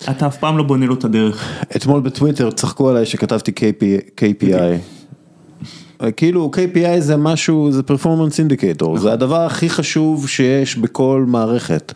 [0.09, 1.63] אתה אף פעם לא בונה לו את הדרך.
[1.75, 4.55] אתמול בטוויטר צחקו עליי שכתבתי KP, KPI.
[6.17, 11.93] כאילו KPI זה משהו, זה פרפורמנס אינדיקטור, זה הדבר הכי חשוב שיש בכל מערכת.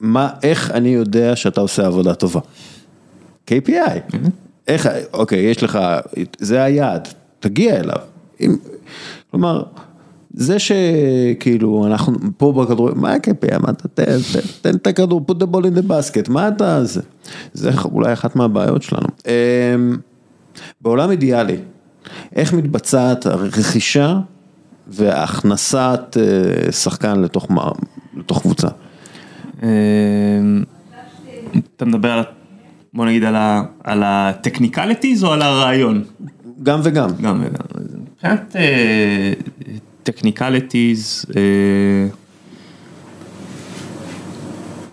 [0.00, 2.40] מה, איך אני יודע שאתה עושה עבודה טובה?
[3.50, 4.16] KPI.
[4.68, 5.78] איך, אוקיי, יש לך,
[6.38, 7.08] זה היעד,
[7.40, 7.98] תגיע אליו.
[8.40, 8.56] אם,
[9.30, 9.62] כלומר,
[10.34, 15.34] זה שכאילו אנחנו פה בכדורגל, מה ה-KPI, מה אתה, תן, תן, תן את הכדור, put
[15.34, 17.00] the ball in the basket, מה אתה, זה,
[17.52, 19.06] זה אולי אחת מהבעיות שלנו.
[19.26, 19.96] אמ,
[20.80, 21.56] בעולם אידיאלי,
[22.36, 24.18] איך מתבצעת הרכישה
[24.88, 27.48] והכנסת אה, שחקן לתוך,
[28.16, 28.68] לתוך קבוצה?
[29.62, 30.64] אמ,
[31.76, 32.24] אתה מדבר על
[32.96, 33.24] בוא נגיד
[33.84, 36.04] על ה technicalities או על הרעיון?
[36.62, 37.10] גם וגם.
[37.22, 37.82] גם וגם.
[38.12, 38.56] מבחינת
[40.02, 42.08] technicalities, אה, אה,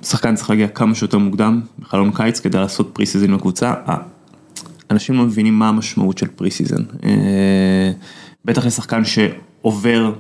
[0.02, 3.74] שחקן צריך להגיע כמה שיותר מוקדם בחלון קיץ כדי לעשות pre-season בקבוצה.
[3.90, 3.98] אה,
[4.92, 6.84] אנשים לא מבינים מה המשמעות של pre-season.
[8.46, 10.14] בטח לשחקן שעובר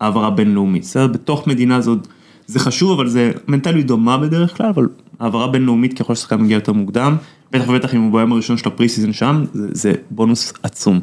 [0.00, 0.82] העברה בינלאומית.
[0.82, 2.08] בסדר, בתוך מדינה זאת,
[2.46, 4.88] זה חשוב, אבל זה מנטליות דומה בדרך כלל, אבל
[5.20, 7.16] העברה בינלאומית ככל ששחקן מגיע יותר מוקדם,
[7.52, 11.00] בטח ובטח אם הוא ביום הראשון של ה pre-season שם, זה, זה בונוס עצום.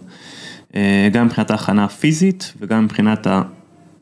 [0.75, 3.27] אה, גם מבחינת ההכנה הפיזית וגם מבחינת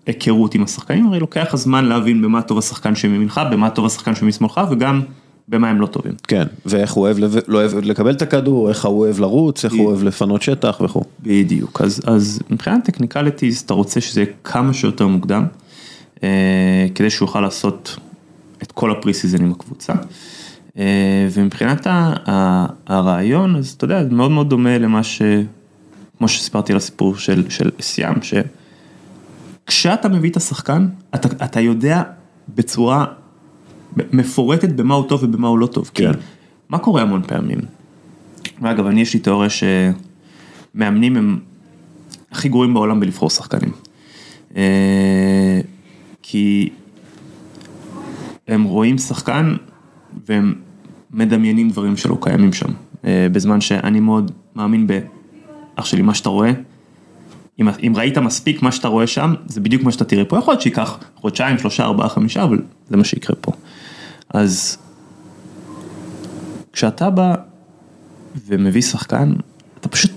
[0.06, 4.62] היכרות עם השחקנים, הרי לוקח הזמן להבין במה טוב השחקן שמימינך, במה טוב השחקן שמשמאלך,
[4.72, 5.02] וגם
[5.48, 6.14] במה הם לא טובים.
[6.28, 9.86] כן, ואיך הוא אוהב, לא אוהב לקבל את הכדור, איך הוא אוהב לרוץ, איך הוא
[9.86, 11.04] אוהב לפנות שטח וכו'.
[11.24, 15.46] בדיוק, אז, אז מבחינת technicalities אתה רוצה שזה יהיה כמה שיותר מוקדם,
[16.24, 17.98] אה, כדי שהוא יוכל לעשות
[18.64, 19.94] את כל ה pre-season עם הקבוצה.
[20.78, 21.88] אה, ומבחינת
[22.88, 25.22] הרעיון, אז אתה יודע, זה מאוד מאוד דומה למה ש...
[26.18, 28.16] כמו שסיפרתי על הסיפור של, של סיאם,
[29.66, 32.04] שכשאתה מביא את השחקן, אתה, אתה יודע
[32.56, 33.06] בצורה
[33.96, 35.92] מפורטת במה הוא טוב ובמה הוא לא טוב.
[35.94, 36.14] כן.
[36.14, 36.20] כי
[36.70, 37.60] מה קורה המון פעמים?
[38.62, 41.40] ואגב, אני יש לי תיאוריה שמאמנים הם
[42.32, 43.72] הכי גרועים בעולם בלבחור שחקנים.
[44.58, 45.62] אה,
[46.22, 46.70] כי
[48.48, 49.56] הם רואים שחקן
[50.28, 50.56] והם
[51.12, 52.70] מדמיינים דברים שלא קיימים שם.
[53.06, 55.00] אה, בזמן שאני מאוד מאמין ב...
[55.76, 56.52] אח שלי, מה שאתה רואה,
[57.60, 60.38] אם, אם ראית מספיק מה שאתה רואה שם, זה בדיוק מה שאתה תראה פה.
[60.38, 63.52] יכול להיות שייקח חודשיים, שלושה, ארבעה, חמישה, אבל זה מה שיקרה פה.
[64.30, 64.78] אז
[66.74, 67.36] כשאתה בא
[68.48, 69.34] ומביא שחקן,
[69.80, 70.12] אתה פשוט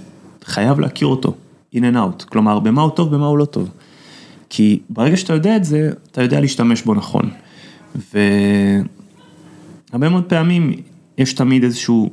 [0.44, 1.34] חייב להכיר אותו,
[1.74, 3.70] in and out, כלומר במה הוא טוב, במה הוא לא טוב.
[4.48, 7.30] כי ברגע שאתה יודע את זה, אתה יודע להשתמש בו נכון.
[7.94, 8.88] והרבה
[10.08, 10.72] מאוד פעמים
[11.18, 12.10] יש תמיד איזשהו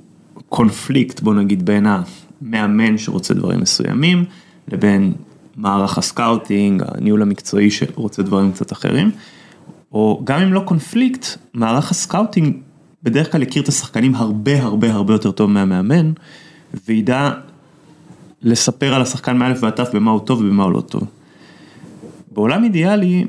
[0.50, 4.26] קונפליקט, בוא נגיד, בין המאמן שרוצה דברים מסוימים,
[4.68, 5.14] לבין
[5.56, 9.12] מערך ה scouting, הניהול המקצועי שרוצה דברים קצת אחרים.
[9.92, 12.58] או גם אם לא קונפליקט, מערך ה scouting
[13.04, 16.12] בדרך כלל יכיר את השחקנים הרבה הרבה הרבה יותר טוב מהמאמן,
[16.88, 17.32] וידע
[18.42, 21.04] לספר על השחקן מאלף ועד תף במה הוא טוב ובמה הוא לא טוב.
[22.32, 23.26] בעולם אידיאלי,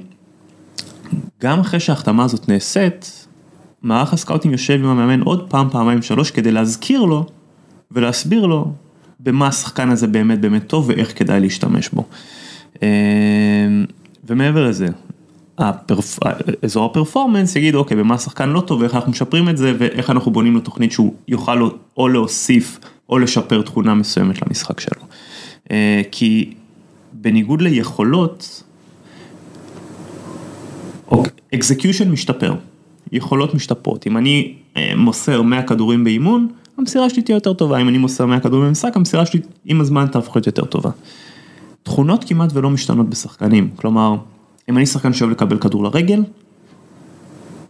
[1.42, 3.26] גם אחרי שההחתמה הזאת נעשית,
[3.82, 7.26] מערך ה scouting יושב עם המאמן עוד פעם, פעמיים, שלוש, כדי להזכיר לו
[7.90, 8.72] ולהסביר לו
[9.20, 12.04] במה השחקן הזה באמת באמת טוב ואיך כדאי להשתמש בו.
[12.82, 12.88] אה,
[14.24, 14.88] ומעבר לזה,
[15.58, 16.18] ה perf...
[16.62, 20.10] אזור ה performance יגיד אוקיי במה השחקן לא טוב ואיך אנחנו משפרים את זה ואיך
[20.10, 22.78] אנחנו בונים לו תוכנית שהוא יוכל או להוסיף
[23.08, 25.02] או לשפר תכונה מסוימת למשחק שלו.
[25.70, 26.54] אה, כי
[27.12, 28.62] בניגוד ליכולות,
[31.54, 32.54] execution משתפר,
[33.12, 37.88] יכולות משתפרות, אם אני אה, מוסר 100 כדורים באימון, המסירה שלי תהיה יותר טובה, אם
[37.88, 40.90] אני מוסר 100 כדורים במשחק, המסירה שלי עם הזמן תהפוך להיות יותר טובה.
[41.82, 44.16] תכונות כמעט ולא משתנות בשחקנים, כלומר,
[44.70, 46.22] אם אני שחקן שאוהב לקבל כדור לרגל,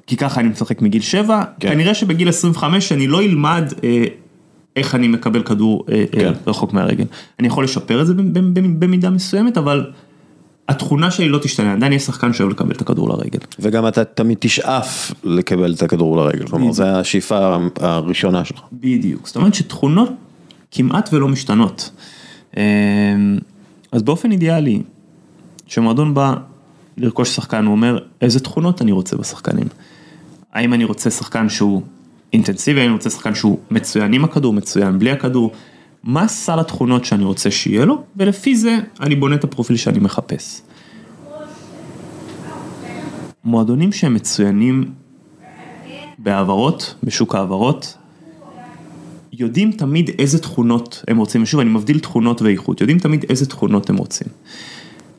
[0.07, 1.69] כי ככה אני משחק מגיל 7, כן.
[1.69, 4.05] כנראה שבגיל 25 אני לא אלמד אה,
[4.77, 6.27] איך אני מקבל כדור אה, כן.
[6.27, 7.05] אה, רחוק מהרגל.
[7.39, 9.91] אני יכול לשפר את זה במ- במ- במידה מסוימת, אבל
[10.69, 13.39] התכונה שלי לא תשתנה, עדיין יש שחקן שאוהב לקבל את הכדור לרגל.
[13.59, 18.61] וגם אתה תמיד תשאף לקבל את הכדור לרגל, כלומר זו השאיפה הראשונה שלך.
[18.73, 20.11] בדיוק, זאת אומרת שתכונות
[20.71, 21.91] כמעט ולא משתנות.
[22.57, 22.63] אה,
[23.93, 24.83] אז באופן אידיאלי,
[25.67, 26.35] כשמועדון בא
[26.97, 29.67] לרכוש שחקן, הוא אומר איזה תכונות אני רוצה בשחקנים.
[30.53, 31.83] האם אני רוצה שחקן שהוא
[32.33, 35.53] אינטנסיבי, האם אני רוצה שחקן שהוא מצוין עם הכדור, מצוין בלי הכדור,
[36.09, 40.63] מה סל התכונות שאני רוצה שיהיה לו, ולפי זה אני בונה את הפרופיל שאני מחפש.
[43.45, 44.91] מועדונים שהם מצוינים
[46.19, 47.97] בהעברות, בשוק ההעברות,
[49.33, 53.91] יודעים תמיד איזה תכונות הם רוצים, ושוב אני מבדיל תכונות ואיכות, יודעים תמיד איזה תכונות
[53.91, 54.29] הם רוצים.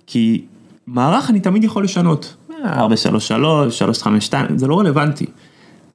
[0.08, 0.46] כי
[0.88, 2.36] מערך אני תמיד יכול לשנות,
[2.66, 5.26] 4, 3, 3, 3, 5, 2, זה לא רלוונטי.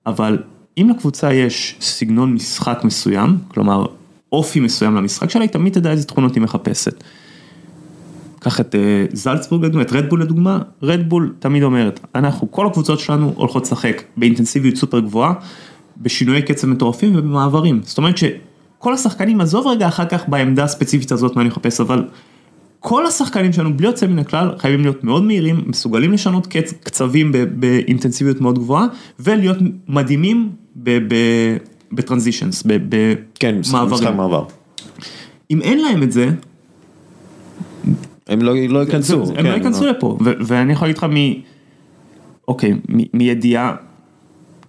[0.07, 0.43] אבל
[0.79, 3.87] אם לקבוצה יש סגנון משחק מסוים, כלומר
[4.35, 7.05] אופי מסוים למשחק שלה, היא תמיד תדע איזה תכונות היא מחפשת.
[8.39, 13.33] קח את אה, זלצבורג לדוגמה, את רדבול לדוגמה, רדבול תמיד אומרת, אנחנו, כל הקבוצות שלנו
[13.37, 15.33] הולכות לשחק באינטנסיביות סופר גבוהה,
[15.97, 17.81] בשינויי קצב מטורפים ובמעברים.
[17.85, 22.05] זאת אומרת שכל השחקנים, עזוב רגע אחר כך בעמדה הספציפית הזאת מה אני מחפש, אבל
[22.81, 27.33] כל השחקנים שלנו בלי יוצא מן הכלל חייבים להיות מאוד מהירים, מסוגלים לשנות קצ, קצבים
[27.55, 28.87] באינטנסיביות מאוד גבוהה,
[29.21, 29.57] ולהיות
[29.89, 31.57] מדהימים ב- ב-
[31.95, 32.63] בטרנזישנס,
[33.35, 34.17] כן, במעברים.
[34.17, 34.45] מעבר.
[35.51, 36.31] אם אין להם את זה,
[38.27, 39.23] הם לא לא ייכנסו.
[39.23, 41.17] הם כן, לא ייכנסו לפה, ו- ואני יכול להגיד לך מ...
[42.49, 42.73] אוקיי,
[43.15, 43.77] מידיעה,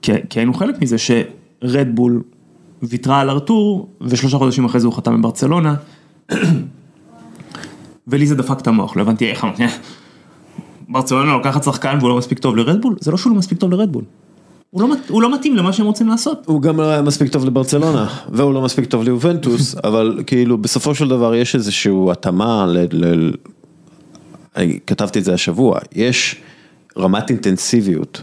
[0.02, 2.24] כי כי היינו חלק מזה שרדבול
[2.84, 5.76] ויתרה על ארתור, ושלושה חודשים אחרי זה הוא חתם בברצלונה,
[8.08, 9.64] ולי זה דפק את המוח, לא הבנתי איך, אמרתי,
[10.90, 14.04] ברצלונה לוקחת שחקן והוא לא מספיק טוב לרדבול, זה לא שהוא לא מספיק טוב לרדבול.
[14.76, 16.44] הוא לא, הוא לא מתאים למה שהם רוצים לעשות.
[16.46, 20.96] הוא גם לא היה מספיק טוב לברצלונה, והוא לא מספיק טוב ליובנטוס, אבל כאילו בסופו
[20.96, 23.32] של דבר יש איזושהי התאמה, ל, ל,
[24.56, 26.36] אני כתבתי את זה השבוע, יש
[26.98, 28.22] רמת אינטנסיביות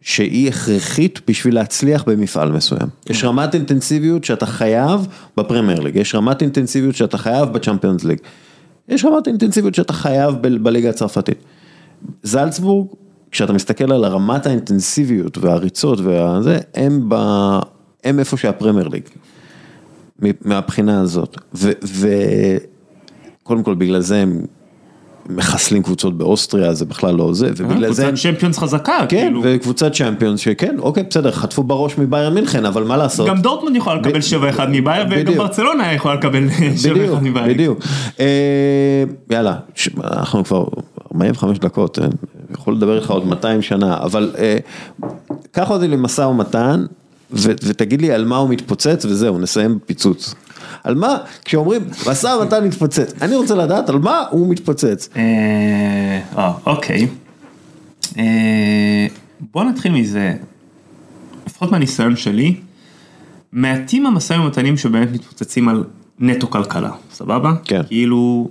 [0.00, 2.88] שהיא הכרחית בשביל להצליח במפעל מסוים.
[3.10, 8.18] יש רמת אינטנסיביות שאתה חייב בפרמייר ליג, יש רמת אינטנסיביות שאתה חייב בצ'מפיונס ליג,
[8.88, 11.38] יש רמת אינטנסיביות שאתה חייב ב- בליגה הצרפתית.
[12.22, 12.86] זלצבורג,
[13.34, 17.14] כשאתה מסתכל על הרמת האינטנסיביות והריצות והזה, הם, ב,
[18.04, 19.02] הם איפה שהפרמייר ליג,
[20.44, 21.36] מהבחינה הזאת.
[23.42, 24.40] וקודם כל בגלל זה הם
[25.28, 28.02] מחסלים קבוצות באוסטריה, זה בכלל לא זה, ובגלל זה...
[28.06, 29.40] קבוצת צ'מפיונס חזקה, כן, כאילו.
[29.44, 33.28] וקבוצת צ'מפיונס שכן, אוקיי, בסדר, חטפו בראש מביירן מינכן, אבל מה לעשות?
[33.28, 34.20] גם דורטמונד יכולה לקבל
[34.58, 35.36] 7-1 מביירן, וגם בדיוק.
[35.36, 37.48] ברצלונה יכולה לקבל 7-1 בדיוק, מביירן.
[37.48, 37.78] בדיוק.
[38.20, 40.64] אה, יאללה, ש- אנחנו כבר
[41.14, 42.04] 45 דקות, אה,
[42.54, 44.56] יכול לדבר איתך עוד 200 שנה, אבל אה,
[45.52, 46.84] קח אותי למשא ומתן,
[47.32, 50.34] ותגיד לי על מה הוא מתפוצץ, וזהו, נסיים פיצוץ.
[50.84, 55.08] על מה, כשאומרים משא ומתן מתפוצץ, אני רוצה לדעת על מה הוא מתפוצץ.
[55.16, 57.08] אה, אה, אוקיי.
[58.18, 59.06] אה,
[59.52, 60.34] בוא נתחיל מזה,
[61.46, 62.56] לפחות מהניסיון שלי,
[63.52, 65.84] מעטים המשאים ומתנים שבאמת מתפוצצים על
[66.18, 67.52] נטו כלכלה, סבבה?
[67.64, 67.82] כן.
[67.86, 68.48] כאילו,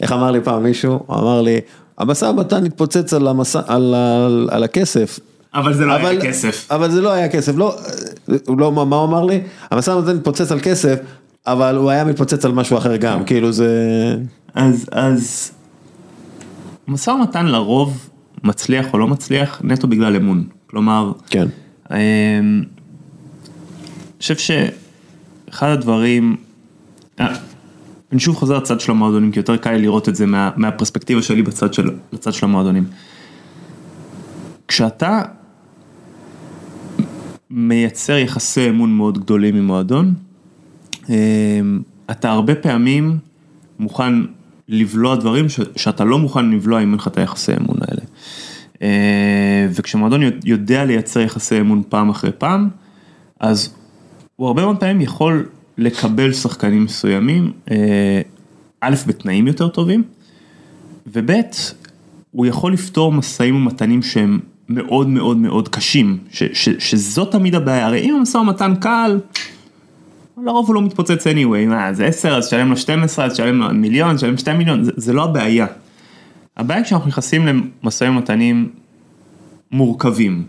[0.00, 1.00] איך אמר לי פעם מישהו?
[1.06, 1.60] הוא אמר לי,
[2.00, 5.20] המשא ומתן התפוצץ על, המשא, על, על, על הכסף.
[5.54, 6.66] אבל זה לא היה כסף.
[6.70, 7.76] אבל זה לא היה כסף, לא,
[8.46, 9.40] הוא לא, מה הוא אמר לי?
[9.70, 10.98] המשא ומתן התפוצץ על כסף,
[11.46, 13.70] אבל הוא היה מתפוצץ על משהו אחר גם, כאילו זה...
[14.54, 15.50] אז, אז,
[16.88, 18.08] משא ומתן לרוב
[18.44, 20.44] מצליח או לא מצליח נטו בגלל אמון.
[20.66, 21.48] כלומר, כן.
[21.90, 22.62] אמ, אני
[24.20, 26.36] חושב שאחד הדברים,
[27.20, 27.34] אה,
[28.12, 31.22] אני שוב חוזר לצד של המועדונים, כי יותר קל לי לראות את זה מה, מהפרספקטיבה
[31.22, 32.84] שלי בצד של, לצד של המועדונים.
[34.68, 35.22] כשאתה
[37.50, 40.14] מייצר יחסי אמון מאוד גדולים עם מועדון,
[41.08, 41.14] אמ,
[42.10, 43.18] אתה הרבה פעמים
[43.78, 44.14] מוכן
[44.68, 48.02] לבלוע דברים ש, שאתה לא מוכן לבלוע אם אין לך את היחסי אמון האלה.
[48.82, 52.68] אה, וכשמועדון יודע לייצר יחסי אמון פעם אחרי פעם,
[53.40, 53.74] אז
[54.36, 55.46] הוא הרבה מאוד פעמים יכול
[55.80, 58.20] לקבל שחקנים מסוימים, אה,
[58.80, 60.02] א', בתנאים יותר טובים,
[61.06, 61.30] וב',
[62.30, 67.86] הוא יכול לפתור משאים ומתנים שהם מאוד מאוד מאוד קשים, ש, ש, שזאת תמיד הבעיה,
[67.86, 69.20] הרי אם המשא ומתן קל,
[70.44, 73.74] לרוב הוא לא מתפוצץ anyway, מה זה 10 אז תשלם לו 12 אז תשלם לו
[73.74, 75.66] מיליון, תשלם 2 מיליון, זה, זה לא הבעיה.
[76.56, 78.68] הבעיה כשאנחנו נכנסים למשאים ומתנים
[79.72, 80.44] מורכבים?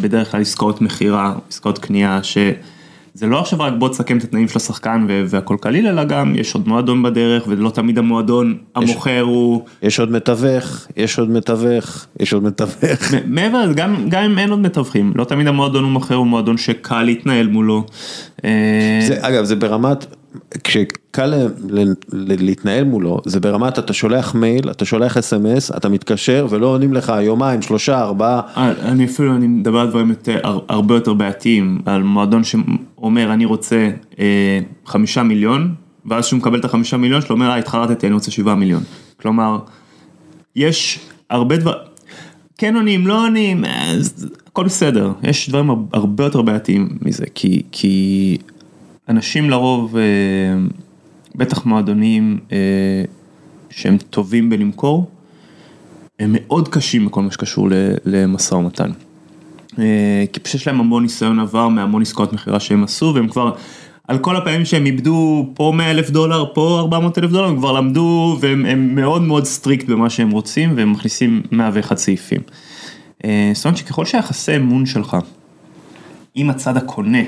[0.00, 2.20] בדרך כלל עסקאות מכירה, עסקאות קנייה,
[3.16, 6.54] שזה לא עכשיו רק בוא תסכם את התנאים של השחקן והכל קליל, אלא גם יש
[6.54, 12.32] עוד מועדון בדרך ולא תמיד המועדון המוכר הוא, יש עוד מתווך, יש עוד מתווך, יש
[12.32, 13.14] עוד מתווך.
[13.26, 17.02] מעבר לזה, גם, אם אין עוד מתווכים, לא תמיד המועדון הוא מוכר, הוא מועדון שקל
[17.02, 17.84] להתנהל מולו.
[18.44, 18.50] אה,
[19.08, 20.06] זה, אגב, זה ברמת,
[20.64, 21.34] כשקל
[22.12, 27.12] להתנהל מולו, זה ברמת אתה שולח מייל, אתה שולח אס.אם.אס, אתה מתקשר ולא עונים לך
[27.22, 28.40] יומיים, שלושה, ארבעה.
[28.56, 33.32] אה, אני אפילו, אני מדבר על דברים יותר, הר- הרבה יותר בעייתיים, על מועדון שאומר
[33.32, 35.74] אני רוצה אה, חמישה מיליון,
[36.06, 38.82] ואז כשהוא מקבל את החמישה מיליון שלו, אומר אה התחרטתי אני רוצה שבעה מיליון.
[39.20, 39.58] כלומר,
[40.56, 40.98] יש
[41.30, 41.74] הרבה דבר,
[42.58, 47.62] כן עונים, לא עונים, אז הכל בסדר, יש דברים הר- הרבה יותר בעייתיים מזה, כי,
[47.72, 48.36] כי
[49.08, 50.02] אנשים לרוב, אה,
[51.34, 52.56] בטח מועדונים אה,
[53.70, 55.10] שהם טובים בלמכור,
[56.18, 57.68] הם מאוד קשים בכל מה שקשור
[58.04, 58.90] למשא ומתן.
[59.78, 63.52] אה, כי פשוט יש להם המון ניסיון עבר מהמון עסקאות מכירה שהם עשו והם כבר
[64.08, 67.72] על כל הפעמים שהם איבדו פה 100 אלף דולר, פה 400 אלף דולר, הם כבר
[67.72, 72.40] למדו והם הם מאוד מאוד strict במה שהם רוצים והם מכניסים 101 סעיפים.
[73.54, 75.16] זאת אומרת שככל שהיחסי אמון שלך
[76.34, 77.22] עם הצד הקונה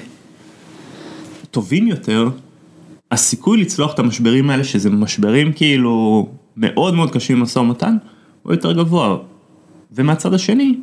[1.51, 2.29] טובים יותר,
[3.11, 7.97] הסיכוי לצלוח את המשברים האלה, שזה משברים כאילו מאוד מאוד קשים במשא ומתן,
[8.43, 9.17] הוא יותר גבוה.
[9.93, 10.75] ומהצד השני,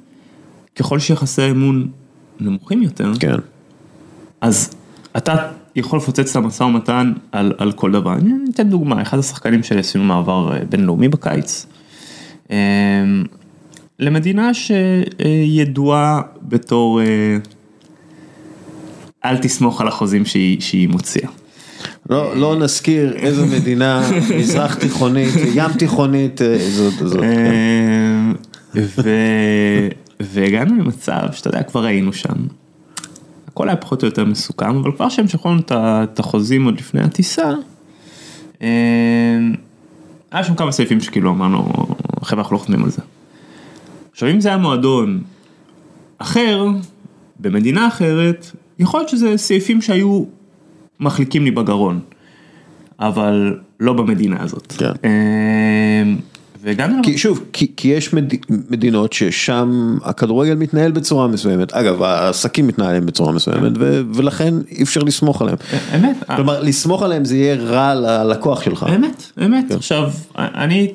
[0.75, 1.87] ככל שיחסי האמון
[2.39, 3.35] נמוכים יותר, כן.
[4.41, 4.73] אז
[5.17, 8.13] אתה יכול לפוצץ את המשא ומתן על, על כל דבר.
[8.13, 11.65] אני אתן דוגמה, אחד השחקנים שלי עשינו מעבר אה, בינלאומי בקיץ,
[12.51, 12.57] אה,
[13.99, 17.37] למדינה שידועה בתור אה,
[19.29, 21.29] אל תסמוך על החוזים שהיא, שהיא מוציאה.
[22.09, 27.19] לא, לא נזכיר איזו מדינה, מזרח תיכונית, ים תיכונית, אה, זאת, זאת.
[27.19, 27.25] כן.
[28.75, 29.87] אה, ו-
[30.19, 32.33] והגענו למצב שאתה יודע כבר היינו שם.
[33.47, 35.25] הכל היה פחות או יותר מסוכם אבל כבר שהם
[35.59, 37.51] את ה- את החוזים עוד לפני הטיסה.
[38.61, 38.67] אה,
[40.31, 41.71] היה שם כמה סעיפים שכאילו אמרנו
[42.23, 43.01] חבר'ה אנחנו לא חותמים על זה.
[44.11, 45.21] עכשיו אם זה היה מועדון
[46.17, 46.65] אחר
[47.39, 50.23] במדינה אחרת יכול להיות שזה סעיפים שהיו
[50.99, 51.99] מחליקים לי בגרון.
[52.99, 54.73] אבל לא במדינה הזאת.
[54.77, 54.91] כן.
[55.05, 56.03] אה,
[56.61, 62.67] והגענו כי שוב, כי, כי יש מד, מדינות ששם הכדורגל מתנהל בצורה מסוימת, אגב העסקים
[62.67, 65.57] מתנהלים בצורה מסוימת ו, ולכן אי אפשר לסמוך עליהם.
[65.95, 68.85] אמת, כלומר לסמוך עליהם זה יהיה רע ללקוח שלך.
[68.95, 69.75] אמת, אמת, כן.
[69.75, 70.93] עכשיו אני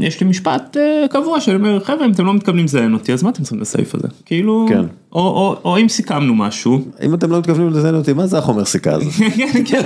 [0.00, 3.22] יש לי משפט אה, קבוע שאני אומר, חבר'ה, אם אתם לא מתכוונים לזיין אותי, אז
[3.22, 4.08] מה אתם צריכים את הסעיף הזה?
[4.24, 4.84] כאילו, כן.
[5.12, 9.10] או, אם סיכמנו משהו, אם אתם לא מתכוונים לזיין אותי, מה זה החומר סיכה הזה?
[9.36, 9.82] כן, כן,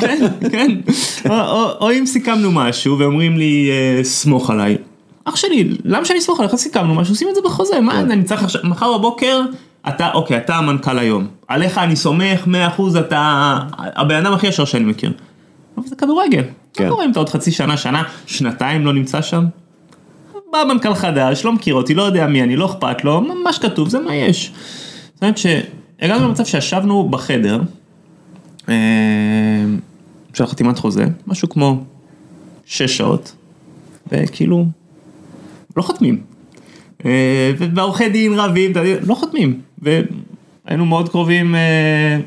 [0.00, 0.70] כן, כן, כן.
[1.80, 4.76] או, אם סיכמנו משהו ואומרים לי, אה, סמוך עליי.
[5.24, 6.54] אח שלי, למה שאני אסמוך עליך?
[6.54, 9.40] סיכמנו משהו, שים את זה בחוזה, מה אני צריך עכשיו, מחר בבוקר,
[9.88, 11.26] אתה, אוקיי, אתה המנכ"ל היום.
[11.48, 12.46] עליך אני סומך,
[12.78, 15.12] 100% אתה הבן אדם הכי ישר שאני מכיר.
[15.76, 16.42] אבל זה כדורגל.
[16.74, 16.84] כן.
[16.84, 19.44] מה קורה אם אתה עוד חצי שנה, שנה, שנתיים לא נמצא שם?
[20.52, 23.88] בא מנכ"ל חדש, לא מכיר אותי, לא יודע מי אני, לא אכפת לו, מה שכתוב
[23.88, 24.52] זה מה יש.
[25.14, 27.60] זאת אומרת שהגענו למצב שישבנו בחדר,
[28.68, 28.74] אה,
[30.34, 31.84] של חתימת חוזה, משהו כמו
[32.66, 33.36] שש שעות,
[34.12, 34.66] וכאילו,
[35.76, 36.22] לא חותמים.
[37.04, 38.72] אה, והעורכי דין רבים,
[39.06, 42.18] לא חותמים, והיינו מאוד קרובים אה,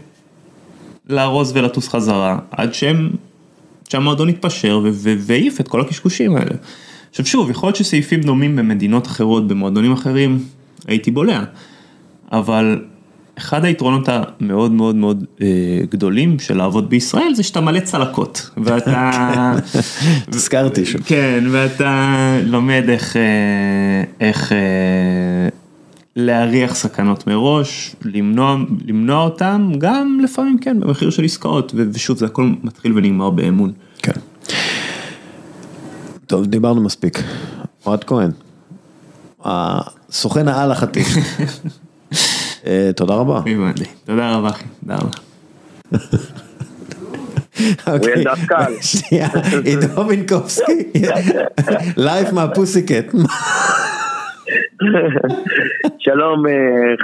[1.09, 3.09] לארוז ולטוס חזרה, עד שהם,
[3.89, 6.55] שהמועדון התפשר ו- והעיף את כל הקשקושים האלה.
[7.09, 10.39] עכשיו שוב, יכול להיות שסעיפים דומים במדינות אחרות, במועדונים אחרים,
[10.87, 11.43] הייתי בולע,
[12.31, 12.79] אבל
[13.37, 15.47] אחד היתרונות המאוד מאוד מאוד אה,
[15.89, 19.11] גדולים של לעבוד בישראל זה שאתה מלא צלקות, ואתה...
[20.33, 20.99] הזכרתי שם.
[20.99, 25.49] כן, ואתה לומד איך, אה, איך אה,
[26.19, 32.51] להריח סכנות מראש, למנוע, למנוע אותם, גם לפעמים כן, במחיר של עסקאות, ושוב, זה הכל
[32.63, 33.71] מתחיל ונגמר באמון.
[33.97, 34.11] כן.
[36.27, 37.19] טוב, דיברנו מספיק.
[37.85, 38.31] אוהד כהן,
[39.43, 41.07] הסוכן העל החטיף.
[42.65, 43.37] אה, תודה רבה.
[43.37, 43.83] הבנתי.
[44.05, 45.09] תודה רבה אחי, תודה רבה.
[47.93, 48.23] אוקיי.
[48.81, 49.29] שנייה,
[49.65, 50.83] עידו מינקובסקי,
[51.97, 53.13] לייב מה Pussycat.
[56.05, 56.53] שלום אה,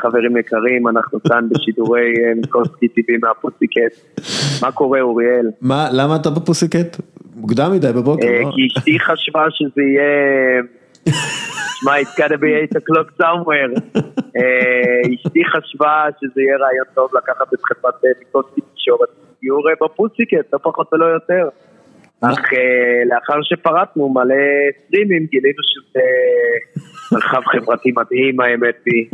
[0.02, 4.20] חברים יקרים, אנחנו כאן בשידורי אה, מיקוסקי טבעי מה Pussycat.
[4.62, 5.52] מה קורה אוריאל?
[5.62, 6.98] מה, למה אתה ב Pussycat?
[7.36, 8.52] מוקדם מדי בבוקר, אה, לא?
[8.56, 10.62] כי אשתי חשבה שזה יהיה...
[11.80, 14.00] שמע, it's gotta be 8 o'clock somewhere.
[15.16, 19.10] אשתי חשבה שזה יהיה רעיון טוב לקחת את חברת מיקוסקי תקשורת.
[19.44, 21.50] אה, בפוסיקט, לא פחות ולא יותר.
[22.22, 22.40] אך
[23.10, 24.36] לאחר שפרטנו מלא
[24.88, 26.02] סטרימים גילינו שזה
[27.14, 29.06] מרחב חברתי מדהים האמת היא,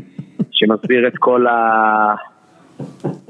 [0.52, 1.45] שמסביר את כל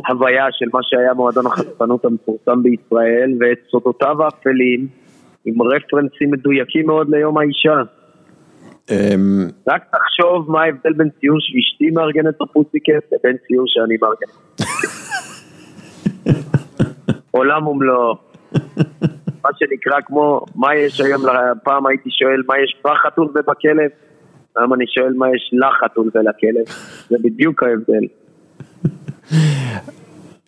[0.07, 4.87] ההוויה של מה שהיה מועדון החשפנות המפורסם בישראל ואת סודותיו האפלים
[5.45, 7.81] עם רפרנסים מדויקים מאוד ליום האישה.
[8.91, 14.31] אמ, רק תחשוב מה ההבדל בין ציור שאשתי מארגנת בפוסיקט לבין ציור שאני מארגן.
[17.31, 18.15] עולם ומלואו.
[19.43, 21.21] מה שנקרא כמו, מה יש היום,
[21.63, 23.89] פעם הייתי שואל מה יש בחתול ובכלב,
[24.59, 26.65] היום אני שואל מה יש לחתול ולכלב,
[27.09, 28.05] זה בדיוק ההבדל.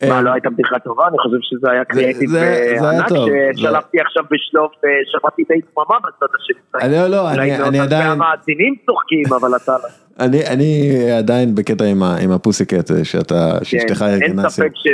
[0.10, 1.08] מה, לא הייתה בדיחה טובה?
[1.08, 3.08] אני חושב שזה היה קריאטיב היה ענק.
[3.56, 6.58] ששלפתי עכשיו בשלוף, אה, שמעתי די דממה בצד השני.
[6.98, 9.90] אני- לא, אני- אולי עדיין- המאזינים צוחקים, אבל אתה לא.
[10.26, 14.72] אני, אני עדיין בקטע עם, ה, עם הפוסיקט אה, שאתה, שאשתך כן, אין ארגנה ספק
[14.76, 14.88] ש...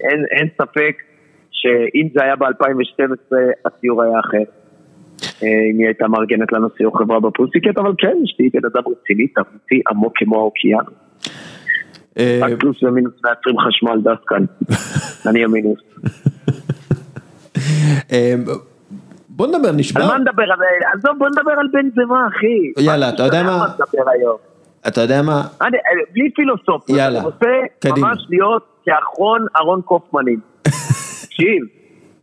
[0.00, 0.96] אין, אין ספק
[1.50, 4.59] שאם זה היה ב-2012 הסיור היה אחר.
[5.42, 9.26] אה, אם היא הייתה מארגנת לנו סיור חברה בפוסיקט, אבל כן, אשתי בן אדם רציני,
[9.28, 10.94] תרבותי, עמוק כמו האוקיינוס.
[12.18, 14.44] אה, רק פלוס ומינוס מייצרים חשמל דסקן.
[15.30, 15.78] אני המינוס.
[18.12, 18.34] אה,
[19.28, 20.42] בוא נדבר, נשבע, על מה נדבר?
[20.94, 22.82] עזוב, בוא נדבר על בן זמה, אחי.
[22.86, 23.66] יאללה, אתה יודע מה?
[24.88, 25.42] אתה יודע מה?
[26.14, 26.96] בלי פילוסופיה.
[26.96, 27.46] יאללה, אני רוצה
[27.78, 28.08] קדימה.
[28.08, 30.40] ממש להיות כאחרון אהרון קופמנים.
[31.24, 31.62] תקשיב,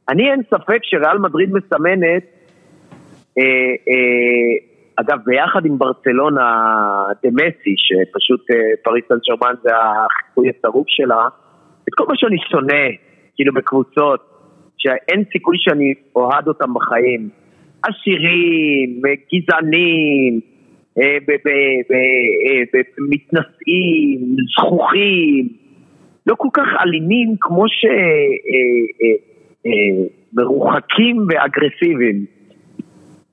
[0.09, 2.23] אני אין ספק שריאל מדריד מסמנת,
[4.99, 6.45] אגב, ביחד עם ברצלונה
[7.23, 11.27] דה מסי, שפשוט אה, פריס סן ג'רמן זה החיפוי הצרוף שלה,
[11.87, 12.87] את כל מה שאני שונא,
[13.35, 14.19] כאילו בקבוצות,
[14.77, 17.29] שאין סיכוי שאני אוהד אותם בחיים.
[17.83, 20.39] עשירים, אה, גזענים,
[20.99, 21.17] אה,
[22.75, 25.47] אה, מתנשאים, זכוכים,
[26.27, 27.65] לא כל כך אלימים כמו
[30.33, 32.25] שמרוחקים ואגרסיביים,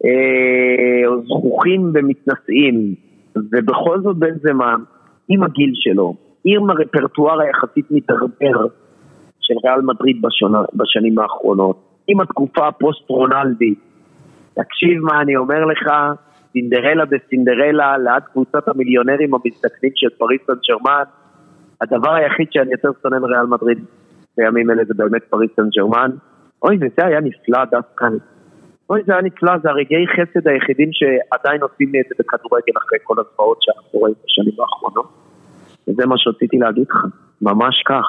[0.05, 2.94] אה, זכוכים ומתנשאים,
[3.36, 4.81] ובכל זאת בן זמן,
[5.28, 8.66] עם הגיל שלו, עם הרפרטואר היחסית מתדרדר
[9.41, 11.76] של ריאל מדריד בשונה, בשנים האחרונות,
[12.08, 13.78] עם התקופה הפוסט-רונלדית,
[14.55, 15.91] תקשיב מה אני אומר לך,
[16.52, 21.02] סינדרלה דה סינדרלה ליד קבוצת המיליונרים המזדקנים של פריס סן ג'רמן,
[21.81, 23.78] הדבר היחיד שאני יותר שונא מריאל מדריד
[24.36, 26.10] בימים אלה זה באמת פריס סן ג'רמן.
[26.62, 28.07] אוי, וזה היה נפלא דווקא.
[28.91, 32.99] אוי, זה היה נפלא, זה הרגעי חסד היחידים שעדיין עושים לי את זה בכדורגל אחרי
[33.03, 35.09] כל הזוועות שאנחנו רואים בשנים האחרונות.
[35.89, 36.97] וזה מה שרציתי להגיד לך,
[37.43, 38.05] ממש כך.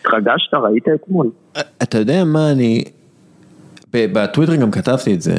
[0.00, 1.30] התרגשת, ראית אתמול.
[1.82, 2.84] אתה יודע מה אני,
[3.94, 5.34] בטוויטר גם כתבתי את זה,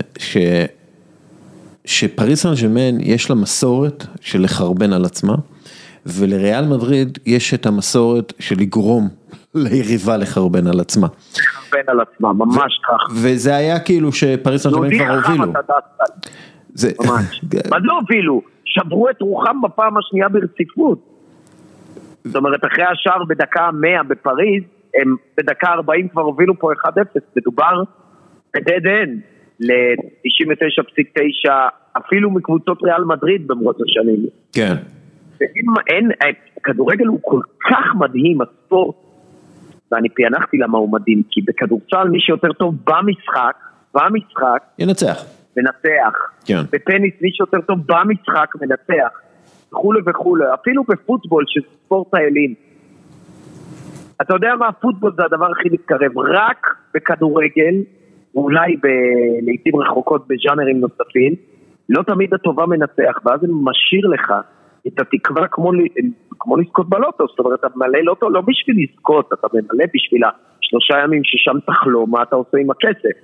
[1.85, 5.35] שפריס סן יש לה מסורת של לחרבן על עצמה,
[6.06, 9.09] ולריאל מדריד יש את המסורת של לגרום
[9.56, 11.07] ליריבה לחרבן על עצמה.
[11.32, 13.15] לחרבן על עצמה, ממש כך.
[13.23, 15.53] וזה היה כאילו שפריס סן ג'רמן כבר הובילו.
[16.73, 16.91] זה...
[16.99, 17.41] ממש.
[17.72, 18.41] מה זה הובילו?
[18.65, 20.99] שברו את רוחם בפעם השנייה ברציפות.
[22.23, 24.64] זאת אומרת, אחרי השער בדקה 100 בפריז,
[25.01, 26.90] הם בדקה 40 כבר הובילו פה 1-0,
[27.35, 27.83] מדובר
[28.55, 29.19] ב dead end
[29.59, 31.51] ל-99.9,
[31.98, 34.25] אפילו מקבוצות ריאל מדריד במרוצת השנים.
[34.53, 34.75] כן.
[35.40, 36.11] ואם אין,
[36.64, 38.95] כדורגל הוא כל כך מדהים, הספורט,
[39.93, 43.55] ואני פענחתי למה הוא מדהים, כי בכדורסל מי שיותר טוב במשחק,
[43.93, 45.25] במשחק, ינצח.
[45.57, 46.13] מנצח.
[46.45, 46.61] כן.
[46.72, 49.19] בטניס מי שיותר טוב במשחק מנצח.
[49.69, 52.53] וכולי וכולי, אפילו בפוטבול שזה ספורט האלים.
[54.22, 57.75] אתה יודע מה, פוטבול זה הדבר הכי מתקרב, רק בכדורגל,
[58.35, 61.35] ואולי ב- לעיתים רחוקות בז'אנרים נוספים,
[61.89, 64.33] לא תמיד הטובה מנצח, ואז זה משאיר לך
[64.87, 65.71] את התקווה כמו,
[66.39, 71.03] כמו לזכות בלוטו, זאת אומרת, אתה ממלא לוטו לא בשביל לזכות, אתה ממלא בשביל השלושה
[71.03, 73.15] ימים ששם תחלום, מה אתה עושה עם הכסף.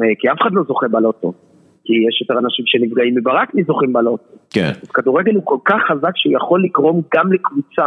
[0.00, 1.32] אה, כי אף אחד לא זוכה בלוטו.
[1.84, 4.34] כי יש יותר אנשים שנפגעים מברק מזוכים בלוטו.
[4.50, 4.72] כן.
[4.82, 7.86] אז כדורגל הוא כל כך חזק שהוא יכול לגרום גם לקבוצה,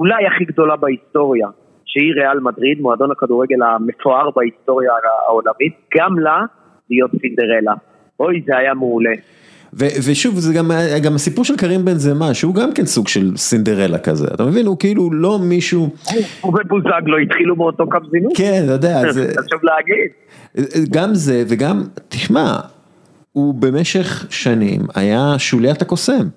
[0.00, 1.48] אולי הכי גדולה בהיסטוריה,
[1.84, 4.92] שהיא ריאל מדריד, מועדון הכדורגל המפואר בהיסטוריה
[5.26, 6.38] העולמית, גם לה
[6.90, 7.74] להיות סינדרלה.
[8.20, 9.12] אוי, זה היה מעולה.
[9.74, 10.70] ו- ושוב, זה גם,
[11.02, 14.66] גם הסיפור של קרים בן זמה, שהוא גם כן סוג של סינדרלה כזה, אתה מבין?
[14.66, 15.90] הוא כאילו לא מישהו...
[16.40, 18.32] הוא ובוזגלו התחילו מאותו קו זינוק.
[18.36, 19.32] כן, אתה יודע, זה...
[19.46, 20.10] חשוב להגיד.
[20.90, 22.56] גם זה וגם, תשמע,
[23.32, 26.28] הוא במשך שנים היה שוליית הקוסם.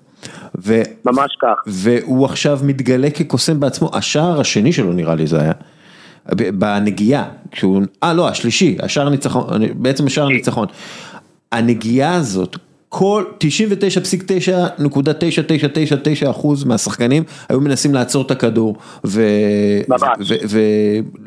[0.58, 0.82] ו...
[1.04, 1.62] ממש כך.
[1.66, 5.52] והוא עכשיו מתגלה כקוסם בעצמו, השער השני שלו נראה לי זה היה.
[6.32, 10.66] בנגיעה, כשהוא, אה לא, השלישי, השער ניצחון, בעצם השער ניצחון.
[11.52, 12.56] הנגיעה הזאת,
[12.94, 18.76] כל 99.9999 אחוז מהשחקנים היו מנסים לעצור את הכדור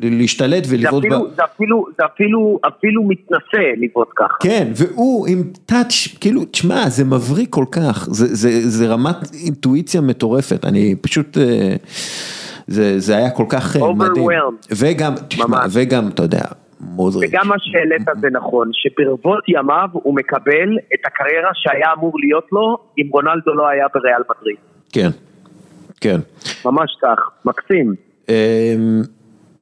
[0.02, 1.04] ולהשתלט ולבעוט.
[1.36, 4.34] זה אפילו, זה אפילו, אפילו מתנשא לבעוט ככה.
[4.40, 10.00] כן, והוא עם טאץ', כאילו, תשמע, זה מבריק כל כך, זה, זה, זה רמת אינטואיציה
[10.00, 11.38] מטורפת, אני פשוט...
[12.66, 14.26] זה, זה היה כל כך מדהים,
[14.76, 16.42] וגם, תשמע, וגם, אתה יודע,
[16.80, 17.30] מודריץ'.
[17.30, 22.78] וגם מה שהעלית זה נכון, שברבות ימיו הוא מקבל את הקריירה שהיה אמור להיות לו
[22.98, 24.56] אם רונלדו לא היה בריאל מדריד.
[24.92, 25.08] כן,
[26.00, 26.20] כן.
[26.64, 27.94] ממש כך, מקסים.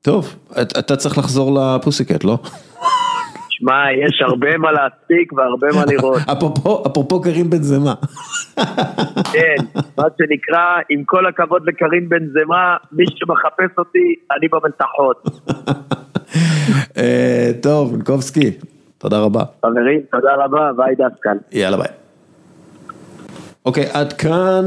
[0.03, 0.35] טוב,
[0.79, 2.39] אתה צריך לחזור לפוסיקט, לא?
[3.49, 6.19] שמע, יש הרבה מה להספיק והרבה מה לראות.
[6.87, 7.95] אפרופו קרים בן זמה.
[9.33, 15.25] כן, מה שנקרא, עם כל הכבוד לקרים בן זמה, מי שמחפש אותי, אני במלתחות.
[17.61, 18.51] טוב, מנקובסקי,
[18.99, 19.45] תודה רבה.
[19.63, 21.37] חברים, תודה רבה, ביי דסקל.
[21.53, 21.87] יאללה ביי.
[23.65, 24.65] אוקיי, עד כאן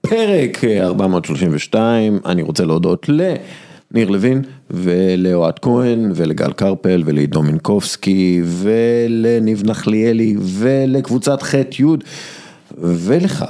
[0.00, 10.36] פרק 432, אני רוצה להודות לניר לוין ולאוהד כהן ולגל קרפל ולעידו מינקובסקי ולניב נחליאלי
[10.38, 11.84] ולקבוצת ח' י'
[12.78, 13.44] ולך,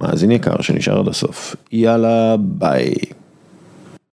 [0.00, 1.56] מאזין יקר שנשאר עד הסוף.
[1.72, 2.94] יאללה ביי.